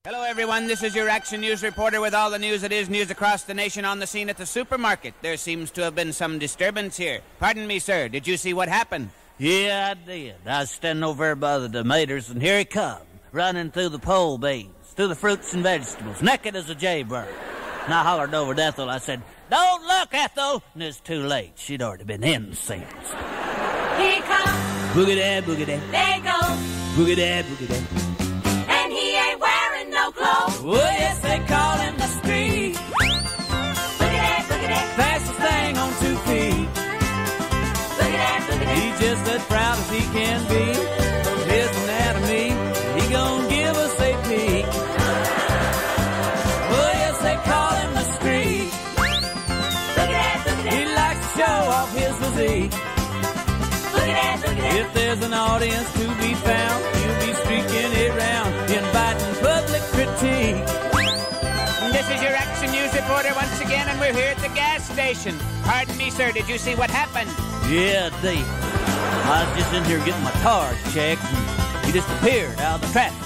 Hello, 0.05 0.23
everyone. 0.23 0.67
This 0.67 0.83
is 0.83 0.95
your 0.95 1.09
Action 1.09 1.41
News 1.41 1.63
reporter 1.63 2.01
with 2.01 2.15
all 2.15 2.31
the 2.31 2.39
news 2.39 2.63
that 2.63 2.73
is 2.73 2.89
news 2.89 3.11
across 3.11 3.45
the 3.45 3.55
nation 3.55 3.85
on 3.85 3.99
the 3.99 4.07
scene 4.07 4.29
at 4.29 4.37
the 4.37 4.47
supermarket. 4.47 5.15
There 5.23 5.37
seems 5.37 5.71
to 5.73 5.83
have 5.83 5.95
been 5.95 6.13
some 6.13 6.39
disturbance 6.39 6.97
here. 6.97 7.21
Pardon 7.39 7.67
me, 7.67 7.79
sir. 7.79 8.09
Did 8.09 8.27
you 8.27 8.37
see 8.37 8.53
what 8.53 8.69
happened? 8.69 9.11
Yeah, 9.39 9.93
I 9.93 10.07
did. 10.07 10.37
I 10.47 10.61
was 10.61 10.71
standing 10.71 11.05
over 11.05 11.25
there 11.25 11.37
by 11.37 11.59
the 11.59 11.69
tomatoes, 11.69 12.31
and 12.31 12.41
here 12.41 12.59
he 12.59 12.65
come, 12.65 13.03
running 13.33 13.71
through 13.71 13.91
the 13.91 13.99
pole 13.99 14.39
beans, 14.39 14.73
through 14.95 15.09
the 15.09 15.15
fruits 15.15 15.53
and 15.53 15.63
vegetables, 15.63 16.23
naked 16.23 16.57
as 16.57 16.71
a 16.71 16.75
jaybird. 16.75 17.29
And 17.85 17.93
I 17.95 18.03
hollered 18.03 18.33
over 18.35 18.55
to 18.55 18.63
Ethel. 18.63 18.89
I 18.89 18.99
said, 18.99 19.23
Don't 19.51 19.85
look, 19.87 20.13
Ethel! 20.15 20.63
And 20.75 20.83
it's 20.83 21.01
too 21.01 21.23
late. 21.23 21.53
She'd 21.57 21.83
already 21.83 22.05
been 22.05 22.25
in 22.25 22.55
since. 22.55 22.83
Here 23.99 24.17
he 24.17 24.21
comes, 24.23 24.51
Boogie 24.95 25.17
dad, 25.17 25.45
boogie 25.45 25.67
dad, 25.67 25.83
there 25.91 26.15
he 26.15 26.21
goes, 26.23 26.59
boogie 26.97 27.17
dad, 27.17 27.45
boogie 27.45 27.69
dad. 27.69 28.69
and 28.71 28.93
he 28.93 29.17
ain't 29.17 29.39
wearing 29.41 29.91
no 29.91 30.11
clothes. 30.13 30.61
Oh, 30.65 30.75
yes, 30.75 31.19
they 31.21 31.39
call 31.47 31.77
him 31.79 31.97
the 31.99 32.07
street. 32.07 32.56
Can 40.17 40.41
be 40.49 40.65
of 41.31 41.41
his 41.53 41.71
anatomy. 41.85 42.49
He 42.97 43.03
gon' 43.13 43.49
give 43.49 43.77
us 43.77 43.95
a 44.01 44.13
peek. 44.29 44.67
Oh, 46.77 46.91
yes, 47.03 47.17
they 47.27 47.37
call 47.51 47.73
him 47.83 47.91
the 48.01 48.07
street. 48.17 48.69
Boogie 49.97 50.17
that, 50.17 50.37
boogie 50.47 50.65
that, 50.65 50.73
He 50.73 50.83
likes 51.01 51.21
to 51.21 51.31
show 51.37 51.59
off 51.77 51.91
his 52.01 52.15
physique. 52.23 52.73
boogie 53.93 54.17
that, 54.17 54.37
boogie 54.43 54.65
that. 54.65 54.77
If 54.81 54.89
there's 54.95 55.23
an 55.29 55.35
audience 55.35 55.89
to 56.01 56.05
be 56.25 56.33
found, 56.49 56.81
he'll 56.97 57.21
be 57.27 57.33
streaking 57.43 57.93
it 58.05 58.13
round, 58.17 58.51
inviting 58.73 59.35
public 59.45 59.83
critique. 59.93 60.65
This 61.93 62.07
is 62.15 62.19
your 62.25 62.35
Action 62.35 62.71
News 62.73 62.93
reporter 62.95 63.33
once 63.37 63.56
here 64.15 64.29
at 64.29 64.39
the 64.39 64.49
gas 64.49 64.89
station. 64.89 65.39
Pardon 65.63 65.97
me, 65.97 66.11
sir. 66.11 66.33
Did 66.33 66.49
you 66.49 66.59
see 66.59 66.75
what 66.75 66.91
happened? 66.91 67.31
Yeah, 67.71 68.11
Dave. 68.23 68.47
I 69.29 69.45
was 69.49 69.59
just 69.59 69.73
in 69.75 69.85
here 69.85 69.99
getting 70.05 70.23
my 70.23 70.31
tires 70.43 70.79
checked, 70.95 71.25
and 71.25 71.87
he 71.87 71.93
just 71.93 72.09
appeared 72.19 72.59
out 72.61 72.77
of 72.77 72.87
the 72.87 72.93
traffic. 72.93 73.23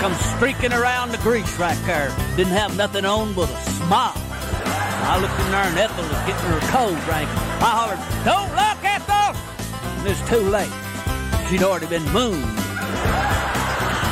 Come 0.00 0.14
streaking 0.36 0.72
around 0.72 1.10
the 1.10 1.18
grease 1.18 1.58
right 1.58 1.78
there. 1.86 2.14
Didn't 2.36 2.52
have 2.52 2.76
nothing 2.76 3.04
on 3.04 3.34
but 3.34 3.50
a 3.50 3.56
smile. 3.82 4.12
I 4.14 5.18
looked 5.20 5.38
in 5.40 5.50
there, 5.50 5.64
and 5.64 5.78
Ethel 5.78 6.04
was 6.04 6.22
getting 6.26 6.50
her 6.50 6.60
cold 6.70 6.98
drink. 7.06 7.28
I 7.58 7.70
hollered, 7.74 7.98
"Don't 8.24 8.50
look, 8.54 8.78
Ethel!" 8.84 9.34
And 9.98 10.06
it's 10.06 10.22
too 10.28 10.48
late. 10.48 10.70
She'd 11.48 11.62
already 11.62 11.86
been 11.86 12.04
mooned. 12.12 12.44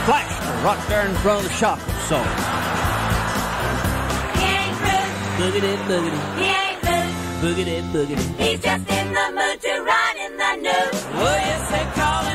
Flashed 0.06 0.42
her 0.42 0.64
right 0.64 0.88
there 0.88 1.06
in 1.06 1.14
front 1.16 1.44
of 1.44 1.50
the 1.50 1.54
shop 1.54 1.78
absorber. 1.86 2.95
He 5.36 5.42
ain't 5.42 5.52
rude, 5.52 5.60
Boogie 5.60 5.60
did, 5.60 5.78
boogie 5.80 6.10
did, 6.10 6.38
he 6.38 6.46
ain't 6.46 7.66
did, 7.66 7.84
boogie 7.92 8.16
did. 8.16 8.40
He's 8.40 8.60
just 8.60 8.88
in 8.88 9.12
the 9.12 9.26
mood 9.36 9.60
to 9.60 9.82
run 9.84 10.16
in 10.16 10.36
the 10.38 10.56
news. 10.56 11.04
Oh, 11.12 11.36
yes, 11.36 11.70
they 11.70 11.84
call 12.00 12.25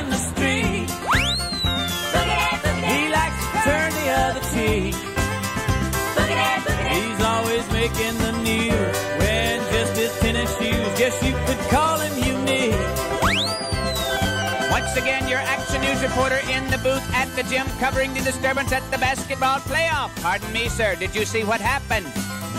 News 16.02 16.10
reporter 16.10 16.40
in 16.50 16.66
the 16.72 16.78
booth 16.80 17.04
at 17.14 17.28
the 17.36 17.44
gym 17.44 17.68
covering 17.78 18.14
the 18.14 18.22
disturbance 18.22 18.72
at 18.72 18.82
the 18.92 18.98
basketball 18.98 19.60
playoff. 19.60 20.10
Pardon 20.22 20.52
me, 20.52 20.68
sir. 20.68 20.96
Did 20.96 21.14
you 21.14 21.26
see 21.26 21.44
what 21.44 21.62
happened? 21.62 22.08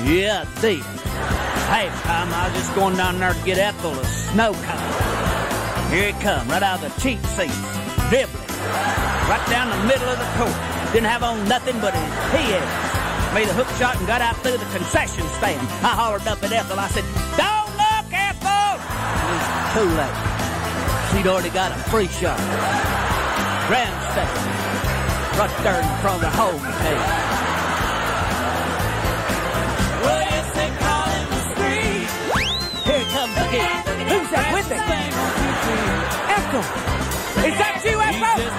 Yeah, 0.06 0.44
I 0.46 0.60
did. 0.60 0.82
Half 1.66 2.02
time 2.04 2.32
I 2.32 2.48
was 2.48 2.56
just 2.58 2.74
going 2.74 2.96
down 2.96 3.18
there 3.18 3.32
to 3.32 3.44
get 3.44 3.58
Ethel 3.58 3.98
a 3.98 4.04
snow 4.04 4.52
cone. 4.52 5.90
Here 5.90 6.10
it 6.10 6.20
come, 6.20 6.46
right 6.48 6.62
out 6.62 6.82
of 6.84 6.94
the 6.94 7.00
cheap 7.00 7.18
seats, 7.26 7.56
dribbling, 8.10 8.46
right 9.26 9.44
down 9.50 9.70
the 9.70 9.82
middle 9.90 10.08
of 10.08 10.18
the 10.18 10.30
court. 10.38 10.54
Didn't 10.92 11.10
have 11.10 11.22
on 11.22 11.48
nothing 11.48 11.80
but 11.80 11.94
his 11.94 12.10
PAs. 12.30 13.34
Made 13.34 13.48
a 13.48 13.54
hook 13.54 13.68
shot 13.74 13.96
and 13.98 14.06
got 14.06 14.20
out 14.20 14.36
through 14.42 14.58
the 14.58 14.70
concession 14.76 15.26
stand. 15.42 15.60
I 15.82 15.98
hollered 15.98 16.26
up 16.28 16.42
at 16.44 16.52
Ethel. 16.52 16.78
I 16.78 16.86
said, 16.88 17.04
"Don't 17.34 17.72
look, 17.74 18.06
Ethel!" 18.12 18.78
It 18.78 19.34
was 19.34 19.46
too 19.74 19.88
late. 19.98 20.18
She'd 21.10 21.26
already 21.26 21.50
got 21.50 21.72
a 21.72 21.78
free 21.90 22.06
shot. 22.06 22.38
Right 23.72 25.56
there 25.62 25.80
in 25.80 25.88
the 26.20 26.28
home 26.28 26.60
table. 26.60 27.08
Well, 30.04 30.20
yes, 30.28 30.46
they 30.52 30.68
call 30.76 31.08
him 31.08 31.26
the 31.32 31.40
street. 31.56 32.04
Here 32.84 33.06
comes 33.16 33.32
the 33.32 33.48
kid. 33.48 33.80
Who's 34.12 34.28
that 34.28 34.52
with 34.52 34.68
him? 34.68 35.12
Ethel. 36.36 36.64
Is 37.48 37.56
that 37.56 37.80
you, 37.82 37.96
Ethel? 37.96 38.52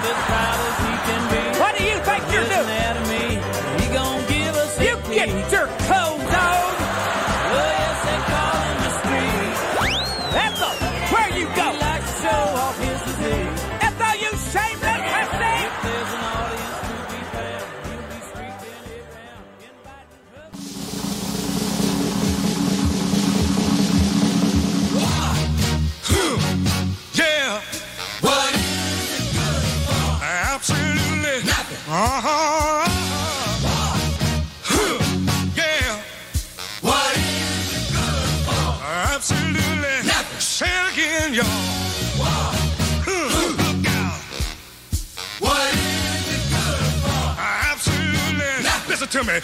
Me. 49.25 49.39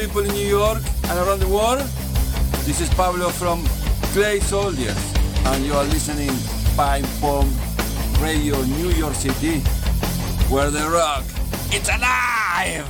People 0.00 0.22
in 0.22 0.32
New 0.32 0.48
York 0.48 0.78
and 1.10 1.18
around 1.18 1.40
the 1.40 1.48
world. 1.48 1.80
This 2.64 2.80
is 2.80 2.88
Pablo 2.94 3.28
from 3.28 3.66
Clay 4.14 4.40
Soldiers, 4.40 4.96
and 5.44 5.62
you 5.62 5.74
are 5.74 5.84
listening 5.84 6.30
Pipe 6.74 7.04
Bomb 7.20 7.52
Radio 8.18 8.62
New 8.62 8.88
York 8.92 9.12
City, 9.12 9.58
where 10.48 10.70
the 10.70 10.88
rock 10.88 11.22
it's 11.70 11.90
alive. 11.90 12.88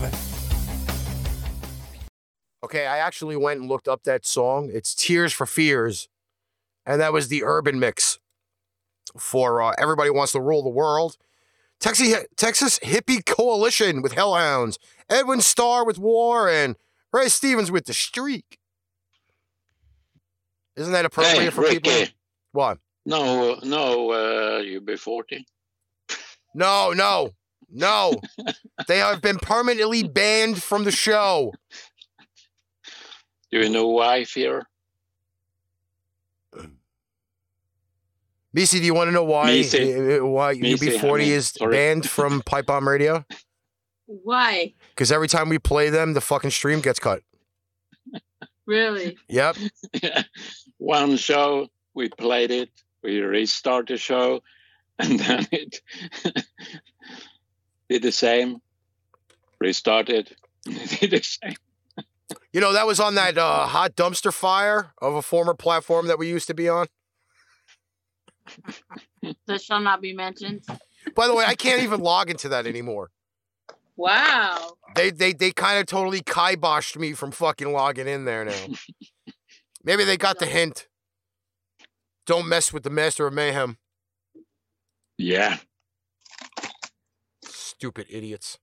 Okay, 2.62 2.87
I 2.87 2.99
actually 2.99 3.37
went 3.37 3.59
and 3.59 3.69
looked 3.69 3.89
up 3.89 4.05
that 4.05 4.24
song. 4.24 4.70
It's 4.73 4.95
Tears 4.95 5.32
for 5.32 5.47
Fears. 5.47 6.09
And 6.87 7.01
that 7.01 7.12
was 7.12 7.27
the 7.27 7.43
urban 7.43 7.81
mix 7.81 8.20
for 9.19 9.61
uh, 9.61 9.73
Everybody 9.78 10.11
Wants 10.11 10.31
to 10.32 10.41
Rule 10.41 10.62
the 10.62 10.69
World. 10.69 11.16
Texas, 11.81 12.24
Texas 12.37 12.78
Hippie 12.78 13.27
Coalition 13.27 14.01
with 14.01 14.12
Hellhounds. 14.12 14.78
Edwin 15.09 15.41
Starr 15.41 15.85
with 15.85 15.99
War 15.99 16.49
and 16.49 16.77
Ray 17.12 17.28
Stevens 17.28 17.70
with 17.70 17.87
The 17.87 17.93
Streak. 17.95 18.59
Isn't 20.77 20.93
that 20.93 21.05
appropriate 21.05 21.41
Hey, 21.41 21.51
for 21.51 21.65
people? 21.65 21.93
Ricky. 21.93 22.12
What? 22.53 22.78
No, 23.07 23.59
no, 23.62 24.11
uh, 24.11 24.61
UB40. 24.62 25.45
No, 26.55 26.93
no, 26.93 27.31
no. 27.70 28.20
they 28.89 28.99
have 28.99 29.20
been 29.23 29.39
permanently 29.39 30.03
banned 30.03 30.62
from 30.62 30.85
the 30.85 30.91
show. 30.93 31.53
Do 33.51 33.59
you 33.61 33.69
know 33.69 33.89
why, 33.89 34.24
Fear? 34.24 34.66
Meice, 38.57 38.73
do 38.73 38.78
you 38.82 38.95
want 38.95 39.09
to 39.09 39.12
know 39.12 39.23
why 39.24 39.47
Meice. 39.51 40.20
uh, 40.20 40.27
why 40.27 40.55
Meice, 40.55 40.82
I 40.82 40.99
UB40 40.99 41.19
mean, 41.19 41.28
is 41.32 41.49
sorry. 41.51 41.73
banned 41.73 42.09
from 42.09 42.43
Pipe 42.43 42.66
Bomb 42.66 42.89
Radio? 42.89 43.24
Why? 44.07 44.74
Because 45.01 45.12
every 45.12 45.28
time 45.28 45.48
we 45.48 45.59
play 45.59 45.89
them, 45.89 46.12
the 46.12 46.20
fucking 46.20 46.51
stream 46.51 46.82
gets 46.82 47.01
cut. 47.01 47.22
Really? 48.66 49.16
Yep. 49.28 49.56
One 50.78 51.16
show, 51.16 51.68
we 51.94 52.09
played 52.09 52.52
it, 52.52 52.70
we 53.02 53.18
restart 53.20 53.89
the 53.89 53.97
show, 53.97 54.43
and 55.01 55.18
then 55.18 55.48
it 55.51 55.81
did 57.89 58.02
the 58.02 58.12
same. 58.12 58.59
Restarted, 59.59 60.36
did 60.64 61.10
the 61.10 61.22
same. 61.22 61.56
You 62.52 62.60
know, 62.60 62.74
that 62.74 62.86
was 62.86 63.01
on 63.01 63.16
that 63.16 63.36
uh, 63.39 63.66
hot 63.66 63.97
dumpster 63.97 64.32
fire 64.32 64.93
of 64.98 65.14
a 65.14 65.22
former 65.22 65.55
platform 65.55 66.06
that 66.06 66.18
we 66.18 66.28
used 66.28 66.47
to 66.47 66.55
be 66.55 66.68
on. 66.68 66.86
That 69.47 69.62
shall 69.62 69.81
not 69.81 70.01
be 70.01 70.12
mentioned. 70.12 70.64
By 71.16 71.27
the 71.27 71.35
way, 71.35 71.44
I 71.44 71.56
can't 71.56 71.82
even 71.82 72.01
log 72.01 72.31
into 72.31 72.51
that 72.51 72.68
anymore. 72.68 73.10
Wow. 74.01 74.78
They 74.94 75.10
they 75.10 75.35
they 75.35 75.51
kind 75.51 75.78
of 75.78 75.85
totally 75.85 76.22
kiboshed 76.22 76.97
me 76.97 77.12
from 77.12 77.32
fucking 77.32 77.70
logging 77.70 78.09
in 78.09 78.24
there 78.24 78.47
now. 78.47 78.66
Maybe 79.85 80.05
they 80.05 80.16
got 80.16 80.39
the 80.39 80.47
hint. 80.47 80.89
Don't 82.24 82.48
mess 82.48 82.72
with 82.72 82.82
the 82.82 82.89
master 82.89 83.27
of 83.27 83.35
mayhem. 83.35 83.77
Yeah. 85.18 85.59
Stupid 87.44 88.06
idiots. 88.09 88.59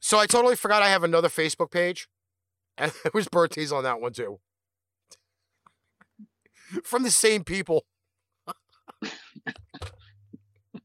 So 0.00 0.18
I 0.18 0.26
totally 0.26 0.56
forgot 0.56 0.82
I 0.82 0.90
have 0.90 1.02
another 1.02 1.30
Facebook 1.30 1.70
page. 1.70 2.08
And 2.76 2.92
it 3.06 3.14
was 3.14 3.26
birthdays 3.26 3.72
on 3.72 3.84
that 3.84 4.02
one 4.02 4.12
too. 4.12 4.38
From 6.84 7.04
the 7.04 7.10
same 7.10 7.42
people. 7.42 7.86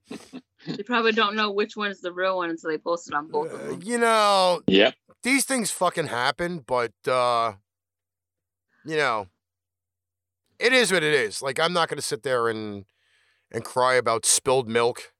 They 0.68 0.84
probably 0.84 1.14
don't 1.14 1.36
know 1.36 1.52
which 1.52 1.76
one 1.78 1.90
is 1.92 2.02
the 2.02 2.12
real 2.12 2.38
one 2.38 2.50
until 2.50 2.70
they 2.70 2.78
post 2.78 3.08
it 3.08 3.14
on 3.14 3.28
both 3.28 3.52
of 3.52 3.60
them. 3.68 3.82
You 3.84 3.98
know, 3.98 4.62
Yep. 4.68 4.96
these 5.24 5.46
things 5.46 5.72
fucking 5.72 6.08
happen, 6.08 6.60
but 6.60 6.92
uh 7.08 7.54
you 8.86 8.96
know, 8.98 9.28
it 10.60 10.74
is 10.74 10.92
what 10.92 11.04
it 11.04 11.14
is. 11.14 11.42
Like 11.42 11.60
I'm 11.60 11.74
not 11.74 11.88
gonna 11.90 12.02
sit 12.02 12.24
there 12.24 12.48
and 12.50 12.86
and 13.52 13.64
cry 13.64 13.96
about 13.96 14.26
spilled 14.26 14.68
milk. 14.68 15.14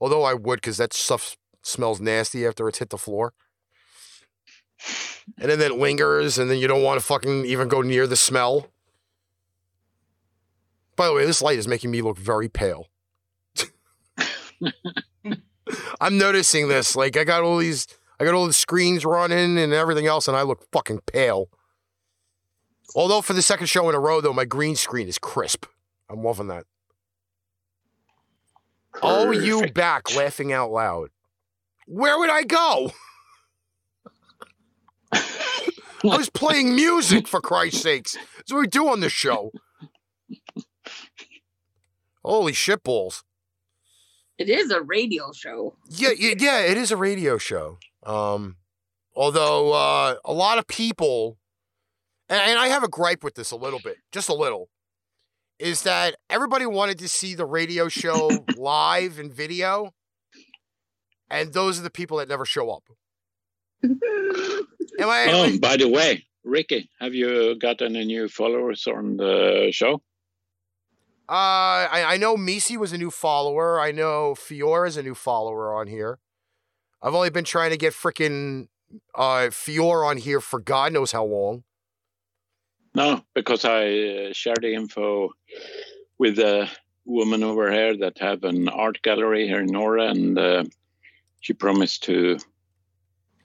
Although 0.00 0.22
I 0.24 0.34
would, 0.34 0.56
because 0.60 0.76
that 0.76 0.92
stuff 0.92 1.36
smells 1.62 2.00
nasty 2.00 2.46
after 2.46 2.68
it's 2.68 2.78
hit 2.78 2.90
the 2.90 2.98
floor. 2.98 3.32
And 5.38 5.50
then 5.50 5.60
it 5.60 5.76
lingers, 5.78 6.36
and 6.36 6.50
then 6.50 6.58
you 6.58 6.68
don't 6.68 6.82
want 6.82 7.00
to 7.00 7.06
fucking 7.06 7.46
even 7.46 7.68
go 7.68 7.80
near 7.80 8.06
the 8.06 8.16
smell. 8.16 8.66
By 10.96 11.06
the 11.06 11.14
way, 11.14 11.24
this 11.24 11.40
light 11.40 11.58
is 11.58 11.66
making 11.66 11.90
me 11.90 12.02
look 12.02 12.18
very 12.18 12.48
pale. 12.48 12.88
I'm 16.00 16.18
noticing 16.18 16.68
this. 16.68 16.96
Like 16.96 17.16
I 17.16 17.24
got 17.24 17.42
all 17.42 17.58
these, 17.58 17.86
I 18.20 18.24
got 18.24 18.34
all 18.34 18.46
the 18.46 18.52
screens 18.52 19.04
running 19.04 19.58
and 19.58 19.72
everything 19.72 20.06
else, 20.06 20.28
and 20.28 20.36
I 20.36 20.42
look 20.42 20.70
fucking 20.72 21.00
pale. 21.06 21.48
Although 22.94 23.22
for 23.22 23.32
the 23.32 23.42
second 23.42 23.66
show 23.66 23.88
in 23.88 23.94
a 23.94 24.00
row, 24.00 24.20
though, 24.20 24.32
my 24.32 24.44
green 24.44 24.76
screen 24.76 25.08
is 25.08 25.18
crisp. 25.18 25.66
I'm 26.08 26.22
loving 26.22 26.48
that. 26.48 26.64
Oh, 29.02 29.32
you 29.32 29.72
back 29.72 30.14
laughing 30.14 30.52
out 30.52 30.70
loud. 30.70 31.08
Where 31.86 32.18
would 32.18 32.30
I 32.30 32.44
go? 32.44 32.92
I 35.12 36.16
was 36.16 36.30
playing 36.30 36.76
music 36.76 37.26
for 37.26 37.40
Christ's 37.40 37.82
sakes. 37.82 38.16
That's 38.36 38.52
what 38.52 38.60
we 38.60 38.66
do 38.66 38.88
on 38.88 39.00
this 39.00 39.12
show. 39.12 39.50
Holy 42.24 42.52
shitballs. 42.52 43.22
It 44.38 44.48
is 44.48 44.70
a 44.70 44.80
radio 44.82 45.32
show. 45.32 45.76
Yeah, 45.88 46.10
yeah, 46.18 46.34
yeah, 46.38 46.60
it 46.60 46.76
is 46.76 46.90
a 46.90 46.96
radio 46.96 47.38
show. 47.38 47.78
Um, 48.04 48.56
although 49.14 49.72
uh, 49.72 50.16
a 50.24 50.32
lot 50.32 50.58
of 50.58 50.66
people, 50.66 51.38
and, 52.28 52.40
and 52.40 52.58
I 52.58 52.68
have 52.68 52.82
a 52.82 52.88
gripe 52.88 53.22
with 53.22 53.34
this 53.34 53.52
a 53.52 53.56
little 53.56 53.78
bit, 53.78 53.98
just 54.12 54.28
a 54.28 54.34
little, 54.34 54.68
is 55.58 55.82
that 55.82 56.16
everybody 56.28 56.66
wanted 56.66 56.98
to 56.98 57.08
see 57.08 57.34
the 57.34 57.46
radio 57.46 57.88
show 57.88 58.30
live 58.56 59.18
and 59.20 59.32
video, 59.32 59.94
and 61.30 61.52
those 61.52 61.78
are 61.78 61.82
the 61.82 61.90
people 61.90 62.18
that 62.18 62.28
never 62.28 62.44
show 62.44 62.70
up. 62.70 62.82
Am 63.84 65.08
I? 65.08 65.26
Oh, 65.30 65.58
by 65.60 65.76
the 65.76 65.88
way, 65.88 66.26
Ricky, 66.42 66.88
have 67.00 67.14
you 67.14 67.56
got 67.58 67.82
any 67.82 68.04
new 68.04 68.28
followers 68.28 68.86
on 68.86 69.16
the 69.16 69.68
show? 69.72 70.02
Uh, 71.28 71.88
I, 71.90 72.04
I 72.06 72.16
know 72.18 72.36
Meice 72.36 72.76
was 72.76 72.92
a 72.92 72.98
new 72.98 73.10
follower. 73.10 73.80
I 73.80 73.92
know 73.92 74.34
Fiora 74.34 74.88
is 74.88 74.96
a 74.96 75.02
new 75.02 75.14
follower 75.14 75.74
on 75.74 75.86
here. 75.86 76.18
I've 77.02 77.14
only 77.14 77.30
been 77.30 77.44
trying 77.44 77.70
to 77.70 77.76
get 77.76 77.92
freaking 77.92 78.68
uh 79.14 79.48
Fiora 79.50 80.06
on 80.06 80.16
here 80.18 80.40
for 80.40 80.60
God 80.60 80.92
knows 80.92 81.12
how 81.12 81.24
long. 81.24 81.64
No, 82.94 83.22
because 83.34 83.64
I 83.64 84.28
uh, 84.28 84.32
shared 84.32 84.62
the 84.62 84.72
info 84.74 85.30
with 86.18 86.38
a 86.38 86.68
woman 87.04 87.42
over 87.42 87.70
here 87.72 87.96
that 87.98 88.18
have 88.18 88.44
an 88.44 88.68
art 88.68 89.02
gallery 89.02 89.46
here 89.48 89.60
in 89.60 89.66
Nora, 89.66 90.10
and 90.10 90.38
uh, 90.38 90.64
she 91.40 91.54
promised 91.54 92.04
to 92.04 92.38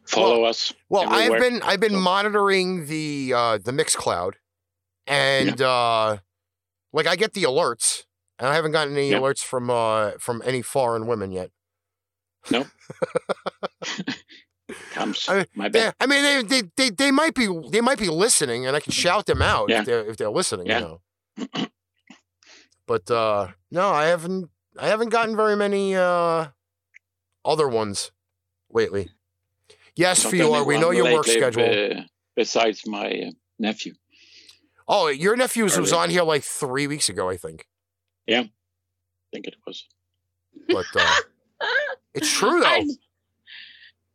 follow 0.05 0.43
us. 0.43 0.73
Well, 0.89 1.05
I've 1.07 1.39
been 1.39 1.61
I've 1.63 1.79
been 1.79 1.95
monitoring 1.95 2.85
the 2.87 3.33
uh 3.35 3.57
the 3.57 3.71
Mixcloud, 3.71 4.33
and 5.07 5.61
uh 5.61 6.17
like 6.93 7.07
I 7.07 7.15
get 7.15 7.33
the 7.33 7.43
alerts, 7.43 8.03
and 8.37 8.47
I 8.47 8.55
haven't 8.55 8.71
gotten 8.71 8.93
any 8.95 9.11
Yeah. 9.11 9.19
alerts 9.19 9.39
from 9.43 9.69
uh 9.69 10.11
from 10.19 10.41
any 10.45 10.61
foreign 10.61 11.07
women 11.07 11.31
yet. 11.31 11.51
No. 12.51 12.65
Comes 14.93 15.27
I 15.27 15.35
mean, 15.37 15.45
my 15.55 15.65
yeah, 15.65 15.69
bad. 15.69 15.95
I 15.99 16.05
mean 16.05 16.23
they, 16.23 16.43
they 16.61 16.69
they 16.77 16.89
they 16.91 17.11
might 17.11 17.33
be 17.33 17.47
they 17.71 17.81
might 17.81 17.97
be 17.97 18.07
listening, 18.09 18.67
and 18.67 18.75
I 18.75 18.79
can 18.79 18.91
shout 18.91 19.25
them 19.25 19.41
out 19.41 19.69
Yeah. 19.69 19.79
if 19.79 19.85
they're 19.85 20.05
if 20.05 20.17
they're 20.17 20.29
listening. 20.29 20.67
Yeah. 20.67 20.79
You 20.79 20.85
know. 21.47 21.67
But 22.85 23.09
uh 23.09 23.49
no, 23.71 23.89
I 23.89 24.05
haven't 24.07 24.49
I 24.77 24.87
haven't 24.87 25.09
gotten 25.09 25.35
very 25.35 25.55
many 25.55 25.95
uh 25.95 26.47
other 27.43 27.67
ones 27.67 28.11
lately. 28.69 29.09
Yes, 29.95 30.23
Not 30.23 30.31
Fior, 30.31 30.63
we 30.63 30.77
know 30.79 30.91
your 30.91 31.11
work 31.11 31.25
schedule. 31.25 31.63
uh, 31.63 32.03
besides 32.35 32.83
my 32.85 33.31
nephew. 33.57 33.93
Oh, 34.91 35.07
your 35.07 35.35
nephew's 35.35 35.77
was 35.77 35.93
on 35.93 36.09
here 36.09 36.23
like 36.23 36.43
three 36.43 36.87
weeks 36.87 37.09
ago, 37.09 37.29
I 37.29 37.37
think. 37.37 37.67
Yeah, 38.25 38.41
I 38.41 38.49
think 39.31 39.45
it 39.45 39.55
was. 39.65 39.87
But 40.67 40.87
uh, 40.95 41.15
it's 42.15 42.33
true 42.33 42.59
though. 42.59 42.85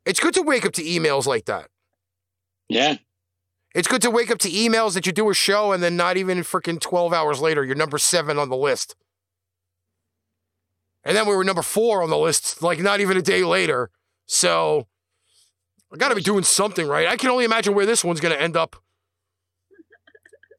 It's 0.05 0.18
good 0.18 0.34
to 0.34 0.42
wake 0.42 0.66
up 0.66 0.72
to 0.72 0.82
emails 0.82 1.26
like 1.26 1.44
that. 1.44 1.68
Yeah. 2.68 2.96
It's 3.74 3.88
good 3.88 4.02
to 4.02 4.10
wake 4.10 4.30
up 4.30 4.38
to 4.38 4.51
emails 4.51 4.94
that 4.94 5.06
you 5.06 5.12
do 5.12 5.30
a 5.30 5.34
show 5.34 5.72
and 5.72 5.82
then 5.82 5.96
not 5.96 6.16
even 6.16 6.40
freaking 6.40 6.80
12 6.80 7.12
hours 7.12 7.40
later, 7.40 7.64
you're 7.64 7.74
number 7.76 7.98
seven 7.98 8.38
on 8.38 8.48
the 8.48 8.56
list. 8.56 8.96
And 11.05 11.16
then 11.16 11.26
we 11.26 11.36
were 11.36 11.44
number 11.44 11.62
four 11.62 12.02
on 12.02 12.10
the 12.10 12.18
list, 12.18 12.62
like 12.62 12.80
not 12.80 13.01
even 13.01 13.16
a 13.16 13.22
day 13.22 13.44
later. 13.44 13.90
So 14.26 14.88
I 15.92 15.96
got 15.96 16.09
to 16.09 16.14
be 16.14 16.22
doing 16.22 16.44
something 16.44 16.86
right. 16.86 17.06
I 17.06 17.16
can 17.16 17.30
only 17.30 17.44
imagine 17.44 17.74
where 17.74 17.86
this 17.86 18.05
one's 18.05 18.20
going 18.20 18.34
to 18.34 18.40
end 18.40 18.56
up. 18.56 18.76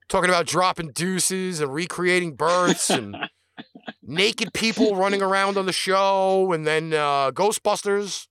Talking 0.07 0.29
about 0.29 0.45
dropping 0.45 0.91
deuces 0.91 1.59
and 1.61 1.73
recreating 1.73 2.35
births 2.35 2.89
and 2.89 3.15
naked 4.03 4.53
people 4.53 4.95
running 4.95 5.21
around 5.21 5.57
on 5.57 5.65
the 5.65 5.73
show 5.73 6.51
and 6.53 6.65
then 6.65 6.93
uh, 6.93 7.31
Ghostbusters. 7.31 8.27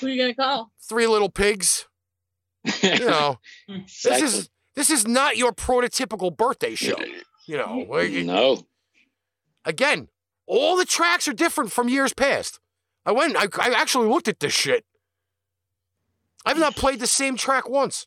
Who 0.00 0.06
are 0.06 0.10
you 0.10 0.22
gonna 0.22 0.34
call? 0.34 0.70
Three 0.88 1.06
little 1.08 1.28
pigs. 1.30 1.86
You 2.82 2.98
know, 3.06 3.38
this 3.68 4.22
is 4.22 4.48
this 4.76 4.90
is 4.90 5.06
not 5.06 5.36
your 5.36 5.52
prototypical 5.52 6.34
birthday 6.36 6.74
show. 6.76 6.96
You 7.46 7.56
know, 7.56 7.84
No. 8.24 8.66
again, 9.64 10.08
all 10.46 10.76
the 10.76 10.84
tracks 10.84 11.26
are 11.26 11.32
different 11.32 11.72
from 11.72 11.88
years 11.88 12.12
past. 12.12 12.60
I 13.04 13.12
went, 13.12 13.36
I, 13.36 13.46
I 13.60 13.70
actually 13.70 14.08
looked 14.08 14.28
at 14.28 14.40
this 14.40 14.52
shit. 14.52 14.84
I've 16.44 16.58
not 16.58 16.76
played 16.76 17.00
the 17.00 17.06
same 17.06 17.36
track 17.36 17.68
once. 17.68 18.06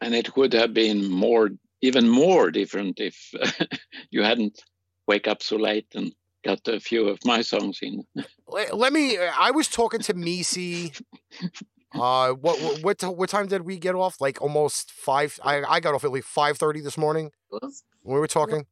And 0.00 0.14
it 0.14 0.36
would 0.36 0.52
have 0.52 0.74
been 0.74 1.10
more, 1.10 1.50
even 1.80 2.08
more 2.08 2.50
different 2.50 3.00
if 3.00 3.32
you 4.10 4.22
hadn't 4.22 4.62
wake 5.06 5.26
up 5.26 5.42
so 5.42 5.56
late 5.56 5.86
and 5.94 6.12
got 6.44 6.66
a 6.68 6.80
few 6.80 7.08
of 7.08 7.18
my 7.24 7.42
songs 7.42 7.78
in. 7.82 8.04
Let, 8.46 8.76
let 8.76 8.92
me. 8.92 9.18
I 9.18 9.50
was 9.50 9.68
talking 9.68 10.00
to 10.00 10.14
Meice. 10.14 11.00
Uh, 11.94 12.32
what 12.32 12.82
what 12.82 13.02
what, 13.16 13.30
time 13.30 13.46
did 13.46 13.62
we 13.62 13.78
get 13.78 13.94
off? 13.94 14.20
Like 14.20 14.42
almost 14.42 14.90
five. 14.90 15.38
I 15.42 15.62
I 15.62 15.80
got 15.80 15.94
off 15.94 16.04
at 16.04 16.12
like 16.12 16.24
five 16.24 16.58
thirty 16.58 16.80
this 16.80 16.98
morning. 16.98 17.30
When 17.48 17.70
we 18.02 18.18
were 18.18 18.26
talking. 18.26 18.66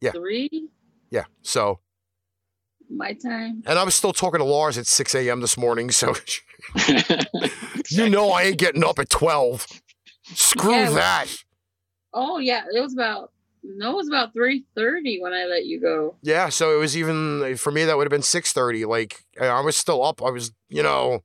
Yeah, 0.00 0.12
three 0.12 0.68
yeah. 1.10 1.24
So, 1.42 1.80
my 2.88 3.12
time? 3.12 3.62
and 3.66 3.78
I 3.78 3.84
was 3.84 3.94
still 3.94 4.12
talking 4.12 4.38
to 4.38 4.44
Lars 4.44 4.78
at 4.78 4.86
six 4.86 5.14
a.m. 5.14 5.40
this 5.40 5.56
morning. 5.56 5.90
So, 5.90 6.14
you 7.88 8.08
know, 8.08 8.30
I 8.30 8.44
ain't 8.44 8.58
getting 8.58 8.84
up 8.84 8.98
at 8.98 9.10
twelve. 9.10 9.66
Screw 10.24 10.72
Yeah, 10.72 10.90
that. 10.90 11.26
Oh 12.12 12.38
yeah, 12.38 12.64
it 12.74 12.80
was 12.80 12.92
about 12.92 13.30
no, 13.62 13.92
it 13.92 13.96
was 13.96 14.08
about 14.08 14.32
three 14.32 14.64
thirty 14.74 15.20
when 15.20 15.32
I 15.32 15.44
let 15.44 15.64
you 15.66 15.80
go. 15.80 16.16
Yeah, 16.22 16.48
so 16.48 16.74
it 16.74 16.78
was 16.78 16.96
even 16.96 17.56
for 17.56 17.70
me 17.70 17.84
that 17.84 17.96
would 17.96 18.04
have 18.04 18.10
been 18.10 18.22
six 18.22 18.52
thirty. 18.52 18.84
Like 18.84 19.24
I 19.40 19.60
was 19.60 19.76
still 19.76 20.04
up. 20.04 20.22
I 20.22 20.30
was, 20.30 20.52
you 20.68 20.82
know, 20.82 21.24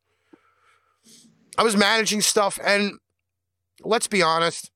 I 1.57 1.63
was 1.63 1.75
managing 1.75 2.21
stuff, 2.21 2.59
and 2.63 2.93
let's 3.83 4.07
be 4.07 4.21
honest. 4.21 4.71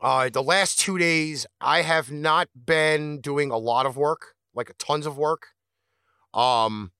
Uh, 0.00 0.28
the 0.28 0.42
last 0.42 0.80
two 0.80 0.98
days, 0.98 1.46
I 1.60 1.82
have 1.82 2.10
not 2.10 2.48
been 2.66 3.20
doing 3.20 3.52
a 3.52 3.56
lot 3.56 3.86
of 3.86 3.96
work, 3.96 4.34
like 4.52 4.72
tons 4.76 5.06
of 5.06 5.16
work. 5.16 5.48
Um, 6.34 6.90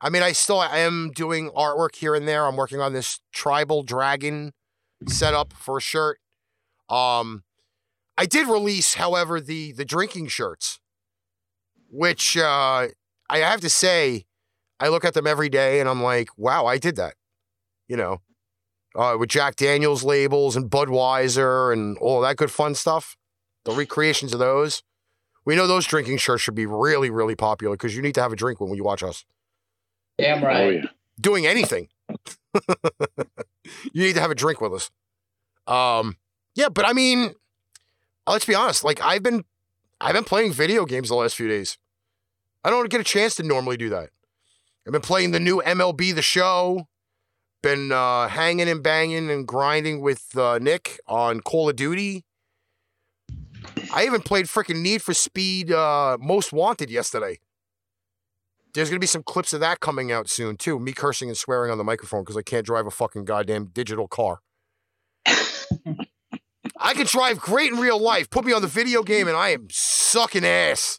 I 0.00 0.10
mean, 0.10 0.24
I 0.24 0.32
still 0.32 0.60
am 0.60 1.12
doing 1.14 1.50
artwork 1.50 1.94
here 1.94 2.16
and 2.16 2.26
there. 2.26 2.46
I'm 2.46 2.56
working 2.56 2.80
on 2.80 2.94
this 2.94 3.20
tribal 3.32 3.84
dragon 3.84 4.54
setup 5.08 5.52
for 5.52 5.78
a 5.78 5.80
shirt. 5.80 6.18
Um, 6.88 7.44
I 8.18 8.26
did 8.26 8.46
release, 8.46 8.94
however, 8.94 9.40
the 9.40 9.72
the 9.72 9.84
drinking 9.84 10.28
shirts, 10.28 10.80
which 11.90 12.36
uh, 12.36 12.88
I 13.30 13.38
have 13.38 13.60
to 13.62 13.70
say, 13.70 14.26
I 14.78 14.88
look 14.88 15.04
at 15.04 15.14
them 15.14 15.26
every 15.26 15.48
day 15.48 15.80
and 15.80 15.88
I'm 15.88 16.02
like, 16.02 16.28
wow, 16.36 16.66
I 16.66 16.78
did 16.78 16.96
that. 16.96 17.14
You 17.88 17.96
know, 17.96 18.20
uh, 18.94 19.16
with 19.18 19.30
Jack 19.30 19.56
Daniels 19.56 20.04
labels 20.04 20.56
and 20.56 20.70
Budweiser 20.70 21.72
and 21.72 21.96
all 21.98 22.20
that 22.20 22.36
good 22.36 22.50
fun 22.50 22.74
stuff. 22.74 23.16
The 23.64 23.72
recreations 23.72 24.32
of 24.32 24.40
those. 24.40 24.82
We 25.44 25.56
know 25.56 25.66
those 25.66 25.86
drinking 25.86 26.18
shirts 26.18 26.42
should 26.42 26.54
be 26.54 26.66
really, 26.66 27.10
really 27.10 27.34
popular 27.34 27.74
because 27.74 27.96
you 27.96 28.02
need 28.02 28.14
to 28.14 28.22
have 28.22 28.32
a 28.32 28.36
drink 28.36 28.60
when 28.60 28.74
you 28.74 28.84
watch 28.84 29.02
us. 29.02 29.24
Damn 30.18 30.44
right. 30.44 30.60
Oh, 30.60 30.70
yeah. 30.70 30.82
Doing 31.20 31.46
anything. 31.46 31.88
you 33.92 34.04
need 34.04 34.14
to 34.14 34.20
have 34.20 34.30
a 34.30 34.34
drink 34.34 34.60
with 34.60 34.72
us. 34.74 34.90
Um, 35.66 36.16
yeah, 36.54 36.68
but 36.68 36.84
I 36.84 36.92
mean, 36.92 37.34
let's 38.26 38.44
be 38.44 38.54
honest. 38.54 38.84
Like 38.84 39.00
I've 39.02 39.22
been, 39.22 39.44
I've 40.00 40.14
been 40.14 40.24
playing 40.24 40.52
video 40.52 40.84
games 40.84 41.08
the 41.08 41.14
last 41.14 41.36
few 41.36 41.48
days. 41.48 41.78
I 42.64 42.70
don't 42.70 42.90
get 42.90 43.00
a 43.00 43.04
chance 43.04 43.34
to 43.36 43.42
normally 43.42 43.76
do 43.76 43.88
that. 43.90 44.10
I've 44.86 44.92
been 44.92 45.00
playing 45.00 45.30
the 45.30 45.40
new 45.40 45.62
MLB 45.64 46.14
The 46.14 46.22
Show. 46.22 46.88
Been 47.62 47.92
uh, 47.92 48.26
hanging 48.26 48.68
and 48.68 48.82
banging 48.82 49.30
and 49.30 49.46
grinding 49.46 50.00
with 50.00 50.36
uh, 50.36 50.58
Nick 50.58 50.98
on 51.06 51.40
Call 51.40 51.68
of 51.68 51.76
Duty. 51.76 52.24
I 53.94 54.04
even 54.04 54.20
played 54.20 54.46
freaking 54.46 54.82
Need 54.82 55.02
for 55.02 55.14
Speed 55.14 55.70
uh, 55.70 56.18
Most 56.20 56.52
Wanted 56.52 56.90
yesterday. 56.90 57.38
There's 58.74 58.88
gonna 58.88 59.00
be 59.00 59.06
some 59.06 59.22
clips 59.22 59.52
of 59.52 59.60
that 59.60 59.80
coming 59.80 60.10
out 60.10 60.28
soon 60.30 60.56
too. 60.56 60.78
Me 60.78 60.92
cursing 60.92 61.28
and 61.28 61.36
swearing 61.36 61.70
on 61.70 61.78
the 61.78 61.84
microphone 61.84 62.22
because 62.22 62.36
I 62.36 62.42
can't 62.42 62.64
drive 62.64 62.86
a 62.86 62.90
fucking 62.90 63.24
goddamn 63.26 63.66
digital 63.66 64.08
car. 64.08 64.40
I 65.26 66.94
can 66.94 67.06
drive 67.06 67.38
great 67.40 67.72
in 67.72 67.78
real 67.78 68.00
life. 68.00 68.30
Put 68.30 68.44
me 68.44 68.52
on 68.52 68.62
the 68.62 68.68
video 68.68 69.02
game 69.02 69.28
and 69.28 69.36
I 69.36 69.50
am 69.50 69.68
sucking 69.70 70.44
ass 70.44 70.98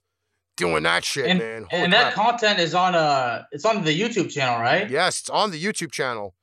doing 0.55 0.83
that 0.83 1.03
shit, 1.03 1.25
And, 1.25 1.39
man. 1.39 1.65
Holy 1.69 1.83
and 1.83 1.93
that 1.93 2.13
crap. 2.13 2.25
content 2.31 2.59
is 2.59 2.73
on 2.75 2.95
uh 2.95 3.43
it's 3.51 3.65
on 3.65 3.83
the 3.83 3.99
YouTube 3.99 4.29
channel, 4.31 4.59
right? 4.61 4.89
yes, 4.89 5.21
it's 5.21 5.29
on 5.29 5.51
the 5.51 5.61
YouTube 5.61 5.91
channel. 5.91 6.35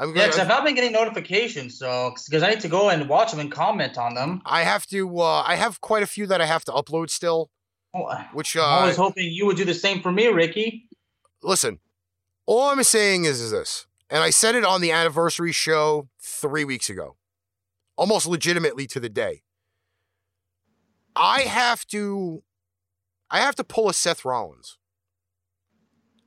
I'm 0.00 0.10
Yeah, 0.10 0.14
gonna. 0.14 0.26
because 0.28 0.38
I've 0.40 0.48
not 0.48 0.64
been 0.64 0.74
getting 0.74 0.92
notifications, 0.92 1.78
so 1.78 2.14
because 2.26 2.42
I 2.42 2.50
need 2.50 2.60
to 2.60 2.68
go 2.68 2.88
and 2.88 3.08
watch 3.08 3.30
them 3.32 3.40
and 3.40 3.50
comment 3.52 3.98
on 3.98 4.14
them. 4.14 4.40
I 4.46 4.62
have 4.62 4.86
to. 4.86 5.18
Uh, 5.20 5.42
I 5.46 5.56
have 5.56 5.80
quite 5.80 6.02
a 6.02 6.06
few 6.06 6.26
that 6.28 6.40
I 6.40 6.46
have 6.46 6.64
to 6.66 6.72
upload 6.72 7.10
still. 7.10 7.50
Which 8.32 8.56
uh, 8.56 8.64
I 8.64 8.86
was 8.86 8.96
hoping 8.96 9.30
you 9.32 9.46
would 9.46 9.56
do 9.56 9.64
the 9.64 9.74
same 9.74 10.00
for 10.00 10.12
me, 10.12 10.26
Ricky. 10.28 10.88
listen, 11.42 11.78
all 12.46 12.70
I'm 12.70 12.82
saying 12.82 13.24
is, 13.24 13.40
is 13.40 13.50
this, 13.50 13.86
and 14.10 14.22
I 14.22 14.30
said 14.30 14.54
it 14.54 14.64
on 14.64 14.80
the 14.80 14.90
anniversary 14.90 15.52
show 15.52 16.08
three 16.20 16.64
weeks 16.64 16.88
ago, 16.88 17.16
almost 17.96 18.26
legitimately 18.26 18.86
to 18.88 19.00
the 19.00 19.08
day. 19.08 19.42
I 21.14 21.42
have 21.42 21.84
to, 21.88 22.42
I 23.30 23.40
have 23.40 23.56
to 23.56 23.64
pull 23.64 23.88
a 23.88 23.94
Seth 23.94 24.24
Rollins. 24.24 24.78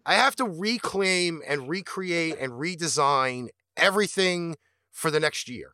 I 0.05 0.15
have 0.15 0.35
to 0.37 0.45
reclaim 0.45 1.41
and 1.47 1.69
recreate 1.69 2.35
and 2.39 2.53
redesign 2.53 3.49
everything 3.77 4.57
for 4.91 5.11
the 5.11 5.19
next 5.19 5.47
year. 5.47 5.73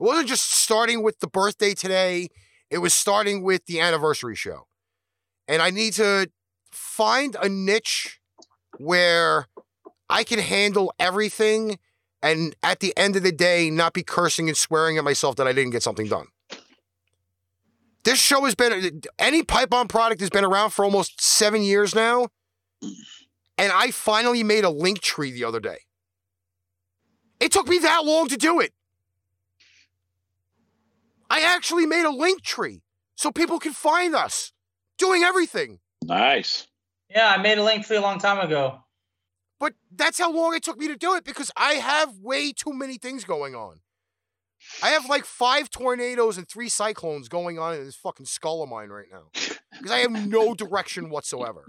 It 0.00 0.04
wasn't 0.04 0.28
just 0.28 0.50
starting 0.50 1.02
with 1.02 1.20
the 1.20 1.26
birthday 1.26 1.74
today, 1.74 2.28
it 2.70 2.78
was 2.78 2.94
starting 2.94 3.42
with 3.42 3.66
the 3.66 3.80
anniversary 3.80 4.36
show. 4.36 4.66
And 5.50 5.60
I 5.60 5.70
need 5.70 5.94
to 5.94 6.30
find 6.70 7.36
a 7.42 7.48
niche 7.48 8.20
where 8.78 9.48
I 10.08 10.22
can 10.22 10.38
handle 10.38 10.94
everything 11.00 11.80
and 12.22 12.54
at 12.62 12.78
the 12.78 12.96
end 12.96 13.16
of 13.16 13.24
the 13.24 13.32
day 13.32 13.68
not 13.68 13.92
be 13.92 14.04
cursing 14.04 14.46
and 14.46 14.56
swearing 14.56 14.96
at 14.96 15.02
myself 15.02 15.34
that 15.36 15.48
I 15.48 15.52
didn't 15.52 15.72
get 15.72 15.82
something 15.82 16.06
done. 16.06 16.28
This 18.04 18.20
show 18.20 18.44
has 18.44 18.54
been 18.54 19.02
any 19.18 19.42
pipe 19.42 19.74
on 19.74 19.88
product 19.88 20.20
has 20.20 20.30
been 20.30 20.44
around 20.44 20.70
for 20.70 20.84
almost 20.84 21.20
7 21.20 21.62
years 21.62 21.96
now. 21.96 22.28
And 23.58 23.72
I 23.72 23.90
finally 23.90 24.44
made 24.44 24.64
a 24.64 24.68
Linktree 24.68 25.32
the 25.32 25.42
other 25.44 25.58
day. 25.58 25.78
It 27.40 27.50
took 27.50 27.66
me 27.66 27.78
that 27.78 28.04
long 28.04 28.28
to 28.28 28.36
do 28.36 28.60
it. 28.60 28.72
I 31.28 31.40
actually 31.40 31.86
made 31.86 32.04
a 32.06 32.12
Linktree 32.12 32.82
so 33.16 33.32
people 33.32 33.58
can 33.58 33.72
find 33.72 34.14
us 34.14 34.52
doing 35.00 35.24
everything. 35.24 35.80
Nice. 36.04 36.68
Yeah, 37.08 37.28
I 37.28 37.42
made 37.42 37.58
a 37.58 37.62
Linktree 37.62 37.98
a 37.98 38.00
long 38.00 38.18
time 38.18 38.38
ago. 38.38 38.78
But 39.58 39.74
that's 39.94 40.18
how 40.18 40.32
long 40.32 40.54
it 40.54 40.62
took 40.62 40.78
me 40.78 40.86
to 40.88 40.96
do 40.96 41.14
it 41.14 41.24
because 41.24 41.50
I 41.56 41.74
have 41.74 42.18
way 42.18 42.52
too 42.52 42.72
many 42.72 42.98
things 42.98 43.24
going 43.24 43.54
on. 43.54 43.80
I 44.82 44.90
have 44.90 45.08
like 45.08 45.24
five 45.24 45.70
tornadoes 45.70 46.38
and 46.38 46.48
three 46.48 46.68
cyclones 46.68 47.28
going 47.28 47.58
on 47.58 47.74
in 47.74 47.84
this 47.84 47.96
fucking 47.96 48.26
skull 48.26 48.62
of 48.62 48.68
mine 48.68 48.90
right 48.90 49.08
now 49.10 49.24
because 49.72 49.90
I 49.90 49.98
have 49.98 50.12
no 50.12 50.54
direction 50.54 51.10
whatsoever. 51.10 51.64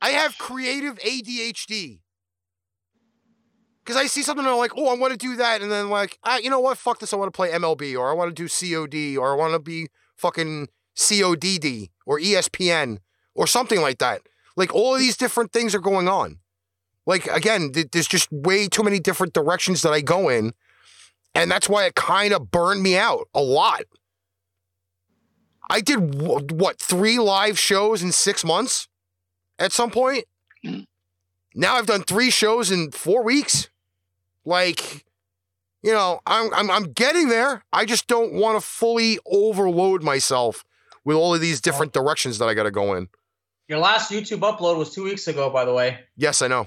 I 0.00 0.10
have 0.10 0.38
creative 0.38 0.98
ADHD 0.98 2.00
because 3.84 3.96
I 3.96 4.06
see 4.06 4.22
something 4.22 4.44
and 4.44 4.52
I'm 4.52 4.58
like, 4.58 4.72
oh, 4.76 4.88
I 4.88 4.98
want 4.98 5.12
to 5.12 5.18
do 5.18 5.36
that, 5.36 5.60
and 5.60 5.70
then 5.70 5.90
like, 5.90 6.18
ah, 6.24 6.38
you 6.38 6.50
know 6.50 6.60
what? 6.60 6.78
Fuck 6.78 7.00
this. 7.00 7.12
I 7.12 7.16
want 7.16 7.32
to 7.32 7.36
play 7.36 7.50
MLB 7.50 7.96
or 7.96 8.10
I 8.10 8.14
want 8.14 8.34
to 8.34 8.42
do 8.42 8.48
COD 8.48 9.16
or 9.16 9.32
I 9.32 9.36
want 9.36 9.52
to 9.52 9.58
be 9.58 9.88
fucking 10.16 10.68
CODD 10.96 11.90
or 12.06 12.18
ESPN 12.18 12.98
or 13.34 13.46
something 13.46 13.80
like 13.80 13.98
that. 13.98 14.22
Like 14.56 14.74
all 14.74 14.94
of 14.94 15.00
these 15.00 15.16
different 15.16 15.52
things 15.52 15.74
are 15.74 15.80
going 15.80 16.08
on. 16.08 16.38
Like 17.06 17.26
again, 17.26 17.72
th- 17.72 17.88
there's 17.92 18.06
just 18.06 18.30
way 18.30 18.68
too 18.68 18.82
many 18.82 19.00
different 19.00 19.32
directions 19.32 19.82
that 19.82 19.92
I 19.92 20.00
go 20.00 20.28
in, 20.28 20.52
and 21.34 21.50
that's 21.50 21.68
why 21.68 21.84
it 21.86 21.94
kind 21.94 22.32
of 22.32 22.50
burned 22.50 22.82
me 22.82 22.96
out 22.96 23.28
a 23.34 23.40
lot. 23.42 23.82
I 25.68 25.80
did 25.80 26.14
wh- 26.20 26.52
what 26.52 26.78
three 26.78 27.18
live 27.18 27.58
shows 27.58 28.02
in 28.02 28.12
six 28.12 28.44
months 28.44 28.88
at 29.58 29.72
some 29.72 29.90
point. 29.90 30.26
Now 31.54 31.74
I've 31.76 31.86
done 31.86 32.02
three 32.02 32.30
shows 32.30 32.70
in 32.70 32.92
four 32.92 33.22
weeks. 33.22 33.68
Like, 34.44 35.04
you 35.82 35.92
know, 35.92 36.20
I'm 36.26 36.52
I'm, 36.54 36.70
I'm 36.70 36.92
getting 36.92 37.28
there. 37.28 37.64
I 37.72 37.84
just 37.84 38.06
don't 38.06 38.32
want 38.32 38.60
to 38.60 38.66
fully 38.66 39.18
overload 39.26 40.02
myself 40.02 40.64
with 41.04 41.16
all 41.16 41.34
of 41.34 41.40
these 41.40 41.60
different 41.60 41.92
directions 41.92 42.38
that 42.38 42.46
I 42.46 42.54
got 42.54 42.64
to 42.64 42.70
go 42.70 42.94
in. 42.94 43.08
Your 43.68 43.78
last 43.78 44.10
YouTube 44.10 44.40
upload 44.40 44.76
was 44.76 44.94
two 44.94 45.04
weeks 45.04 45.28
ago, 45.28 45.50
by 45.50 45.64
the 45.64 45.72
way. 45.72 46.00
Yes, 46.16 46.42
I 46.42 46.48
know. 46.48 46.66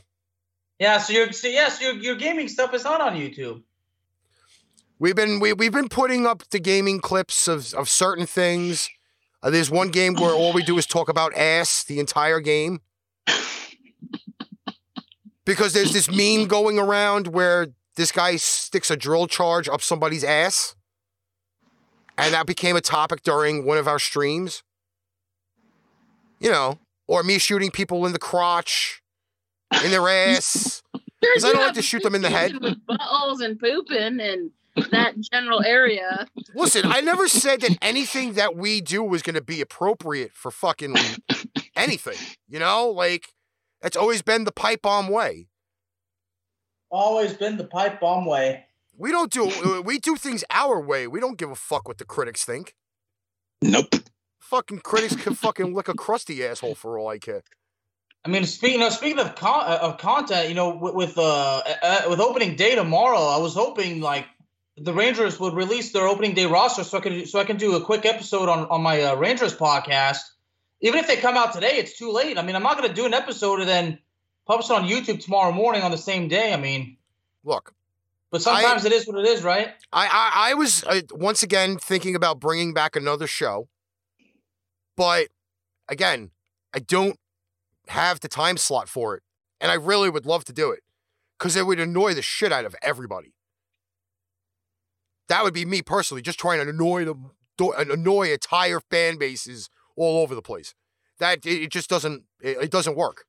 Yeah, 0.79 0.97
so 0.97 1.13
your 1.13 1.31
so 1.31 1.47
yes, 1.47 1.81
your 1.81 1.93
your 1.93 2.15
gaming 2.15 2.47
stuff 2.47 2.73
is 2.73 2.83
not 2.83 2.99
on 2.99 3.15
YouTube. 3.15 3.63
We've 4.99 5.15
been 5.15 5.39
we, 5.39 5.53
we've 5.53 5.71
been 5.71 5.89
putting 5.89 6.25
up 6.25 6.43
the 6.49 6.59
gaming 6.59 6.99
clips 6.99 7.47
of 7.47 7.73
of 7.73 7.89
certain 7.89 8.25
things. 8.25 8.89
Uh, 9.41 9.49
there's 9.49 9.69
one 9.69 9.89
game 9.89 10.15
where 10.15 10.33
all 10.33 10.53
we 10.53 10.63
do 10.63 10.77
is 10.77 10.85
talk 10.85 11.07
about 11.07 11.35
ass 11.35 11.83
the 11.83 11.99
entire 11.99 12.39
game. 12.39 12.81
Because 15.45 15.73
there's 15.73 15.93
this 15.93 16.09
meme 16.09 16.47
going 16.47 16.79
around 16.79 17.27
where 17.27 17.67
this 17.95 18.11
guy 18.11 18.35
sticks 18.37 18.89
a 18.89 18.97
drill 18.97 19.27
charge 19.27 19.69
up 19.69 19.81
somebody's 19.81 20.23
ass. 20.23 20.74
And 22.17 22.33
that 22.33 22.45
became 22.45 22.75
a 22.75 22.81
topic 22.81 23.23
during 23.23 23.65
one 23.65 23.77
of 23.77 23.87
our 23.87 23.99
streams. 23.99 24.63
You 26.39 26.51
know, 26.51 26.79
or 27.07 27.23
me 27.23 27.37
shooting 27.37 27.71
people 27.71 28.05
in 28.05 28.13
the 28.13 28.19
crotch, 28.19 29.01
in 29.83 29.91
their 29.91 30.07
ass. 30.07 30.81
Because 31.21 31.45
I 31.45 31.53
don't 31.53 31.61
like 31.61 31.73
to 31.73 31.81
shoot 31.81 32.03
them 32.03 32.13
in 32.13 32.21
the 32.21 32.29
head. 32.29 32.53
With 32.61 32.85
buttholes 32.85 33.43
and 33.43 33.59
pooping 33.59 34.19
and 34.19 34.51
that 34.91 35.19
general 35.19 35.63
area. 35.63 36.27
Listen, 36.53 36.83
I 36.85 37.01
never 37.01 37.27
said 37.27 37.61
that 37.61 37.77
anything 37.81 38.33
that 38.33 38.55
we 38.55 38.81
do 38.81 39.01
was 39.01 39.21
going 39.21 39.35
to 39.35 39.41
be 39.41 39.61
appropriate 39.61 40.33
for 40.33 40.51
fucking 40.51 40.95
anything. 41.75 42.17
You 42.47 42.59
know, 42.59 42.89
like 42.89 43.33
that's 43.81 43.97
always 43.97 44.21
been 44.21 44.43
the 44.43 44.51
pipe 44.51 44.81
bomb 44.83 45.07
way. 45.07 45.47
Always 46.91 47.33
been 47.33 47.57
the 47.57 47.65
pipe 47.65 47.99
bomb 47.99 48.25
way. 48.25 48.64
We 48.97 49.11
don't 49.11 49.31
do 49.31 49.81
we 49.83 49.99
do 49.99 50.15
things 50.15 50.43
our 50.49 50.79
way. 50.79 51.07
We 51.07 51.19
don't 51.19 51.37
give 51.37 51.51
a 51.51 51.55
fuck 51.55 51.87
what 51.87 51.97
the 51.97 52.05
critics 52.05 52.43
think. 52.43 52.75
Nope. 53.61 53.95
Fucking 54.39 54.79
critics 54.79 55.15
can 55.15 55.33
fucking 55.33 55.73
lick 55.73 55.87
a 55.87 55.93
crusty 55.93 56.45
asshole 56.45 56.75
for 56.75 56.97
all 56.99 57.07
I 57.07 57.17
care. 57.17 57.43
I 58.23 58.29
mean, 58.29 58.45
speaking 58.45 58.81
of 58.81 58.93
speaking 58.93 59.19
of 59.19 59.35
con- 59.35 59.65
uh, 59.65 59.79
of 59.81 59.97
content, 59.97 60.49
you 60.49 60.55
know, 60.55 60.75
with, 60.75 60.95
with 60.95 61.17
uh, 61.17 61.61
uh 61.81 62.01
with 62.09 62.19
opening 62.19 62.55
day 62.55 62.75
tomorrow, 62.75 63.19
I 63.19 63.37
was 63.37 63.53
hoping 63.53 64.01
like 64.01 64.25
the 64.77 64.93
Rangers 64.93 65.39
would 65.39 65.53
release 65.53 65.91
their 65.91 66.07
opening 66.07 66.33
day 66.33 66.45
roster 66.45 66.83
so 66.83 66.97
I 66.97 67.01
could 67.01 67.27
so 67.27 67.39
I 67.39 67.43
can 67.43 67.57
do 67.57 67.75
a 67.75 67.81
quick 67.81 68.05
episode 68.05 68.49
on 68.49 68.67
on 68.67 68.81
my 68.81 69.01
uh, 69.01 69.15
Rangers 69.15 69.55
podcast. 69.55 70.21
Even 70.81 70.99
if 70.99 71.07
they 71.07 71.17
come 71.17 71.37
out 71.37 71.53
today, 71.53 71.77
it's 71.77 71.97
too 71.97 72.11
late. 72.11 72.37
I 72.37 72.41
mean, 72.41 72.55
I'm 72.55 72.63
not 72.63 72.77
going 72.77 72.89
to 72.89 72.93
do 72.93 73.05
an 73.05 73.13
episode 73.13 73.59
and 73.59 73.69
then 73.69 73.99
publish 74.45 74.69
it 74.69 74.73
on 74.73 74.87
YouTube 74.87 75.23
tomorrow 75.23 75.51
morning 75.51 75.83
on 75.83 75.91
the 75.91 75.97
same 75.97 76.27
day. 76.27 76.53
I 76.53 76.57
mean, 76.57 76.97
Look, 77.43 77.73
but 78.31 78.41
sometimes 78.41 78.85
it 78.85 78.91
is 78.91 79.07
what 79.07 79.19
it 79.19 79.27
is, 79.27 79.43
right? 79.43 79.69
I 79.91 80.07
I, 80.07 80.51
I 80.51 80.53
was 80.53 80.83
uh, 80.83 81.01
once 81.11 81.43
again 81.43 81.77
thinking 81.77 82.15
about 82.15 82.39
bringing 82.39 82.73
back 82.73 82.95
another 82.95 83.27
show, 83.27 83.67
but 84.97 85.27
again, 85.87 86.31
I 86.73 86.79
don't 86.79 87.17
have 87.87 88.19
the 88.19 88.27
time 88.27 88.57
slot 88.57 88.89
for 88.89 89.15
it, 89.15 89.23
and 89.61 89.71
I 89.71 89.75
really 89.75 90.09
would 90.09 90.25
love 90.25 90.45
to 90.45 90.53
do 90.53 90.71
it 90.71 90.79
because 91.37 91.55
it 91.55 91.65
would 91.65 91.79
annoy 91.79 92.13
the 92.13 92.21
shit 92.21 92.51
out 92.51 92.65
of 92.65 92.75
everybody. 92.81 93.33
That 95.27 95.43
would 95.43 95.53
be 95.53 95.65
me 95.65 95.81
personally, 95.81 96.21
just 96.21 96.39
trying 96.39 96.63
to 96.63 96.69
annoy 96.69 97.05
the 97.05 97.15
annoy 97.77 98.31
entire 98.31 98.79
fan 98.79 99.17
bases 99.17 99.69
all 99.95 100.21
over 100.21 100.35
the 100.35 100.41
place. 100.41 100.73
That 101.19 101.45
it, 101.45 101.63
it 101.63 101.71
just 101.71 101.89
doesn't 101.89 102.23
it, 102.41 102.57
it 102.63 102.71
doesn't 102.71 102.97
work. 102.97 103.25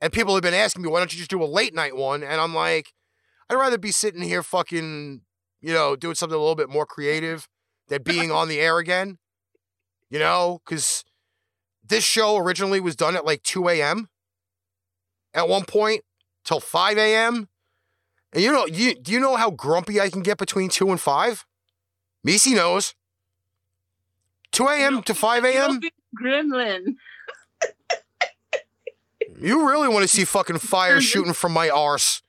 And 0.00 0.12
people 0.12 0.34
have 0.34 0.42
been 0.42 0.54
asking 0.54 0.82
me, 0.82 0.90
why 0.90 0.98
don't 0.98 1.12
you 1.12 1.18
just 1.18 1.30
do 1.30 1.42
a 1.42 1.46
late 1.46 1.74
night 1.74 1.96
one? 1.96 2.22
And 2.22 2.38
I'm 2.38 2.54
like, 2.54 2.92
I'd 3.48 3.54
rather 3.54 3.78
be 3.78 3.92
sitting 3.92 4.22
here 4.22 4.42
fucking, 4.42 5.22
you 5.60 5.72
know, 5.72 5.96
doing 5.96 6.14
something 6.14 6.36
a 6.36 6.40
little 6.40 6.56
bit 6.56 6.68
more 6.68 6.86
creative 6.86 7.48
than 7.88 8.02
being 8.04 8.30
on 8.30 8.48
the 8.48 8.60
air 8.60 8.78
again. 8.78 9.18
You 10.10 10.18
know, 10.20 10.60
because 10.64 11.04
this 11.84 12.04
show 12.04 12.36
originally 12.36 12.80
was 12.80 12.96
done 12.96 13.16
at 13.16 13.24
like 13.24 13.42
2 13.42 13.68
a.m. 13.68 14.08
at 15.34 15.48
one 15.48 15.64
point 15.64 16.02
till 16.44 16.60
5 16.60 16.96
a.m. 16.96 17.48
And 18.32 18.42
you 18.42 18.52
know, 18.52 18.66
you 18.66 18.94
do 18.94 19.12
you 19.12 19.20
know 19.20 19.36
how 19.36 19.50
grumpy 19.50 20.00
I 20.00 20.08
can 20.08 20.22
get 20.22 20.38
between 20.38 20.68
2 20.68 20.90
and 20.90 21.00
5? 21.00 21.44
Meice 22.26 22.54
knows. 22.54 22.94
2 24.52 24.66
a.m. 24.68 25.02
to 25.02 25.14
5 25.14 25.44
a.m. 25.44 25.80
Gremlin. 26.20 26.96
You 29.38 29.68
really 29.68 29.88
want 29.88 30.02
to 30.02 30.08
see 30.08 30.24
fucking 30.24 30.58
fire 30.58 31.00
shooting 31.00 31.34
from 31.34 31.52
my 31.52 31.68
arse. 31.68 32.22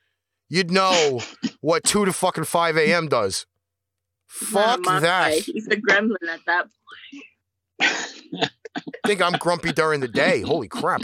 You'd 0.50 0.72
know 0.72 1.22
what 1.62 1.84
2 1.84 2.06
to 2.06 2.14
fucking 2.14 2.46
5 2.46 2.78
a.m. 2.78 3.08
does. 3.08 3.46
Fuck 4.28 4.82
Not 4.82 5.02
that. 5.02 5.30
Monday. 5.32 5.40
He's 5.42 5.68
a 5.68 5.76
gremlin 5.76 6.28
at 6.30 6.40
that 6.46 6.68
point. 7.82 8.50
I 8.76 9.08
think 9.08 9.22
I'm 9.22 9.34
grumpy 9.34 9.72
during 9.72 10.00
the 10.02 10.08
day. 10.08 10.42
Holy 10.42 10.68
crap. 10.68 11.04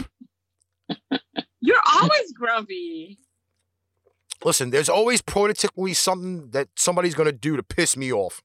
You're 1.60 1.80
always 1.94 2.32
grumpy. 2.32 3.18
Listen, 4.44 4.70
there's 4.70 4.88
always 4.90 5.22
prototypically 5.22 5.96
something 5.96 6.50
that 6.50 6.68
somebody's 6.76 7.14
going 7.14 7.26
to 7.26 7.32
do 7.32 7.56
to 7.56 7.62
piss 7.62 7.96
me 7.96 8.12
off. 8.12 8.42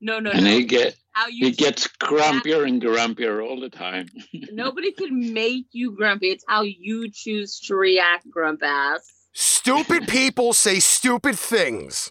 No, 0.00 0.20
no, 0.20 0.30
And 0.30 0.44
no. 0.44 0.50
he 0.50 0.64
get 0.64 0.96
How 1.12 1.26
you 1.26 1.46
he 1.46 1.52
gets 1.52 1.86
grumpier 1.88 2.66
and 2.66 2.80
grumpier 2.80 3.44
all 3.44 3.60
the 3.60 3.68
time. 3.68 4.08
Nobody 4.52 4.92
can 4.92 5.32
make 5.34 5.66
you 5.72 5.94
grumpy. 5.96 6.28
It's 6.30 6.44
how 6.48 6.62
you 6.62 7.10
choose 7.10 7.60
to 7.66 7.74
react, 7.74 8.30
grump 8.30 8.60
ass. 8.62 9.02
Stupid 9.40 10.08
people 10.08 10.52
say 10.52 10.80
stupid 10.80 11.38
things. 11.38 12.10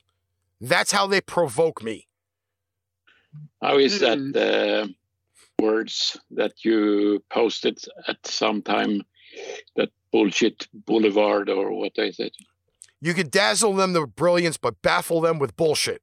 That's 0.61 0.93
how 0.93 1.07
they 1.07 1.19
provoke 1.19 1.83
me. 1.83 2.07
How 3.61 3.77
is 3.79 3.99
that 3.99 4.17
uh, 4.33 4.87
words 5.61 6.17
that 6.31 6.53
you 6.63 7.21
posted 7.29 7.79
at 8.07 8.25
some 8.25 8.61
time? 8.61 9.01
That 9.75 9.89
bullshit 10.13 10.69
boulevard 10.73 11.49
or 11.49 11.73
what 11.73 11.97
is 11.97 12.17
it? 12.17 12.33
You 13.01 13.13
could 13.13 13.29
dazzle 13.29 13.73
them 13.73 13.91
with 13.91 14.15
brilliance, 14.15 14.55
but 14.55 14.81
baffle 14.81 15.19
them 15.19 15.37
with 15.37 15.57
bullshit. 15.57 16.01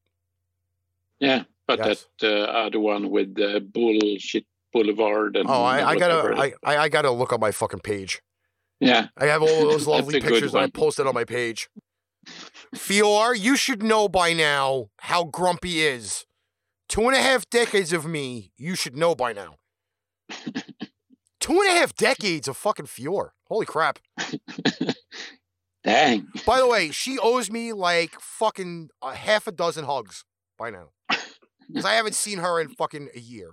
Yeah, 1.21 1.45
but 1.67 1.79
Yes. 1.79 2.07
that 2.21 2.31
uh, 2.31 2.67
other 2.67 2.81
one 2.81 3.09
with 3.11 3.35
the 3.35 3.61
bullshit 3.61 4.45
boulevard 4.75 5.37
and 5.37 5.49
Oh, 5.49 5.63
I, 5.63 5.89
I 5.89 5.97
gotta. 5.97 6.37
I, 6.37 6.53
I, 6.63 6.77
I 6.85 6.89
gotta 6.91 7.11
look 7.11 7.33
on 7.33 7.41
my 7.41 7.51
fucking 7.51 7.81
page. 7.81 8.21
Yeah, 8.85 9.09
I 9.16 9.27
have 9.27 9.43
all 9.43 9.69
those 9.70 9.86
lovely 9.89 10.20
pictures 10.20 10.52
that 10.52 10.59
I 10.62 10.69
posted 10.69 11.06
on 11.06 11.15
my 11.15 11.24
page. 11.24 11.69
Fior, 12.74 13.35
you 13.35 13.56
should 13.56 13.82
know 13.82 14.09
by 14.09 14.32
now 14.32 14.89
how 15.01 15.24
grumpy 15.24 15.81
is. 15.81 16.24
Two 16.89 17.02
and 17.02 17.15
a 17.16 17.20
half 17.20 17.48
decades 17.48 17.93
of 17.93 18.06
me, 18.06 18.52
you 18.56 18.74
should 18.74 18.97
know 18.97 19.15
by 19.15 19.32
now. 19.32 19.56
Two 21.40 21.61
and 21.61 21.69
a 21.69 21.73
half 21.73 21.94
decades 21.94 22.48
of 22.48 22.56
fucking 22.56 22.86
Fior. 22.86 23.32
Holy 23.48 23.66
crap. 23.66 23.98
Dang. 25.85 26.28
By 26.47 26.59
the 26.59 26.66
way, 26.66 26.90
she 26.90 27.19
owes 27.19 27.51
me 27.51 27.74
like 27.74 28.19
fucking 28.19 28.89
a 29.02 29.15
half 29.15 29.47
a 29.47 29.52
dozen 29.52 29.85
hugs 29.85 30.24
by 30.59 30.70
now. 30.70 30.90
Because 31.69 31.85
I 31.85 31.94
haven't 31.94 32.15
seen 32.15 32.39
her 32.39 32.61
in 32.61 32.69
fucking 32.69 33.11
a 33.15 33.20
year. 33.20 33.52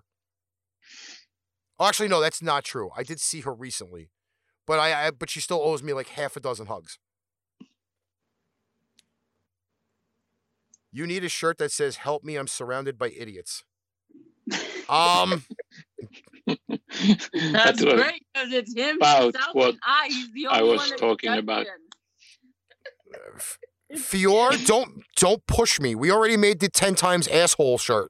Oh, 1.79 1.87
actually, 1.87 2.07
no, 2.07 2.21
that's 2.21 2.41
not 2.41 2.63
true. 2.63 2.91
I 2.95 3.03
did 3.03 3.19
see 3.19 3.41
her 3.41 3.53
recently, 3.53 4.09
but 4.71 4.79
I, 4.79 5.07
I 5.07 5.11
but 5.11 5.29
she 5.29 5.41
still 5.41 5.59
owes 5.61 5.83
me 5.83 5.91
like 5.91 6.07
half 6.07 6.37
a 6.37 6.39
dozen 6.39 6.67
hugs. 6.67 6.97
You 10.93 11.05
need 11.05 11.25
a 11.25 11.27
shirt 11.29 11.57
that 11.57 11.73
says 11.73 11.97
"Help 11.97 12.23
me, 12.23 12.37
I'm 12.37 12.47
surrounded 12.47 12.97
by 12.97 13.09
idiots." 13.09 13.65
Um, 14.87 15.43
That's 16.47 17.83
what- 17.83 17.97
great 17.97 18.25
because 18.33 18.53
it's 18.53 18.73
him. 18.73 18.95
about 18.95 19.35
what 19.51 19.75
I. 19.85 20.07
He's 20.07 20.31
the 20.31 20.47
I 20.47 20.61
was 20.61 20.89
one 20.89 20.97
talking 20.97 21.33
about. 21.33 21.65
it. 23.91 23.99
Fior, 23.99 24.51
don't 24.65 25.03
don't 25.17 25.45
push 25.47 25.81
me. 25.81 25.95
We 25.95 26.11
already 26.11 26.37
made 26.37 26.61
the 26.61 26.69
ten 26.69 26.95
times 26.95 27.27
asshole 27.27 27.77
shirt 27.77 28.09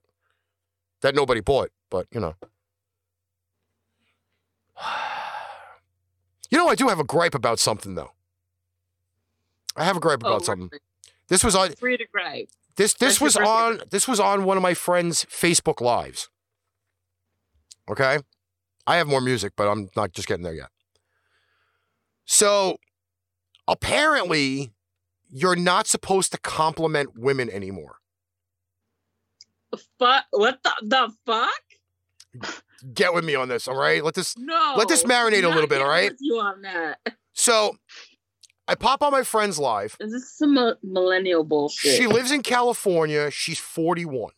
that 1.02 1.16
nobody 1.16 1.42
bought, 1.42 1.72
but 1.90 2.06
you 2.12 2.20
know. 2.20 2.36
You 6.52 6.58
know, 6.58 6.68
I 6.68 6.76
do 6.76 6.88
have 6.90 7.00
a 7.00 7.04
gripe 7.04 7.34
about 7.34 7.60
something 7.60 7.96
though. 7.96 8.12
I 9.76 9.86
have 9.86 9.96
a 9.98 10.02
gripe 10.02 10.20
about 10.20 10.42
Oh, 10.42 10.46
something. 10.46 10.70
This 11.30 11.44
was 11.44 11.56
on 11.56 11.72
Free 11.74 11.98
to 11.98 12.06
cry. 12.06 12.46
this 12.76 12.94
this 12.94 13.20
That's 13.20 13.22
was 13.22 13.38
on 13.38 13.82
this 13.90 14.08
was 14.08 14.20
on 14.20 14.44
one 14.44 14.58
of 14.58 14.64
my 14.64 14.74
friends' 14.74 15.26
Facebook 15.26 15.80
lives. 15.80 16.30
Okay? 17.90 18.20
I 18.86 18.98
have 18.98 19.08
more 19.08 19.22
music, 19.22 19.54
but 19.56 19.68
I'm 19.70 19.90
not 19.96 20.12
just 20.12 20.28
getting 20.28 20.44
there 20.44 20.54
yet. 20.54 20.70
So 22.26 22.78
apparently 23.68 24.74
you're 25.30 25.56
not 25.56 25.88
supposed 25.88 26.32
to 26.34 26.38
compliment 26.38 27.18
women 27.18 27.50
anymore. 27.50 27.98
Fuck. 29.98 30.26
What 30.32 30.62
the, 30.64 30.72
the 30.82 31.14
fuck? 31.26 32.62
Get 32.94 33.14
with 33.14 33.24
me 33.24 33.36
on 33.36 33.48
this, 33.48 33.68
all 33.68 33.76
right? 33.78 34.04
Let 34.04 34.14
this 34.16 34.36
No. 34.38 34.74
let 34.78 34.88
this 34.88 35.04
marinate 35.04 35.44
a 35.44 35.50
little 35.50 35.68
bit, 35.68 35.82
all 35.82 35.90
right? 35.90 36.14
You 36.20 36.40
on 36.40 36.62
that? 36.62 37.00
So 37.34 37.78
I 38.68 38.76
pop 38.76 39.02
on 39.02 39.12
my 39.12 39.24
friend's 39.24 39.60
live. 39.60 39.98
Is 40.00 40.12
this 40.12 40.32
some 40.38 40.58
millennial 40.84 41.44
bullshit? 41.44 41.98
She 41.98 42.08
lives 42.08 42.32
in 42.32 42.42
California. 42.42 43.30
She's 43.32 43.60
41. 43.60 44.32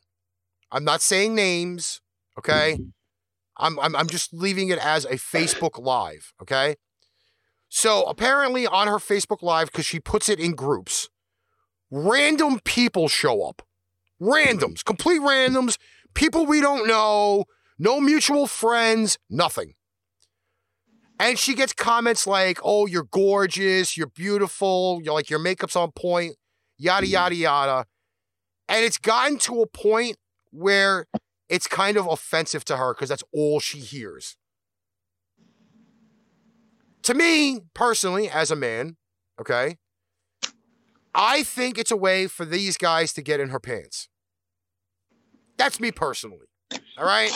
I'm 0.72 0.84
not 0.84 1.02
saying 1.02 1.36
names, 1.36 2.02
okay? 2.38 2.80
I'm, 3.58 3.80
I'm 3.80 3.96
I'm 3.96 4.08
just 4.08 4.34
leaving 4.34 4.70
it 4.70 4.80
as 4.80 5.06
a 5.06 5.14
Facebook 5.16 5.78
live, 5.80 6.34
okay? 6.42 6.76
So 7.70 8.04
apparently 8.04 8.66
on 8.66 8.88
her 8.88 8.98
Facebook 8.98 9.42
live 9.42 9.72
cuz 9.72 9.86
she 9.86 10.00
puts 10.00 10.30
it 10.30 10.40
in 10.40 10.54
groups, 10.54 11.10
random 11.92 12.60
people 12.62 13.08
show 13.08 13.44
up. 13.44 13.62
Randoms, 14.22 14.84
complete 14.84 15.22
randoms, 15.22 15.78
people 16.14 16.46
we 16.46 16.62
don't 16.62 16.88
know, 16.88 17.46
no 17.78 18.00
mutual 18.00 18.48
friends, 18.48 19.18
nothing. 19.30 19.74
And 21.20 21.38
she 21.38 21.54
gets 21.54 21.74
comments 21.74 22.28
like, 22.28 22.60
"Oh, 22.64 22.86
you're 22.86 23.08
gorgeous, 23.12 23.96
you're 23.96 24.08
beautiful, 24.08 25.00
you're 25.04 25.14
like 25.14 25.30
your 25.30 25.40
makeup's 25.40 25.76
on 25.76 25.92
point, 25.92 26.36
yada 26.78 27.06
mm-hmm. 27.06 27.14
yada 27.14 27.36
yada." 27.36 27.86
And 28.68 28.84
it's 28.84 28.98
gotten 28.98 29.38
to 29.40 29.62
a 29.62 29.68
point 29.68 30.18
where 30.52 31.06
it's 31.50 31.68
kind 31.68 31.98
of 31.98 32.08
offensive 32.08 32.66
to 32.66 32.78
her 32.78 32.94
because 32.94 33.10
that's 33.10 33.24
all 33.34 33.60
she 33.60 33.80
hears. 33.80 34.38
To 37.04 37.14
me, 37.14 37.62
personally, 37.74 38.30
as 38.30 38.50
a 38.50 38.56
man, 38.56 38.96
okay, 39.40 39.78
I 41.14 41.44
think 41.44 41.78
it's 41.78 41.92
a 41.92 41.98
way 41.98 42.28
for 42.28 42.46
these 42.46 42.78
guys 42.78 43.14
to 43.14 43.22
get 43.22 43.40
in 43.40 43.50
her 43.50 43.60
pants. 43.60 44.08
That's 45.58 45.80
me 45.80 45.92
personally. 45.92 46.48
All 46.98 47.06
right. 47.06 47.32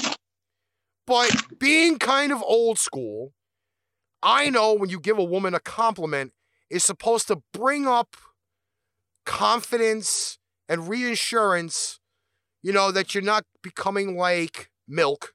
But 1.07 1.57
being 1.57 1.97
kind 1.97 2.31
of 2.31 2.43
old 2.43 2.77
school, 2.77 3.33
I 4.21 4.49
know 4.49 4.73
when 4.73 4.89
you 4.89 4.99
give 4.99 5.17
a 5.17 5.23
woman 5.23 5.55
a 5.55 5.59
compliment, 5.59 6.33
is 6.69 6.83
supposed 6.83 7.27
to 7.29 7.41
bring 7.53 7.87
up 7.87 8.17
confidence 9.25 10.37
and 10.67 10.89
reassurance, 10.89 11.99
you 12.61 12.73
know, 12.73 12.91
that 12.91 13.15
you're 13.15 13.23
not 13.23 13.45
becoming 13.63 14.17
like 14.17 14.69
milk. 14.87 15.33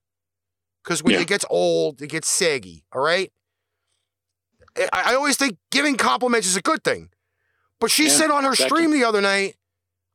Because 0.85 1.03
when 1.03 1.15
Yeah. 1.15 1.21
it 1.23 1.29
gets 1.29 1.47
old, 1.49 2.03
it 2.03 2.09
gets 2.09 2.29
saggy. 2.29 2.85
All 2.93 3.01
right. 3.03 3.33
I, 4.77 4.89
I 4.93 5.15
always 5.15 5.37
think 5.37 5.57
giving 5.71 5.97
compliments 5.97 6.47
is 6.47 6.57
a 6.57 6.63
good 6.63 6.85
thing. 6.85 7.09
But 7.81 7.91
she 7.91 8.05
Yeah, 8.05 8.11
said 8.11 8.31
on 8.31 8.45
her 8.45 8.55
stream 8.55 8.93
the 8.93 9.05
other 9.05 9.21
night, 9.21 9.57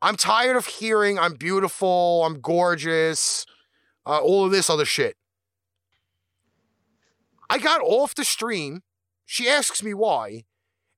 I'm 0.02 0.16
tired 0.16 0.56
of 0.56 0.68
hearing 0.68 1.18
I'm 1.18 1.34
beautiful, 1.34 2.24
I'm 2.26 2.40
gorgeous, 2.40 3.46
uh, 4.06 4.20
all 4.20 4.46
of 4.46 4.52
this 4.52 4.70
other 4.70 4.86
shit. 4.86 5.17
I 7.50 7.60
got 7.60 7.82
off 7.82 8.16
the 8.16 8.26
stream. 8.26 8.82
She 9.26 9.48
asks 9.48 9.84
me 9.84 9.94
why. 9.94 10.46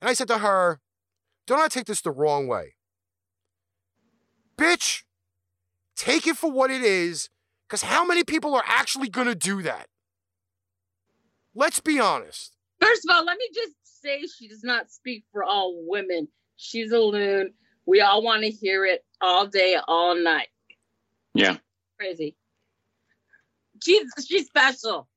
And 0.01 0.09
I 0.09 0.13
said 0.13 0.27
to 0.27 0.39
her, 0.39 0.79
Do 1.47 1.55
not 1.55 1.65
I 1.65 1.67
take 1.67 1.85
this 1.85 2.01
the 2.01 2.11
wrong 2.11 2.47
way. 2.47 2.75
Bitch, 4.57 5.03
take 5.95 6.27
it 6.27 6.37
for 6.37 6.51
what 6.51 6.69
it 6.69 6.81
is, 6.81 7.29
because 7.67 7.83
how 7.83 8.05
many 8.05 8.23
people 8.23 8.55
are 8.55 8.63
actually 8.65 9.09
going 9.09 9.27
to 9.27 9.35
do 9.35 9.61
that? 9.61 9.87
Let's 11.55 11.79
be 11.79 11.99
honest. 11.99 12.55
First 12.79 13.05
of 13.07 13.15
all, 13.15 13.25
let 13.25 13.37
me 13.37 13.49
just 13.53 13.73
say 13.83 14.25
she 14.25 14.47
does 14.47 14.63
not 14.63 14.91
speak 14.91 15.23
for 15.31 15.43
all 15.43 15.83
women. 15.87 16.27
She's 16.55 16.91
a 16.91 16.99
loon. 16.99 17.53
We 17.85 18.01
all 18.01 18.21
want 18.21 18.43
to 18.43 18.49
hear 18.49 18.85
it 18.85 19.03
all 19.21 19.47
day, 19.47 19.77
all 19.87 20.15
night. 20.15 20.47
Yeah. 21.33 21.57
Crazy. 21.97 22.35
She's 23.83 24.05
she's 24.25 24.45
special. 24.45 25.07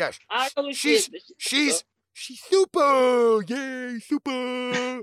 Yes. 0.00 0.18
I 0.30 0.48
know 0.56 0.72
She's 0.72 1.08
but 1.10 1.20
she's 1.36 1.84
she's 2.14 2.40
super. 2.40 3.42
Yay, 3.46 3.98
super. 3.98 5.02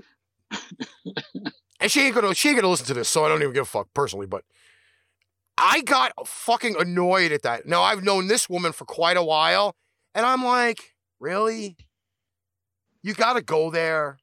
and 1.80 1.88
she 1.88 2.00
ain't 2.00 2.16
gonna 2.16 2.34
she 2.34 2.48
ain't 2.48 2.56
gonna 2.58 2.68
listen 2.68 2.86
to 2.86 2.94
this, 2.94 3.08
so 3.08 3.24
I 3.24 3.28
don't 3.28 3.40
even 3.40 3.54
give 3.54 3.62
a 3.62 3.66
fuck 3.66 3.86
personally, 3.94 4.26
but 4.26 4.42
I 5.56 5.82
got 5.82 6.26
fucking 6.26 6.74
annoyed 6.80 7.30
at 7.30 7.42
that. 7.42 7.64
Now 7.64 7.82
I've 7.82 8.02
known 8.02 8.26
this 8.26 8.48
woman 8.48 8.72
for 8.72 8.86
quite 8.86 9.16
a 9.16 9.22
while, 9.22 9.76
and 10.16 10.26
I'm 10.26 10.44
like, 10.44 10.96
really? 11.20 11.76
You 13.00 13.14
gotta 13.14 13.40
go 13.40 13.70
there. 13.70 14.18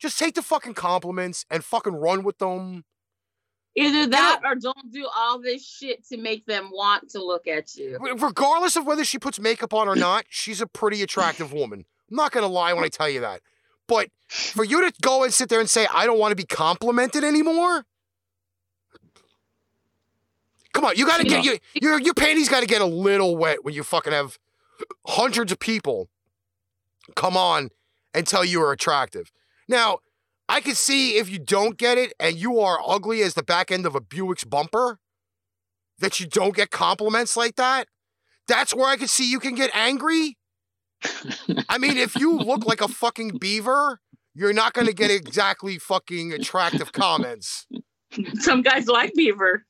Just 0.00 0.18
take 0.18 0.34
the 0.34 0.40
fucking 0.40 0.74
compliments 0.74 1.44
and 1.50 1.62
fucking 1.62 1.94
run 1.94 2.22
with 2.24 2.38
them. 2.38 2.84
Either 3.76 4.06
that 4.06 4.40
or 4.44 4.54
don't 4.54 4.92
do 4.92 5.08
all 5.16 5.40
this 5.40 5.66
shit 5.66 6.06
to 6.06 6.16
make 6.16 6.46
them 6.46 6.70
want 6.72 7.10
to 7.10 7.24
look 7.24 7.48
at 7.48 7.74
you. 7.76 7.98
Regardless 8.18 8.76
of 8.76 8.86
whether 8.86 9.04
she 9.04 9.18
puts 9.18 9.40
makeup 9.40 9.74
on 9.74 9.88
or 9.88 9.96
not, 9.96 10.26
she's 10.28 10.60
a 10.60 10.66
pretty 10.66 11.02
attractive 11.02 11.52
woman. 11.52 11.84
I'm 12.10 12.16
not 12.16 12.30
gonna 12.30 12.46
lie 12.46 12.72
when 12.72 12.84
I 12.84 12.88
tell 12.88 13.08
you 13.08 13.20
that. 13.20 13.40
But 13.86 14.10
for 14.28 14.64
you 14.64 14.88
to 14.88 14.92
go 15.02 15.24
and 15.24 15.34
sit 15.34 15.48
there 15.48 15.60
and 15.60 15.68
say, 15.68 15.86
I 15.92 16.06
don't 16.06 16.18
want 16.18 16.32
to 16.32 16.36
be 16.36 16.44
complimented 16.44 17.24
anymore. 17.24 17.84
Come 20.72 20.84
on, 20.84 20.96
you 20.96 21.06
gotta 21.06 21.24
get 21.24 21.44
your 21.44 21.56
your 21.74 22.00
your 22.00 22.14
panties 22.14 22.48
gotta 22.48 22.66
get 22.66 22.80
a 22.80 22.86
little 22.86 23.36
wet 23.36 23.64
when 23.64 23.74
you 23.74 23.82
fucking 23.82 24.12
have 24.12 24.38
hundreds 25.06 25.52
of 25.52 25.58
people 25.58 26.08
come 27.14 27.36
on 27.36 27.70
and 28.12 28.26
tell 28.26 28.44
you 28.44 28.60
are 28.62 28.72
attractive. 28.72 29.30
Now, 29.68 29.98
I 30.48 30.60
can 30.60 30.74
see 30.74 31.16
if 31.16 31.28
you 31.28 31.38
don't 31.38 31.78
get 31.78 31.98
it 31.98 32.12
and 32.20 32.36
you 32.36 32.60
are 32.60 32.78
ugly 32.84 33.22
as 33.22 33.34
the 33.34 33.42
back 33.42 33.70
end 33.70 33.86
of 33.86 33.94
a 33.94 34.00
Buick's 34.00 34.44
bumper, 34.44 34.98
that 35.98 36.20
you 36.20 36.26
don't 36.26 36.54
get 36.54 36.70
compliments 36.70 37.36
like 37.36 37.56
that. 37.56 37.88
That's 38.46 38.74
where 38.74 38.86
I 38.86 38.96
can 38.96 39.08
see 39.08 39.30
you 39.30 39.40
can 39.40 39.54
get 39.54 39.70
angry. 39.74 40.36
I 41.68 41.78
mean, 41.78 41.96
if 41.96 42.16
you 42.16 42.36
look 42.36 42.66
like 42.66 42.80
a 42.80 42.88
fucking 42.88 43.38
beaver, 43.38 44.00
you're 44.34 44.52
not 44.52 44.72
going 44.72 44.86
to 44.86 44.92
get 44.92 45.10
exactly 45.10 45.78
fucking 45.78 46.32
attractive 46.32 46.92
comments. 46.92 47.66
Some 48.34 48.62
guys 48.62 48.86
like 48.86 49.14
beaver. 49.14 49.64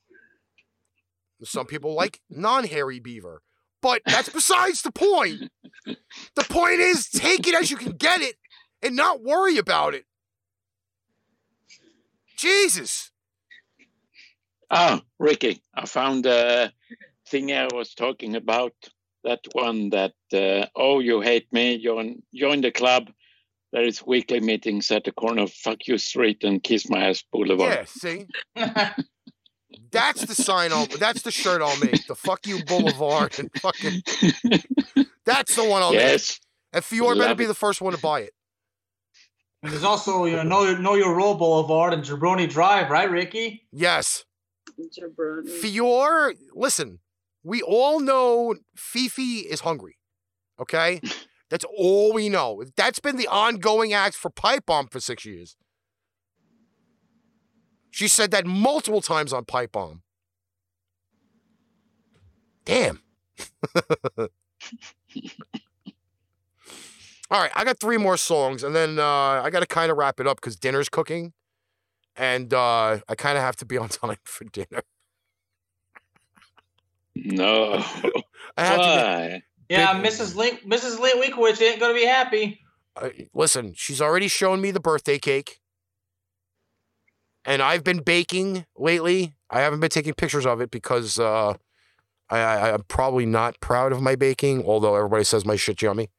Some 1.43 1.67
people 1.67 1.93
like 1.93 2.19
non 2.29 2.63
hairy 2.63 2.99
beaver. 2.99 3.41
But 3.81 4.01
that's 4.05 4.29
besides 4.29 4.81
the 4.81 4.91
point. 4.91 5.51
The 5.85 6.43
point 6.49 6.79
is 6.79 7.07
take 7.09 7.47
it 7.47 7.53
as 7.53 7.69
you 7.69 7.77
can 7.77 7.91
get 7.93 8.21
it 8.21 8.35
and 8.81 8.95
not 8.95 9.21
worry 9.21 9.57
about 9.57 9.93
it. 9.93 10.05
Jesus. 12.45 13.11
Ah, 14.69 15.01
Ricky, 15.19 15.63
I 15.73 15.85
found 15.87 16.25
a 16.27 16.71
thing 17.27 17.51
I 17.51 17.67
was 17.73 17.93
talking 17.95 18.35
about. 18.35 18.73
That 19.23 19.39
one 19.53 19.89
that, 19.89 20.13
uh, 20.31 20.67
oh, 20.75 20.99
you 20.99 21.21
hate 21.21 21.51
me, 21.51 21.81
join, 21.81 22.21
join 22.33 22.61
the 22.61 22.69
club. 22.71 23.09
There 23.73 23.81
is 23.83 24.05
weekly 24.05 24.39
meetings 24.39 24.91
at 24.91 25.03
the 25.05 25.11
corner 25.11 25.41
of 25.41 25.51
Fuck 25.51 25.87
You 25.87 25.97
Street 25.97 26.43
and 26.43 26.61
Kiss 26.61 26.87
My 26.87 27.09
Ass 27.09 27.23
Boulevard. 27.31 27.71
Yeah, 27.73 27.85
see? 27.85 28.25
That's 29.91 30.25
the 30.25 30.35
sign 30.35 30.71
I'll 30.71 30.85
that's 30.85 31.23
the 31.23 31.31
shirt 31.31 31.63
I'll 31.63 31.75
make. 31.77 32.05
The 32.05 32.15
fuck 32.15 32.45
you 32.45 32.59
boulevard 32.59 33.39
and 33.39 33.49
fucking 33.57 34.03
That's 35.25 35.55
the 35.55 35.63
one 35.63 35.81
I'll 35.81 35.93
Yes. 35.93 36.39
make. 36.73 36.75
And 36.75 36.85
Fior 36.85 37.15
better 37.15 37.33
be 37.33 37.45
the 37.45 37.55
first 37.55 37.81
one 37.81 37.93
to 37.93 37.99
buy 37.99 38.21
it. 38.21 38.33
And 39.65 39.73
there's 39.73 39.83
also 39.83 40.25
you 40.25 40.35
know 40.35 40.43
know, 40.43 40.75
know 40.75 40.93
your 40.93 41.15
role 41.15 41.33
Boulevard 41.33 41.91
and 41.91 42.03
Jabroni 42.03 42.47
Drive, 42.47 42.91
right, 42.91 43.09
Ricky? 43.09 43.67
Yes. 43.71 44.23
Jabroni. 44.79 45.49
Fior, 45.49 46.35
listen, 46.53 46.99
we 47.43 47.63
all 47.63 47.99
know 47.99 48.53
Fifi 48.75 49.39
is 49.39 49.61
hungry. 49.61 49.97
Okay? 50.59 51.01
That's 51.49 51.65
all 51.75 52.13
we 52.13 52.29
know. 52.29 52.63
That's 52.77 52.99
been 52.99 53.17
the 53.17 53.27
ongoing 53.27 53.91
act 53.91 54.15
for 54.15 54.29
Pipe 54.29 54.67
Bomb 54.67 54.87
for 54.87 54.99
six 54.99 55.25
years. 55.25 55.57
She 57.89 58.07
said 58.07 58.29
that 58.31 58.45
multiple 58.45 59.01
times 59.01 59.33
on 59.33 59.45
Pipe 59.45 59.71
Bomb. 59.71 60.03
Damn. 62.65 63.01
All 67.31 67.41
right, 67.41 67.51
I 67.55 67.63
got 67.63 67.79
three 67.79 67.97
more 67.97 68.17
songs, 68.17 68.63
and 68.63 68.75
then 68.75 68.99
uh, 68.99 69.41
I 69.43 69.49
got 69.49 69.61
to 69.61 69.65
kind 69.65 69.91
of 69.91 69.97
wrap 69.97 70.19
it 70.19 70.27
up 70.27 70.37
because 70.37 70.55
dinner's 70.55 70.89
cooking, 70.89 71.33
and 72.15 72.53
uh, 72.53 72.99
I 73.09 73.15
kind 73.15 73.37
of 73.37 73.43
have 73.43 73.55
to 73.57 73.65
be 73.65 73.77
on 73.77 73.89
time 73.89 74.17
for 74.23 74.45
dinner. 74.45 74.83
No. 77.15 77.73
I 78.57 78.63
have 78.63 78.77
to 78.77 78.81
Why? 78.81 79.43
Yeah, 79.69 80.01
Mrs. 80.01 80.35
Link, 80.35 80.63
Mrs. 80.63 80.99
Link 80.99 81.33
Winkowitz 81.33 81.61
ain't 81.61 81.79
gonna 81.79 81.95
be 81.95 82.05
happy. 82.05 82.59
Uh, 82.95 83.09
listen, 83.33 83.73
she's 83.75 84.01
already 84.01 84.27
shown 84.27 84.61
me 84.61 84.71
the 84.71 84.79
birthday 84.79 85.17
cake. 85.17 85.59
And 87.43 87.61
I've 87.61 87.83
been 87.83 87.99
baking 87.99 88.65
lately. 88.77 89.35
I 89.49 89.61
haven't 89.61 89.79
been 89.79 89.89
taking 89.89 90.13
pictures 90.13 90.45
of 90.45 90.61
it 90.61 90.71
because 90.71 91.19
uh, 91.19 91.53
I, 92.29 92.37
I, 92.37 92.73
I'm 92.73 92.83
probably 92.83 93.25
not 93.25 93.59
proud 93.59 93.91
of 93.91 94.01
my 94.01 94.15
baking, 94.15 94.63
although 94.65 94.95
everybody 94.95 95.23
says 95.23 95.45
my 95.45 95.55
shit's 95.55 95.81
yummy. 95.81 96.09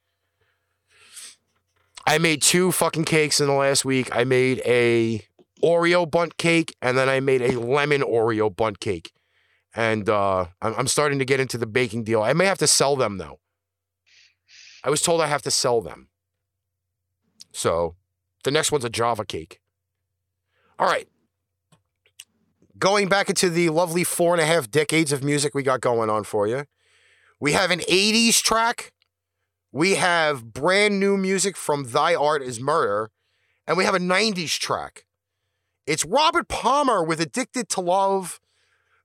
I 2.06 2.18
made 2.18 2.40
two 2.40 2.70
fucking 2.70 3.04
cakes 3.04 3.40
in 3.40 3.48
the 3.48 3.52
last 3.52 3.84
week. 3.84 4.14
I 4.14 4.24
made 4.24 4.62
a 4.64 5.26
Oreo 5.62 6.08
Bundt 6.08 6.36
cake 6.36 6.74
and 6.80 6.96
then 6.96 7.08
I 7.08 7.18
made 7.20 7.42
a 7.42 7.58
lemon 7.58 8.02
Oreo 8.02 8.54
Bundt 8.54 8.78
cake. 8.78 9.12
And 9.74 10.08
uh, 10.08 10.46
I'm, 10.62 10.74
I'm 10.74 10.86
starting 10.86 11.18
to 11.18 11.24
get 11.24 11.40
into 11.40 11.58
the 11.58 11.66
baking 11.66 12.04
deal. 12.04 12.22
I 12.22 12.32
may 12.32 12.46
have 12.46 12.58
to 12.58 12.66
sell 12.66 12.94
them 12.94 13.18
though. 13.18 13.40
I 14.84 14.90
was 14.90 15.02
told 15.02 15.20
I 15.20 15.26
have 15.26 15.42
to 15.42 15.50
sell 15.50 15.80
them. 15.80 16.08
So 17.52 17.96
the 18.44 18.52
next 18.52 18.70
one's 18.70 18.84
a 18.84 18.90
Java 18.90 19.24
cake. 19.24 19.60
All 20.78 20.86
right. 20.86 21.08
Going 22.78 23.08
back 23.08 23.28
into 23.28 23.50
the 23.50 23.70
lovely 23.70 24.04
four 24.04 24.32
and 24.32 24.40
a 24.40 24.46
half 24.46 24.70
decades 24.70 25.10
of 25.10 25.24
music 25.24 25.54
we 25.54 25.62
got 25.62 25.80
going 25.80 26.08
on 26.08 26.22
for 26.22 26.46
you. 26.46 26.66
We 27.40 27.52
have 27.52 27.70
an 27.70 27.80
80s 27.80 28.40
track. 28.42 28.92
We 29.76 29.96
have 29.96 30.54
brand 30.54 30.98
new 30.98 31.18
music 31.18 31.54
from 31.54 31.90
Thy 31.90 32.14
Art 32.14 32.42
is 32.42 32.58
Murder. 32.58 33.10
And 33.66 33.76
we 33.76 33.84
have 33.84 33.94
a 33.94 33.98
90s 33.98 34.58
track. 34.58 35.04
It's 35.86 36.02
Robert 36.02 36.48
Palmer 36.48 37.04
with 37.04 37.20
Addicted 37.20 37.68
to 37.68 37.82
Love. 37.82 38.40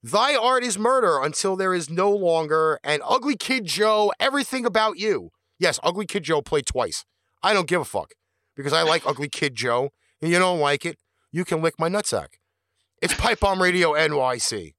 Thy 0.02 0.34
Art 0.34 0.64
is 0.64 0.80
Murder 0.80 1.20
until 1.22 1.58
there 1.58 1.74
is 1.74 1.90
no 1.90 2.10
longer. 2.10 2.80
And 2.86 3.02
Ugly 3.06 3.36
Kid 3.36 3.66
Joe, 3.66 4.14
Everything 4.18 4.66
About 4.66 4.98
You. 4.98 5.32
Yes, 5.60 5.78
Ugly 5.84 6.06
Kid 6.06 6.24
Joe 6.24 6.42
played 6.42 6.68
twice. 6.68 7.04
I 7.44 7.52
don't 7.52 7.68
give 7.68 7.82
a 7.82 7.84
fuck 7.84 8.14
because 8.56 8.72
I 8.72 8.84
like 8.84 9.06
Ugly 9.06 9.28
Kid 9.28 9.56
Joe, 9.56 9.90
and 10.22 10.32
you 10.32 10.40
don't 10.40 10.62
like 10.62 10.86
it, 10.86 10.98
you 11.34 11.44
can 11.44 11.62
lick 11.62 11.74
my 11.80 11.90
nutsack. 11.90 12.36
It's 13.02 13.14
Pipe 13.14 13.42
Bomb 13.42 13.62
Radio 13.62 13.92
NYC. 13.92 14.76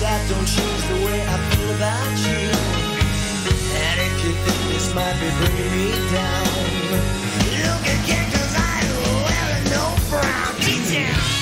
That 0.00 0.20
don't 0.28 0.46
change 0.46 0.82
the 0.88 0.98
way 1.06 1.20
I 1.22 1.36
feel 1.50 1.70
about 1.76 2.16
you. 2.26 2.42
And 3.74 3.96
if 4.00 4.24
you 4.24 4.32
think 4.44 4.60
this 4.72 4.94
might 4.94 5.16
be 5.20 5.28
bringing 5.38 5.72
me 5.76 5.90
down, 6.10 6.46
look 7.62 7.84
again, 7.96 8.26
cause 8.32 8.54
I 8.56 8.82
ain't 8.82 8.98
wearing 9.26 9.66
no 9.70 9.84
brown. 10.10 10.54
Get 10.60 10.82
down. 10.92 11.33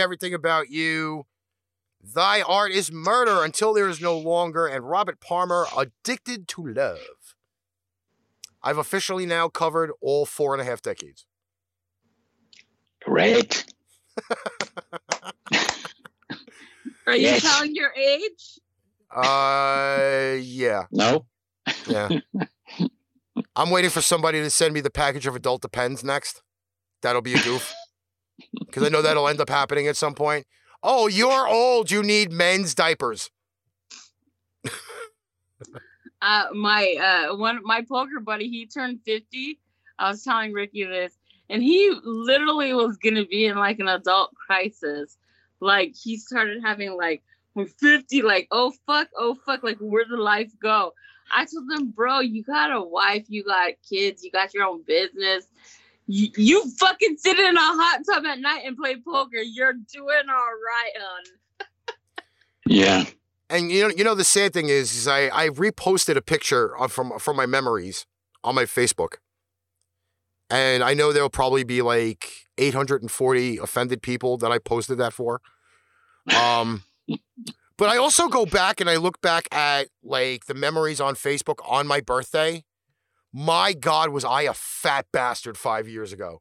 Joe. 0.00 0.06
Hate 0.08 0.20
everything 0.28 0.34
about 0.34 0.70
you. 0.70 1.26
Thy 2.02 2.42
art 2.42 2.72
is 2.72 2.90
murder 2.90 3.44
until 3.44 3.72
there 3.74 3.88
is 3.88 4.00
no 4.00 4.16
longer, 4.18 4.66
and 4.66 4.88
Robert 4.88 5.20
Palmer, 5.20 5.66
addicted 5.76 6.48
to 6.48 6.66
love. 6.66 6.98
I've 8.62 8.78
officially 8.78 9.26
now 9.26 9.48
covered 9.48 9.90
all 10.00 10.26
four 10.26 10.54
and 10.54 10.60
a 10.60 10.64
half 10.64 10.82
decades. 10.82 11.26
Great. 13.04 13.66
Are 17.06 17.16
you 17.16 17.22
Yes. 17.22 17.42
telling 17.42 17.74
your 17.74 17.92
age? 17.94 18.58
Uh, 19.14 20.36
yeah, 20.40 20.84
No. 20.90 21.26
yeah. 21.86 22.08
I'm 23.56 23.70
waiting 23.70 23.90
for 23.90 24.00
somebody 24.02 24.40
to 24.40 24.50
send 24.50 24.74
me 24.74 24.80
the 24.80 24.90
package 24.90 25.26
of 25.26 25.34
adult 25.34 25.62
depends 25.62 26.04
next. 26.04 26.42
That'll 27.02 27.22
be 27.22 27.34
a 27.34 27.38
goof. 27.42 27.72
Because 28.66 28.82
I 28.82 28.88
know 28.88 29.02
that'll 29.02 29.28
end 29.28 29.40
up 29.40 29.48
happening 29.48 29.86
at 29.88 29.96
some 29.96 30.14
point. 30.14 30.46
Oh, 30.82 31.08
you're 31.08 31.48
old. 31.48 31.90
You 31.90 32.02
need 32.02 32.32
men's 32.32 32.74
diapers. 32.74 33.30
Uh, 36.22 36.46
my 36.52 36.96
uh, 37.30 37.34
one 37.34 37.60
my 37.64 37.82
poker 37.82 38.20
buddy, 38.20 38.48
he 38.48 38.66
turned 38.66 39.00
fifty. 39.04 39.58
I 39.98 40.10
was 40.10 40.22
telling 40.22 40.52
Ricky 40.52 40.84
this, 40.84 41.16
and 41.48 41.62
he 41.62 41.94
literally 42.04 42.74
was 42.74 42.98
gonna 42.98 43.24
be 43.24 43.46
in 43.46 43.56
like 43.56 43.78
an 43.78 43.88
adult 43.88 44.34
crisis. 44.34 45.16
Like 45.60 45.94
he 45.94 46.18
started 46.18 46.62
having 46.62 46.94
like 46.96 47.22
when 47.54 47.66
fifty, 47.66 48.20
like 48.22 48.48
oh 48.50 48.72
fuck, 48.86 49.08
oh 49.16 49.34
fuck, 49.46 49.62
like 49.62 49.78
where 49.78 50.04
did 50.04 50.18
life 50.18 50.52
go? 50.60 50.92
I 51.32 51.46
told 51.46 51.70
him, 51.70 51.90
bro, 51.90 52.20
you 52.20 52.42
got 52.42 52.72
a 52.72 52.82
wife, 52.82 53.24
you 53.28 53.44
got 53.44 53.72
kids, 53.88 54.22
you 54.22 54.30
got 54.30 54.52
your 54.52 54.64
own 54.64 54.82
business. 54.82 55.46
You, 56.10 56.28
you 56.36 56.70
fucking 56.78 57.18
sit 57.18 57.38
in 57.38 57.56
a 57.56 57.60
hot 57.60 58.00
tub 58.04 58.26
at 58.26 58.40
night 58.40 58.62
and 58.66 58.76
play 58.76 58.96
poker. 58.96 59.38
You're 59.38 59.74
doing 59.74 60.28
all 60.28 60.34
right, 60.34 60.92
hon. 60.98 61.66
Yeah. 62.66 63.04
And 63.48 63.70
you 63.70 63.82
know, 63.82 63.94
you 63.96 64.02
know, 64.02 64.16
the 64.16 64.24
sad 64.24 64.52
thing 64.52 64.68
is, 64.68 64.94
is 64.94 65.06
I, 65.06 65.28
I 65.28 65.48
reposted 65.50 66.16
a 66.16 66.22
picture 66.22 66.76
of, 66.76 66.92
from 66.92 67.18
from 67.18 67.36
my 67.36 67.46
memories 67.46 68.06
on 68.42 68.54
my 68.54 68.64
Facebook, 68.64 69.18
and 70.48 70.82
I 70.82 70.94
know 70.94 71.12
there'll 71.12 71.30
probably 71.30 71.64
be 71.64 71.82
like 71.82 72.46
840 72.58 73.58
offended 73.58 74.02
people 74.02 74.36
that 74.38 74.50
I 74.50 74.58
posted 74.58 74.98
that 74.98 75.12
for. 75.12 75.40
Um, 76.36 76.84
but 77.76 77.88
I 77.88 77.96
also 77.96 78.28
go 78.28 78.46
back 78.46 78.80
and 78.80 78.90
I 78.90 78.96
look 78.96 79.20
back 79.20 79.48
at 79.52 79.88
like 80.02 80.46
the 80.46 80.54
memories 80.54 81.00
on 81.00 81.14
Facebook 81.14 81.58
on 81.68 81.86
my 81.86 82.00
birthday. 82.00 82.64
My 83.32 83.72
God, 83.72 84.10
was 84.10 84.24
I 84.24 84.42
a 84.42 84.54
fat 84.54 85.06
bastard 85.12 85.56
five 85.56 85.88
years 85.88 86.12
ago? 86.12 86.40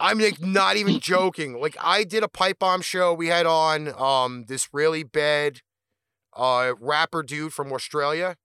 I'm 0.00 0.18
like 0.18 0.40
not 0.40 0.76
even 0.76 1.00
joking. 1.00 1.60
Like 1.60 1.76
I 1.80 2.04
did 2.04 2.22
a 2.22 2.28
pipe 2.28 2.58
bomb 2.58 2.82
show. 2.82 3.14
We 3.14 3.28
had 3.28 3.46
on 3.46 3.88
um 3.98 4.44
this 4.46 4.68
really 4.72 5.02
bad 5.02 5.60
uh 6.36 6.74
rapper 6.80 7.22
dude 7.22 7.52
from 7.52 7.72
Australia. 7.72 8.36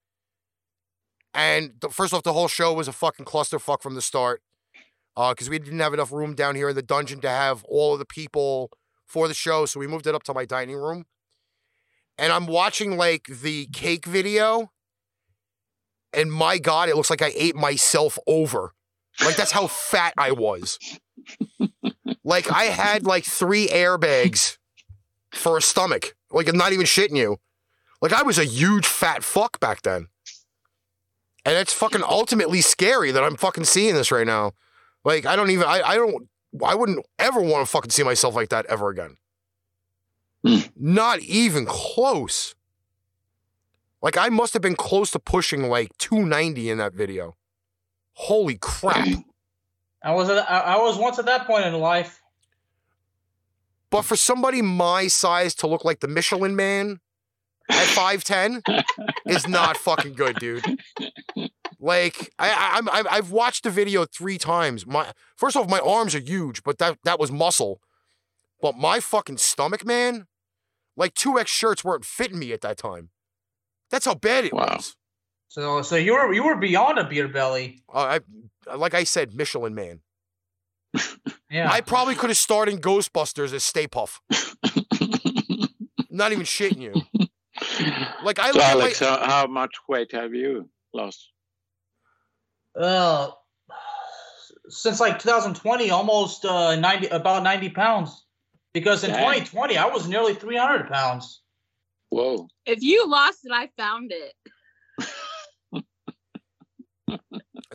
And 1.34 1.72
the, 1.80 1.88
first 1.88 2.14
off, 2.14 2.22
the 2.22 2.32
whole 2.32 2.48
show 2.48 2.72
was 2.72 2.86
a 2.86 2.92
fucking 2.92 3.26
clusterfuck 3.26 3.82
from 3.82 3.96
the 3.96 4.02
start. 4.02 4.40
Uh, 5.16 5.32
because 5.32 5.48
we 5.50 5.58
didn't 5.58 5.78
have 5.78 5.94
enough 5.94 6.12
room 6.12 6.34
down 6.34 6.56
here 6.56 6.68
in 6.70 6.76
the 6.76 6.82
dungeon 6.82 7.20
to 7.20 7.28
have 7.28 7.64
all 7.64 7.92
of 7.92 7.98
the 7.98 8.04
people 8.04 8.70
for 9.06 9.28
the 9.28 9.34
show, 9.34 9.64
so 9.64 9.78
we 9.78 9.86
moved 9.86 10.06
it 10.06 10.14
up 10.14 10.24
to 10.24 10.34
my 10.34 10.44
dining 10.44 10.76
room. 10.76 11.04
And 12.18 12.32
I'm 12.32 12.46
watching 12.46 12.96
like 12.96 13.26
the 13.26 13.66
cake 13.66 14.06
video, 14.06 14.70
and 16.16 16.32
my 16.32 16.58
God, 16.58 16.88
it 16.88 16.96
looks 16.96 17.10
like 17.10 17.22
I 17.22 17.32
ate 17.34 17.56
myself 17.56 18.18
over. 18.26 18.72
Like 19.24 19.36
that's 19.36 19.52
how 19.52 19.66
fat 19.66 20.14
I 20.16 20.32
was. 20.32 20.78
Like 22.24 22.50
I 22.50 22.64
had 22.64 23.04
like 23.04 23.24
three 23.24 23.68
airbags 23.68 24.56
for 25.32 25.58
a 25.58 25.62
stomach. 25.62 26.16
Like 26.30 26.48
I'm 26.48 26.56
not 26.56 26.72
even 26.72 26.86
shitting 26.86 27.16
you. 27.16 27.38
Like 28.00 28.12
I 28.12 28.22
was 28.22 28.38
a 28.38 28.44
huge 28.44 28.86
fat 28.86 29.22
fuck 29.22 29.60
back 29.60 29.82
then. 29.82 30.08
And 31.44 31.56
it's 31.56 31.74
fucking 31.74 32.02
ultimately 32.02 32.62
scary 32.62 33.10
that 33.10 33.22
I'm 33.22 33.36
fucking 33.36 33.64
seeing 33.64 33.94
this 33.94 34.10
right 34.10 34.26
now. 34.26 34.52
Like 35.04 35.26
I 35.26 35.36
don't 35.36 35.50
even 35.50 35.66
I, 35.66 35.82
I 35.82 35.94
don't 35.96 36.28
I 36.64 36.74
wouldn't 36.74 37.04
ever 37.18 37.40
want 37.40 37.66
to 37.66 37.70
fucking 37.70 37.90
see 37.90 38.02
myself 38.02 38.34
like 38.34 38.48
that 38.48 38.66
ever 38.66 38.88
again. 38.88 39.16
Hmm. 40.46 40.58
Not 40.76 41.20
even 41.20 41.66
close. 41.66 42.54
Like 44.04 44.18
I 44.18 44.28
must 44.28 44.52
have 44.52 44.60
been 44.60 44.76
close 44.76 45.10
to 45.12 45.18
pushing 45.18 45.62
like 45.62 45.96
290 45.96 46.68
in 46.68 46.76
that 46.76 46.92
video. 46.92 47.36
Holy 48.12 48.58
crap. 48.58 49.08
I 50.02 50.12
was 50.12 50.28
at, 50.28 50.48
I, 50.48 50.58
I 50.58 50.76
was 50.76 50.98
once 50.98 51.18
at 51.18 51.24
that 51.24 51.46
point 51.46 51.64
in 51.64 51.72
life. 51.72 52.20
But 53.88 54.02
for 54.02 54.14
somebody 54.14 54.60
my 54.60 55.06
size 55.06 55.54
to 55.56 55.66
look 55.66 55.86
like 55.86 56.00
the 56.00 56.08
Michelin 56.08 56.54
man 56.54 57.00
at 57.70 57.86
5'10 57.86 58.60
is 59.24 59.48
not 59.48 59.78
fucking 59.78 60.12
good, 60.12 60.36
dude. 60.38 60.62
Like 61.80 62.30
I, 62.38 62.50
I 62.50 62.98
I've- 62.98 63.08
I've 63.08 63.30
watched 63.30 63.64
the 63.64 63.70
video 63.70 64.04
three 64.04 64.36
times. 64.36 64.86
My 64.86 65.12
first 65.34 65.56
off, 65.56 65.66
my 65.70 65.78
arms 65.80 66.14
are 66.14 66.20
huge, 66.20 66.62
but 66.62 66.76
that 66.76 66.98
that 67.04 67.18
was 67.18 67.32
muscle. 67.32 67.80
But 68.60 68.76
my 68.76 69.00
fucking 69.00 69.38
stomach, 69.38 69.86
man, 69.86 70.26
like 70.94 71.14
two 71.14 71.38
X 71.38 71.50
shirts 71.50 71.82
weren't 71.82 72.04
fitting 72.04 72.38
me 72.38 72.52
at 72.52 72.60
that 72.60 72.76
time. 72.76 73.08
That's 73.94 74.06
how 74.06 74.16
bad 74.16 74.44
it 74.44 74.52
was. 74.52 74.96
So 75.46 75.82
so 75.82 75.94
you 75.94 76.14
were 76.14 76.32
you 76.32 76.42
were 76.42 76.56
beyond 76.56 76.98
a 76.98 77.04
beer 77.04 77.28
belly. 77.28 77.80
Uh, 77.88 78.18
I 78.68 78.74
like 78.74 78.92
I 78.92 79.04
said, 79.04 79.34
Michelin 79.34 79.72
man. 79.72 80.00
Yeah. 81.48 81.70
I 81.70 81.80
probably 81.80 82.16
could 82.16 82.28
have 82.28 82.36
starred 82.36 82.68
in 82.68 82.80
Ghostbusters 82.80 83.52
as 83.52 83.62
Stay 83.62 83.86
Puft. 83.86 84.18
Not 86.10 86.32
even 86.32 86.44
shitting 86.44 86.80
you. 86.80 86.94
Like 88.24 88.40
I 88.40 88.50
So, 88.50 88.58
look 88.58 88.64
at 88.64 88.76
my, 88.76 88.80
Alex, 88.80 88.98
how, 88.98 89.24
how 89.24 89.46
much 89.46 89.76
weight 89.88 90.10
have 90.10 90.34
you 90.34 90.68
lost? 90.92 91.30
Uh, 92.76 93.30
since 94.70 94.98
like 94.98 95.20
2020, 95.20 95.92
almost 95.92 96.44
uh 96.44 96.74
90 96.74 97.06
about 97.08 97.44
90 97.44 97.68
pounds. 97.70 98.26
Because 98.72 99.04
in 99.04 99.10
Dang. 99.10 99.20
2020, 99.20 99.76
I 99.76 99.86
was 99.86 100.08
nearly 100.08 100.34
300 100.34 100.88
pounds. 100.88 101.43
Whoa. 102.10 102.48
If 102.66 102.82
you 102.82 103.08
lost 103.08 103.38
it, 103.44 103.52
I 103.52 103.68
found 103.76 104.12
it. 104.12 104.34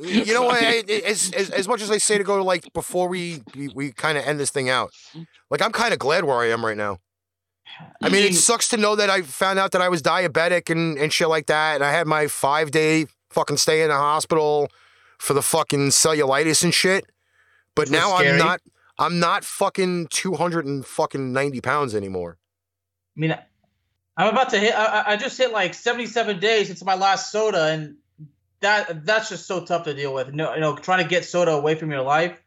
you 0.01 0.33
know 0.33 0.43
what? 0.43 0.63
I- 0.63 0.83
I- 0.87 1.01
As, 1.05 1.31
as 1.33 1.49
as 1.49 1.67
much 1.67 1.81
as 1.81 1.91
I 1.91 1.97
say 1.97 2.17
to 2.17 2.23
go 2.23 2.37
to 2.37 2.43
like 2.43 2.71
before 2.73 3.07
we 3.07 3.43
we, 3.55 3.67
we 3.69 3.91
kind 3.91 4.17
of 4.17 4.23
end 4.25 4.39
this 4.39 4.49
thing 4.49 4.69
out, 4.69 4.91
like 5.49 5.61
I'm 5.61 5.71
kind 5.71 5.93
of 5.93 5.99
glad 5.99 6.23
where 6.23 6.37
I 6.37 6.47
am 6.49 6.65
right 6.65 6.77
now. 6.77 6.99
I 8.01 8.09
mean, 8.09 8.23
it 8.23 8.31
mm. 8.31 8.35
sucks 8.35 8.67
to 8.69 8.77
know 8.77 8.95
that 8.95 9.09
I 9.09 9.21
found 9.21 9.59
out 9.59 9.71
that 9.71 9.81
I 9.81 9.89
was 9.89 10.01
diabetic 10.01 10.69
and 10.69 10.97
and 10.97 11.11
shit 11.13 11.29
like 11.29 11.47
that, 11.47 11.75
and 11.75 11.83
I 11.83 11.91
had 11.91 12.07
my 12.07 12.27
five 12.27 12.71
day 12.71 13.07
fucking 13.29 13.57
stay 13.57 13.81
in 13.81 13.89
the 13.89 13.95
hospital 13.95 14.69
for 15.19 15.33
the 15.33 15.41
fucking 15.41 15.89
cellulitis 15.89 16.63
and 16.63 16.73
shit. 16.73 17.05
But 17.75 17.89
Which 17.89 17.91
was 17.91 17.99
now 17.99 18.15
I'm 18.15 18.37
not 18.37 18.61
I'm 18.97 19.19
not 19.19 19.43
fucking 19.43 20.07
two 20.07 20.33
hundred 20.33 20.65
and 20.65 20.85
fucking 20.85 21.31
ninety 21.31 21.61
pounds 21.61 21.93
anymore. 21.93 22.37
I 23.15 23.19
mean, 23.19 23.37
I'm 24.19 24.33
about 24.33 24.49
to 24.49 24.59
hit. 24.59 24.75
I, 24.75 24.85
I- 24.85 25.11
I 25.13 25.15
just 25.17 25.37
hit 25.37 25.51
like 25.51 25.73
77 25.73 26.39
days 26.39 26.67
since 26.67 26.83
my 26.83 26.95
last 26.95 27.31
soda, 27.31 27.65
and 27.67 27.95
that 28.59 29.05
that's 29.05 29.29
just 29.29 29.47
so 29.47 29.63
tough 29.65 29.85
to 29.85 29.93
deal 29.93 30.13
with. 30.13 30.33
No, 30.33 30.53
you 30.53 30.59
know, 30.59 30.75
trying 30.75 31.01
to 31.03 31.09
get 31.09 31.23
soda 31.25 31.51
away 31.51 31.75
from 31.75 31.89
your 31.91 32.01
life. 32.01 32.37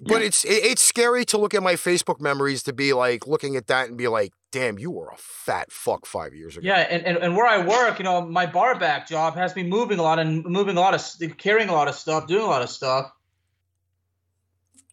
But 0.00 0.22
it's 0.22 0.44
it, 0.44 0.64
it's 0.64 0.82
scary 0.82 1.24
to 1.26 1.38
look 1.38 1.54
at 1.54 1.62
my 1.62 1.74
Facebook 1.74 2.20
memories 2.20 2.64
to 2.64 2.72
be 2.72 2.92
like 2.92 3.26
looking 3.28 3.54
at 3.56 3.68
that 3.68 3.88
and 3.88 3.96
be 3.96 4.08
like, 4.08 4.32
damn, 4.50 4.76
you 4.78 4.90
were 4.90 5.08
a 5.08 5.16
fat 5.16 5.70
fuck 5.70 6.04
five 6.04 6.34
years 6.34 6.56
ago. 6.56 6.66
Yeah, 6.66 6.78
and, 6.80 7.04
and, 7.06 7.16
and 7.18 7.36
where 7.36 7.46
I 7.46 7.64
work, 7.64 7.98
you 7.98 8.04
know, 8.04 8.20
my 8.20 8.44
bar 8.46 8.76
back 8.78 9.08
job 9.08 9.36
has 9.36 9.54
me 9.54 9.62
moving 9.62 9.98
a 10.00 10.02
lot 10.02 10.18
and 10.18 10.44
moving 10.44 10.76
a 10.76 10.80
lot 10.80 10.94
of 10.94 11.38
carrying 11.38 11.68
a 11.68 11.72
lot 11.72 11.86
of 11.86 11.94
stuff, 11.94 12.26
doing 12.26 12.42
a 12.42 12.46
lot 12.46 12.60
of 12.62 12.68
stuff. 12.70 13.12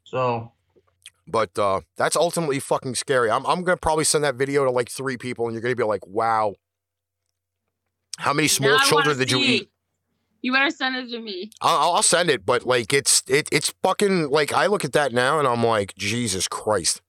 So 0.03 0.51
But 1.32 1.58
uh, 1.58 1.82
that's 1.98 2.16
ultimately 2.16 2.60
fucking 2.60 2.95
scary. 2.95 3.32
I'm, 3.32 3.45
I'm 3.45 3.64
gonna 3.64 3.77
probably 3.77 4.03
send 4.03 4.24
that 4.24 4.35
video 4.35 4.66
to 4.66 4.72
like 4.72 4.90
three 4.90 5.18
people, 5.18 5.45
and 5.45 5.53
you're 5.53 5.61
gonna 5.61 5.76
be 5.76 5.84
like, 5.84 6.06
"Wow, 6.06 6.56
how 8.18 8.34
many 8.34 8.48
small 8.48 8.69
Now 8.69 8.76
I 8.76 8.77
wanna 8.77 8.90
children 8.90 9.18
did 9.18 9.32
you 9.32 9.40
eat?" 9.40 9.72
You 10.42 10.51
better 10.51 10.72
send 10.72 10.95
it 10.95 11.10
to 11.11 11.19
me. 11.19 11.51
I'll, 11.61 11.93
I'll 11.93 12.03
send 12.03 12.30
it, 12.30 12.45
but 12.45 12.66
like 12.66 12.93
it's 12.93 13.24
it, 13.27 13.48
it's 13.51 13.74
fucking 13.84 14.30
like 14.30 14.51
I 14.51 14.66
look 14.66 14.84
at 14.84 14.93
that 14.93 15.14
now 15.14 15.40
and 15.40 15.48
I'm 15.48 15.64
like, 15.64 15.95
Jesus 15.95 16.48
Christ. 16.48 17.01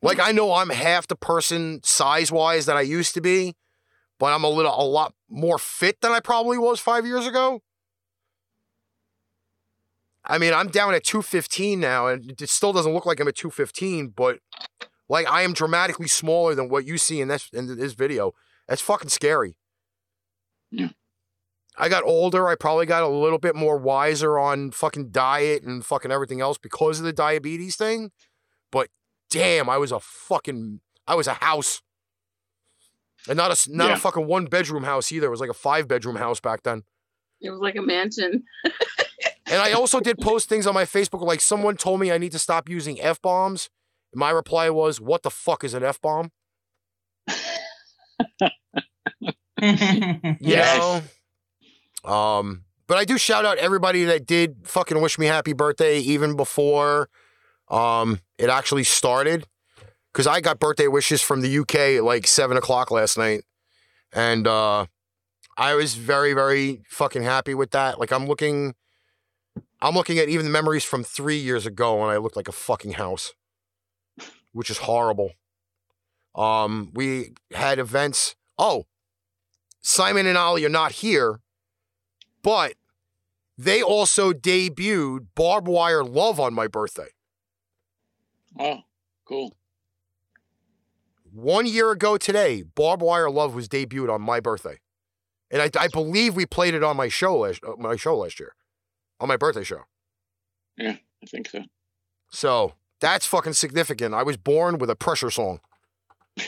Like 0.00 0.18
I 0.18 0.32
know 0.32 0.54
I'm 0.54 0.70
half 0.70 1.06
the 1.06 1.16
person 1.16 1.80
size 1.84 2.32
wise 2.32 2.66
that 2.66 2.76
I 2.76 2.80
used 2.82 3.14
to 3.14 3.20
be, 3.20 3.56
but 4.18 4.32
I'm 4.32 4.44
a 4.44 4.48
little 4.48 4.72
a 4.74 4.84
lot 4.84 5.12
more 5.28 5.58
fit 5.58 6.00
than 6.00 6.12
I 6.12 6.20
probably 6.20 6.56
was 6.56 6.80
five 6.80 7.04
years 7.04 7.26
ago. 7.26 7.62
I 10.28 10.38
mean, 10.38 10.52
I'm 10.52 10.68
down 10.68 10.94
at 10.94 11.04
215 11.04 11.80
now, 11.80 12.06
and 12.08 12.30
it 12.40 12.48
still 12.50 12.72
doesn't 12.72 12.92
look 12.92 13.06
like 13.06 13.18
I'm 13.20 13.28
at 13.28 13.36
215, 13.36 14.08
but 14.14 14.38
like 15.08 15.26
I 15.26 15.42
am 15.42 15.54
dramatically 15.54 16.08
smaller 16.08 16.54
than 16.54 16.68
what 16.68 16.84
you 16.86 16.98
see 16.98 17.20
in 17.20 17.28
this 17.28 17.48
in 17.52 17.76
this 17.78 17.94
video. 17.94 18.32
That's 18.68 18.82
fucking 18.82 19.08
scary. 19.08 19.56
Yeah. 20.70 20.88
I 21.78 21.88
got 21.88 22.02
older. 22.04 22.48
I 22.48 22.56
probably 22.56 22.84
got 22.86 23.02
a 23.04 23.08
little 23.08 23.38
bit 23.38 23.54
more 23.54 23.78
wiser 23.78 24.38
on 24.38 24.72
fucking 24.72 25.10
diet 25.10 25.62
and 25.62 25.84
fucking 25.84 26.10
everything 26.10 26.40
else 26.40 26.58
because 26.58 26.98
of 26.98 27.04
the 27.06 27.12
diabetes 27.12 27.76
thing. 27.76 28.10
But 28.70 28.88
damn, 29.30 29.70
I 29.70 29.78
was 29.78 29.92
a 29.92 30.00
fucking 30.00 30.80
I 31.06 31.14
was 31.14 31.26
a 31.26 31.34
house. 31.34 31.80
And 33.28 33.36
not 33.36 33.50
a 33.50 33.70
not 33.74 33.88
Yeah. 33.88 33.94
a 33.94 33.98
fucking 33.98 34.26
one 34.26 34.44
bedroom 34.46 34.82
house 34.84 35.10
either. 35.12 35.28
It 35.28 35.30
was 35.30 35.40
like 35.40 35.48
a 35.50 35.54
five 35.54 35.88
bedroom 35.88 36.16
house 36.16 36.40
back 36.40 36.64
then. 36.64 36.82
It 37.40 37.50
was 37.50 37.60
like 37.60 37.76
a 37.76 37.82
mansion. 37.82 38.42
And 39.50 39.60
I 39.62 39.72
also 39.72 40.00
did 40.00 40.18
post 40.18 40.48
things 40.48 40.66
on 40.66 40.74
my 40.74 40.84
Facebook 40.84 41.22
like 41.22 41.40
someone 41.40 41.76
told 41.76 42.00
me 42.00 42.12
I 42.12 42.18
need 42.18 42.32
to 42.32 42.38
stop 42.38 42.68
using 42.68 43.00
F 43.00 43.20
bombs. 43.22 43.70
My 44.14 44.30
reply 44.30 44.70
was, 44.70 45.00
"What 45.00 45.22
the 45.22 45.30
fuck 45.30 45.64
is 45.64 45.74
an 45.74 45.84
F 45.84 46.00
bomb?" 46.00 46.30
You 49.60 50.56
know? 50.56 51.02
Um, 52.04 52.64
but 52.86 52.96
I 52.96 53.04
do 53.04 53.18
shout 53.18 53.44
out 53.44 53.58
everybody 53.58 54.04
that 54.04 54.26
did 54.26 54.66
fucking 54.66 55.00
wish 55.00 55.18
me 55.18 55.26
happy 55.26 55.52
birthday 55.52 55.98
even 55.98 56.36
before 56.36 57.08
um 57.68 58.20
it 58.38 58.48
actually 58.48 58.84
started. 58.84 59.46
Cause 60.14 60.26
I 60.26 60.40
got 60.40 60.58
birthday 60.58 60.88
wishes 60.88 61.20
from 61.20 61.42
the 61.42 61.58
UK 61.58 61.74
at 61.98 62.04
like 62.04 62.26
seven 62.26 62.56
o'clock 62.56 62.90
last 62.90 63.18
night. 63.18 63.42
And 64.12 64.46
uh 64.46 64.86
I 65.56 65.74
was 65.74 65.94
very, 65.94 66.34
very 66.34 66.82
fucking 66.88 67.24
happy 67.24 67.52
with 67.54 67.72
that. 67.72 67.98
Like 67.98 68.12
I'm 68.12 68.26
looking 68.26 68.74
I'm 69.80 69.94
looking 69.94 70.18
at 70.18 70.28
even 70.28 70.44
the 70.44 70.50
memories 70.50 70.84
from 70.84 71.04
three 71.04 71.38
years 71.38 71.66
ago 71.66 72.00
when 72.00 72.10
I 72.10 72.16
looked 72.16 72.36
like 72.36 72.48
a 72.48 72.52
fucking 72.52 72.92
house. 72.92 73.34
Which 74.52 74.70
is 74.70 74.78
horrible. 74.78 75.32
Um, 76.34 76.90
we 76.94 77.32
had 77.52 77.78
events. 77.78 78.34
Oh, 78.56 78.86
Simon 79.80 80.26
and 80.26 80.38
Ollie 80.38 80.64
are 80.64 80.70
not 80.70 80.92
here, 80.92 81.40
but 82.42 82.74
they 83.56 83.82
also 83.82 84.32
debuted 84.32 85.26
Barbed 85.34 85.68
Wire 85.68 86.04
Love 86.04 86.38
on 86.38 86.54
my 86.54 86.66
birthday. 86.66 87.08
Oh, 88.58 88.80
cool. 89.24 89.54
One 91.32 91.66
year 91.66 91.90
ago 91.90 92.16
today, 92.16 92.62
Barbed 92.62 93.02
Wire 93.02 93.30
Love 93.30 93.54
was 93.54 93.68
debuted 93.68 94.12
on 94.12 94.22
my 94.22 94.40
birthday, 94.40 94.78
and 95.50 95.60
I, 95.62 95.70
I 95.78 95.88
believe 95.88 96.34
we 96.34 96.46
played 96.46 96.74
it 96.74 96.82
on 96.82 96.96
my 96.96 97.08
show 97.08 97.38
last 97.38 97.62
uh, 97.64 97.74
my 97.78 97.96
show 97.96 98.16
last 98.16 98.40
year, 98.40 98.54
on 99.20 99.28
my 99.28 99.36
birthday 99.36 99.64
show. 99.64 99.82
Yeah, 100.76 100.96
I 101.22 101.26
think 101.26 101.48
so. 101.48 101.62
So 102.30 102.74
that's 103.00 103.26
fucking 103.26 103.54
significant. 103.54 104.14
I 104.14 104.22
was 104.22 104.36
born 104.36 104.78
with 104.78 104.90
a 104.90 104.96
pressure 104.96 105.30
song. 105.30 105.60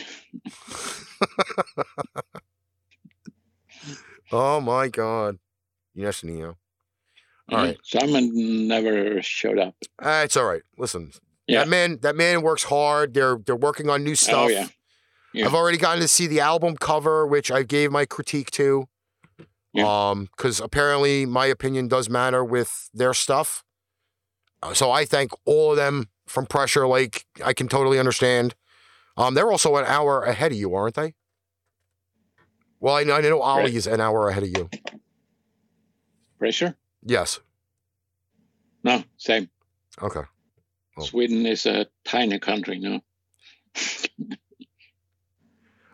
oh 4.31 4.61
my 4.61 4.87
god. 4.87 5.39
Yes, 5.93 6.23
Neo. 6.23 6.57
All 7.51 7.57
right. 7.57 7.77
Simon 7.83 8.67
never 8.67 9.21
showed 9.21 9.59
up. 9.59 9.75
Uh, 10.01 10.21
it's 10.23 10.37
all 10.37 10.45
right. 10.45 10.61
Listen, 10.77 11.11
Yeah. 11.47 11.59
that 11.59 11.67
man, 11.67 11.99
that 12.01 12.15
man 12.15 12.41
works 12.41 12.63
hard. 12.63 13.13
They're 13.13 13.37
they're 13.45 13.55
working 13.55 13.89
on 13.89 14.03
new 14.03 14.15
stuff. 14.15 14.45
Oh, 14.45 14.47
yeah. 14.47 14.67
Yeah. 15.33 15.45
I've 15.45 15.53
already 15.55 15.77
gotten 15.77 16.01
to 16.01 16.07
see 16.07 16.27
the 16.27 16.39
album 16.41 16.75
cover, 16.77 17.25
which 17.25 17.51
I 17.51 17.63
gave 17.63 17.91
my 17.91 18.05
critique 18.05 18.51
to. 18.51 18.87
Um, 19.77 20.29
because 20.35 20.59
apparently 20.59 21.25
my 21.25 21.45
opinion 21.45 21.87
does 21.87 22.09
matter 22.09 22.43
with 22.43 22.89
their 22.93 23.13
stuff. 23.13 23.63
Uh, 24.61 24.73
so 24.73 24.91
I 24.91 25.05
thank 25.05 25.31
all 25.45 25.71
of 25.71 25.77
them 25.77 26.09
from 26.27 26.45
Pressure. 26.45 26.87
Like 26.87 27.25
I 27.43 27.53
can 27.53 27.67
totally 27.67 27.99
understand. 27.99 28.55
Um, 29.17 29.33
they're 29.33 29.51
also 29.51 29.75
an 29.77 29.85
hour 29.85 30.23
ahead 30.23 30.51
of 30.51 30.57
you, 30.57 30.73
aren't 30.73 30.95
they? 30.95 31.13
Well, 32.79 32.95
I 32.95 33.03
know, 33.03 33.13
I 33.13 33.21
know 33.21 33.41
Ollie 33.41 33.75
is 33.75 33.87
an 33.87 34.01
hour 34.01 34.27
ahead 34.29 34.43
of 34.43 34.49
you. 34.49 34.69
Pressure? 36.39 36.75
Yes. 37.03 37.39
No, 38.83 39.03
same. 39.17 39.49
Okay. 40.01 40.21
Sweden 40.99 41.45
is 41.45 41.65
a 41.65 41.87
tiny 42.03 42.39
country 42.39 42.79
now. 42.79 43.01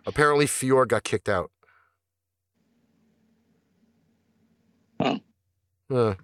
Apparently, 0.06 0.48
Fior 0.48 0.86
got 0.86 1.04
kicked 1.04 1.28
out. 1.28 1.52
Oh. 5.00 5.20
Uh, 5.90 6.16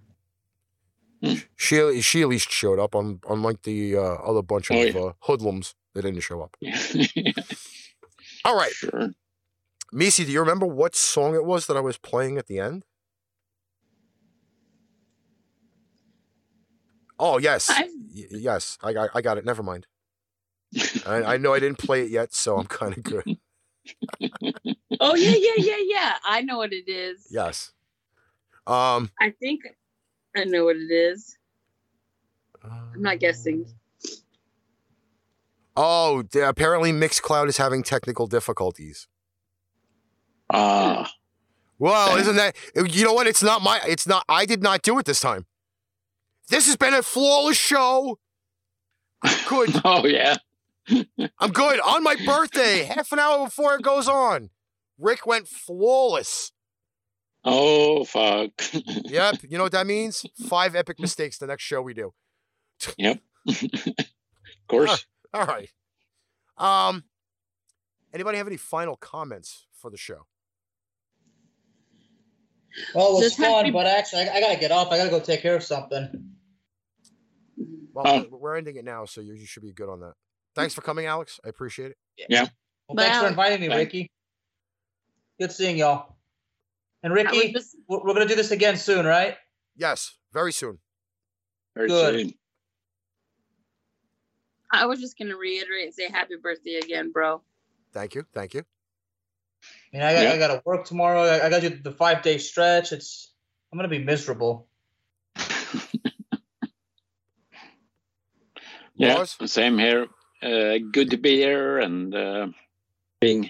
she 1.56 2.02
she 2.02 2.22
at 2.22 2.28
least 2.28 2.52
showed 2.52 2.80
up, 2.80 2.96
on 2.96 3.20
unlike 3.30 3.62
the 3.64 3.96
uh, 3.96 4.02
other 4.02 4.42
bunch 4.42 4.70
of 4.70 4.76
Oh, 4.78 4.82
yeah. 4.82 5.00
uh, 5.00 5.14
hoodlums 5.22 5.76
that 5.94 6.02
didn't 6.02 6.20
show 6.22 6.42
up. 6.42 6.58
All 8.46 8.58
right. 8.58 8.72
Sure. 8.74 9.12
Meice, 9.94 10.18
do 10.26 10.32
you 10.32 10.40
remember 10.40 10.66
what 10.66 10.96
song 10.96 11.36
it 11.36 11.46
was 11.46 11.68
that 11.68 11.78
I 11.78 11.80
was 11.80 11.98
playing 11.98 12.38
at 12.38 12.48
the 12.48 12.60
end? 12.60 12.84
Oh 17.20 17.38
yes, 17.38 17.70
Y- 17.70 18.26
yes. 18.32 18.78
I 18.84 18.92
got 18.94 19.10
I 19.14 19.22
got 19.22 19.38
it. 19.38 19.46
Never 19.46 19.64
mind. 19.64 19.88
I, 21.06 21.24
I 21.24 21.38
know 21.38 21.54
I 21.54 21.60
didn't 21.60 21.78
play 21.78 22.02
it 22.04 22.10
yet, 22.10 22.34
so 22.34 22.58
I'm 22.58 22.66
kind 22.66 22.98
of 22.98 23.04
good. 23.04 23.24
Oh 25.00 25.16
yeah, 25.16 25.34
yeah, 25.36 25.54
yeah, 25.58 25.78
yeah. 25.84 26.14
I 26.26 26.42
know 26.42 26.58
what 26.58 26.72
it 26.72 26.88
is. 26.88 27.28
Yes. 27.30 27.72
Um. 28.68 29.12
I 29.20 29.32
think 29.40 29.62
I 30.36 30.46
know 30.46 30.66
what 30.66 30.76
it 30.78 30.92
is. 30.92 31.38
I'm 32.64 33.02
not 33.02 33.20
guessing. 33.20 33.66
Oh, 35.76 36.22
d- 36.24 36.40
apparently 36.40 36.92
Mixcloud 36.92 37.48
is 37.48 37.58
having 37.58 37.84
technical 37.84 38.28
difficulties. 38.28 39.08
Ah, 40.50 41.12
Well, 41.80 42.16
isn't 42.18 42.36
that 42.36 42.56
you 42.76 43.04
know 43.04 43.14
what? 43.14 43.28
It's 43.28 43.44
not 43.44 43.62
my. 43.62 43.82
It's 43.86 44.08
not. 44.08 44.24
I 44.30 44.46
did 44.46 44.62
not 44.64 44.82
do 44.82 44.98
it 45.00 45.06
this 45.06 45.20
time. 45.20 45.46
This 46.50 46.68
has 46.68 46.76
been 46.78 46.94
a 46.94 47.02
flawless 47.02 47.58
show. 47.58 48.20
Good. 49.48 49.72
oh 49.84 50.06
yeah. 50.06 50.38
I'm 51.40 51.52
good. 51.52 51.80
On 51.82 52.04
my 52.04 52.16
birthday, 52.26 52.84
half 52.84 53.12
an 53.12 53.20
hour 53.20 53.46
before 53.46 53.76
it 53.76 53.82
goes 53.82 54.08
on, 54.08 54.52
Rick 55.00 55.26
went 55.26 55.48
flawless. 55.48 56.52
Oh 57.46 58.04
fuck. 58.06 58.52
Yep. 58.74 59.36
You 59.50 59.58
know 59.58 59.64
what 59.64 59.72
that 59.74 59.88
means? 59.88 60.26
Five 60.48 60.76
epic 60.76 61.00
mistakes 61.00 61.38
the 61.38 61.48
next 61.48 61.64
show 61.64 61.82
we 61.82 61.94
do. 61.94 62.14
yep. 62.98 63.20
of 63.48 63.58
course. 64.68 65.06
All 65.34 65.46
right. 65.46 65.70
Um. 66.58 67.04
Anybody 68.14 68.38
have 68.38 68.48
any 68.48 68.58
final 68.58 68.96
comments 68.96 69.66
for 69.74 69.90
the 69.90 69.98
show? 69.98 70.28
Well, 72.96 73.10
it 73.10 73.14
was 73.14 73.22
Just 73.24 73.38
fun, 73.38 73.50
happy- 73.66 73.72
but 73.72 73.86
actually, 73.88 74.24
I, 74.24 74.36
I 74.36 74.40
gotta 74.40 74.60
get 74.60 74.72
off. 74.72 74.92
I 74.92 74.98
gotta 74.98 75.10
go 75.10 75.20
take 75.20 75.42
care 75.42 75.56
of 75.56 75.64
something. 75.64 76.32
Well, 77.94 78.26
Oh. 78.32 78.38
we're 78.38 78.56
ending 78.58 78.76
it 78.78 78.86
now, 78.86 79.06
so 79.06 79.22
you, 79.22 79.34
you 79.34 79.46
should 79.46 79.62
be 79.64 79.72
good 79.74 79.90
on 79.90 80.00
that. 80.00 80.14
Thanks 80.56 80.74
for 80.74 80.82
coming, 80.82 81.06
Alex. 81.06 81.40
I 81.46 81.50
appreciate 81.50 81.92
it. 81.92 81.98
Yeah. 82.30 82.48
Well, 82.88 82.96
thanks 82.98 83.18
for 83.20 83.28
inviting 83.28 83.62
me, 83.62 83.68
thank- 83.68 83.78
Ricky. 83.80 84.12
Good 85.40 85.52
seeing 85.52 85.78
y'all. 85.78 86.16
And 87.04 87.14
Ricky, 87.14 87.52
just- 87.52 87.76
we're, 87.88 88.00
we're 88.04 88.14
gonna 88.14 88.26
do 88.28 88.36
this 88.36 88.52
again 88.52 88.78
soon, 88.78 89.06
right? 89.06 89.36
Yes, 89.76 90.16
very 90.32 90.52
soon. 90.54 90.80
Very 91.76 91.88
Good. 91.90 92.20
soon. 92.28 92.34
I 94.72 94.86
was 94.86 95.00
just 95.00 95.18
gonna 95.18 95.36
reiterate 95.36 95.86
and 95.86 95.94
say 95.94 96.10
happy 96.10 96.36
birthday 96.42 96.76
again, 96.76 97.12
bro. 97.12 97.42
Thank 97.94 98.16
you. 98.16 98.26
Thank 98.34 98.54
you. 98.54 98.64
I 99.94 99.98
mean, 99.98 100.02
I 100.04 100.14
got 100.14 100.24
Yeah. 100.24 100.32
I 100.34 100.38
gotta 100.38 100.62
work 100.66 100.86
tomorrow. 100.86 101.22
I, 101.24 101.46
I 101.46 101.50
got 101.50 101.62
to 101.62 101.70
do 101.70 101.78
the 101.82 101.92
five 101.92 102.22
day 102.22 102.38
stretch. 102.38 102.92
It's 102.92 103.34
I'm 103.72 103.78
gonna 103.78 103.88
be 103.90 104.04
miserable. 104.04 104.68
Yeah. 108.96 109.16
Lars? 109.16 109.36
Same 109.46 109.78
here. 109.78 110.08
Uh, 110.42 110.78
good 110.92 111.10
to 111.12 111.18
be 111.18 111.38
here 111.38 111.80
and 111.80 112.14
uh, 112.14 112.48
being 113.20 113.50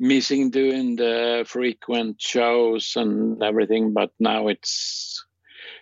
missing 0.00 0.50
doing 0.50 0.96
the 0.96 1.44
frequent 1.46 2.20
shows 2.20 2.94
and 2.96 3.40
everything, 3.42 3.92
but 3.92 4.10
now 4.18 4.48
it's 4.48 5.24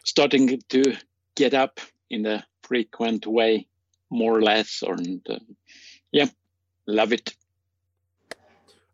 starting 0.05 0.60
to 0.68 0.97
get 1.36 1.55
up 1.55 1.80
in 2.10 2.22
the 2.22 2.42
frequent 2.62 3.26
way, 3.26 3.68
more 4.10 4.36
or 4.36 4.42
less. 4.42 4.82
Or 4.82 4.94
and, 4.94 5.24
uh, 5.30 5.38
yeah, 6.12 6.26
love 6.86 7.12
it. 7.12 7.32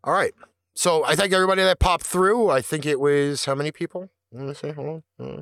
All 0.03 0.13
right. 0.13 0.33
So 0.75 1.03
I 1.03 1.15
thank 1.15 1.33
everybody 1.33 1.63
that 1.63 1.79
popped 1.79 2.05
through. 2.05 2.49
I 2.49 2.61
think 2.61 2.85
it 2.85 2.99
was 2.99 3.45
how 3.45 3.55
many 3.55 3.71
people? 3.71 4.09
Let 4.31 4.45
me 4.45 4.53
see. 4.53 4.69
Hold 4.71 5.03
on. 5.19 5.39
Uh, 5.39 5.41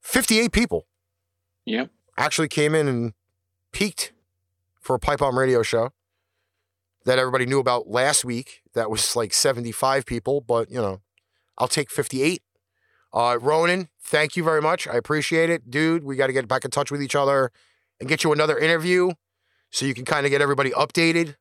58 0.00 0.50
people 0.52 0.86
Yeah. 1.66 1.86
actually 2.16 2.48
came 2.48 2.74
in 2.74 2.88
and 2.88 3.12
peaked 3.72 4.12
for 4.80 4.94
a 4.96 4.98
Pipe 4.98 5.18
Bomb 5.18 5.38
radio 5.38 5.62
show 5.62 5.92
that 7.04 7.18
everybody 7.18 7.46
knew 7.46 7.60
about 7.60 7.88
last 7.88 8.24
week. 8.24 8.62
That 8.74 8.90
was 8.90 9.14
like 9.14 9.32
75 9.32 10.06
people, 10.06 10.40
but 10.40 10.70
you 10.70 10.80
know, 10.80 11.00
I'll 11.58 11.68
take 11.68 11.90
58. 11.90 12.42
Uh, 13.12 13.38
Ronan, 13.40 13.88
thank 14.02 14.36
you 14.36 14.42
very 14.42 14.60
much. 14.60 14.88
I 14.88 14.94
appreciate 14.94 15.48
it. 15.50 15.70
Dude, 15.70 16.02
we 16.02 16.16
got 16.16 16.26
to 16.26 16.32
get 16.32 16.48
back 16.48 16.64
in 16.64 16.70
touch 16.70 16.90
with 16.90 17.02
each 17.02 17.14
other 17.14 17.52
and 18.00 18.08
get 18.08 18.24
you 18.24 18.32
another 18.32 18.58
interview 18.58 19.12
so 19.70 19.86
you 19.86 19.94
can 19.94 20.04
kind 20.04 20.26
of 20.26 20.30
get 20.30 20.40
everybody 20.40 20.70
updated. 20.70 21.36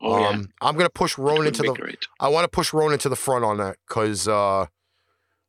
Oh 0.00 0.18
yeah. 0.18 0.28
um, 0.28 0.48
I'm 0.60 0.74
going 0.74 0.86
to 0.86 0.92
push 0.92 1.18
Ronan 1.18 1.52
to 1.54 1.62
the 1.62 1.72
great. 1.74 2.06
I 2.18 2.28
want 2.28 2.44
to 2.44 2.48
push 2.48 2.72
Ronan 2.72 2.98
to 3.00 3.08
the 3.08 3.16
front 3.16 3.44
on 3.44 3.58
that 3.58 3.76
because 3.86 4.26
uh, 4.26 4.66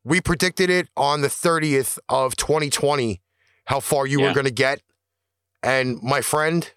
we 0.04 0.22
predicted 0.22 0.70
it 0.70 0.90
on 0.98 1.22
the 1.22 1.28
30th 1.28 1.98
of 2.10 2.36
2020 2.36 3.22
how 3.66 3.80
far 3.80 4.06
you 4.06 4.20
were 4.22 4.34
going 4.34 4.46
to 4.46 4.52
get. 4.52 4.82
And 5.64 6.02
my 6.04 6.22
friend, 6.22 6.70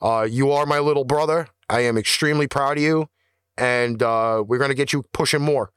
uh, 0.00 0.26
you 0.30 0.52
are 0.52 0.64
my 0.64 0.78
little 0.78 1.04
brother. 1.04 1.48
I 1.70 1.80
am 1.80 1.96
extremely 1.96 2.46
proud 2.46 2.76
of 2.76 2.82
you. 2.82 3.08
And 3.56 4.02
uh, 4.02 4.42
we're 4.46 4.58
going 4.58 4.70
to 4.70 4.74
get 4.74 4.92
you 4.92 5.04
pushing 5.12 5.42
more. 5.42 5.70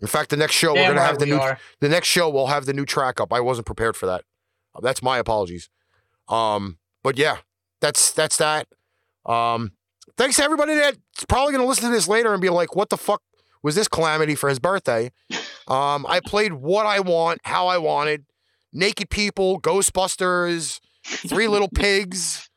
In 0.00 0.08
fact, 0.08 0.30
the 0.30 0.36
next 0.36 0.54
show 0.54 0.74
we're 0.74 0.82
going 0.82 0.94
to 0.94 1.00
right 1.00 1.06
have 1.06 1.18
the 1.18 1.26
new 1.26 1.38
are. 1.38 1.58
the 1.80 1.88
next 1.88 2.08
show 2.08 2.28
we'll 2.28 2.48
have 2.48 2.66
the 2.66 2.72
new 2.74 2.84
track 2.84 3.20
up. 3.20 3.32
I 3.32 3.40
wasn't 3.40 3.66
prepared 3.66 3.96
for 3.96 4.06
that. 4.06 4.24
That's 4.82 5.02
my 5.02 5.18
apologies. 5.18 5.70
Um, 6.28 6.78
but 7.02 7.16
yeah, 7.16 7.38
that's 7.80 8.10
that's 8.12 8.36
that. 8.36 8.66
Um, 9.24 9.72
thanks 10.18 10.36
to 10.36 10.42
everybody 10.44 10.74
that's 10.74 10.98
probably 11.28 11.52
gonna 11.52 11.64
listen 11.64 11.84
to 11.84 11.90
this 11.94 12.08
later 12.08 12.32
and 12.32 12.42
be 12.42 12.50
like, 12.50 12.76
"What 12.76 12.90
the 12.90 12.98
fuck 12.98 13.22
was 13.62 13.74
this 13.74 13.88
calamity 13.88 14.34
for 14.34 14.48
his 14.48 14.58
birthday?" 14.58 15.12
Um, 15.68 16.06
I 16.08 16.20
played 16.24 16.52
what 16.52 16.86
I 16.86 17.00
want, 17.00 17.40
how 17.42 17.66
I 17.66 17.78
wanted. 17.78 18.24
Naked 18.72 19.10
people, 19.10 19.60
Ghostbusters, 19.60 20.78
Three 21.04 21.48
Little 21.48 21.68
Pigs. 21.68 22.48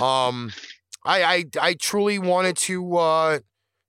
Um, 0.00 0.50
I 1.04 1.22
I 1.22 1.44
I 1.60 1.74
truly 1.74 2.18
wanted 2.18 2.56
to 2.58 2.96
uh, 2.96 3.38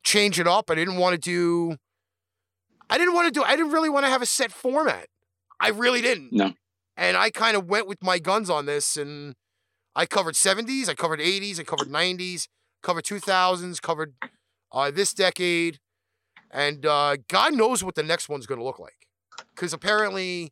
change 0.04 0.40
it 0.40 0.48
up. 0.48 0.70
I 0.70 0.76
didn't 0.76 0.98
want 0.98 1.14
to 1.14 1.20
do. 1.20 1.78
I 2.90 2.98
didn't 2.98 3.14
want 3.14 3.34
to 3.34 3.40
do. 3.40 3.44
I 3.44 3.56
didn't 3.56 3.72
really 3.72 3.90
want 3.90 4.06
to 4.06 4.10
have 4.10 4.22
a 4.22 4.26
set 4.26 4.52
format. 4.52 5.08
I 5.60 5.70
really 5.70 6.02
didn't. 6.02 6.32
No. 6.34 6.54
And 6.98 7.16
I 7.16 7.30
kind 7.30 7.56
of 7.56 7.66
went 7.66 7.88
with 7.88 8.04
my 8.04 8.20
guns 8.20 8.50
on 8.50 8.66
this, 8.66 8.98
and 8.98 9.36
I 9.96 10.06
covered 10.06 10.36
70s, 10.36 10.90
I 10.90 10.94
covered 10.96 11.20
80s, 11.20 11.60
I 11.60 11.64
covered 11.64 11.88
90s, 11.88 12.48
covered 12.82 13.06
2000s, 13.06 13.82
covered 13.82 14.14
uh, 14.72 14.92
this 14.92 15.14
decade, 15.14 15.80
and 16.52 16.86
uh, 16.86 17.18
God 17.28 17.54
knows 17.54 17.84
what 17.84 17.96
the 17.96 18.04
next 18.04 18.30
one's 18.30 18.46
going 18.46 18.60
to 18.60 18.66
look 18.66 18.80
like. 18.80 19.08
Because 19.56 19.74
apparently, 19.74 20.52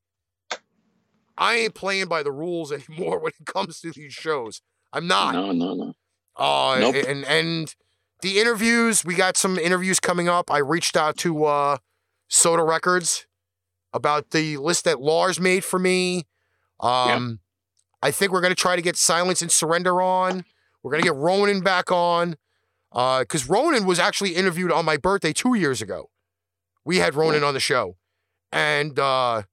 I 1.37 1.55
ain't 1.55 1.75
playing 1.75 2.07
by 2.07 2.23
the 2.23 2.31
rules 2.31 2.71
anymore 2.89 3.19
when 3.19 3.33
it 3.39 3.45
comes 3.45 3.81
to 3.81 3.91
these 3.91 4.13
shows. 4.13 4.61
I'm 4.93 5.07
not. 5.07 5.33
No, 5.33 5.51
no, 5.51 5.73
no. 5.73 5.93
Uh, 6.37 6.77
Nope. 6.79 6.95
and 7.07 7.25
and 7.25 7.75
the 8.21 8.39
interviews, 8.39 9.03
we 9.05 9.15
got 9.15 9.37
some 9.37 9.57
interviews 9.57 9.99
coming 9.99 10.27
up. 10.29 10.51
I 10.51 10.57
reached 10.59 10.95
out 10.95 11.17
to 11.17 11.45
uh, 11.45 11.77
Soda 12.27 12.63
Records 12.63 13.25
about 13.93 14.31
the 14.31 14.57
list 14.57 14.85
that 14.85 14.99
Lars 15.01 15.39
made 15.39 15.63
for 15.63 15.79
me. 15.79 16.25
Um, 16.79 17.39
I 18.01 18.11
think 18.11 18.31
we're 18.31 18.41
gonna 18.41 18.55
try 18.55 18.75
to 18.75 18.81
get 18.81 18.95
Silence 18.95 19.41
and 19.41 19.51
Surrender 19.51 20.01
on. 20.01 20.45
We're 20.83 20.91
gonna 20.91 21.03
get 21.03 21.15
Ronan 21.15 21.61
back 21.61 21.91
on 21.91 22.35
because 22.91 23.49
Ronan 23.49 23.85
was 23.85 23.99
actually 23.99 24.35
interviewed 24.35 24.71
on 24.71 24.85
my 24.85 24.97
birthday 24.97 25.33
two 25.33 25.55
years 25.55 25.81
ago. 25.81 26.09
We 26.85 26.97
had 26.97 27.15
Ronan 27.15 27.43
on 27.43 27.53
the 27.53 27.59
show, 27.59 27.97
and 28.51 28.97
uh, 28.97 29.43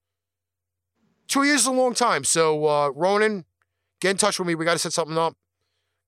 two 1.26 1.42
years 1.42 1.62
is 1.62 1.66
a 1.66 1.72
long 1.72 1.94
time. 1.94 2.24
So 2.24 2.66
uh, 2.66 2.90
Ronan, 2.94 3.44
get 4.00 4.12
in 4.12 4.16
touch 4.16 4.38
with 4.38 4.46
me. 4.46 4.54
We 4.54 4.64
got 4.64 4.74
to 4.74 4.78
set 4.78 4.92
something 4.92 5.18
up. 5.18 5.36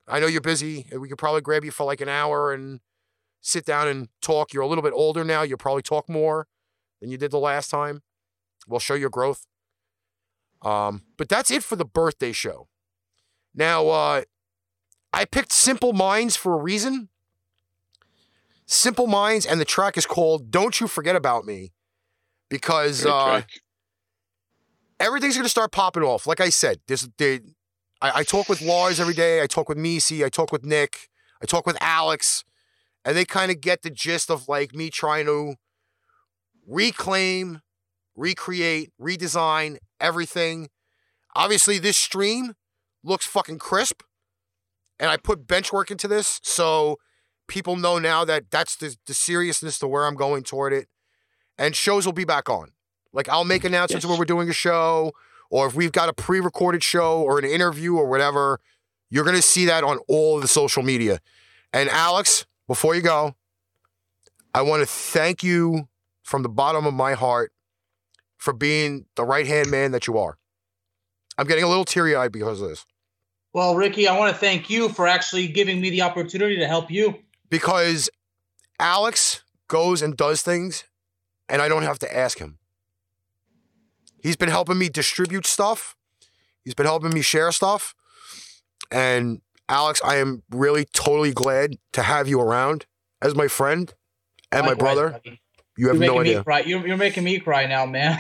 I 0.09 0.21
know 0.21 0.27
you're 0.27 0.41
busy. 0.41 0.87
and 0.91 1.01
We 1.01 1.09
could 1.09 1.19
probably 1.19 1.41
grab 1.41 1.65
you 1.65 1.71
for 1.71 1.85
like 1.85 2.01
an 2.01 2.09
hour 2.09 2.53
and 2.53 2.81
sit 3.41 3.65
down 3.65 3.89
and 3.89 4.09
talk. 4.21 4.53
You're 4.53 4.63
a 4.63 4.67
little 4.67 4.83
bit 4.83 4.93
older 4.95 5.25
now. 5.25 5.43
You'll 5.43 5.59
probably 5.59 5.83
talk 5.83 6.09
more 6.09 6.47
than 7.01 7.11
you 7.11 7.19
did 7.19 7.31
the 7.31 7.39
last 7.39 7.71
time. 7.71 8.03
We'll 8.67 8.81
show 8.81 8.95
your 8.95 9.11
growth. 9.11 9.47
Um, 10.63 11.03
but 11.17 11.29
that's 11.29 11.51
it 11.51 11.63
for 11.63 11.77
the 11.77 11.85
birthday 11.85 12.33
show. 12.33 12.69
Now, 13.55 13.89
uh, 13.89 14.23
I 15.13 15.25
picked 15.25 15.53
Simple 15.53 15.93
Minds 15.93 16.37
for 16.37 16.55
a 16.55 16.57
reason. 16.63 17.09
Simple 18.67 19.07
Minds, 19.07 19.47
and 19.47 19.61
the 19.61 19.65
track 19.65 19.97
is 19.97 20.07
called 20.07 20.51
"Don't 20.51 20.81
You 20.81 20.89
Forget 20.89 21.15
About 21.15 21.45
Me," 21.45 21.73
because 22.49 23.07
uh, 23.07 23.43
everything's 24.99 25.37
gonna 25.37 25.49
start 25.49 25.71
popping 25.71 26.03
off. 26.03 26.27
Like 26.27 26.41
I 26.41 26.49
said, 26.49 26.81
this 26.89 27.09
they, 27.17 27.41
I, 28.01 28.21
I 28.21 28.23
talk 28.25 28.49
with 28.49 28.61
Lars 28.63 29.01
every 29.01 29.15
day. 29.15 29.43
I 29.43 29.47
talk 29.47 29.69
with 29.69 29.79
Meice. 29.79 30.25
I 30.25 30.29
talk 30.29 30.53
with 30.53 30.65
Nick. 30.65 31.09
I 31.43 31.47
talk 31.47 31.67
with 31.67 31.77
Alex, 31.81 32.45
and 33.05 33.17
they 33.17 33.25
kind 33.25 33.51
of 33.51 33.61
get 33.61 33.83
the 33.83 33.91
gist 33.91 34.31
of 34.31 34.49
like 34.49 34.75
me 34.75 34.91
trying 34.91 35.27
to 35.27 35.55
reclaim, 36.67 37.61
recreate, 38.15 38.91
redesign 39.01 39.77
everything. 40.01 40.69
Obviously, 41.35 41.79
this 41.79 41.97
stream 41.97 42.55
looks 43.05 43.27
fucking 43.27 43.59
crisp, 43.59 44.03
and 44.99 45.11
I 45.11 45.17
put 45.17 45.47
bench 45.47 45.73
work 45.73 45.91
into 45.91 46.09
this, 46.09 46.41
so 46.43 46.97
people 47.49 47.77
know 47.77 47.99
now 47.99 48.25
that 48.25 48.51
that's 48.51 48.77
the, 48.77 48.97
the 49.07 49.15
seriousness 49.15 49.79
to 49.79 49.87
where 49.89 50.07
I'm 50.07 50.17
going 50.17 50.43
toward 50.43 50.73
it. 50.73 50.89
And 51.59 51.75
shows 51.77 52.05
will 52.05 52.13
be 52.13 52.25
back 52.25 52.49
on. 52.51 52.73
Like 53.13 53.29
I'll 53.29 53.45
make 53.45 53.65
announcements 53.65 54.05
Yes. 54.05 54.11
when 54.11 54.19
we're 54.19 54.25
doing 54.27 54.51
a 54.51 54.53
show. 54.55 55.13
Or 55.51 55.67
if 55.67 55.75
we've 55.75 55.93
got 55.93 56.09
a 56.09 56.13
pre-recorded 56.13 56.83
show 56.83 57.21
or 57.23 57.39
an 57.39 57.45
interview 57.45 57.97
or 57.97 58.07
whatever, 58.07 58.61
you're 59.11 59.25
gonna 59.25 59.43
see 59.43 59.65
that 59.67 59.85
on 59.85 59.99
all 60.09 60.37
of 60.37 60.43
the 60.43 60.49
social 60.49 60.83
media. 60.83 61.21
And 61.73 61.89
Alex, 61.89 62.47
before 62.67 62.95
you 62.95 63.03
go, 63.03 63.35
I 64.55 64.63
want 64.63 64.81
to 64.81 64.87
thank 64.87 65.43
you 65.43 65.89
from 66.23 66.43
the 66.43 66.49
bottom 66.49 66.87
of 66.87 66.95
my 66.95 67.13
heart 67.13 67.53
for 68.39 68.53
being 68.53 69.07
the 69.15 69.25
right 69.25 69.47
hand 69.47 69.71
man 69.71 69.93
that 69.93 70.07
you 70.07 70.19
are. 70.19 70.39
I'm 71.39 71.47
getting 71.47 71.65
a 71.65 71.69
little 71.69 71.85
teary 71.85 72.17
eyed 72.17 72.33
because 72.33 72.61
of 72.63 72.71
this. 72.71 72.87
Well, 73.53 73.75
Ricky, 73.75 74.09
I 74.09 74.19
want 74.19 74.33
to 74.33 74.39
thank 74.39 74.69
you 74.69 74.89
for 74.89 75.07
actually 75.07 75.49
giving 75.49 75.81
me 75.81 75.91
the 75.91 76.03
opportunity 76.03 76.57
to 76.57 76.67
help 76.67 76.91
you. 76.91 77.17
Because 77.49 78.11
Alex 78.79 79.43
goes 79.69 80.03
and 80.03 80.17
does 80.17 80.43
things 80.43 80.85
and 81.49 81.63
I 81.63 81.69
don't 81.69 81.83
have 81.83 81.99
to 82.01 82.17
ask 82.17 82.39
him. 82.39 82.59
He's 84.27 84.35
been 84.37 84.49
helping 84.49 84.77
me 84.77 84.89
distribute 84.89 85.47
stuff. 85.47 85.95
He's 86.65 86.75
been 86.75 86.87
helping 86.87 87.15
me 87.15 87.23
share 87.23 87.53
stuff. 87.53 87.95
And 88.91 89.41
Alex, 89.69 90.01
I 90.05 90.17
am 90.17 90.43
really 90.51 90.85
totally 90.87 91.33
glad 91.33 91.77
to 91.93 92.03
have 92.03 92.27
you 92.27 92.41
around 92.41 92.87
as 93.23 93.37
my 93.37 93.47
friend 93.47 93.95
and 94.51 94.63
my 94.63 94.71
Likewise, 94.73 94.95
brother. 94.97 95.11
buddy. 95.11 95.41
You 95.79 95.87
have 95.89 95.99
you're 95.99 96.07
no 96.07 96.21
idea. 96.21 96.39
Me 96.39 96.43
cry. 96.43 96.61
You're, 96.61 96.85
you're 96.85 96.97
making 96.97 97.23
me 97.23 97.39
cry 97.39 97.67
now, 97.67 97.87
man. 97.87 98.19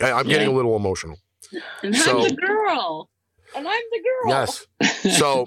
I- 0.00 0.12
I'm 0.12 0.26
getting 0.26 0.48
a 0.48 0.52
little 0.52 0.74
emotional. 0.74 1.18
And 1.82 1.94
So- 1.94 2.22
I'm 2.22 2.28
the 2.30 2.34
girl. 2.36 3.10
And 3.54 3.68
I'm 3.68 3.82
the 3.92 4.02
girl. 4.02 4.32
Yes. 4.32 4.66
So 5.18 5.44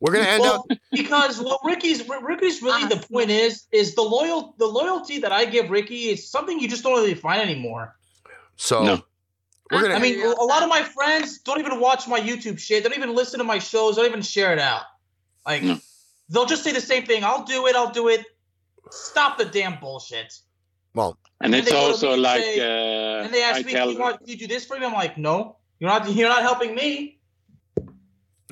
we're 0.00 0.12
gonna 0.12 0.28
end 0.28 0.42
well, 0.42 0.64
up. 0.70 0.78
because 0.92 1.40
what 1.40 1.58
Ricky's 1.64 2.08
Ricky's 2.22 2.62
really 2.62 2.86
the 2.86 3.04
point 3.10 3.30
is 3.30 3.66
is 3.72 3.96
the 3.96 4.02
loyal 4.02 4.54
the 4.58 4.66
loyalty 4.66 5.18
that 5.18 5.32
I 5.32 5.44
give 5.44 5.68
Ricky 5.70 6.10
is 6.10 6.30
something 6.30 6.60
you 6.60 6.68
just 6.68 6.84
don't 6.84 6.92
really 6.92 7.14
find 7.14 7.42
anymore. 7.42 7.96
So 8.54 8.80
we're 8.82 8.86
gonna. 8.86 9.02
I 9.70 9.98
mean, 9.98 10.20
a 10.24 10.28
lot 10.44 10.62
of 10.62 10.68
my 10.68 10.82
friends 10.82 11.38
don't 11.38 11.58
even 11.58 11.80
watch 11.80 12.06
my 12.06 12.20
YouTube 12.20 12.58
shit. 12.58 12.82
They 12.82 12.88
don't 12.88 12.98
even 12.98 13.14
listen 13.14 13.38
to 13.38 13.44
my 13.44 13.58
shows. 13.58 13.96
They 13.96 14.02
don't 14.02 14.10
even 14.10 14.22
share 14.22 14.52
it 14.52 14.58
out. 14.58 14.82
Like 15.46 15.62
they'll 16.28 16.46
just 16.46 16.62
say 16.64 16.72
the 16.72 16.80
same 16.80 17.04
thing. 17.06 17.24
I'll 17.24 17.44
do 17.44 17.66
it. 17.66 17.74
I'll 17.76 17.90
do 17.92 18.08
it. 18.08 18.24
Stop 18.90 19.38
the 19.38 19.44
damn 19.46 19.78
bullshit. 19.80 20.32
Well, 20.94 21.18
And 21.40 21.54
And 21.54 21.62
it's 21.62 21.70
they 21.70 21.76
also 21.76 22.16
like 22.16 22.42
say- 22.42 22.60
uh, 22.60 23.24
And 23.24 23.34
they 23.34 23.42
ask 23.42 23.60
I 23.60 23.62
me, 23.64 23.72
tell 23.72 23.86
"Do 23.88 23.92
you 23.94 23.98
want? 23.98 24.20
Can 24.20 24.28
you 24.28 24.36
do 24.36 24.46
this 24.46 24.64
for 24.66 24.78
me?" 24.78 24.86
I'm 24.86 24.92
like, 24.92 25.18
"No, 25.18 25.56
you're 25.80 25.90
not. 25.90 26.08
You're 26.12 26.28
not 26.28 26.42
helping 26.42 26.74
me." 26.74 27.18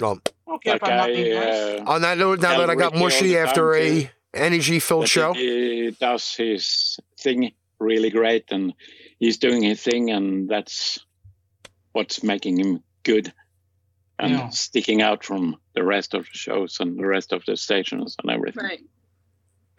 Um, 0.02 0.22
Okay, 0.48 0.72
if 0.72 0.82
Like 0.82 0.90
I'm 0.90 0.96
not 0.96 1.06
being 1.06 1.34
nice. 1.34 1.80
uh, 1.80 1.84
on 1.86 2.02
that 2.02 2.18
note, 2.18 2.40
now 2.40 2.58
that 2.58 2.68
I 2.68 2.74
got 2.74 2.94
mushy 2.96 3.36
after 3.38 3.74
a 3.76 4.10
energy-filled 4.34 5.04
that 5.04 5.08
show, 5.08 5.32
He 5.34 5.90
does 5.98 6.34
his 6.34 6.98
thing 7.18 7.52
really 7.78 8.10
great, 8.10 8.44
and 8.50 8.74
he's 9.22 9.38
doing 9.38 9.62
his 9.62 9.80
thing, 9.80 10.10
and 10.10 10.48
that's 10.48 10.98
what's 11.92 12.22
making 12.24 12.58
him 12.58 12.82
good 13.04 13.32
and 14.18 14.32
Yeah. 14.32 14.48
sticking 14.50 15.00
out 15.00 15.24
from 15.24 15.56
the 15.74 15.84
rest 15.84 16.12
of 16.14 16.22
the 16.24 16.36
shows 16.38 16.78
and 16.80 16.98
the 16.98 17.06
rest 17.06 17.32
of 17.32 17.42
the 17.46 17.56
stations 17.56 18.16
and 18.22 18.30
everything. 18.30 18.64
Right. 18.64 18.80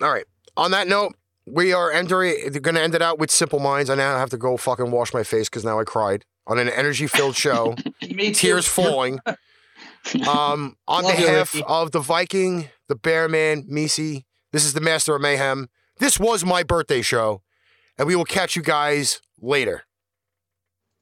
All 0.01 0.09
right. 0.11 0.25
On 0.55 0.71
that 0.71 0.87
note, 0.87 1.15
we 1.45 1.73
are 1.73 1.91
entering. 1.91 2.35
Going 2.61 2.75
to 2.75 2.81
end 2.81 2.95
it 2.95 3.01
out 3.01 3.19
with 3.19 3.29
Simple 3.31 3.59
Minds. 3.59 3.89
I 3.89 3.95
now 3.95 4.17
have 4.17 4.29
to 4.29 4.37
go 4.37 4.55
fucking 4.57 4.91
wash 4.91 5.13
my 5.13 5.23
face 5.23 5.49
because 5.49 5.65
now 5.65 5.79
I 5.79 5.83
cried 5.83 6.23
on 6.47 6.57
an 6.59 6.69
energy-filled 6.69 7.35
show. 7.35 7.75
Me 8.01 8.27
too. 8.27 8.33
Tears 8.33 8.67
falling. 8.67 9.19
Um, 10.27 10.75
on 10.85 11.03
Love 11.05 11.15
behalf 11.15 11.53
Ricky. 11.53 11.65
of 11.65 11.91
the 11.91 12.01
Viking, 12.01 12.67
the 12.89 12.95
Bearman, 12.95 13.65
Meice, 13.69 14.23
this 14.51 14.65
is 14.65 14.73
the 14.73 14.81
Master 14.81 15.15
of 15.15 15.21
Mayhem. 15.21 15.69
This 15.99 16.19
was 16.19 16.43
my 16.43 16.61
birthday 16.61 17.01
show, 17.01 17.41
and 17.97 18.05
we 18.05 18.13
will 18.17 18.25
catch 18.25 18.57
you 18.57 18.61
guys 18.61 19.21
later. 19.43 19.83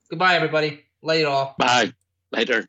Goodbye, 0.09 0.35
everybody. 0.35 0.83
Later. 1.01 1.29
all. 1.29 1.55
Bye. 1.57 1.93
Later. 2.31 2.67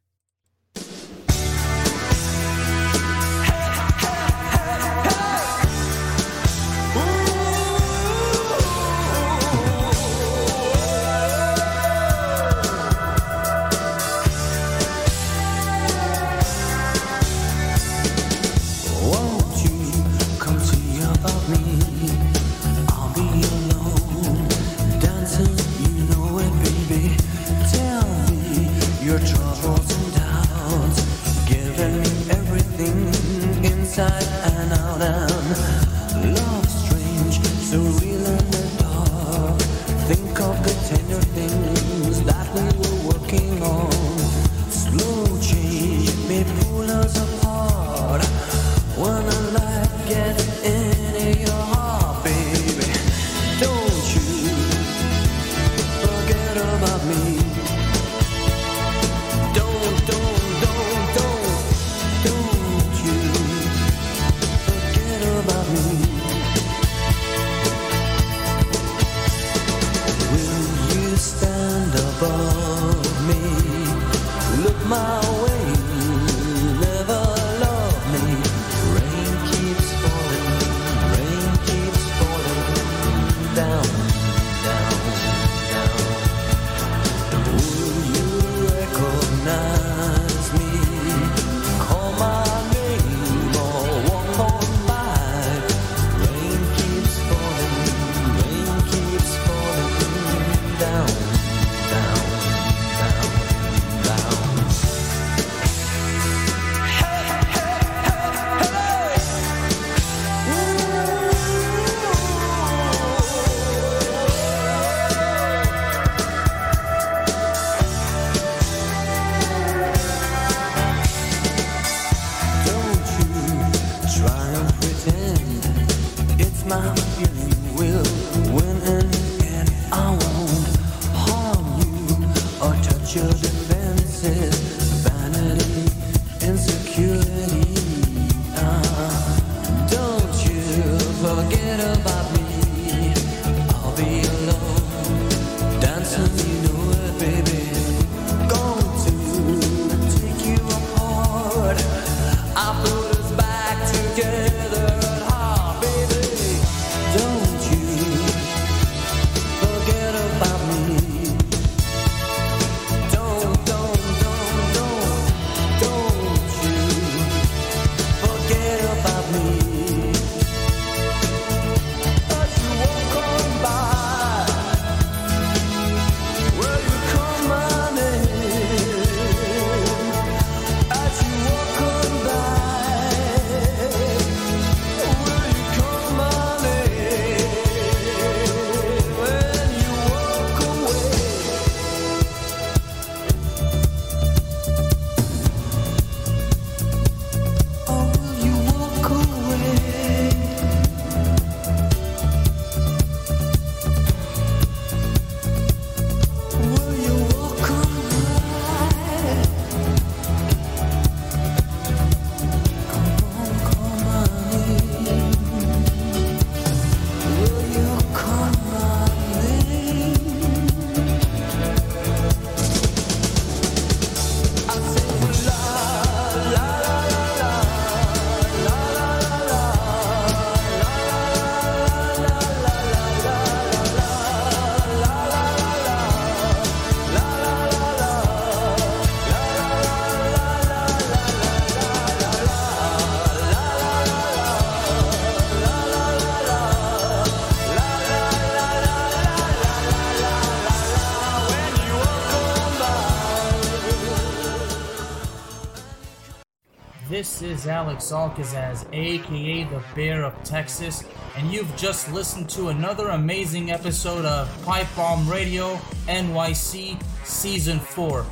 Is 257.62 257.68
Alex 257.68 258.10
Al 258.10 258.30
Kazzaz, 258.30 258.84
aka 258.92 259.62
the 259.62 259.80
Bear 259.94 260.24
of 260.24 260.34
Texas, 260.42 261.04
and 261.36 261.52
you've 261.52 261.76
just 261.76 262.12
listened 262.12 262.50
to 262.50 262.70
another 262.70 263.10
amazing 263.10 263.70
episode 263.70 264.24
of 264.24 264.50
Pipe 264.64 264.88
Bomb 264.96 265.30
Radio 265.30 265.76
NYC 266.08 267.00
Season 267.24 267.78
4, 267.78 268.26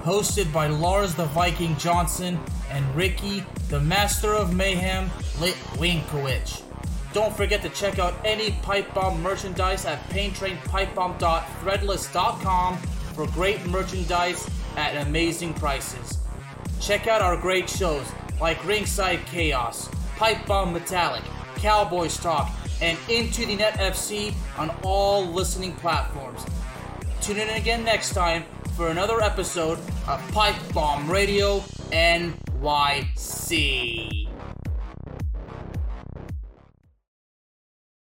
hosted 0.00 0.50
by 0.54 0.68
Lars 0.68 1.14
the 1.14 1.26
Viking 1.26 1.76
Johnsson 1.76 2.40
and 2.70 2.96
Ricky, 2.96 3.44
the 3.68 3.80
Master 3.80 4.32
of 4.32 4.54
Mayhem, 4.54 5.10
Litwinkowicz. 5.38 6.62
Don't 7.12 7.36
forget 7.36 7.60
to 7.60 7.68
check 7.68 7.98
out 7.98 8.14
any 8.24 8.52
Pipe 8.62 8.94
Bomb 8.94 9.22
merchandise 9.22 9.84
at 9.84 10.02
paintrainpipebomb.threadless.com 10.08 12.76
for 12.78 13.26
great 13.32 13.66
merchandise 13.66 14.48
at 14.78 14.96
amazing 15.06 15.52
prices. 15.52 16.20
Check 16.80 17.06
out 17.06 17.20
our 17.20 17.36
great 17.36 17.68
shows 17.68 18.10
like 18.42 18.62
Ringside 18.66 19.24
Chaos, 19.26 19.88
Pipe 20.16 20.44
Bomb 20.46 20.72
Metallic, 20.72 21.22
Cowboys 21.54 22.16
Talk, 22.18 22.50
and 22.80 22.98
Into 23.08 23.46
the 23.46 23.54
Net 23.54 23.74
FC 23.74 24.34
on 24.58 24.70
all 24.82 25.24
listening 25.24 25.72
platforms. 25.74 26.44
Tune 27.20 27.38
in 27.38 27.50
again 27.50 27.84
next 27.84 28.14
time 28.14 28.42
for 28.76 28.88
another 28.88 29.22
episode 29.22 29.78
of 30.08 30.20
Pipe 30.32 30.56
Bomb 30.74 31.08
Radio 31.08 31.60
NYC. 31.92 32.42